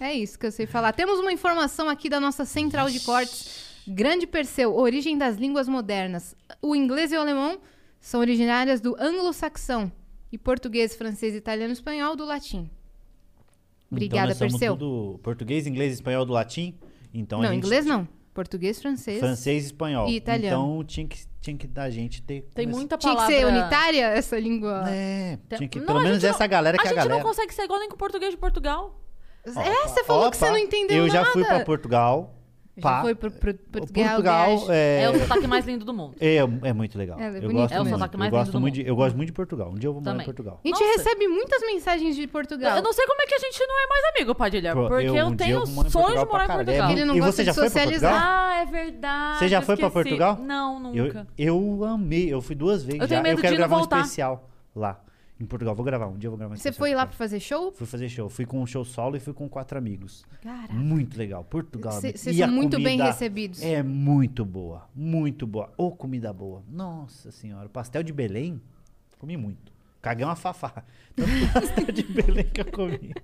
[0.00, 0.92] É isso que eu sei falar.
[0.92, 3.68] Temos uma informação aqui da nossa central de cortes.
[3.86, 6.34] Grande Perseu, origem das línguas modernas.
[6.62, 7.60] O inglês e o alemão
[8.00, 9.92] são originárias do anglo-saxão.
[10.32, 12.70] E português, francês, italiano e espanhol do latim.
[13.90, 14.72] Obrigada, então nós somos Perseu.
[14.76, 16.78] tudo português, inglês, espanhol do latim.
[17.12, 18.06] Então a não, gente- inglês não.
[18.32, 19.18] Português, francês.
[19.18, 20.08] Francês e espanhol.
[20.08, 20.62] E italiano.
[20.74, 22.42] Então tinha que, tinha que dar gente ter.
[22.54, 23.36] Tem muita Tinha que palavra...
[23.36, 24.84] ser unitária essa língua.
[24.88, 26.90] É, tinha que, Não, pelo a menos gente essa não- galera que A é a
[26.90, 27.16] gente galera.
[27.22, 28.96] não consegue ser igual nem com o português de Portugal.
[29.44, 31.30] É, você falou que você Opa, não entendeu Eu já nada.
[31.32, 32.34] fui pra Portugal.
[32.76, 33.02] Já pá.
[33.02, 36.14] foi pro, pro, Portugal, Portugal é, É o sotaque mais lindo do mundo.
[36.18, 37.18] é, é muito legal.
[37.18, 37.94] É, é eu bonito gosto É o muito.
[37.94, 38.84] sotaque mais eu lindo gosto do muito mundo.
[38.84, 39.70] de, eu gosto muito de Portugal.
[39.70, 40.60] Um dia eu vou morar em Portugal.
[40.64, 40.96] A gente Nossa.
[40.96, 42.76] recebe muitas mensagens de Portugal.
[42.76, 44.72] Eu não sei como é que a gente não é mais amigo, Padilha.
[44.72, 46.50] Pô, Porque eu- eu, um dia tenho eu vou morar em sonho de morar em.
[46.50, 46.90] É Portugal.
[46.92, 48.12] Ele não E gosta você de já socializar.
[48.12, 48.40] Portugal?
[48.40, 49.38] Ah, é verdade.
[49.38, 49.90] Você já eu foi pra.
[49.90, 50.38] Portugal?
[50.40, 51.26] Não, Eu, nunca.
[51.36, 53.22] eu amei, eu fui duas vezes Eu tenho já.
[53.22, 53.96] medo eu quero gravar voltar.
[53.96, 55.00] um especial lá
[55.40, 55.74] em Portugal.
[55.74, 57.72] Vou gravar, um dia eu vou gravar Você foi lá pra fazer show?
[57.72, 58.28] Fui fazer show.
[58.28, 60.24] Fui com um show solo e fui com quatro amigos.
[60.42, 60.72] Caraca.
[60.72, 61.42] Muito legal.
[61.42, 61.92] Portugal.
[61.94, 63.62] Vocês são muito bem recebidos.
[63.62, 64.88] É muito boa.
[64.94, 65.72] Muito boa.
[65.76, 66.62] Ô, comida boa.
[66.68, 67.68] Nossa senhora.
[67.68, 68.60] Pastel de Belém,
[69.18, 69.72] comi muito.
[70.02, 70.84] Caguei uma fafá.
[71.16, 73.14] Tanto pastel de Belém que eu comi.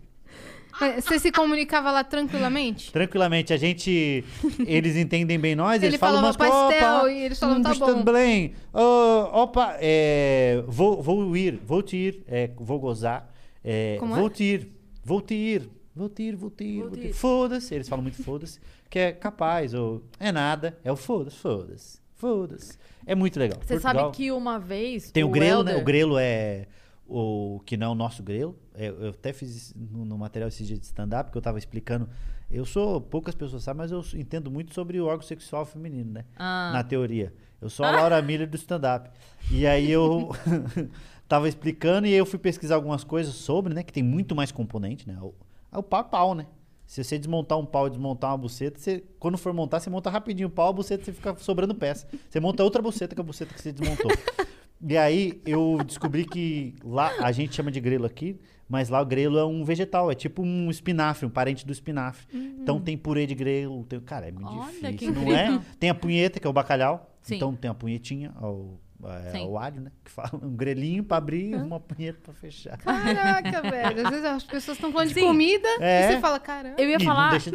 [1.01, 2.93] Você se comunicava lá tranquilamente?
[2.93, 4.25] Tranquilamente, a gente.
[4.67, 6.55] Eles entendem bem nós, Ele eles falam umas coisas.
[6.55, 8.03] pastel opa, e eles falavam, hum, tá bom.
[8.03, 8.53] Belém.
[8.73, 13.33] Ô, opa, é, vou, vou ir, vou te ir, é, vou gozar.
[13.65, 14.19] é, Como é?
[14.21, 14.73] vou te ir,
[15.05, 17.07] vou te ir, vou te ir, vou te ir, Vou te ir.
[17.07, 17.13] ir.
[17.15, 18.59] Foda-se, eles falam muito foda-se,
[18.91, 22.77] que é capaz, ou é nada, é o foda-se, foda-se, foda-se.
[23.07, 23.59] É muito legal.
[23.63, 25.11] Você Portugal- sabe que uma vez.
[25.11, 25.77] tem o, grelo, né?
[25.77, 26.67] O grelo é
[27.09, 28.57] o que não é o nosso grelo.
[28.75, 32.09] Eu até fiz no, no material esse dia de stand-up que eu tava explicando.
[32.51, 36.25] Eu sou, poucas pessoas sabem, mas eu entendo muito sobre o órgão sexual feminino, né?
[36.37, 36.71] Ah.
[36.73, 37.35] Na teoria.
[37.61, 39.11] Eu sou a Laura Miller do stand-up.
[39.51, 40.31] E aí eu
[41.27, 43.83] tava explicando e aí eu fui pesquisar algumas coisas sobre, né?
[43.83, 45.19] Que tem muito mais componente, né?
[45.21, 45.35] O,
[45.73, 46.47] é o pau é pau, né?
[46.87, 50.09] Se você desmontar um pau e desmontar uma buceta, você, quando for montar, você monta
[50.09, 52.07] rapidinho o pau, a buceta você fica sobrando peça.
[52.29, 54.11] Você monta outra buceta com a buceta que você desmontou.
[54.81, 58.39] E aí eu descobri que lá a gente chama de grelo aqui,
[58.69, 62.27] mas lá o grelo é um vegetal, é tipo um espinafre, um parente do espinafre.
[62.33, 65.61] Então tem purê de grelo, tem, cara, é muito Olha, difícil, não é?
[65.79, 67.13] Tem a punheta, que é o bacalhau.
[67.23, 67.37] Sim.
[67.37, 69.47] Então tem a punhetinha, o, é, Sim.
[69.47, 69.93] o alho, né?
[70.05, 72.77] Que fala um grelinho pra abrir, uma punheta pra fechar.
[72.79, 74.05] Caraca, velho.
[74.07, 75.21] Às vezes as pessoas estão falando de Sim.
[75.27, 76.01] comida É.
[76.09, 76.77] e você fala, caramba.
[76.79, 77.39] Eu ia E não falar.
[77.39, 77.51] de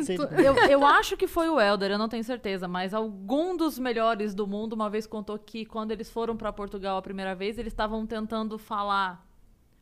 [0.45, 4.33] eu, eu acho que foi o Helder, eu não tenho certeza, mas algum dos melhores
[4.33, 7.73] do mundo uma vez contou que quando eles foram pra Portugal a primeira vez, eles
[7.73, 9.25] estavam tentando falar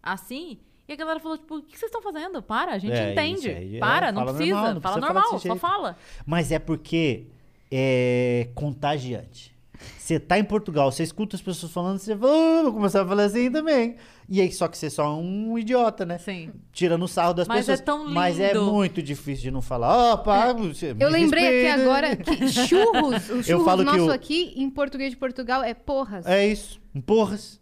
[0.02, 0.60] assim.
[0.88, 2.42] E a galera falou, tipo, o que vocês estão fazendo?
[2.42, 3.50] Para, a gente É, entende.
[3.50, 4.56] aí, é, Para, não fala precisa.
[4.56, 5.60] normal, não fala precisa falar normal, só jeito.
[5.60, 5.98] fala.
[6.26, 7.28] Mas é porque
[7.72, 9.56] é contagiante.
[9.98, 13.08] Você tá em Portugal, você escuta as pessoas falando, você fala, "Ah, vou começar a
[13.08, 13.96] falar assim também.
[14.28, 16.18] E aí, só que você é só um idiota, né?
[16.18, 16.52] Sim.
[16.72, 17.82] Tirando o sarro das Mas é pessoas.
[17.86, 18.72] tão Mas é lindo.
[18.72, 20.14] muito difícil de não falar.
[20.14, 24.08] Opa, você me Eu lembrei aqui respeita." agora que churros, o churros falo que nosso
[24.08, 26.26] o- aqui, em português de Portugal, é porras.
[26.26, 26.80] É isso.
[27.06, 27.60] Porras.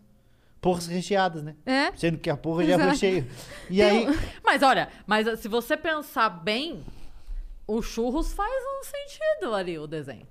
[0.59, 1.55] Porras recheadas, né?
[1.65, 1.91] É?
[1.95, 3.27] Sendo que a porra já é recheio.
[3.69, 4.07] E aí.
[4.43, 6.83] Mas olha, mas uh, se você pensar bem,
[7.67, 10.25] o churros faz um sentido ali, o desenho.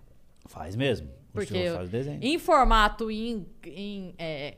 [0.46, 1.08] Faz mesmo.
[1.36, 2.18] Porque faz o desenho.
[2.22, 3.46] em formato em.
[3.64, 4.54] em, é,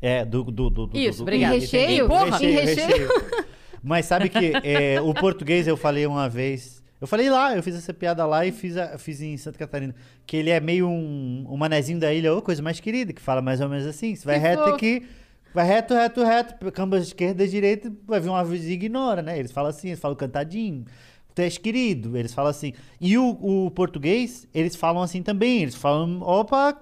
[0.00, 0.44] É, do.
[0.44, 1.56] do, do, do Isso, do, obrigada.
[1.56, 2.06] Em recheio?
[2.08, 2.42] Porra.
[2.44, 3.08] Em recheio?
[3.82, 6.82] Mas sabe que é, o português eu falei uma vez.
[7.00, 9.94] Eu falei lá, eu fiz essa piada lá e fiz, a- fiz em Santa Catarina.
[10.26, 13.42] Que ele é meio um, um manezinho da ilha, ô coisa mais querida, que fala
[13.42, 14.14] mais ou menos assim.
[14.16, 14.74] Você vai Que reto fofo.
[14.74, 15.06] aqui,
[15.52, 19.38] vai reto, reto, reto, camba esquerda, direita, vai vir uma vez e ignora, né?
[19.38, 20.86] Eles falam assim, eles falam cantadinho.
[21.34, 22.72] Tu és querido, eles falam assim.
[23.00, 23.30] E o,
[23.66, 25.62] o português, eles falam assim também.
[25.62, 26.80] Eles falam, opa,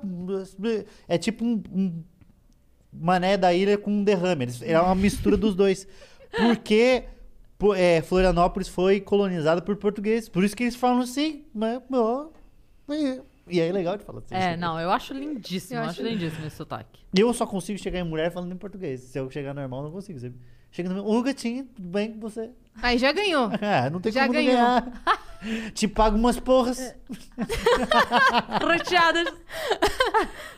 [1.08, 2.02] é tipo um- um
[2.92, 4.44] Mané da ilha com um derrame.
[4.44, 5.88] Eles, é uma mistura dos dois.
[6.36, 7.04] Porque
[7.76, 10.28] é, Florianópolis foi colonizada por portugueses.
[10.28, 11.44] Por isso que eles falam assim.
[11.54, 12.28] Mas, ó,
[12.90, 14.34] e- aí é legal de falar assim.
[14.34, 17.00] é, não, eu acho lindíssimo, Eu acho- acho lindíssimo esse sotaque.
[17.16, 19.00] Eu só consigo chegar em mulher falando em português.
[19.00, 20.18] Se eu chegar normal, não consigo.
[20.18, 20.30] Você
[20.72, 21.06] chega no meu.
[21.06, 22.50] Ô, gatinho, tudo bem com você?
[22.82, 23.50] Aí já ganhou.
[23.62, 24.56] Ah, não tem Já como não ganhou.
[24.56, 25.22] ganhar.
[25.74, 26.78] Te pago umas porras.
[28.66, 29.26] Recheadas.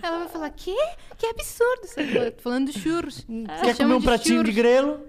[0.03, 0.75] Ela vai falar, que?
[1.17, 1.87] Que absurdo.
[1.87, 3.27] Você tá falando de churros.
[3.63, 4.55] Quer chama comer um de pratinho de churros.
[4.55, 5.01] grelo?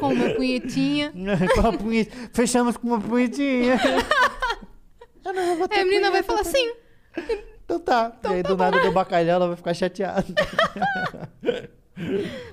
[0.00, 1.12] Com uma punhetinha.
[1.54, 2.16] com uma punheta.
[2.32, 3.78] Fechamos com uma punhetinha.
[5.24, 6.44] Eu não vou ter a menina vai punheta.
[6.44, 6.72] falar sim.
[7.64, 8.12] Então tá.
[8.24, 10.24] e aí do nada do bacalhau ela vai ficar chateada.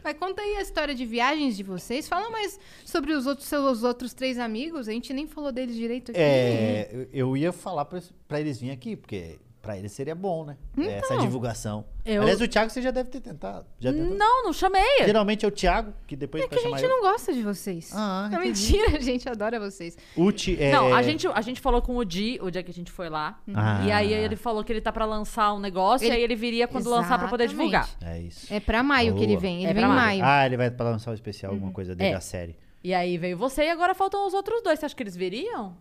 [0.04, 2.08] Mas conta aí a história de viagens de vocês.
[2.08, 4.88] Fala mais sobre os outros seus outros três amigos.
[4.88, 6.20] A gente nem falou deles direito aqui.
[6.20, 10.44] É, eu- eu ia falar pra, pra eles virem aqui, porque pra eles seria bom,
[10.44, 10.58] né?
[10.78, 11.86] Essa divulgação.
[12.04, 13.66] Eu- Aliás, o Thiago você já deve ter tentado.
[13.80, 14.18] Já tentou?
[14.18, 14.82] Não, não chamei.
[15.06, 16.90] Geralmente é o Thiago, que depois É que vai a gente eu.
[16.90, 17.92] não gosta de vocês.
[17.94, 18.72] Ah, é entendi.
[18.74, 19.96] mentira, a gente adora vocês.
[20.18, 20.72] O Ti, é...
[20.72, 23.08] Não, a gente, a gente falou com o Di, o dia que a gente foi
[23.10, 23.40] lá.
[23.54, 23.84] Ah.
[23.86, 26.36] E aí ele falou que ele tá pra lançar um negócio Ele- e aí ele
[26.36, 27.72] viria quando lançar pra poder Exatamente.
[27.72, 27.90] divulgar.
[28.02, 28.52] É isso.
[28.52, 29.42] É pra maio que ele Boa.
[29.42, 29.58] vem.
[29.62, 30.00] Ele É vem em maio.
[30.20, 30.22] maio.
[30.26, 32.14] Ah, ele vai pra lançar o especial, alguma coisa dele, É.
[32.14, 32.56] da série.
[32.84, 34.80] E aí veio você e agora faltam os outros dois.
[34.80, 35.78] Você acha que eles viriam?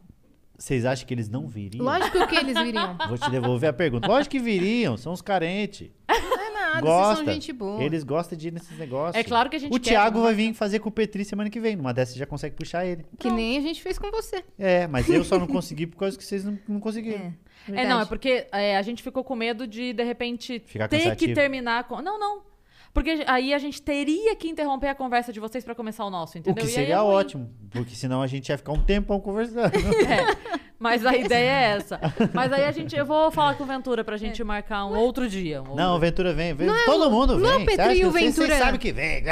[0.60, 1.82] Vocês acham que eles não viriam?
[1.82, 2.94] Lógico que eles viriam.
[3.08, 4.06] Vou te devolver a pergunta.
[4.06, 5.88] Lógico que viriam, são os carentes.
[6.06, 7.14] Não é nada, Gosta.
[7.14, 7.82] vocês são gente boa.
[7.82, 9.16] Eles gostam de ir nesses negócios.
[9.16, 11.48] É claro que a gente O quer, Thiago vai vir fazer com o Petri semana
[11.48, 11.76] que vem.
[11.76, 13.06] Numa dessas você já consegue puxar ele.
[13.18, 14.44] Que nem a gente fez com você.
[14.58, 17.32] É, mas eu só não consegui por causa que vocês não, não conseguiram.
[17.72, 20.98] É, não, é porque é, a gente ficou com medo de, de repente, Ficar ter
[20.98, 21.28] cansativo.
[21.30, 22.02] que terminar com.
[22.02, 22.49] Não, não.
[22.92, 26.36] Porque aí a gente teria que interromper a conversa de vocês pra começar o nosso,
[26.36, 26.62] O entendeu?
[26.64, 29.70] que E aí seria ótimo, porque senão a gente ia ficar um tempão conversando.
[30.10, 32.00] É, mas a ideia é essa.
[32.34, 35.28] Mas aí a gente, eu vou falar com o Ventura pra gente marcar um outro
[35.28, 35.62] dia.
[35.62, 36.66] um Não, o Ventura vem, vem.
[36.66, 37.66] Não é todo o- mundo não é o vem.
[37.66, 38.46] Petri Você acha e o Ventura?
[38.48, 39.22] Vocês sabem que vem.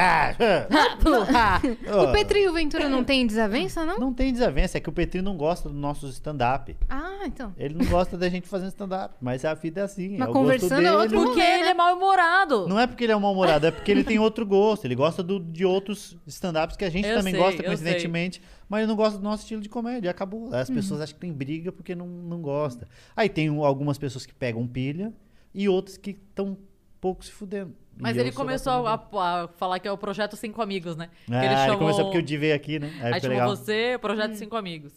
[1.35, 1.61] Ah,
[2.09, 3.99] O Petri e o Ventura não tem desavença, não?
[3.99, 6.77] Não tem desavença, é que o Petri não gosta do nosso stand-up.
[6.89, 7.53] Ah, então.
[7.57, 10.17] Ele não gosta da gente fazendo stand-up, mas a vida é assim.
[10.19, 11.71] Mas é o conversando gosto é outro Porque ele né?
[11.71, 12.69] é mal-humorado.
[12.69, 14.85] Não é porque ele é um mal-humorado, é porque ele tem outro gosto.
[14.85, 18.81] Ele gosta do- de outros stand-ups que a gente Eu também sei, gosta, coincidentemente, mas
[18.81, 20.11] ele não gosta do nosso estilo de comédia.
[20.11, 20.53] Acabou.
[20.55, 22.87] As pessoas acham que tem briga porque não, não gosta.
[23.17, 25.13] Aí tem um- algumas pessoas que pegam pilha
[25.55, 26.57] e outras que estão
[27.01, 27.75] pouco se fudendo.
[28.01, 31.11] Mas E ele eu começou a, a falar que é o Projeto Cinco Amigos, né?
[31.27, 32.93] Que Ah, ele, começou porque o Di veio aqui, né?
[33.03, 33.49] Aí, Aí chamou legal.
[33.57, 34.93] você, o Projeto Cinco Amigos.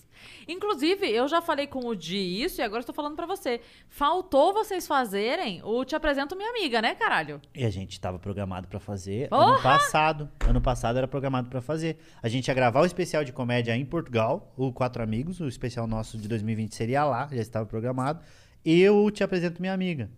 [0.47, 3.61] Inclusive, eu já falei com o Di isso e agora estou falando pra você.
[3.89, 7.41] Faltou vocês fazerem o Te Apresento Minha Amiga, né, caralho?
[7.55, 9.53] E a gente tava programado pra fazer Porra!
[9.53, 10.29] ano passado.
[10.47, 11.97] Ano passado era programado pra fazer.
[12.21, 15.87] A gente ia gravar o especial de comédia em Portugal, o Quatro Amigos, o especial
[15.87, 18.21] nosso de 2020 seria lá, já estava programado.
[18.63, 20.09] Eu te apresento minha amiga.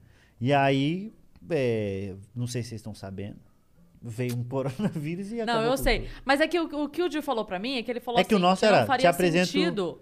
[0.42, 1.14] E aí,
[1.50, 3.38] é, não sei se vocês estão sabendo,
[4.02, 6.02] veio um coronavírus e Não, eu sei.
[6.02, 6.12] tudo.
[6.26, 8.20] Mas é que o, o que o Di falou pra mim é que ele falou
[8.20, 10.02] É que o assim, nosso não era, faria te apresento- sentido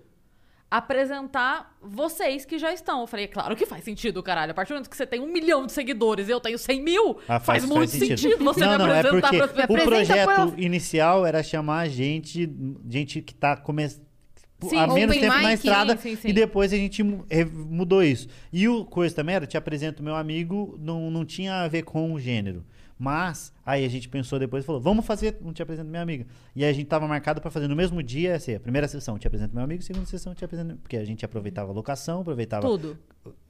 [0.71, 3.01] apresentar vocês que já estão.
[3.01, 4.51] Eu falei, é claro que faz sentido, caralho.
[4.51, 6.81] A partir do momento que você tem um milhão de seguidores e eu tenho 100
[6.81, 9.81] mil, Ah, faz, muito sentido, você não, me não, é apresentar porque pras pessoas.
[9.81, 12.49] o projeto pra- inicial era chamar gente,
[12.89, 14.09] gente que tá começando
[14.63, 18.27] Sim, há menos tempo na estrada sim, sim, e depois a gente mudou isso.
[18.53, 22.13] E o coisa também era, te apresento meu amigo, não, não tinha a ver com
[22.13, 22.63] o gênero.
[23.01, 26.27] Mas aí a gente pensou depois e falou, vamos fazer um Te Apresento Minha Amiga.
[26.55, 29.17] E aí a gente tava marcado pra fazer no mesmo dia, assim, a primeira sessão
[29.17, 30.75] Te Apresento Meu Amigo, segunda sessão Te Apresento...
[30.77, 32.95] Porque a gente aproveitava a locação, aproveitava Tudo.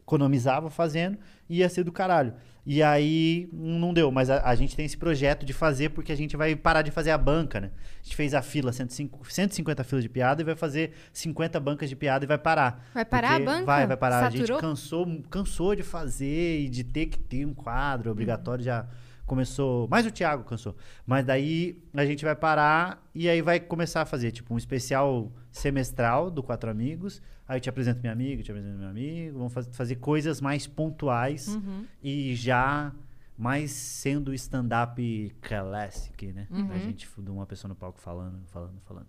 [0.04, 1.18] economizava fazendo
[1.50, 2.34] e ia ser do caralho.
[2.66, 6.16] E aí não deu, mas a, a gente tem esse projeto de fazer porque a
[6.16, 7.72] gente vai parar de fazer a banca, né?
[8.00, 11.90] A gente fez a fila, 105, 150 filas de piada e vai fazer 50 bancas
[11.90, 12.88] de piada e vai parar.
[12.94, 13.66] Vai parar a banca?
[13.66, 14.20] Vai, vai parar.
[14.20, 14.48] A Saturou?
[14.48, 18.88] gente cansou, cansou de fazer e de ter que ter um quadro obrigatório já
[19.36, 20.76] começou, mais o Thiago cansou.
[21.06, 25.32] Mas daí a gente vai parar e aí vai começar a fazer tipo um especial
[25.50, 27.22] semestral do Quatro Amigos.
[27.48, 29.38] Aí eu te apresento minha amiga, eu te apresento meu amigo.
[29.38, 31.86] Vamos faz- fazer coisas mais pontuais Uhum.
[32.04, 32.92] e já
[33.38, 36.46] mais sendo stand-up classic, né?
[36.52, 36.70] Uhum.
[36.74, 39.08] A gente de uma pessoa no palco falando, falando, falando.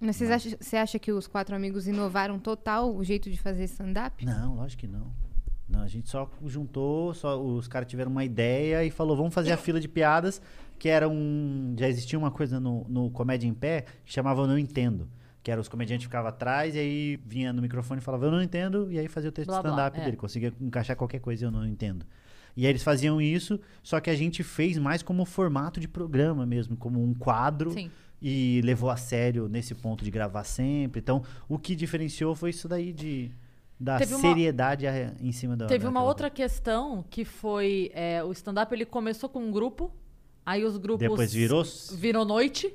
[0.00, 0.16] Mas
[0.60, 4.24] você acha que os quatro amigos inovaram total o jeito de fazer stand-up?
[4.24, 5.12] Não, lógico que não.
[5.68, 9.52] Não, a gente só juntou, só os caras tiveram uma ideia e falou, vamos fazer
[9.52, 10.40] a fila de piadas,
[10.78, 11.74] que era um...
[11.78, 15.08] Já existia uma coisa no, no Comédia em Pé que chamava Eu Não Entendo.
[15.42, 18.42] Que era os comediantes ficavam atrás e aí vinha no microfone e falava Eu não
[18.42, 20.04] entendo, e aí fazia o texto stand-up é.
[20.04, 20.16] dele.
[20.16, 22.04] Conseguia encaixar qualquer coisa Eu Não Entendo.
[22.56, 26.44] E aí eles faziam isso, só que a gente fez mais como formato de programa
[26.44, 27.88] mesmo, como um quadro Sim.
[28.20, 31.00] e levou a sério nesse ponto de gravar sempre.
[31.00, 33.30] Então, o que diferenciou foi isso daí de
[33.80, 38.22] da Teve uma- seriedade a- em cima da Teve uma outra questão que foi é,
[38.24, 39.92] o stand-up ele começou com um grupo,
[40.44, 41.62] aí os grupos Depois virou
[41.94, 42.74] virou noite.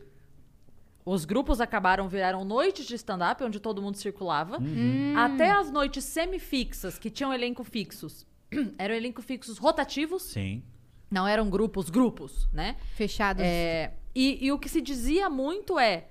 [1.06, 4.58] Os grupos acabaram viraram noites de stand-up onde todo mundo circulava.
[4.60, 5.14] Uhum.
[5.18, 8.26] Até as noites semifixas que tinham elenco fixos.
[8.78, 10.64] eram elenco fixos rotativos, Sim.
[11.12, 12.78] não eram grupos, grupos, né?
[12.96, 13.44] Fechados.
[13.44, 16.08] É, e, e o que se dizia muito é.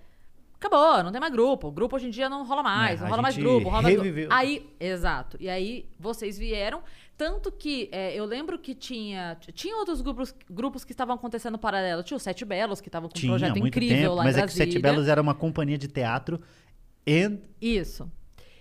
[0.66, 1.68] Acabou, não tem mais grupo.
[1.68, 3.96] O grupo hoje em dia não rola mais, É, não rola mais grupo, rola mais
[3.96, 4.28] grupo.
[4.30, 5.36] Aí, exato.
[5.40, 6.82] E aí vocês vieram
[7.16, 9.36] Tanto que é, eu lembro que tinha.
[9.54, 12.02] Tinha outros grupos, grupos que estavam acontecendo paralelo.
[12.02, 14.36] Tinha o Sete Belos, que estavam com um Tinha projeto muito incrível tempo, lá mas
[14.36, 14.78] em é que o Sete.
[14.78, 16.40] Belos era uma companhia de teatro
[17.06, 18.10] e Isso.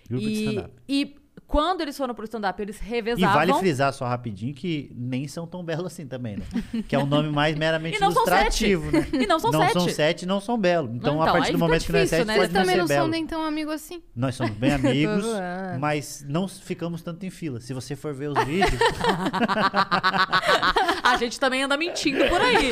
[0.08, 0.74] grupo de E, stand-up.
[0.88, 1.16] e
[1.52, 3.34] quando eles foram pro stand-up, eles E revezavam.
[3.34, 6.44] vale frisar só rapidinho que nem são tão belos assim também, né?
[6.88, 9.06] Que é um nome mais meramente E não são ilustrativo, né?
[9.12, 9.72] E não são não sete.
[9.74, 10.90] são sete e não são belos.
[10.94, 12.36] Então, Então, a partir do momento que não é difícil, sete, né?
[12.36, 13.08] pode Vocês não também ser não são belo.
[13.08, 14.02] nem tão amigos assim.
[14.16, 15.24] Nós somos bem amigos,
[15.78, 17.60] mas não ficamos tanto em fila.
[17.60, 18.80] Se você for ver os vídeos,
[21.02, 22.70] A gente também anda mentindo por aí.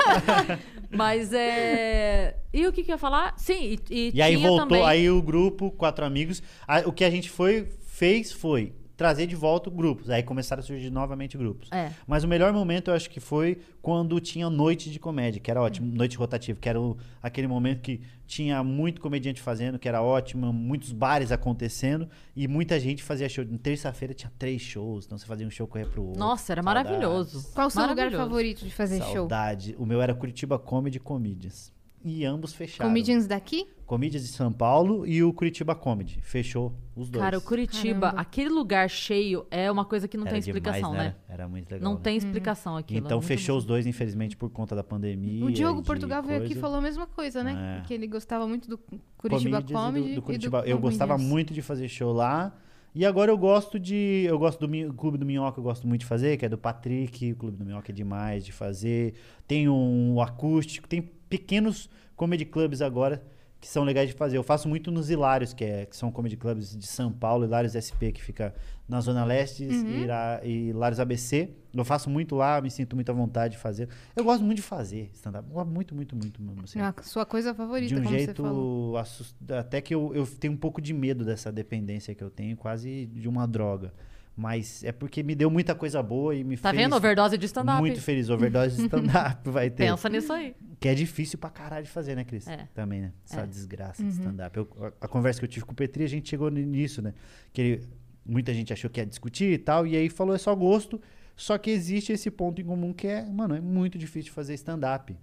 [0.91, 2.37] Mas é.
[2.53, 3.35] E o que, que eu ia falar?
[3.37, 4.85] Sim, e, e, E aí tinha voltou, também...
[4.85, 6.43] aí o grupo, quatro amigos.
[6.67, 7.69] a- o que a gente foi,
[8.01, 10.09] fez foi trazer de volta grupos.
[10.11, 11.69] Aí começaram a surgir novamente grupos.
[11.73, 11.91] É.
[12.07, 15.61] Mas o melhor momento eu acho que foi quando tinha noite de comédia, que era
[15.61, 15.95] ótimo, Hum.
[15.97, 20.51] noite rotativa, que era o- aquele momento que tinha muito comediante fazendo, que era ótimo,
[20.53, 23.43] muitos bares acontecendo e muita gente fazia show.
[23.45, 26.19] Em terça-feira tinha três shows, então você fazia um show correr pro outro.
[26.21, 26.91] Nossa, era Saudades.
[26.91, 27.51] maravilhoso.
[27.55, 29.15] Qual o seu lugar favorito de fazer show?
[29.29, 29.75] Saudade.
[29.79, 31.71] O meu era Curitiba Comedy Comedians.
[32.03, 32.89] E ambos fecharam.
[32.89, 33.67] Comedians daqui?
[33.85, 36.21] Comedians de São Paulo e o Curitiba Comedy.
[36.23, 37.23] Fechou os dois.
[37.23, 38.21] Cara, o Curitiba, Caramba.
[38.21, 41.17] aquele lugar cheio é uma coisa que não Era tem demais, explicação, né?
[41.29, 41.91] Era, era muito legal.
[41.91, 42.01] Não né?
[42.03, 43.01] tem explicação aquilo.
[43.01, 43.59] é Então fechou bom.
[43.59, 45.45] os dois, infelizmente, por conta da pandemia.
[45.45, 47.81] O Diogo Portugal veio aqui e falou a mesma coisa, né?
[47.81, 47.87] É.
[47.87, 48.79] Que ele gostava muito do
[49.19, 50.01] Curitiba Comedians Comedy.
[50.01, 50.63] do, e do do Curitiba.
[50.65, 52.55] Eu gostava muito de fazer show lá.
[52.95, 54.25] E agora eu gosto de.
[54.27, 57.33] Eu gosto do Clube do Minhoca, eu gosto muito de fazer, que é do Patrick.
[57.33, 59.15] O Clube do Minhoca é demais de fazer.
[59.47, 63.23] Tem um acústico, tem pequenos comedy clubs agora
[63.61, 64.39] que são legais de fazer.
[64.39, 67.75] Eu faço muito nos Hilários, que, é, que são comedy clubs de São Paulo, Hilários
[67.77, 68.55] SP, que fica
[68.89, 70.07] na Zona Leste, Uhum.
[70.43, 71.51] e, e Hilários ABC.
[71.75, 73.87] Eu faço muito lá, me sinto muito à vontade de fazer.
[74.17, 75.47] Eu gosto muito de fazer stand-up.
[75.67, 76.63] Muito, muito, muito mesmo.
[76.65, 80.55] assim É a sua coisa favorita, de um jeito assust- até que eu, eu tenho
[80.55, 83.93] um pouco de medo dessa dependência que eu tenho, quase de uma droga.
[84.41, 86.97] Mas é porque me deu muita coisa boa e me Tá fez vendo?
[86.97, 87.79] Overdose de stand-up.
[87.79, 88.31] muito feliz.
[88.31, 89.85] Overdose de stand-up vai ter.
[89.91, 90.57] Pensa nisso aí.
[90.81, 92.49] Que é difícil pra caralho de fazer, né, Cris?
[92.49, 92.67] É.
[92.75, 93.13] Também, né?
[93.29, 93.47] Essa É.
[93.47, 94.57] desgraça de stand-up.
[94.57, 97.13] Eu- a, a conversa que eu tive com o Petri, a gente chegou nisso, né?
[97.53, 97.89] Que ele-
[98.25, 100.99] muita gente achou que ia discutir e tal, e aí falou é só gosto.
[101.37, 104.55] Só que existe esse ponto em comum que é, mano, é muito difícil de fazer
[104.55, 105.15] stand-up.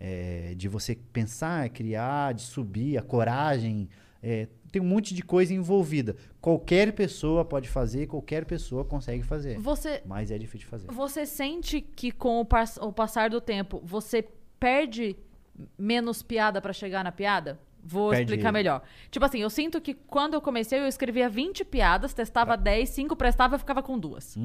[0.00, 3.88] É, de você pensar, criar, de subir, a coragem.
[4.22, 6.16] é, tem um monte de coisa envolvida.
[6.40, 9.58] Qualquer pessoa pode fazer, qualquer pessoa consegue fazer.
[9.58, 10.86] Você, Mas é difícil de fazer.
[10.90, 14.26] você sente que com o, pas- o passar do tempo, você
[14.58, 15.14] perde
[15.78, 17.60] menos piada pra chegar na piada?
[17.84, 18.24] Vou Perde.
[18.32, 18.80] explicar melhor.
[19.10, 22.22] Tipo assim, eu sinto que quando eu comecei, eu escrevia 20 piadas, Tá.
[22.22, 24.38] testava 10, 5 prestava e ficava com duas.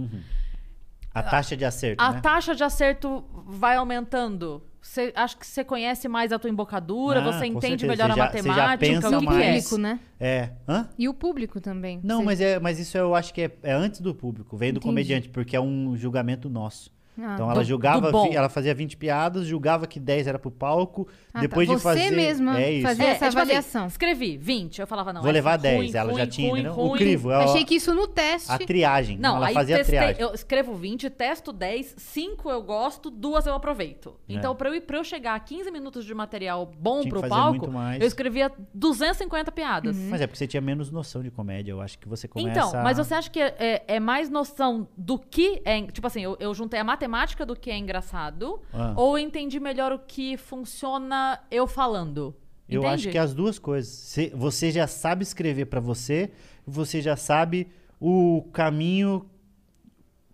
[1.14, 2.22] A taxa de acerto, A né?
[2.22, 4.62] taxa de acerto vai aumentando.
[4.88, 7.88] Você, acho que você conhece mais a tua embocadura, Ah, você entende certeza.
[7.88, 9.30] melhor Você a já- você já matemática, pensa o que, é.
[9.30, 9.64] mais.
[9.69, 9.99] público, né?
[10.19, 10.49] É.
[10.68, 10.89] Hã?
[10.97, 11.99] E o público também.
[12.01, 14.72] Não, Você- mas, é, mas isso eu acho que é, é antes do público, vem
[14.72, 14.85] do Entendi.
[14.88, 16.89] comediante, porque é um julgamento nosso.
[17.19, 20.52] Ah, então ela do- julgava, do ela fazia 20 piadas, julgava que 10 era pro
[20.52, 21.73] palco, Ah, depois tá.
[21.76, 22.11] de Você fazer...
[22.11, 22.88] mesma é isso.
[22.88, 23.88] fazia essa tipo assim, avaliação.
[23.88, 25.22] escrevi 20, eu falava, não.
[25.22, 26.69] Vou é levar ruim, 10, ela já ruim, tinha, ruim, né?
[26.69, 26.89] ruim.
[26.89, 28.52] O crivo, é Achei que isso no teste.
[28.52, 29.18] a triagem.
[29.18, 30.22] Não, ela aí fazia testei, a triagem.
[30.22, 34.14] eu escrevo 20, testo 10, 5 eu gosto, duas eu aproveito.
[34.30, 37.02] Então, pra, eu, pra eu chegar a 15 minutos de material bom É.
[37.02, 37.68] Tinha pro palco,
[37.99, 39.98] eu escrevia 250 piadas.
[39.98, 42.84] Mas é porque você tinha menos noção de comédia, eu acho que você começa Então,
[42.84, 45.81] mas você acha que é, é- é mais noção do que é.
[45.88, 47.07] Tipo assim, eu, eu juntei a matemática
[47.46, 48.94] do que é engraçado, Ah.
[48.96, 52.36] ou entendi melhor o que funciona eu falando?
[52.70, 52.94] Eu Entende?
[52.94, 54.16] acho que é as duas coisas.
[54.36, 56.32] Você, já sabe escrever pra você,
[56.66, 57.70] você já sabe
[58.00, 59.26] o caminho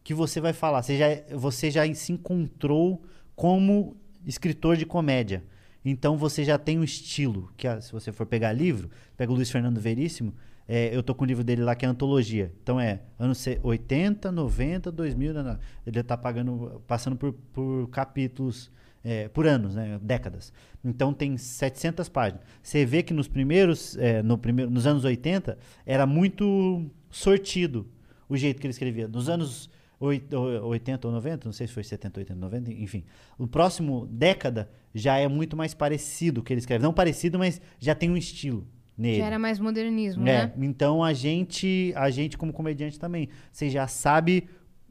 [0.03, 0.81] que você vai falar.
[0.81, 3.03] Você já, você já se encontrou
[3.35, 3.95] como
[4.25, 5.43] escritor de comédia.
[5.85, 7.51] Então você já tem um estilo.
[7.55, 10.33] Que se você for pegar livro, pega o Luiz Fernando Veríssimo,
[10.67, 12.51] é, eu tô com o livro dele lá que é antologia.
[12.61, 15.59] Então é anos se- 80, 90, 2000, né, né.
[15.85, 18.71] ele tá pagando, passando por, por capítulos
[19.03, 20.53] é, por anos, né, décadas.
[20.83, 22.41] Então tem 700 páginas.
[22.61, 27.85] Você vê que nos primeiros, é, no primeiro, nos anos 80 era muito sortido
[28.29, 29.07] o jeito que ele escrevia.
[29.07, 29.69] Nos anos
[29.99, 33.03] oit- o- 80 ou 90, não sei se foi 70, 80, 90, enfim.
[33.37, 36.81] O próximo década já é muito mais parecido o que ele escreve.
[36.81, 38.65] Não parecido, mas já tem um estilo
[38.97, 39.17] nele.
[39.17, 40.53] Já era mais modernismo, É, né?
[40.57, 44.47] então a gente, a gente como comediante também, você já sabe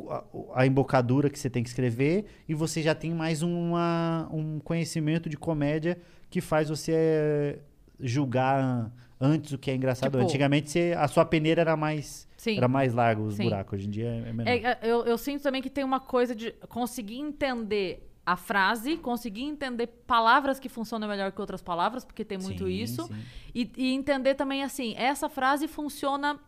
[0.09, 0.25] a,
[0.55, 5.29] a embocadura que você tem que escrever e você já tem mais uma, um conhecimento
[5.29, 5.99] de comédia
[6.29, 7.59] que faz você eh,
[8.01, 10.11] julgar antes o que é engraçado.
[10.13, 12.57] Tipo- Antigamente você- a sua peneira era mais Sim.
[12.57, 13.45] era mais largo os Sim.
[13.45, 14.49] buracos, hoje em dia é menor.
[14.49, 18.97] É, é, eu, eu sinto também que tem uma coisa de conseguir entender a frase,
[18.97, 23.07] conseguir entender palavras que funcionam melhor que outras palavras, porque tem muito Sim, isso.
[23.07, 23.15] sim.
[23.55, 26.39] E, e entender também assim, essa frase funciona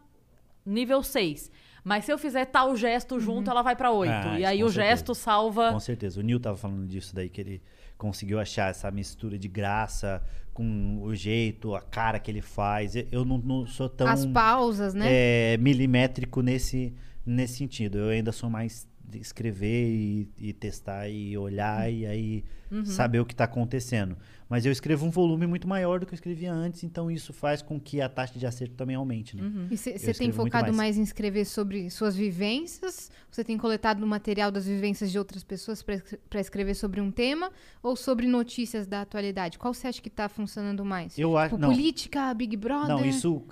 [0.65, 1.51] nível 6.
[1.83, 4.11] Mas se eu fizer tal gesto junto, ela vai pra 8.
[4.13, 4.89] Ah, e aí o certeza.
[4.89, 5.73] gesto salva.
[5.73, 6.21] Com certeza.
[6.21, 7.63] O Nil tava falando disso daí, que ele
[7.99, 10.23] conseguiu achar essa mistura de graça
[10.55, 12.95] com o jeito, a cara que ele faz.
[13.11, 15.07] Eu- não, não sou tão As pausas, né?
[15.11, 16.95] é, milimétrico nesse,
[17.27, 17.99] nesse sentido.
[17.99, 22.85] Eu ainda sou mais escrever e, e testar e olhar e aí Uhum.
[22.85, 24.17] saber o que está acontecendo.
[24.49, 27.63] Mas eu escrevo um volume muito maior do que eu escrevia antes, então isso faz
[27.63, 29.43] com que a taxa de acerto também aumente, né?
[29.71, 30.77] E Eu você tem focado mais.
[30.77, 30.99] mais.
[30.99, 33.13] em escrever sobre suas vivências?
[33.31, 37.53] Você tem coletado material das vivências de outras pessoas para escrever sobre um tema?
[37.83, 39.57] Ou sobre notícias da atualidade?
[39.59, 41.17] Qual você acha que tá funcionando mais?
[41.17, 42.89] Eu acho, Tipo, não, política, Big Brother?
[42.89, 43.43] Não, isso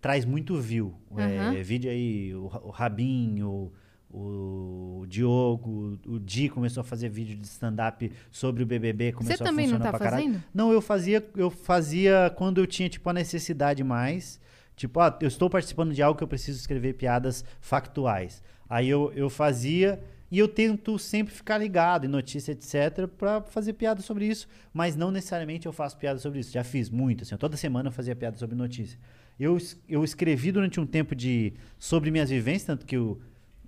[0.00, 0.94] traz muito view.
[1.12, 1.54] Aham.
[1.54, 3.72] É, vídeo aí, o, o Rabinho,
[4.10, 9.12] o Diogo, o Di começou a fazer vídeo de stand-up sobre o BBB.
[9.12, 10.26] Começou Você também a não funcionar tá pra caralho.
[10.26, 10.44] fazendo?
[10.54, 14.40] Não, eu fazia, eu fazia quando eu tinha, tipo, a necessidade mais.
[14.74, 18.42] Tipo, ah, eu estou participando de algo que eu preciso escrever piadas factuais.
[18.68, 23.72] Aí eu, eu fazia e eu tento sempre ficar ligado em notícia, etc, pra fazer
[23.72, 26.52] piada sobre isso, mas não necessariamente eu faço piada sobre isso.
[26.52, 28.98] Já fiz muito, assim, toda semana eu fazia piada sobre notícia.
[29.40, 29.56] Eu,
[29.88, 33.18] eu escrevi durante um tempo de sobre minhas vivências, tanto que o,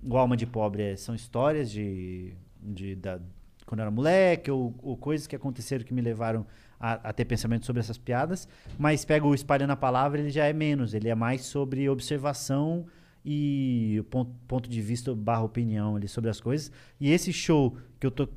[0.03, 3.19] o Alma de Pobre é- são histórias de, de da,
[3.65, 6.45] quando eu era moleque, ou, ou coisas que aconteceram que me levaram
[6.79, 8.47] a, a ter pensamento sobre essas piadas.
[8.77, 12.85] Mas pega o Espalhando a Palavra, ele já é menos, ele é mais sobre observação
[13.23, 16.71] e ponto, ponto de vista barra opinião ali sobre as coisas.
[16.99, 18.27] E esse show que eu tô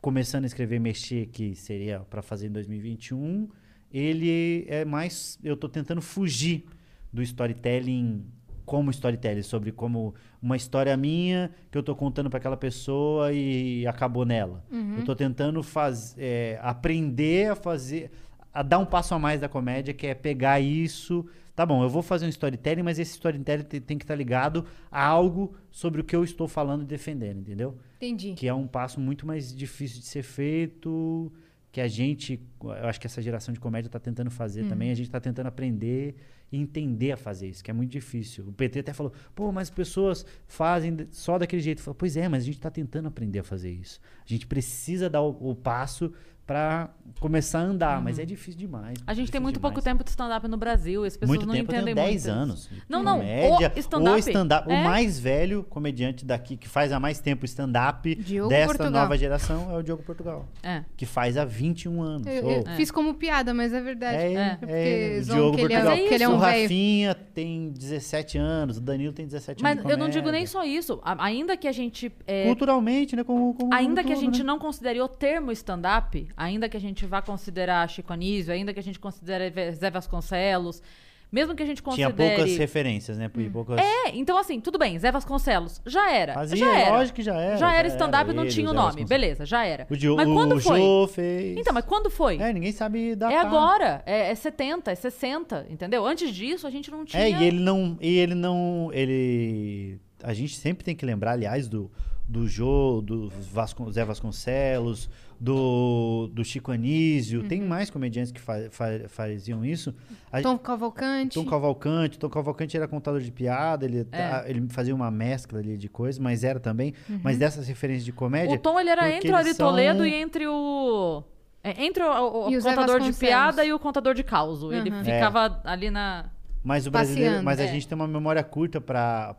[0.00, 3.48] começando a escrever mexer, que seria para fazer em 2021,
[3.92, 5.38] ele é mais.
[5.42, 6.64] Eu tô tentando fugir
[7.12, 8.24] do storytelling
[8.70, 13.84] como storytelling, sobre como uma história minha que eu tô contando para aquela pessoa e
[13.84, 14.64] acabou nela.
[15.00, 18.12] Eu tô tentando faz, é, aprender a fazer,
[18.54, 21.26] a dar um passo a mais da comédia, que é pegar isso.
[21.56, 24.64] Tá bom, eu vou fazer um storytelling, mas esse storytelling tem, tem que estar ligado
[24.88, 27.76] a algo sobre o que eu estou falando e defendendo, entendeu?
[27.96, 28.34] Entendi.
[28.34, 31.32] que é um passo muito mais difícil de ser feito,
[31.72, 34.94] que a gente, eu acho que essa geração de comédia está tentando fazer também, a
[34.94, 36.14] gente está tentando aprender
[36.52, 38.48] entender a fazer isso, que é muito difícil.
[38.48, 41.82] O PT até falou, pô, mas as pessoas fazem só daquele jeito.
[41.94, 44.00] Pois é, mas a gente está tentando aprender a fazer isso.
[44.24, 46.12] A gente precisa dar o, o passo
[46.50, 46.90] para
[47.20, 48.98] começar a andar, mas é difícil demais.
[49.06, 49.84] A gente tem muito pouco demais.
[49.84, 51.04] tempo de stand-up no Brasil.
[51.04, 52.30] As pessoas Muito não tempo, eu entendem tenho 10 muito isso.
[52.30, 52.70] anos.
[52.88, 54.68] Não, não, Comédia, o stand-up o stand-up.
[54.72, 58.90] é- O mais velho comediante daqui, que faz há mais tempo stand-up desta Portugal.
[59.02, 60.48] nova geração, é o Diogo Portugal.
[60.60, 60.82] É.
[60.96, 62.26] Que faz há 21 anos.
[62.26, 64.16] Eu, eu fiz como piada, mas é verdade.
[64.16, 64.40] é, É.
[64.40, 66.08] é, porque o zoam Diogo que ele é- Portugal.
[66.08, 66.62] que ele é um o velho.
[66.62, 69.86] Rafinha tem 17 anos, o Danilo tem 17 Mas anos.
[69.86, 70.98] de eu não digo nem só isso.
[71.04, 72.10] A- Ainda que a gente.
[72.26, 73.22] é, Culturalmente, né?
[73.22, 74.44] Como, como Ainda que a gente né?
[74.44, 78.80] não considere o termo stand-up, ainda que a gente vá considerar Chico Anísio, ainda que
[78.80, 80.82] a gente considere Zé Vasconcelos,
[81.30, 82.36] mesmo que a gente Tinha considere...
[82.36, 83.28] poucas referências, né?
[83.28, 83.78] Por poucas...
[83.78, 86.32] É, então assim, tudo bem, Zé Vasconcelos, já era.
[86.32, 86.96] Fazia, já era.
[86.96, 89.04] lógico que já era, Já já era stand-up e não tinha o nome.
[89.04, 89.86] Beleza, já era.
[89.90, 90.80] O, Diogo, mas quando o foi?
[90.80, 91.58] Jô fez.
[91.58, 92.38] Então, mas quando foi?
[92.38, 93.36] É, ninguém sabe datar.
[93.36, 96.06] É agora, é, é 70, é 60, entendeu?
[96.06, 97.22] Antes disso, a gente não tinha...
[97.22, 97.98] É, e ele não.
[98.00, 98.90] E ele não.
[98.92, 100.00] Ele.
[100.22, 101.90] A gente sempre tem que lembrar, aliás, do,
[102.26, 105.08] do Jô, do Vascon, Zé Vasconcelos,
[105.40, 107.42] do, do Chico Anísio.
[107.44, 109.94] Tem mais comediantes que fa, fa, faziam isso.
[110.30, 111.34] A- Tom Cavalcante.
[111.34, 112.18] Tom Cavalcante.
[112.18, 114.22] Tom Cavalcante era contador de piada, ele, É.
[114.22, 116.92] a- ele fazia uma mescla ali de coisas, mas era também.
[117.22, 118.54] Mas dessas referências de comédia.
[118.54, 121.24] O Tom, ele era entre o Ari são- Toledo e entre o...
[121.64, 124.62] é, entre o, o- o contador de piada e o contador de caos.
[124.62, 125.02] Ele Uhum.
[125.04, 126.28] ficava ali na...
[126.62, 127.68] Mas o brasileiro, Passeando, mas a é.
[127.68, 129.34] gente tem uma memória curta para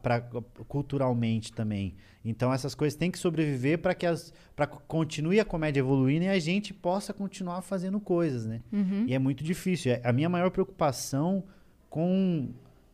[0.67, 1.93] culturalmente também.
[2.23, 6.27] Então essas coisas têm que sobreviver para que as para continue a comédia evoluindo e
[6.29, 8.61] a gente possa continuar fazendo coisas, né?
[9.07, 9.93] E é muito difícil.
[9.93, 11.43] É- A minha maior preocupação
[11.89, 12.49] com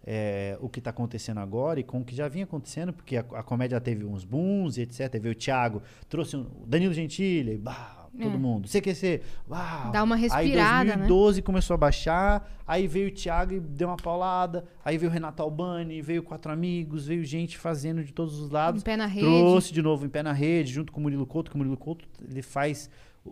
[0.09, 3.21] é, o que está acontecendo agora e com o que já vinha acontecendo, porque a,
[3.33, 5.09] a comédia teve uns booms e etc.
[5.09, 8.37] Teve o Thiago, trouxe um, o Danilo Gentili, bah, todo É.
[8.37, 8.67] mundo.
[8.67, 9.91] CQC, uau.
[9.91, 10.95] Dá uma Aí respirada, né?
[11.07, 15.13] 2012 começou a baixar, aí veio o Thiago e deu uma paulada, aí veio o
[15.13, 18.81] Renato Albani, veio Quatro Amigos, veio gente fazendo de todos os lados.
[18.81, 19.25] Em pé na rede.
[19.27, 21.77] Trouxe de novo em pé na rede, junto com o Murilo Couto, que o Murilo
[21.77, 22.89] Couto ele faz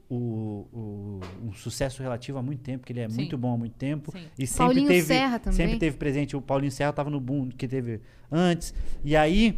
[0.10, 3.16] o, o- um sucesso relativo há muito tempo, que ele é Sim.
[3.16, 4.12] muito bom há muito tempo.
[4.12, 4.26] Sim.
[4.38, 5.56] E sempre Paulinho teve, Serra também.
[5.58, 6.36] sempre teve presente.
[6.36, 8.02] O Paulinho Serra estava no boom que teve
[8.32, 8.74] antes.
[9.06, 9.58] E aí,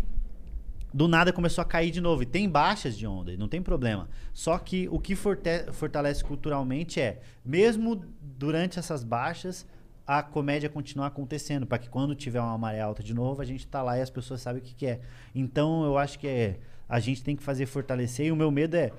[0.97, 2.23] do nada começou a cair de novo.
[2.23, 4.09] E tem baixas de onda, não tem problema.
[4.33, 9.67] Só que o que fortalece culturalmente é, mesmo durante essas baixas,
[10.07, 13.67] a comédia continuar acontecendo, para que quando tiver uma maré alta de novo, a gente
[13.67, 14.99] tá lá e as pessoas sabem o que, que é.
[15.35, 16.59] Então, eu acho que é,
[16.89, 18.91] a gente tem que fazer fortalecer, e o meu medo é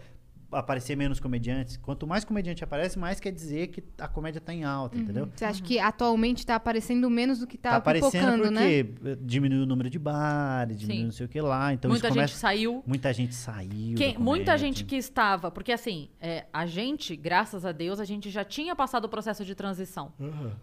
[0.50, 1.76] aparecer menos comediantes.
[1.76, 5.28] Quanto mais comediante aparece, mais quer dizer que a comédia tá em alta, entendeu?
[5.34, 8.82] Você acha que atualmente tá aparecendo menos do que tá, Tá aparecendo né?
[8.84, 11.04] porque diminuiu o número de bares, diminuiu Sim.
[11.06, 11.72] não sei o que lá.
[11.74, 12.38] Então Muita isso gente começa...
[12.38, 12.82] saiu.
[12.86, 13.96] Muita gente saiu.
[13.96, 18.30] Quem- muita gente que estava, porque assim, é, a gente, graças a Deus, a gente
[18.30, 20.12] já tinha passado o processo de transição.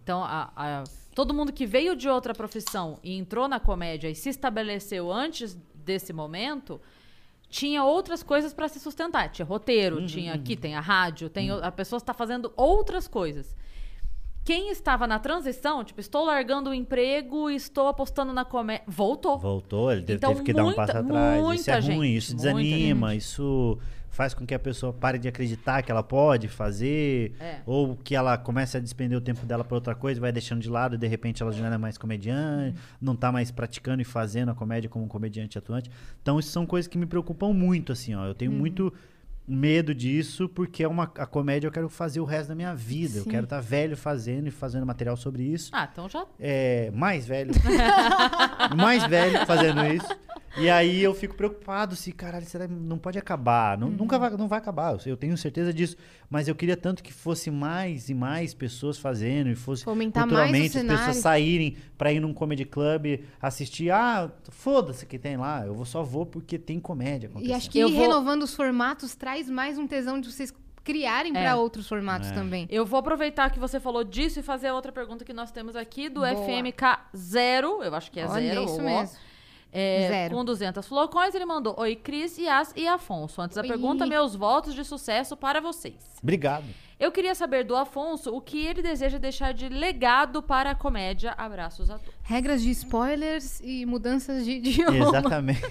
[0.04, 0.84] Então, a- a-
[1.14, 5.58] todo mundo que veio de outra profissão e entrou na comédia e se estabeleceu antes
[5.76, 6.82] desse momento,
[7.50, 9.30] tinha outras coisas para se sustentar.
[9.30, 13.08] Tinha roteiro, Uhum, tinha aqui, tem a rádio, tem o- a pessoa está fazendo outras
[13.08, 13.56] coisas.
[14.44, 19.40] Quem estava na transição, tipo, estou largando o emprego e estou apostando na comédia, voltou.
[19.40, 21.36] Voltou, ele teve- Então, teve que dar um muita- passo atrás.
[21.38, 23.80] Isso muita é ruim, gente, isso muita desanima, isso
[24.16, 27.60] faz com que a pessoa pare de acreditar que ela pode fazer, É.
[27.66, 30.70] ou que ela comece a despender o tempo dela para outra coisa, vai deixando de
[30.70, 34.06] lado e de repente ela já não é mais comediante, não tá mais praticando e
[34.06, 35.92] fazendo a comédia como um comediante atuante.
[36.22, 38.26] Então, isso são coisas que me preocupam muito, assim, ó.
[38.26, 38.92] Eu tenho muito
[39.48, 43.20] medo disso, porque é uma a comédia eu quero fazer o resto da minha vida.
[43.20, 47.26] Eu quero estar velho fazendo e fazendo material sobre isso Ah, então já é, mais
[47.28, 47.54] velho.
[48.76, 50.08] mais velho fazendo isso.
[50.58, 53.78] E aí eu fico preocupado se, caralho, será não pode acabar?
[53.78, 55.98] Não, Nunca vai, não vai acabar, eu tenho certeza disso.
[56.30, 60.78] Mas eu queria tanto que fosse mais e mais pessoas fazendo e fosse Fomentar culturalmente
[60.78, 63.92] as pessoas saírem pra ir num comedy club assistir.
[63.92, 65.66] Ah, foda-se que tem lá.
[65.66, 67.52] Eu só vou porque tem comédia acontecendo.
[67.52, 70.54] E acho que Eu vou- renovando os formatos traz mais um tesão de vocês
[70.84, 71.42] criarem É.
[71.42, 72.34] pra outros formatos É.
[72.34, 72.68] também.
[72.70, 75.76] Eu vou aproveitar que você falou disso e fazer a outra pergunta que nós temos
[75.76, 76.36] aqui do Boa.
[76.36, 78.66] FMK 0, eu acho que é Olha, zero.
[78.66, 79.18] isso mesmo.
[79.78, 80.36] É, Zero.
[80.36, 83.42] Com 200 flocões, ele mandou Oi, Cris, Yas e Afonso.
[83.42, 83.68] Antes da Oi.
[83.68, 85.96] pergunta, meus votos de sucesso para vocês.
[86.24, 86.64] Obrigado.
[86.98, 91.34] Eu queria saber do Afonso o que ele deseja deixar de legado para a comédia.
[91.38, 92.14] Abraços a todos.
[92.24, 95.10] Regras de spoilers e mudanças de idioma.
[95.10, 95.62] Exatamente.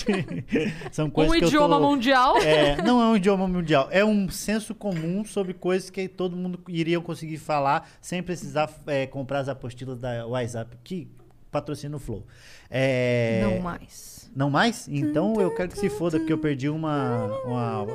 [0.90, 1.82] São coisas Um que eu idioma tô...
[1.82, 2.38] mundial.
[2.38, 6.58] É, não é um idioma mundial, é um senso comum sobre coisas que todo mundo
[6.66, 11.08] iria conseguir falar sem precisar é, comprar as apostilas da WhatsApp, que
[11.50, 12.26] patrocina o Flow.
[12.70, 14.30] É, Não mais.
[14.34, 14.88] Não mais?
[14.88, 17.26] Então eu quero que se foda, porque eu perdi uma.
[17.44, 17.86] uma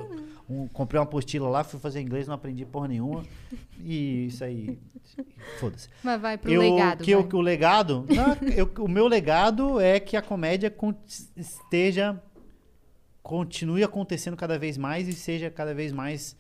[0.50, 3.24] um- comprei uma apostila lá, fui fazer inglês, não aprendi porra nenhuma.
[3.84, 4.78] E isso aí.
[5.60, 5.88] Foda-se.
[6.04, 7.04] Mas vai pro Eu, legado.
[7.04, 7.30] que eu- vai.
[7.30, 8.06] que o legado.
[8.10, 10.74] não, eu- o meu legado é que a comédia
[11.36, 12.22] esteja.
[13.24, 16.36] continue acontecendo cada vez mais e seja cada vez mais.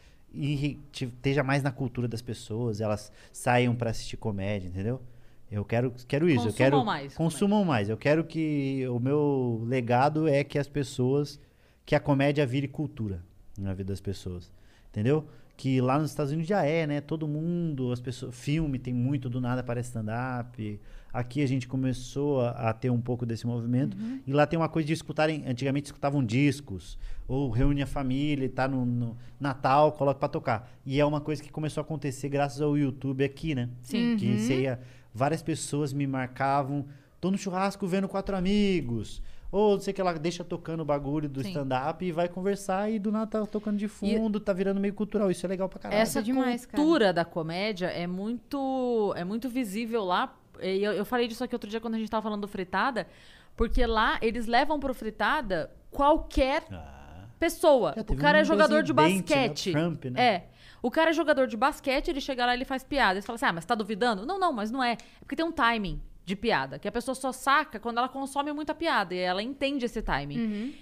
[0.91, 5.01] te- esteja mais na cultura das pessoas, elas saiam pra assistir comédia, entendeu?
[5.49, 6.39] Eu quero, quero isso.
[6.39, 7.89] eu Consumam quero, mais Consumam mais.
[7.89, 8.85] Eu quero que.
[8.89, 11.39] O meu legado é que as pessoas.
[11.85, 13.23] Que a comédia vire cultura
[13.57, 14.51] na vida das pessoas.
[14.89, 15.27] Entendeu?
[15.57, 17.01] Que lá nos Estados Unidos já é, né?
[17.01, 18.35] Todo mundo, as pessoas.
[18.35, 20.79] Filme tem muito do nada para stand-up.
[21.13, 23.95] Aqui a gente começou a, a ter um pouco desse movimento.
[24.27, 25.45] E lá tem uma coisa de escutarem.
[25.47, 26.97] Antigamente escutavam discos.
[27.27, 30.69] Ou reúne a família e tá no, no Natal, coloca pra tocar.
[30.85, 33.69] E é uma coisa que começou a acontecer graças ao YouTube aqui, né?
[33.81, 34.17] Sim.
[34.17, 34.79] Que você ia,
[35.13, 36.85] várias pessoas me marcavam.
[37.21, 39.21] Tô no churrasco vendo quatro amigos.
[39.55, 42.91] Ou não sei o que lá, deixa tocando o bagulho do stand-up e vai conversar
[42.91, 45.31] e do nada tá tocando de fundo, tá virando meio cultural.
[45.31, 46.01] Isso é legal pra caralho.
[46.01, 46.83] Essa demais, cara.
[46.83, 50.35] cultura da comédia é muito, é muito visível lá.
[50.61, 53.07] E Eu, eu falei disso aqui outro dia quando a gente tava falando do Fritada,
[53.55, 57.95] porque lá eles levam pro Fritada qualquer Ah, pessoa.
[58.09, 59.03] O cara um é jogador de né?
[59.03, 59.71] basquete.
[59.71, 60.21] Trump, né?
[60.21, 60.47] É.
[60.81, 63.21] O cara é jogador de basquete, ele chega lá e ele faz piada.
[63.21, 64.25] Você fala assim, ah, mas tá duvidando?
[64.25, 64.91] Não, não, mas não é.
[64.95, 68.51] É porque tem um timing de piada, que a pessoa só saca quando ela consome
[68.51, 70.39] muita piada e ela entende esse timing.
[70.39, 70.73] Uhum.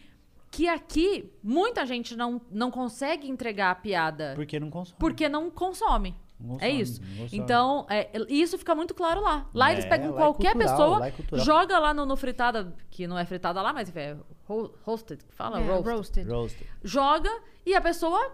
[0.49, 4.97] Que aqui, muita gente não, não consegue entregar a piada porque não consome.
[4.99, 6.15] porque não consome.
[6.39, 7.01] Não É isso.
[7.31, 9.49] Então, é, isso fica muito claro lá.
[9.53, 11.13] Lá eles É, pegam lá é qualquer cultural, pessoa, lá é
[11.43, 14.15] joga lá no, no fritada, que não é fritada lá, mas é
[14.45, 15.59] ro- roasted, que fala?
[15.61, 15.87] É, roast.
[15.89, 16.27] roasted.
[16.29, 16.67] Roasted.
[16.83, 17.31] Joga
[17.65, 18.31] e a pessoa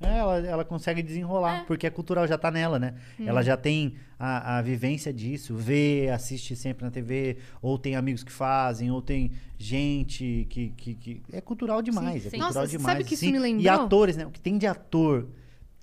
[0.00, 1.64] É, ela, ela consegue desenrolar, É.
[1.64, 2.94] porque é cultural, já tá nela, né?
[3.18, 8.22] Ela já tem a, a vivência disso, vê, assiste sempre na TV, ou tem amigos
[8.22, 10.68] que fazem, ou tem gente que.
[10.76, 12.38] que, que- é cultural demais, Sim, é sim.
[12.38, 12.92] cultural Nossa, demais.
[12.96, 13.62] sabe que isso me lembrou?
[13.64, 14.24] E atores, né?
[14.24, 15.26] O que tem de ator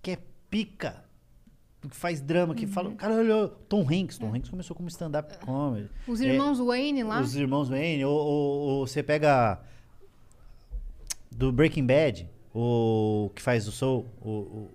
[0.02, 0.18] que é
[0.50, 1.04] pica,
[1.82, 2.72] que faz drama, que Uhum.
[2.72, 2.92] fala.
[2.96, 4.18] Cara, olha, Tom Hanks.
[4.18, 5.90] Tom Hanks começou como stand-up comedy.
[6.08, 7.20] Os É, irmãos Wayne lá.
[7.20, 9.60] os irmãos Wayne, ou, ou- ou você pega
[11.32, 14.72] do Breaking Bad, o que faz o Soul, o, o-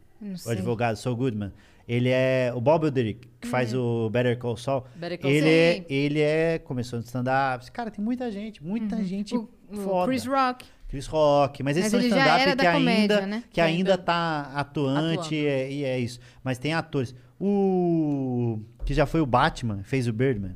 [0.47, 1.51] o advogado Saul Goodman.
[1.89, 4.85] Ele é o Bob Odenkirk, que faz o Better Call Saul.
[4.95, 5.87] Better Call ele Saul.
[5.89, 7.69] é, ele é começou no stand-up.
[7.73, 9.49] Cara, tem muita gente, muita gente Uhum.
[9.73, 10.07] O, o foda.
[10.09, 10.67] Chris Rock.
[10.89, 13.45] Chris Rock, mas esses Mas ele já stand-up era que da ainda, né?
[13.51, 16.21] que ainda tá atuante e é, e é isso.
[16.45, 17.15] Mas tem atores.
[17.39, 20.55] O que já foi o Batman, fez o Birdman.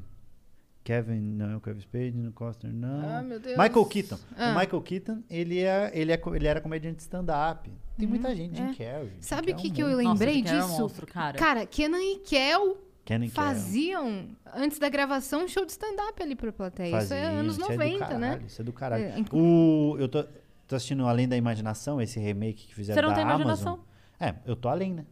[0.85, 3.09] Kevin, não, Kevin Spade, no Costner, não.
[3.09, 3.57] Ah, meu Deus.
[3.57, 4.19] Michael Keaton.
[4.37, 4.51] Ah.
[4.51, 7.73] O Michael Keaton, ele, é, ele, é, ele era comediante de stand-up.
[7.97, 8.75] Tem muita gente, Jim é.
[8.75, 9.13] Carrey.
[9.19, 9.89] Sabe o que, é um que eu.
[9.89, 10.81] Nossa, lembrei Carrey é um disso?
[10.83, 11.39] monstro, cara.
[11.39, 16.53] Cara, Kenan e Kel Kenan faziam, antes da gravação, um show de stand-up ali pra
[16.53, 16.89] plateia.
[16.99, 18.29] Isso é Fazia, anos isso é do 90, né?
[18.29, 19.05] caralho, Isso é do caralho.
[19.05, 20.25] É, o, eu tô,
[20.67, 23.41] tô assistindo Além da Imaginação, esse remake que fizeram Você não da tem Amazon.
[23.47, 23.93] imaginação.
[24.20, 25.05] É, eu tô além, né?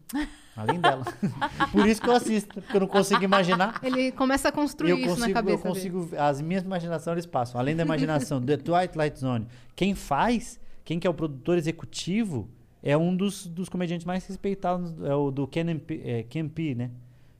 [0.56, 1.04] Além dela.
[1.72, 3.80] Por isso que eu assisto, porque eu não consigo imaginar.
[3.82, 5.90] Ele começa a construir eu isso consigo, na cabeça eu dele.
[5.90, 7.60] consigo, as minhas imaginações eles passam.
[7.60, 9.46] Além da imaginação, The Twilight Zone.
[9.74, 12.48] Quem faz, quem que é o produtor executivo,
[12.82, 16.74] é um dos, dos comediantes mais respeitados, é o do Ken P, é, Ken P,
[16.74, 16.90] né?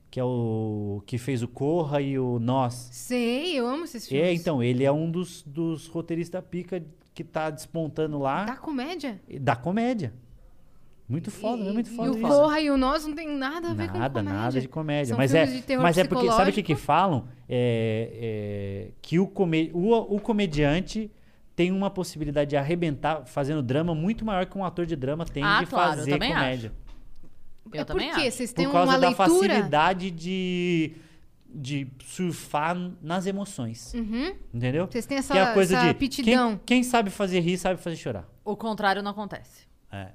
[0.09, 2.89] Que é o que fez o Corra e o Nós.
[2.91, 4.27] Sei, eu amo esses filmes.
[4.27, 6.83] É, então, ele é um dos, dos roteiristas da pica
[7.13, 9.21] que tá despontando lá Da comédia.
[9.39, 10.13] da comédia.
[11.07, 12.27] Muito foda, e, é muito e foda o isso.
[12.27, 14.39] Corra e o Nós não tem nada a ver com Nada, comédia.
[14.39, 15.05] nada de comédia.
[15.07, 17.27] São mas é, de mas é porque, sabe o que, que falam?
[17.47, 21.11] É, é, que o, come, o, o comediante
[21.55, 25.43] tem uma possibilidade de arrebentar fazendo drama muito maior que um ator de drama tem
[25.43, 26.71] Ah, de claro, fazer comédia.
[27.71, 28.37] Eu é também porque acho.
[28.37, 29.29] vocês têm Por causa uma da leitura...
[29.29, 30.95] facilidade de,
[31.47, 33.93] de surfar nas emoções.
[33.93, 34.33] Uhum.
[34.53, 34.87] Entendeu?
[34.87, 36.51] Vocês têm essa, que é a coisa essa de aptidão.
[36.65, 38.27] Quem, quem sabe fazer rir, sabe fazer chorar.
[38.43, 39.67] O contrário não acontece.
[39.91, 40.09] É.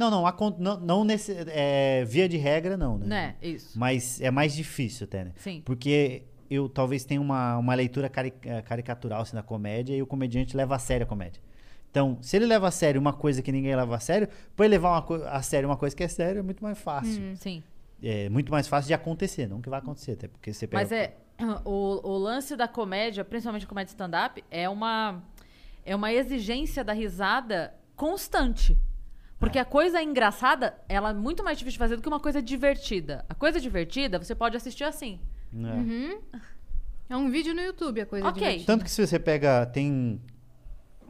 [0.00, 3.06] Não, não, acon- não, não nesse, é, via de regra, não, né?
[3.06, 3.36] Né?
[3.42, 3.78] Isso.
[3.78, 5.32] Mas é mais difícil até, né?
[5.36, 5.60] Sim.
[5.62, 10.06] Porque eu talvez tenha uma, uma leitura cari- eh, caricatural assim, da comédia e o
[10.06, 11.42] comediante leva a sério a comédia.
[11.90, 14.76] Então, se ele leva a sério uma coisa que ninguém leva a sério, pra ele
[14.76, 17.36] levar a sério uma coisa que é sério é muito mais fácil.
[17.36, 17.62] Sim.
[18.02, 20.80] É muito mais fácil de acontecer, não que vai acontecer, até porque você pega...
[20.82, 21.14] Mas é.
[21.64, 25.22] O, o lance da comédia, principalmente comédia stand-up, é uma,
[25.84, 28.76] é uma exigência da risada constante.
[29.40, 32.40] Porque a coisa engraçada, ela é muito mais difícil de fazer do que uma coisa
[32.42, 33.24] divertida.
[33.28, 35.18] A coisa divertida, você pode assistir assim.
[35.52, 35.72] né?
[35.74, 36.40] Uhum.
[37.08, 38.38] É um vídeo no YouTube, a coisa Ok.
[38.40, 38.66] divertida.
[38.66, 40.20] Tanto que se você pega, tem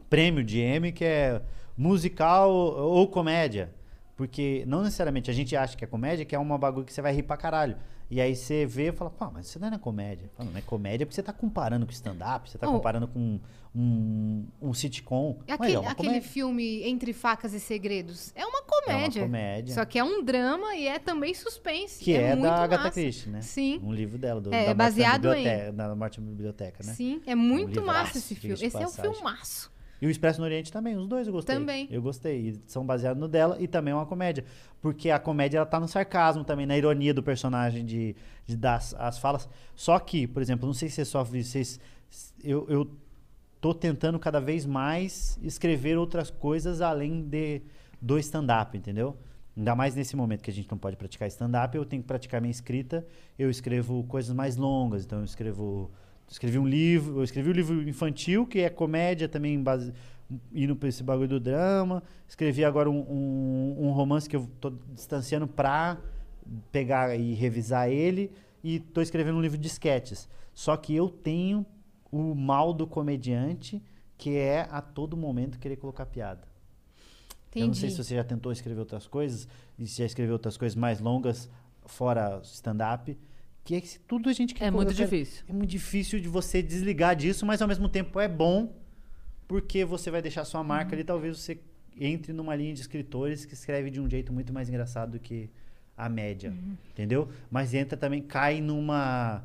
[0.09, 1.41] prêmio de M que é
[1.77, 3.71] musical ou comédia.
[4.15, 7.01] Porque não necessariamente a gente acha que é comédia, que é uma bagulho que você
[7.01, 7.75] vai rir pra caralho.
[8.09, 10.29] E aí você vê e fala, pô, mas isso não é comédia.
[10.35, 12.73] Fala, não é comédia porque você tá comparando com stand-up, você tá Oh.
[12.73, 13.39] comparando com
[13.73, 15.39] um, um sitcom.
[15.47, 16.21] É Aquele, é aquele comédia.
[16.29, 19.21] filme Entre Facas e Segredos é uma É uma comédia.
[19.23, 19.73] comédia.
[19.75, 22.03] Só que é um drama e é também suspense.
[22.03, 22.99] Que é, muito da Agatha massa.
[22.99, 23.41] Christie, né?
[23.41, 23.79] Sim.
[23.83, 26.83] Um livro dela, do, É, da baseado morte em- na biblioteca, da morte na biblioteca,
[26.85, 26.93] né?
[26.93, 28.55] Sim, é muito livraço, massa esse filme.
[28.55, 29.13] Esse é um passagem.
[29.13, 29.71] filmaço.
[30.01, 31.55] E o Expresso no Oriente também, os dois eu gostei.
[31.55, 31.87] Também.
[31.91, 32.39] Eu gostei.
[32.49, 34.43] E são baseados no dela e também é uma comédia.
[34.81, 38.15] Porque a comédia ela tá no sarcasmo também, na ironia do personagem de,
[38.47, 39.47] de dar as, as falas.
[39.75, 41.79] Só que, por exemplo, não sei se você sofre, vocês.
[42.43, 42.89] Eu, eu
[43.61, 47.61] tô tentando cada vez mais escrever outras coisas além de
[48.01, 49.15] do stand-up, entendeu?
[49.55, 52.41] Ainda mais nesse momento que a gente não pode praticar stand-up, eu tenho que praticar
[52.41, 53.05] minha escrita.
[53.37, 55.91] Eu escrevo coisas mais longas, então eu escrevo
[56.27, 59.93] escrevi um livro, eu escrevi um livro infantil, que é comédia também, base,
[60.53, 62.01] indo pra esse bagulho do drama.
[62.27, 65.97] Escrevi agora um, um, um romance que eu tô distanciando pra
[66.71, 68.31] pegar e revisar ele.
[68.63, 70.29] E tô escrevendo um livro de sketches.
[70.53, 71.65] Só que eu tenho
[72.11, 73.81] o mal do comediante,
[74.17, 76.47] que é a todo momento querer colocar piada.
[77.55, 77.91] Eu não sei Entendi.
[77.91, 81.49] se você já tentou escrever outras coisas, e se já escreveu outras coisas mais longas,
[81.85, 83.17] fora stand-up,
[83.63, 85.43] que é que tudo a gente quer É muito difícil.
[85.47, 88.73] É muito difícil de você desligar disso, mas ao mesmo tempo é bom,
[89.47, 91.59] porque você vai deixar sua marca ali, talvez você
[91.99, 95.49] entre numa linha de escritores que escreve de um jeito muito mais engraçado do que
[95.97, 96.53] a média,
[96.89, 97.29] entendeu?
[97.49, 99.43] Mas entra também, cai numa...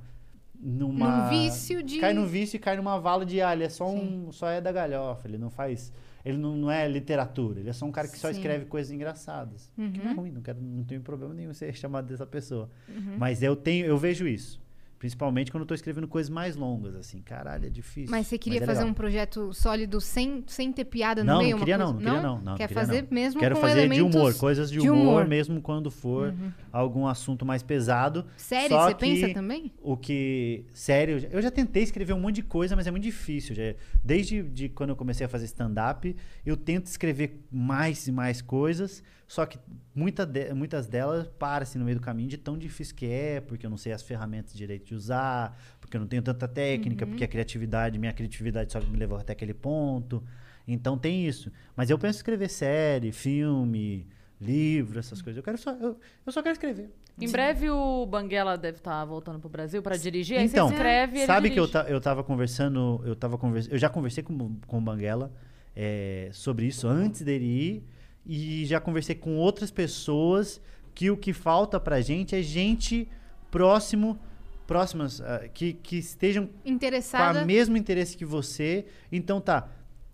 [0.60, 3.68] Numa, Num vício de- Cai no vício e cai numa vala de, ah, ele é
[3.68, 4.30] só um...
[4.32, 5.92] Só é da galhofa, ele não faz...
[6.24, 8.38] Ele não, não é literatura, ele é só um cara que só Sim.
[8.38, 9.70] escreve coisas engraçadas.
[9.76, 12.68] Que não é ruim, não, quero, não tenho problema nenhum ser chamado dessa pessoa.
[12.88, 13.16] Uhum.
[13.16, 14.60] Mas eu tenho, eu vejo isso.
[14.98, 17.20] Principalmente quando eu tô escrevendo coisas mais longas, assim.
[17.20, 18.10] Caralho, é difícil.
[18.10, 18.90] Mas você queria é fazer legal.
[18.92, 21.50] um projeto sólido sem, sem ter piada no Não, meio?
[21.52, 22.40] não queria não, não queria não.
[22.40, 23.08] não Quer queria fazer não.
[23.10, 25.22] mesmo Quero com fazer elementos de humor, coisas de, de humor, humor.
[25.24, 25.28] Uhum.
[25.28, 26.34] mesmo quando for
[26.72, 28.24] algum assunto mais pesado.
[28.38, 29.70] Série, Só você pensa também?
[29.82, 30.64] O que.
[30.72, 33.54] Sério, eu já tentei escrever um monte de coisa, mas é muito difícil.
[33.54, 38.40] Já- desde de quando eu comecei a fazer stand-up, eu tento escrever mais e mais
[38.40, 39.58] coisas, só que
[39.94, 43.66] muita de- muitas delas param-se no meio do caminho de tão difícil que é, porque
[43.66, 47.10] eu não sei as ferramentas direito de usar, porque eu não tenho tanta técnica, Uhum.
[47.10, 50.22] porque a criatividade, minha criatividade só me levou até aquele ponto.
[50.66, 51.50] Então tem isso.
[51.76, 54.06] Mas eu penso em escrever série, filme,
[54.40, 55.36] livro, essas coisas.
[55.38, 55.70] Eu quero só.
[55.72, 56.90] Eu, eu só quero escrever.
[57.18, 60.36] Em breve o Banguela deve estar voltando pro Brasil pra dirigir.
[60.38, 61.84] Aí Então, você escreve ele sabe que eu, dirige.
[61.84, 65.32] ta, eu tava conversando, eu tava conversando, eu já conversei com, com o Banguela
[65.74, 67.84] é, sobre isso antes dele ir
[68.26, 70.60] e já conversei com outras pessoas
[70.94, 73.08] que o que falta pra gente é gente
[73.50, 74.18] próximo
[74.66, 78.84] próximas, ah, que, que estejam com o mesmo interesse que você.
[79.10, 79.68] Então tá.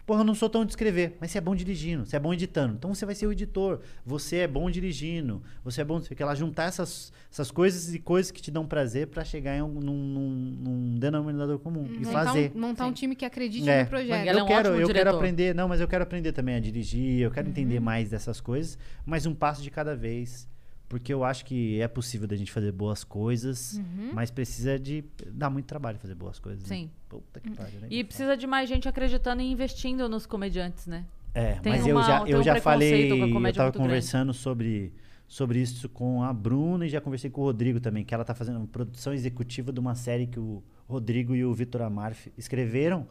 [0.04, 2.34] Porra, eu não sou tão de escrever, mas você é bom dirigindo, você é bom
[2.34, 2.74] editando.
[2.74, 3.80] Então você vai ser o editor.
[4.04, 6.00] Você é bom dirigindo, você é bom.
[6.00, 9.56] Você quer lá juntar essas, essas coisas e coisas que te dão prazer pra chegar
[9.56, 12.50] em um, num, num- num denominador comum e montar fazer.
[12.52, 12.94] Um, montar um Sim.
[12.94, 13.84] time que acredite É.
[13.84, 14.20] no projeto.
[14.28, 15.16] Ele é eu um quero, ótimo eu quero diretor.
[15.16, 17.84] aprender, não, mas eu quero aprender também a dirigir, eu quero entender Uhum.
[17.84, 20.48] mais dessas coisas, mas um passo de cada vez,
[20.92, 24.10] porque eu acho que é possível da gente fazer boas coisas, Uhum.
[24.12, 26.62] mas precisa de dar muito trabalho fazer boas coisas.
[26.64, 26.68] né?
[26.76, 26.90] Sim.
[27.08, 27.86] Puta que pariu, né?
[27.90, 31.06] E precisa de mais gente acreditando e investindo nos comediantes, né?
[31.34, 33.74] É, Tem mas eu uma- já, tem eu um já falei, eu comédia tava muito
[33.78, 33.88] grande.
[33.88, 34.92] conversando sobre,
[35.26, 38.34] sobre isso com a Bruna e já conversei com o Rodrigo também, que ela tá
[38.34, 43.08] fazendo produção executiva de uma série que o Rodrigo e o Vitor Amar f- escreveram,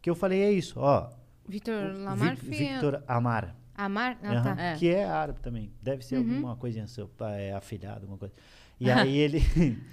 [0.00, 1.10] que eu falei, é isso, ó,
[1.46, 2.70] Vitor o Lamar Vi- Filho.
[2.72, 4.18] Victor Amar, Amar?
[4.22, 4.52] Ah, Aham, tá.
[4.52, 4.58] Uhum.
[4.60, 4.76] É.
[4.76, 5.70] Que é árabe também.
[5.82, 8.34] Deve ser alguma coisinha seu, pa- é afilhado, alguma coisa.
[8.80, 9.40] E aí ele,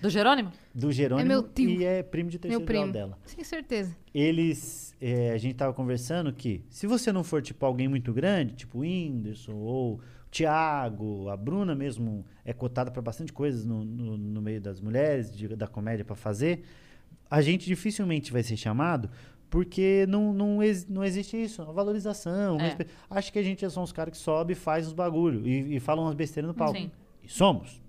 [0.01, 0.51] Do Jerônimo?
[0.73, 1.69] do Jerônimo, É meu tio.
[1.69, 3.17] e é primo de Meu terceiro grau dela.
[3.25, 3.95] Sem certeza.
[4.13, 8.55] Eles, é, a gente tava conversando que se você não for, tipo, alguém muito grande,
[8.55, 9.99] tipo o Whindersson ou o
[10.31, 15.31] Thiago, a Bruna mesmo é cotada para bastante coisas no, no, no meio das mulheres,
[15.35, 16.63] de- da comédia para fazer,
[17.29, 19.09] a gente dificilmente vai ser chamado
[19.49, 22.59] porque não, não, ex- não existe isso, a valorização.
[22.59, 22.63] É.
[22.65, 22.91] respeito.
[23.09, 25.75] Acho que a gente é só uns caras que sobe e faz os bagulho e,
[25.75, 26.77] e falam umas besteiras no palco.
[26.77, 26.91] Sim.
[27.23, 27.81] E somos.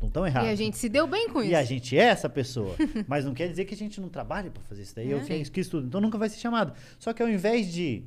[0.00, 0.48] Não tão errados.
[0.48, 1.56] E a gente se deu bem com E isso.
[1.56, 2.76] a gente é essa pessoa.
[3.08, 5.10] Mas não quer dizer que a gente não trabalhe pra fazer isso daí.
[5.10, 5.38] Eu Sim.
[5.38, 5.86] fiz quis tudo.
[5.88, 6.72] Então nunca vai ser chamado.
[6.98, 8.04] Só que ao invés de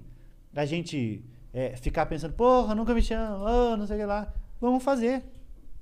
[0.56, 1.22] a gente
[1.54, 5.22] é, ficar pensando, porra, nunca me chamam, ah, não sei o que lá, vamos fazer.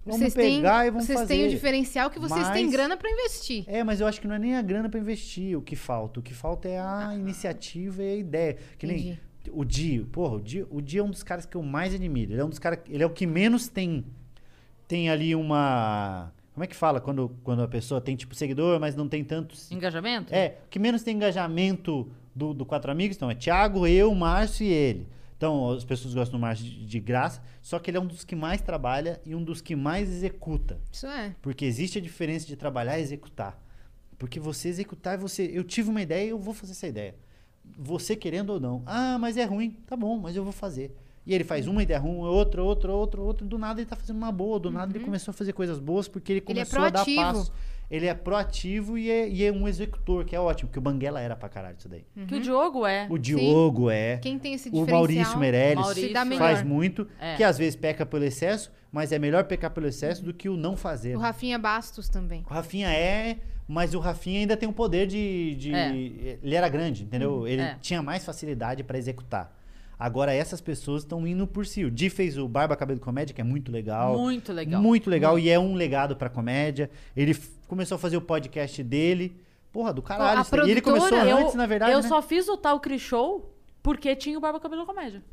[0.06, 1.34] Vamos vocês pegar têm, e vamos vocês fazer.
[1.36, 3.64] têm o diferencial que vocês têm Mas- grana pra investir.
[3.68, 6.20] É, mas eu acho que não é nem a grana pra investir o que falta.
[6.20, 7.10] O que falta é Ah.
[7.10, 8.58] a iniciativa e a ideia.
[8.78, 9.20] Que nem Entendi.
[9.52, 10.06] o Dio.
[10.08, 12.34] Porra, o Dio, o Dio é um dos caras que eu mais admiro.
[12.34, 12.80] Ele é um dos caras.
[12.90, 14.04] Ele é o que menos tem.
[14.88, 16.32] Tem ali uma.
[16.54, 19.72] Como é que fala quando, quando a pessoa tem, tipo, seguidor, mas não tem tantos.
[19.72, 20.32] Engajamento?
[20.36, 24.64] É, o que menos tem engajamento do, do Quatro Amigos, então, é Thiago, eu, Márcio
[24.66, 25.08] e ele.
[25.44, 28.24] Então, as pessoas gostam do Márcio de, de graça, só que ele é um dos
[28.24, 30.80] que mais trabalha e um dos que mais executa.
[30.90, 31.36] Isso é.
[31.42, 33.62] Porque existe a diferença de trabalhar e executar.
[34.18, 35.52] Porque você executar, você.
[35.54, 37.14] Eu tive uma ideia, eu vou fazer essa ideia.
[37.78, 38.84] Você querendo ou não.
[38.86, 39.72] Ah, mas é ruim.
[39.86, 40.96] Tá bom, mas eu vou fazer.
[41.26, 43.46] E ele faz uma ideia ruim, outra, outra, outra, outra.
[43.46, 44.58] Do nada ele tá fazendo uma boa.
[44.62, 47.04] Do nada ele começou a fazer coisas boas porque ele Ele é começou a dar
[47.04, 47.52] proativo.
[47.94, 50.68] Ele é proativo e é, e é um executor, que é ótimo.
[50.68, 52.04] Porque o Banguela era pra caralho isso daí.
[52.28, 53.06] Que o Diogo é.
[53.08, 54.18] O Diogo é.
[54.18, 57.08] Quem tem esse O diferencial Maurício Meirelles Maurício faz muito.
[57.22, 57.36] É.
[57.36, 60.58] Que às vezes peca pelo excesso, mas é melhor pecar pelo excesso do que o
[60.58, 61.16] não fazer.
[61.16, 62.44] O Rafinha Bastos também.
[62.50, 65.54] O Rafinha é, mas o Rafinha ainda tem o poder de.
[65.54, 66.40] de- É.
[66.42, 67.48] Ele era grande, entendeu?
[67.48, 67.78] Ele é.
[67.80, 69.56] tinha mais facilidade pra executar.
[69.98, 71.86] Agora essas pessoas estão indo por si.
[71.86, 74.18] O Di fez o Barba Cabelo Comédia, que é muito legal.
[74.18, 74.82] Muito legal.
[74.82, 76.90] Muito legal e é um legado pra comédia.
[77.16, 79.36] Ele começou a fazer o podcast dele.
[79.72, 80.42] Porra, do caralho.
[80.42, 81.92] a e ele começou eu, antes, na verdade.
[81.92, 82.08] eu né?
[82.08, 85.24] só fiz o tal Cris Show porque tinha o Barba Cabelo Comédia.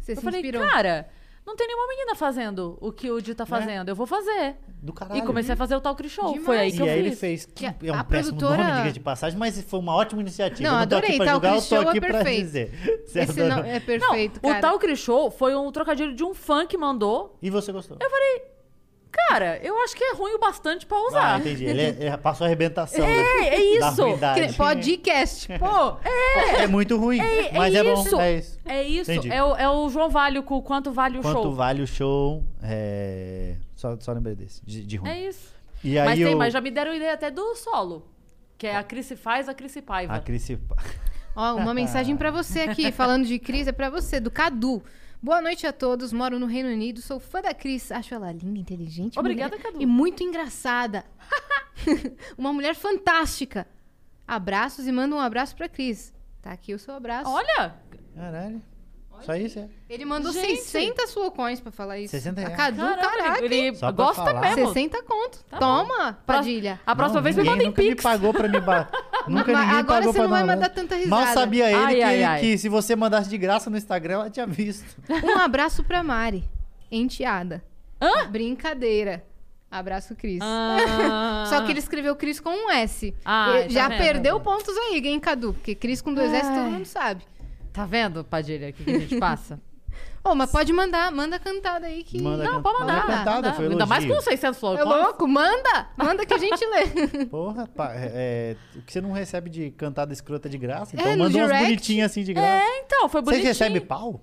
[0.00, 0.66] Você eu se falei, inspirou.
[0.66, 1.08] cara,
[1.50, 3.88] não tem nenhuma menina fazendo o que o Di tá fazendo.
[3.88, 4.56] Eu vou fazer.
[4.82, 5.18] Do caralho.
[5.20, 6.28] E comecei a fazer o tal Cris Show.
[6.28, 6.44] Demais.
[6.46, 7.06] Foi aí E que eu aí fiz.
[7.06, 7.44] ele fez.
[7.46, 10.20] Que Que é um a péssimo produtora- nome, diga de passagem, mas foi uma ótima
[10.22, 10.62] iniciativa.
[10.68, 11.32] Não, eu não tô aqui adorei, pra tá?
[11.32, 12.40] O julgar, eu Chris tô Show é aqui pra perfeito.
[12.42, 13.02] dizer.
[13.06, 14.58] Você Esse não, é perfeito, não, cara.
[14.58, 17.36] o tal Cris Show foi um trocadilho de um fã que mandou.
[17.42, 17.98] E você gostou?
[18.00, 18.42] Eu falei,
[19.10, 21.34] cara, eu acho que é ruim o bastante pra usar.
[21.34, 21.64] Ah, entendi.
[21.64, 23.04] Ele, é- ele passou a arrebentação.
[23.04, 24.04] É, da- é isso.
[24.48, 25.48] Que- Podcast.
[25.58, 28.10] Pô, é, É muito ruim, é, mas é, isso.
[28.10, 28.20] bom.
[28.20, 28.58] É isso.
[28.64, 29.12] É isso.
[29.12, 29.32] Entendi.
[29.32, 31.52] É o, é o João Valho com o quanto vale o Quanto show.
[31.54, 32.44] vale o show?
[32.62, 33.56] É...
[33.74, 35.08] Só, só lembrei desse, de, de ruim.
[35.10, 35.54] É isso.
[35.82, 36.38] E aí mas, tem, eu...
[36.38, 38.06] mas já me deram ideia até do solo.
[38.58, 40.14] Que é a Cris faz, a Cris Paiva.
[40.14, 40.50] A Cris...
[41.34, 44.82] Ó, uma mensagem pra você aqui, falando de Cris, é pra você, do Cadu.
[45.22, 48.58] Boa noite a todos, moro no Reino Unido, sou fã da Cris, acho ela linda,
[48.58, 49.82] inteligente, Obrigada, mulher Cadu.
[49.82, 51.04] e muito engraçada.
[52.38, 53.66] uma mulher fantástica.
[54.26, 56.14] Abraços e manda um abraço pra Cris.
[56.40, 57.28] Tá aqui o seu abraço.
[57.30, 57.74] Olha,
[58.14, 58.62] Caralho.
[59.20, 59.68] Só isso, é.
[59.86, 60.62] Ele mandou Gente.
[60.62, 62.12] 600 flocões pra falar isso.
[62.12, 62.56] 60 A reais.
[62.56, 63.44] Cadu, caramba, caraca.
[63.44, 64.40] ele gosta falar.
[64.40, 64.68] mesmo.
[64.68, 65.44] 60 conto.
[65.44, 66.80] Tá Toma, Padilha.
[66.86, 67.96] A próxima Não, vez me manda em nunca Pix.
[67.96, 68.58] me pagou pra me...
[68.58, 68.88] Ba...
[69.28, 70.54] nunca ninguém agora pagou você pra não vai mandar.
[70.56, 71.10] mandar tanta risada.
[71.24, 72.40] Mal sabia ele Ai, que, ai, ai.
[72.40, 74.84] que se você mandasse de graça no Instagram, ela tinha visto.
[75.24, 76.44] Um abraço pra Mari,
[76.90, 77.62] enteada.
[78.00, 78.26] Hã?
[78.28, 79.24] Brincadeira.
[79.70, 80.40] Abraço, Cris.
[80.42, 81.44] Ah.
[81.48, 83.14] Só que ele escreveu Cris com um S.
[83.24, 83.98] Ai, E tá Já vendo?
[83.98, 85.52] perdeu pontos aí, hein, Cadu?
[85.52, 86.70] Porque Cris com dois S todo Ai.
[86.70, 87.22] mundo sabe.
[87.72, 89.60] Tá vendo, Padilha, o que, que a gente passa?
[90.22, 92.20] Ô, mas pode mandar, manda cantada aí que.
[92.20, 92.92] Manda Não, can- pode mandar.
[92.94, 93.54] manda cantada, mandar.
[93.54, 94.84] foi Ainda mais com 600 É flores.
[94.84, 95.26] louco?
[95.26, 95.88] Manda!
[95.96, 97.24] Manda que a gente lê.
[97.26, 100.94] Porra, pá, é, é, o que você não recebe de cantada escrota de graça?
[100.94, 102.48] Então É, manda umas bonitinhas assim de graça.
[102.64, 103.48] É, então, foi Vocês bonitinho.
[103.48, 104.20] recebem pau?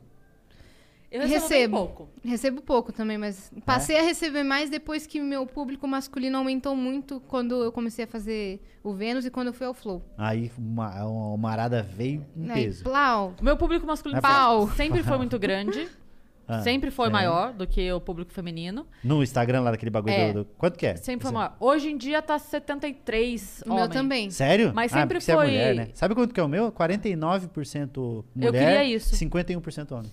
[1.10, 1.77] Eu recebo, Recebo.
[1.77, 2.10] pouco.
[2.24, 7.22] Recebo pouco também, mas passei a receber mais depois que meu público masculino aumentou muito
[7.30, 10.03] quando eu comecei a fazer o Vênus e quando eu fui ao Flow.
[10.18, 12.84] Aí uma, uma arada veio em Aí, peso.
[12.84, 13.34] plau.
[13.42, 14.69] Meu público masculino Pau.
[14.72, 15.88] sempre foi muito grande.
[16.50, 17.10] Ah, sempre foi é.
[17.11, 18.86] maior do que o público feminino.
[19.03, 20.32] No Instagram lá daquele bagulho É.
[20.34, 20.95] do, do- Quanto que é?
[20.95, 21.58] Sempre foi Você- maior.
[21.60, 23.94] Hoje em dia tá 73 O meu homens.
[23.94, 24.30] também.
[24.32, 24.72] Sério?
[24.74, 25.88] Mas Ah, sempre porque você é foi- mulher, né?
[25.94, 26.72] Sabe quanto que é o meu?
[26.72, 29.16] 49% mulher, Eu queria isso.
[29.16, 30.11] 51% homem.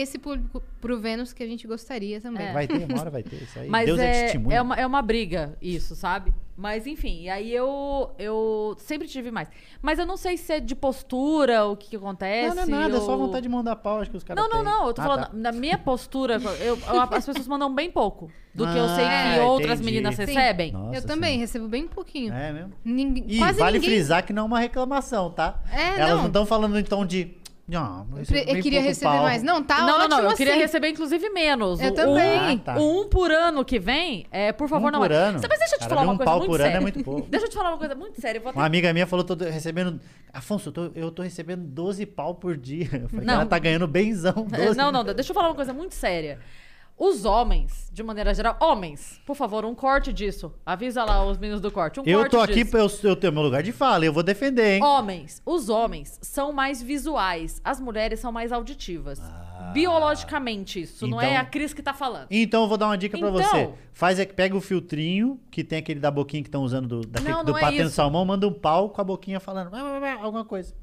[0.00, 2.46] Esse público pro Vênus que a gente gostaria também.
[2.46, 2.52] É.
[2.52, 3.68] Vai ter, uma hora vai ter isso aí.
[3.68, 4.56] Mas Deus é, é, testemunha.
[4.56, 6.32] é, uma, é uma briga isso, sabe?
[6.56, 9.48] Mas enfim, e aí eu, eu sempre tive mais.
[9.80, 12.48] Mas eu não sei se é de postura, o que, que acontece.
[12.56, 14.42] Não, não é nada, é só ou- vontade de mandar pau, acho que os caras
[14.42, 14.72] Não, não, têm.
[14.72, 14.86] não.
[14.88, 15.30] Eu tô Ah, falando, tá.
[15.34, 19.34] na minha postura, eu, eu- as pessoas mandam bem pouco do que eu sei Ah,
[19.34, 19.84] que outras entendi.
[19.84, 20.24] meninas Sim.
[20.24, 20.72] recebem.
[20.72, 21.40] Nossa eu também Senhora.
[21.42, 22.34] recebo bem pouquinho.
[22.34, 22.72] É mesmo?
[22.84, 23.90] Ninguém, E quase vale ninguém.
[23.90, 25.62] frisar que não é uma reclamação, tá?
[25.72, 26.18] É, Elas não.
[26.18, 27.36] não estão falando em tom de.
[27.68, 29.42] Não, Eu, pre- eu queria receber mais.
[29.42, 30.18] Não, tá não, não, ótimo não.
[30.20, 30.36] Eu assim.
[30.38, 31.78] queria receber, inclusive, menos.
[31.80, 32.38] Eu o, também.
[32.38, 32.78] O, Ah, tá.
[32.78, 35.14] o um por ano que vem, é, por favor, Um não por é.
[35.14, 35.38] ano?
[35.46, 36.80] Mas deixa eu te Cara, falar uma um coisa pau muito por ano é séria.
[36.80, 37.28] muito pouco.
[37.30, 38.40] Deixa eu te falar uma coisa muito séria.
[38.54, 40.00] Uma amiga minha falou, tô recebendo.
[40.32, 42.88] Afonso, eu tô, eu tô recebendo 12 pau por dia.
[43.02, 43.34] Eu falei, Não.
[43.34, 44.46] ela tá ganhando benzão.
[44.52, 44.78] É, 12.
[44.78, 46.38] Não, não, deixa eu falar uma coisa muito séria.
[46.98, 50.52] Os homens, de maneira geral, homens, por favor, um corte disso.
[50.66, 52.00] Avisa lá os meninos do corte.
[52.00, 53.06] Um Eu corte tô aqui, disso.
[53.06, 54.82] eu, eu tenho meu lugar de fala, eu vou defender, hein?
[54.82, 59.20] Homens, os homens são mais visuais, as mulheres são mais auditivas.
[59.72, 62.26] Biologicamente, isso não é Então- a Cris que tá falando.
[62.30, 63.70] Então eu vou dar uma dica pra Então- você.
[63.92, 67.06] Faz, é que pega o filtrinho, que tem aquele da boquinha que estão usando do,
[67.06, 67.94] daquele- Não, do é patente isso.
[67.94, 69.70] salmão, manda um pau com a boquinha falando
[70.20, 70.74] alguma coisa.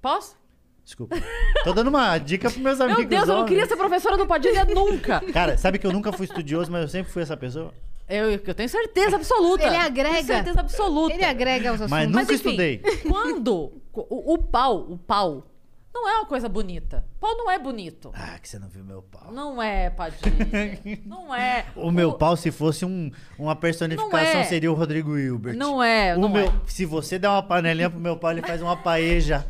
[0.00, 0.36] Posso?
[0.84, 1.16] Desculpa.
[1.64, 3.00] Tô dando uma dica pros meus amigos.
[3.00, 5.20] Meu Deus, eu não queria ser professora do Padilha nunca.
[5.32, 7.72] Cara, sabe que eu nunca fui estudioso, mas eu sempre fui essa pessoa?
[8.08, 9.64] Eu, eu tenho certeza absoluta.
[9.64, 10.12] Ele agrega.
[10.12, 11.14] Tenho certeza absoluta.
[11.14, 11.90] Ele agrega aos assuntos.
[11.90, 12.78] Mas Mas nunca enfim, estudei.
[13.08, 15.46] quando o, o pau, o pau,
[15.94, 17.04] não é uma coisa bonita.
[17.20, 18.10] Pau não é bonito.
[18.14, 19.30] Ah, que você não viu meu pau.
[19.30, 20.20] Não é, Padilha.
[21.04, 21.66] não é.
[21.76, 24.44] O meu pau, se fosse um, uma personificação, Não é.
[24.44, 25.54] seria o Rodrigo Hilbert.
[25.56, 26.52] Não é, O não meu, é.
[26.66, 29.46] Se você der uma panelinha pro meu pau, ele faz uma paeja.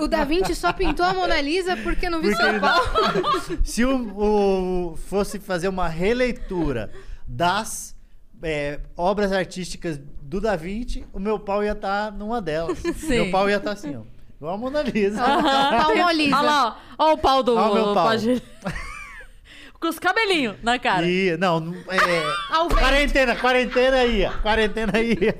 [0.00, 2.80] O Da Vinci só pintou a Mona Lisa porque não viu Porque seu pau.
[3.64, 6.90] Se o, o- fosse fazer uma releitura
[7.26, 7.94] das
[8.42, 12.78] é, obras artísticas do Da Vinci, o meu pau ia estar numa delas.
[13.08, 14.11] Meu pau ia estar assim, ó.
[14.42, 15.22] Igual a Mona Lisa.
[15.22, 18.06] Olha lá, ó, ó o pau do Olha o meu pau.
[18.06, 18.42] Padilha.
[19.78, 21.06] Com os cabelinhos na cara.
[21.06, 22.74] E, não, não- é, vento.
[22.76, 24.32] quarentena, quarentena ia.
[24.38, 25.32] Quarentena ia.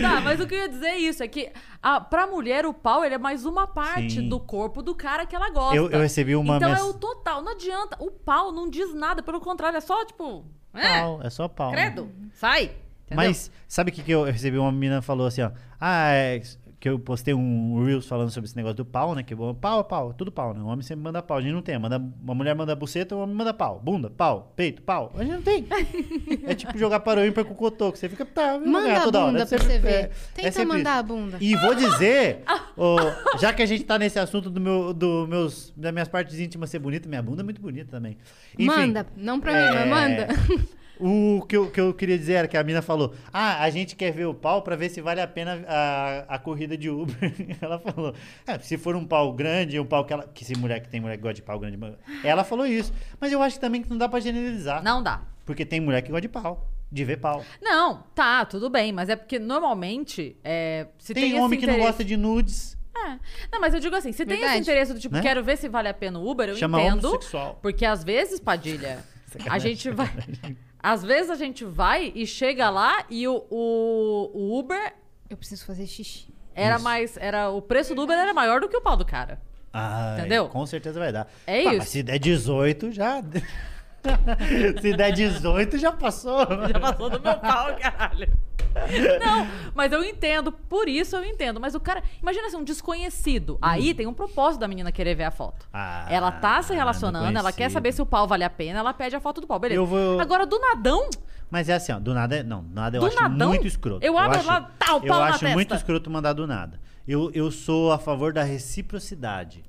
[0.00, 2.74] Tá, mas o que eu ia dizer é isso, é que a, pra mulher o
[2.74, 4.28] pau ele é mais uma parte Sim.
[4.28, 5.76] do corpo do cara que ela gosta.
[5.76, 7.96] Eu- eu recebi uma Então mens- é o total, não adianta.
[8.00, 10.44] O pau não diz nada, pelo contrário, é só tipo...
[10.74, 11.70] É, Pau, é só pau.
[11.70, 12.72] credo, sai.
[13.04, 13.16] Entendeu?
[13.28, 14.56] Mas sabe o que, que eu recebi?
[14.58, 15.50] Uma menina falou assim, ó.
[15.78, 16.40] Ah, é,
[16.82, 19.22] que eu postei um Reels falando sobre esse negócio do pau, né?
[19.22, 20.60] Que bom, pau é pau, tudo pau, né?
[20.60, 21.36] O homem sempre manda pau.
[21.36, 21.78] A gente não tem.
[21.78, 23.78] Manda, uma mulher manda buceta, o homem manda pau.
[23.80, 25.12] Bunda, pau, peito, pau.
[25.16, 25.64] A gente não tem.
[26.42, 27.96] é tipo jogar para o ímpar com o cotoco.
[27.96, 28.24] Você fica.
[28.26, 29.30] Tá, Manda a toda hora.
[29.30, 29.88] bunda É pra você ver.
[29.92, 30.98] é- Tenta é mandar isso.
[30.98, 31.38] a bunda.
[31.40, 32.42] E vou dizer,
[32.76, 32.96] ô,
[33.38, 36.68] já que a gente tá nesse assunto do meu, do meus, das minhas partes íntimas
[36.68, 38.18] ser bonita, minha bunda é muito bonita também.
[38.54, 39.06] Enfim, Manda.
[39.16, 40.28] Não pra mim, é, mas manda.
[41.04, 43.96] O que eu, que eu queria dizer era que a mina falou: Ah, a gente
[43.96, 47.16] quer ver o pau pra ver se vale a pena a, a corrida de Uber.
[47.60, 48.14] Ela falou:
[48.46, 50.28] "É, se for um pau grande, um pau que ela.
[50.32, 51.78] Que se mulher que tem mulher que gosta de pau grande.
[52.22, 52.92] Ela falou isso.
[53.20, 54.82] Mas eu acho também que não dá pra generalizar.
[54.82, 55.22] Não dá.
[55.44, 57.44] Porque tem mulher que gosta de pau, de ver pau.
[57.60, 61.78] Não, tá, tudo bem, mas é porque normalmente, é, se tem, Tem, homem que não
[61.78, 62.78] gosta de nudes.
[62.94, 63.18] É.
[63.50, 64.52] Não, mas eu digo assim, se tem Verdade.
[64.52, 65.22] esse interesse do tipo, Né?
[65.22, 67.08] quero ver se vale a pena o Uber, eu Chama entendo.
[67.08, 67.58] homossexual.
[67.60, 69.02] Porque às vezes, Padilha,
[69.50, 70.08] a gente vai.
[70.82, 74.94] Às vezes a gente vai e chega lá e o, o, o Uber
[75.30, 76.34] Eu preciso fazer xixi.
[76.54, 76.84] era Isso.
[76.84, 77.16] mais.
[77.16, 79.40] Era, o preço do Uber era maior do que o pau do cara.
[79.72, 80.48] Ah, Entendeu?
[80.48, 81.26] Com certeza vai dar.
[81.46, 81.78] É Pá, isso.
[81.78, 83.22] Mas se der 18, já.
[84.82, 86.40] se der 18, já passou.
[86.68, 88.28] Já passou do meu pau, caralho.
[89.24, 91.60] Não, mas eu entendo, por isso eu entendo.
[91.60, 93.58] Mas o cara, imagina assim, um desconhecido.
[93.60, 95.66] Aí tem um propósito da menina querer ver a foto.
[95.72, 98.92] Ah, ela tá se relacionando, ela quer saber se o pau vale a pena, ela
[98.92, 99.80] pede a foto do pau, beleza.
[99.80, 101.08] Eu vou- Agora, do nadão,
[101.50, 103.48] Mas é assim, ó, do nada, é- não, do nada eu Do acho nadão?
[103.50, 104.04] muito escroto.
[104.04, 105.74] Eu abro acho, lá, tá, o Eu pau na acho muito testa.
[105.82, 106.80] escroto mandar do nada.
[107.06, 109.62] Eu, eu sou a favor da reciprocidade.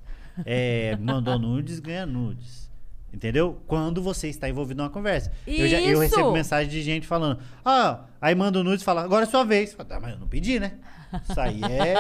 [0.46, 2.72] É, mandou nudes, ganha nudes.
[3.14, 3.62] Entendeu?
[3.68, 5.32] Quando você está envolvido numa conversa.
[5.46, 9.04] Eu, já, eu recebo mensagem de gente falando, ah, aí manda o nudes e fala,
[9.04, 9.72] agora é sua vez.
[9.74, 10.74] Fala, tá, mas eu não pedi, né?
[11.30, 11.94] Isso aí é,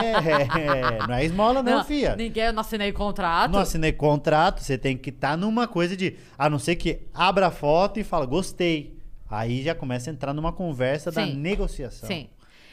[1.00, 2.16] é- não é esmola não, não, fia.
[2.16, 3.51] ninguém, eu não assinei contrato.
[3.51, 7.48] Não assinei contrato, você tem que estar numa coisa de, a não ser que abra
[7.48, 8.98] a foto e fala, gostei.
[9.30, 11.35] Aí já começa a entrar numa conversa da Sim.
[11.35, 12.08] negociação.
[12.08, 12.27] Sim.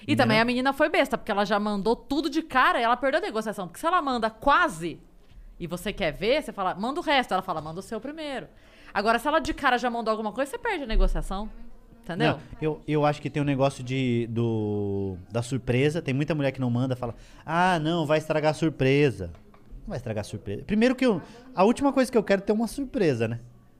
[0.09, 2.97] E também a menina foi besta, porque ela já mandou tudo de cara e ela
[2.97, 3.69] perdeu a negociação.
[3.69, 4.99] Porque se ela manda quase
[5.61, 7.33] e você quer ver, você fala, manda o resto.
[7.35, 8.49] Ela fala, manda o seu primeiro.
[8.93, 11.49] Agora, se ela de cara já mandou alguma coisa, você perde a negociação.
[12.03, 12.33] Entendeu?
[12.33, 16.01] Não, eu, eu acho que tem um negócio de, do, da surpresa.
[16.03, 17.15] Tem muita mulher que não manda, fala:
[17.47, 19.27] Ah, não, vai estragar a surpresa.
[19.83, 20.65] Não vai estragar a surpresa.
[20.65, 21.21] Primeiro que eu.
[21.55, 23.39] A última coisa que eu quero é ter uma surpresa, né?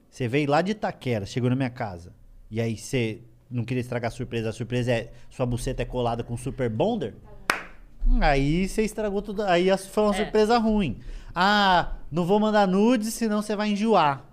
[0.09, 2.13] Você veio lá de Itaquera, chegou na minha casa.
[2.49, 4.49] E aí você não queria estragar a surpresa.
[4.49, 5.11] A surpresa é.
[5.29, 7.15] Sua buceta é colada com super bonder.
[8.21, 9.43] Aí você estragou tudo.
[9.43, 10.17] Aí foi uma É.
[10.17, 10.99] surpresa ruim.
[11.33, 14.23] Ah, não vou mandar nudes, senão você vai enjoar.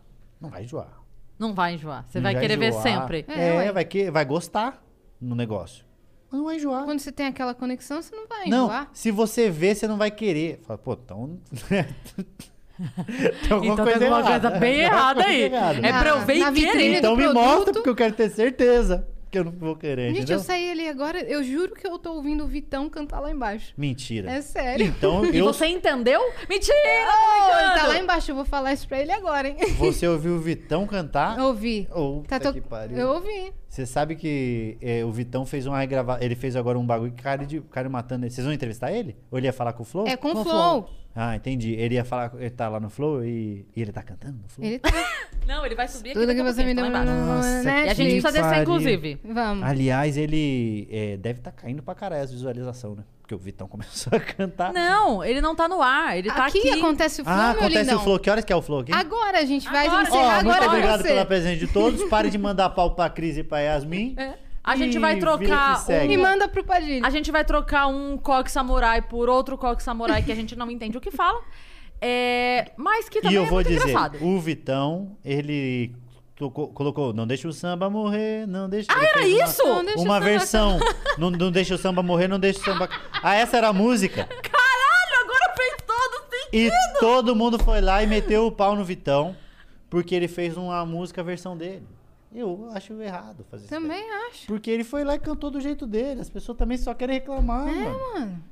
[0.41, 0.93] Não vai enjoar.
[1.39, 2.05] Não vai enjoar.
[2.09, 2.83] Você Não vai querer ver enjoar.
[2.83, 3.25] sempre.
[3.29, 3.73] É, É, ué.
[3.73, 4.83] vai, que, vai gostar
[5.21, 5.85] no negócio.
[6.31, 6.85] Mas não vai enjoar.
[6.85, 8.89] Quando você tem aquela conexão, você não vai Não, enjoar.
[8.93, 10.61] se você vê, você não vai querer.
[10.67, 11.39] Fala, pô, então.
[13.43, 14.51] tem alguma Então coisa tem alguma errada.
[14.51, 15.43] coisa bem errada coisa aí.
[15.43, 15.87] errada.
[15.87, 16.67] É pra eu ver Na e querer.
[16.73, 17.43] vitrine Então do me produto.
[17.45, 20.39] mostra, porque eu quero ter certeza que eu não vou querer, Gente, entendeu?
[20.39, 23.73] eu saí ali agora, eu juro que eu tô ouvindo o Vitão cantar lá embaixo.
[23.77, 24.31] Mentira.
[24.31, 24.87] É sério.
[24.87, 25.45] Então E eu.
[25.45, 26.21] você entendeu?
[26.49, 26.75] Mentira!
[26.77, 29.57] Oh, ele tá lá embaixo, eu vou falar isso pra ele agora, hein?
[29.79, 31.39] Você ouviu o Vitão cantar?
[31.39, 31.89] Eu ouvi.
[31.93, 32.97] Ou Tá to- que pariu.
[32.97, 33.53] Eu ouvi.
[33.79, 36.21] Você sabe que é, o Vitão fez uma regravação.
[36.21, 38.33] Ele fez agora um bagulho que cara de cara matando ele.
[38.33, 39.17] Vocês vão entrevistar ele?
[39.31, 40.05] Ou ele ia falar com o Flow?
[40.05, 40.91] É com Com o Flow.
[41.15, 41.75] Ah, entendi.
[41.75, 44.67] Ele ia falar, ele tá lá no Flow e, e ele tá cantando no Flow?
[44.67, 44.91] Ele tá.
[45.47, 47.05] Não, ele vai subir aqui Tudo que você me pouquinho, deu tá.
[47.05, 49.21] Nossa, E a gente precisa descer, inclusive.
[49.25, 49.65] Vamos.
[49.65, 53.05] Aliás, ele é, deve estar caindo pra caralho as visualização, né?
[53.29, 54.73] Porque o Vitão começou a cantar.
[54.73, 56.17] Não, ele não tá no ar.
[56.17, 56.71] Ele tá aqui, aqui.
[56.81, 58.19] acontece o Flow, ah, acontece o Flow.
[58.19, 58.93] Que horas que é o Flow aqui?
[58.95, 60.03] Agora a gente vai Agora.
[60.05, 61.09] encerrar Ó, agora muito obrigado você.
[61.09, 62.03] pela presença de todos.
[62.09, 64.15] Pare de mandar pau pra Cris e pra Yasmin.
[64.17, 64.33] É.
[64.65, 66.13] A gente E vai trocar segue.
[66.13, 67.07] E manda pro Padilha.
[67.07, 70.71] A gente vai trocar um coque samurai por outro coque samurai que a gente não
[70.71, 71.43] entende o que fala.
[72.01, 74.25] É, mas que E também eu é vou muito dizer, engraçado.
[74.25, 75.95] o Vitão, ele
[76.39, 78.87] tocou- colocou Não deixa o samba morrer, não deixa...
[78.91, 79.63] Ah, era isso?
[79.67, 80.79] Não Uma o samba- versão.
[81.19, 82.89] não, não deixa o samba morrer, não deixa o samba...
[83.23, 84.25] Ah, essa era a música?
[84.25, 86.75] Caralho, agora fez todo sentido.
[86.75, 89.37] E todo mundo foi lá e meteu o pau no Vitão,
[89.91, 91.83] porque ele fez uma música versão dele.
[92.35, 93.71] Eu acho errado fazer isso.
[93.73, 93.81] daí.
[93.83, 94.47] Também acho.
[94.47, 96.21] Porque ele foi lá e cantou do jeito dele.
[96.21, 97.99] As pessoas também só querem reclamar, É, mano.
[98.15, 98.45] mano.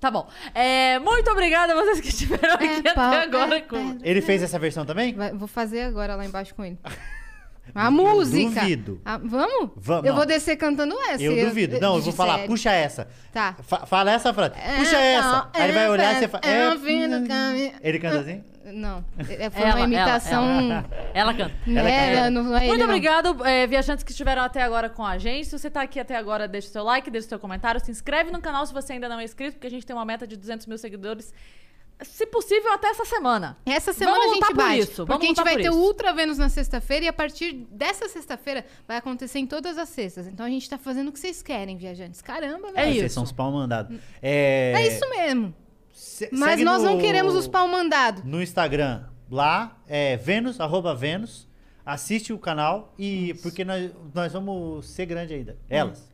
[0.00, 0.28] Tá bom.
[0.54, 3.56] É, muito obrigada a vocês que estiveram aqui É, pau, até agora.
[3.56, 4.08] é, com- é.
[4.08, 5.12] Ele fez essa versão também?
[5.14, 6.78] Vai- vou fazer agora lá embaixo com ele.
[7.74, 8.60] A música.
[8.60, 9.00] duvido.
[9.04, 9.70] Ah, vamos?
[9.76, 10.16] Vamos, Eu não.
[10.16, 11.22] vou descer cantando essa.
[11.22, 11.78] Eu duvido.
[11.80, 12.48] Não, eu vou falar, sério.
[12.48, 13.08] puxa essa.
[13.32, 13.56] Tá.
[13.62, 14.54] Fa- fala essa frase.
[14.76, 15.28] Puxa É, essa.
[15.32, 16.42] não, Aí ele vai é, olhar e é, você fala.
[16.44, 16.70] é É,
[17.26, 17.72] caminho.
[17.82, 18.44] Ele canta assim?
[18.72, 19.02] Não.
[19.18, 20.44] É, foi Ela, uma imitação.
[20.44, 21.54] Ela, ela canta.
[21.66, 22.30] Ela É, canta.
[22.30, 25.46] não é Muito obrigado, é, viajantes que estiveram até agora com a gente.
[25.46, 27.90] Se você tá aqui até agora, deixa o seu like, deixa o seu comentário, se
[27.90, 30.26] inscreve no canal se você ainda não é inscrito, porque a gente tem uma meta
[30.26, 31.32] de 200 mil seguidores,
[32.02, 33.56] se possível, até essa semana.
[33.66, 34.78] Essa semana Vamos a gente lutar por bate.
[34.92, 35.80] isso, Porque a gente vai ter o isso.
[35.80, 40.26] Ultra Vênus na sexta-feira e a partir dessa sexta-feira vai acontecer em todas as sextas.
[40.26, 42.22] Então a gente tá fazendo o que vocês querem, viajantes.
[42.22, 42.90] Caramba, É velho.
[42.90, 42.98] isso.
[43.00, 43.98] Vocês são os pau mandados.
[44.22, 45.54] É, É isso mesmo.
[45.92, 48.22] se- Mas nós não no- queremos os pau mandados.
[48.24, 51.46] No Instagram, lá, é Vênus, arroba Vênus.
[51.84, 53.32] Assiste o canal e.
[53.42, 55.56] Porque nós, nós vamos ser grande ainda.
[55.70, 56.07] Elas.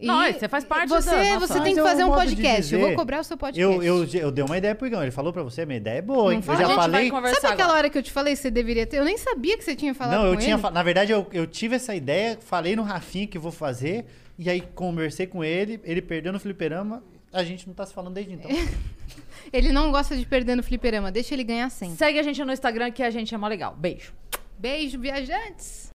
[0.00, 2.14] Não, é, você faz parte você, da nossa- Você tem que é fazer um de
[2.14, 2.72] podcast.
[2.72, 2.96] Eu vou dizer.
[2.98, 3.60] cobrar o seu podcast.
[3.74, 5.02] Eu, eu, eu dei uma ideia pro Igão.
[5.02, 6.40] Ele falou pra você, minha ideia é boa, hein?
[6.46, 7.10] Não Eu já falei.
[7.10, 7.72] Sabe aquela agora.
[7.78, 8.98] hora que eu te falei que você deveria ter?
[8.98, 10.56] Eu nem sabia que você tinha falado Não, eu com tinha.
[10.58, 14.06] fa- Na verdade, eu, eu tive essa ideia, falei no Rafinha que vou fazer.
[14.38, 17.02] E aí conversei com ele, ele perdeu no fliperama.
[17.32, 18.50] A gente não tá se falando desde então.
[19.52, 21.10] Ele não gosta de perder no fliperama.
[21.10, 21.96] Deixa ele ganhar sempre.
[21.96, 23.74] Segue a gente no Instagram que a gente é mó legal.
[23.76, 24.12] Beijo.
[24.58, 25.88] Beijo, viajantes.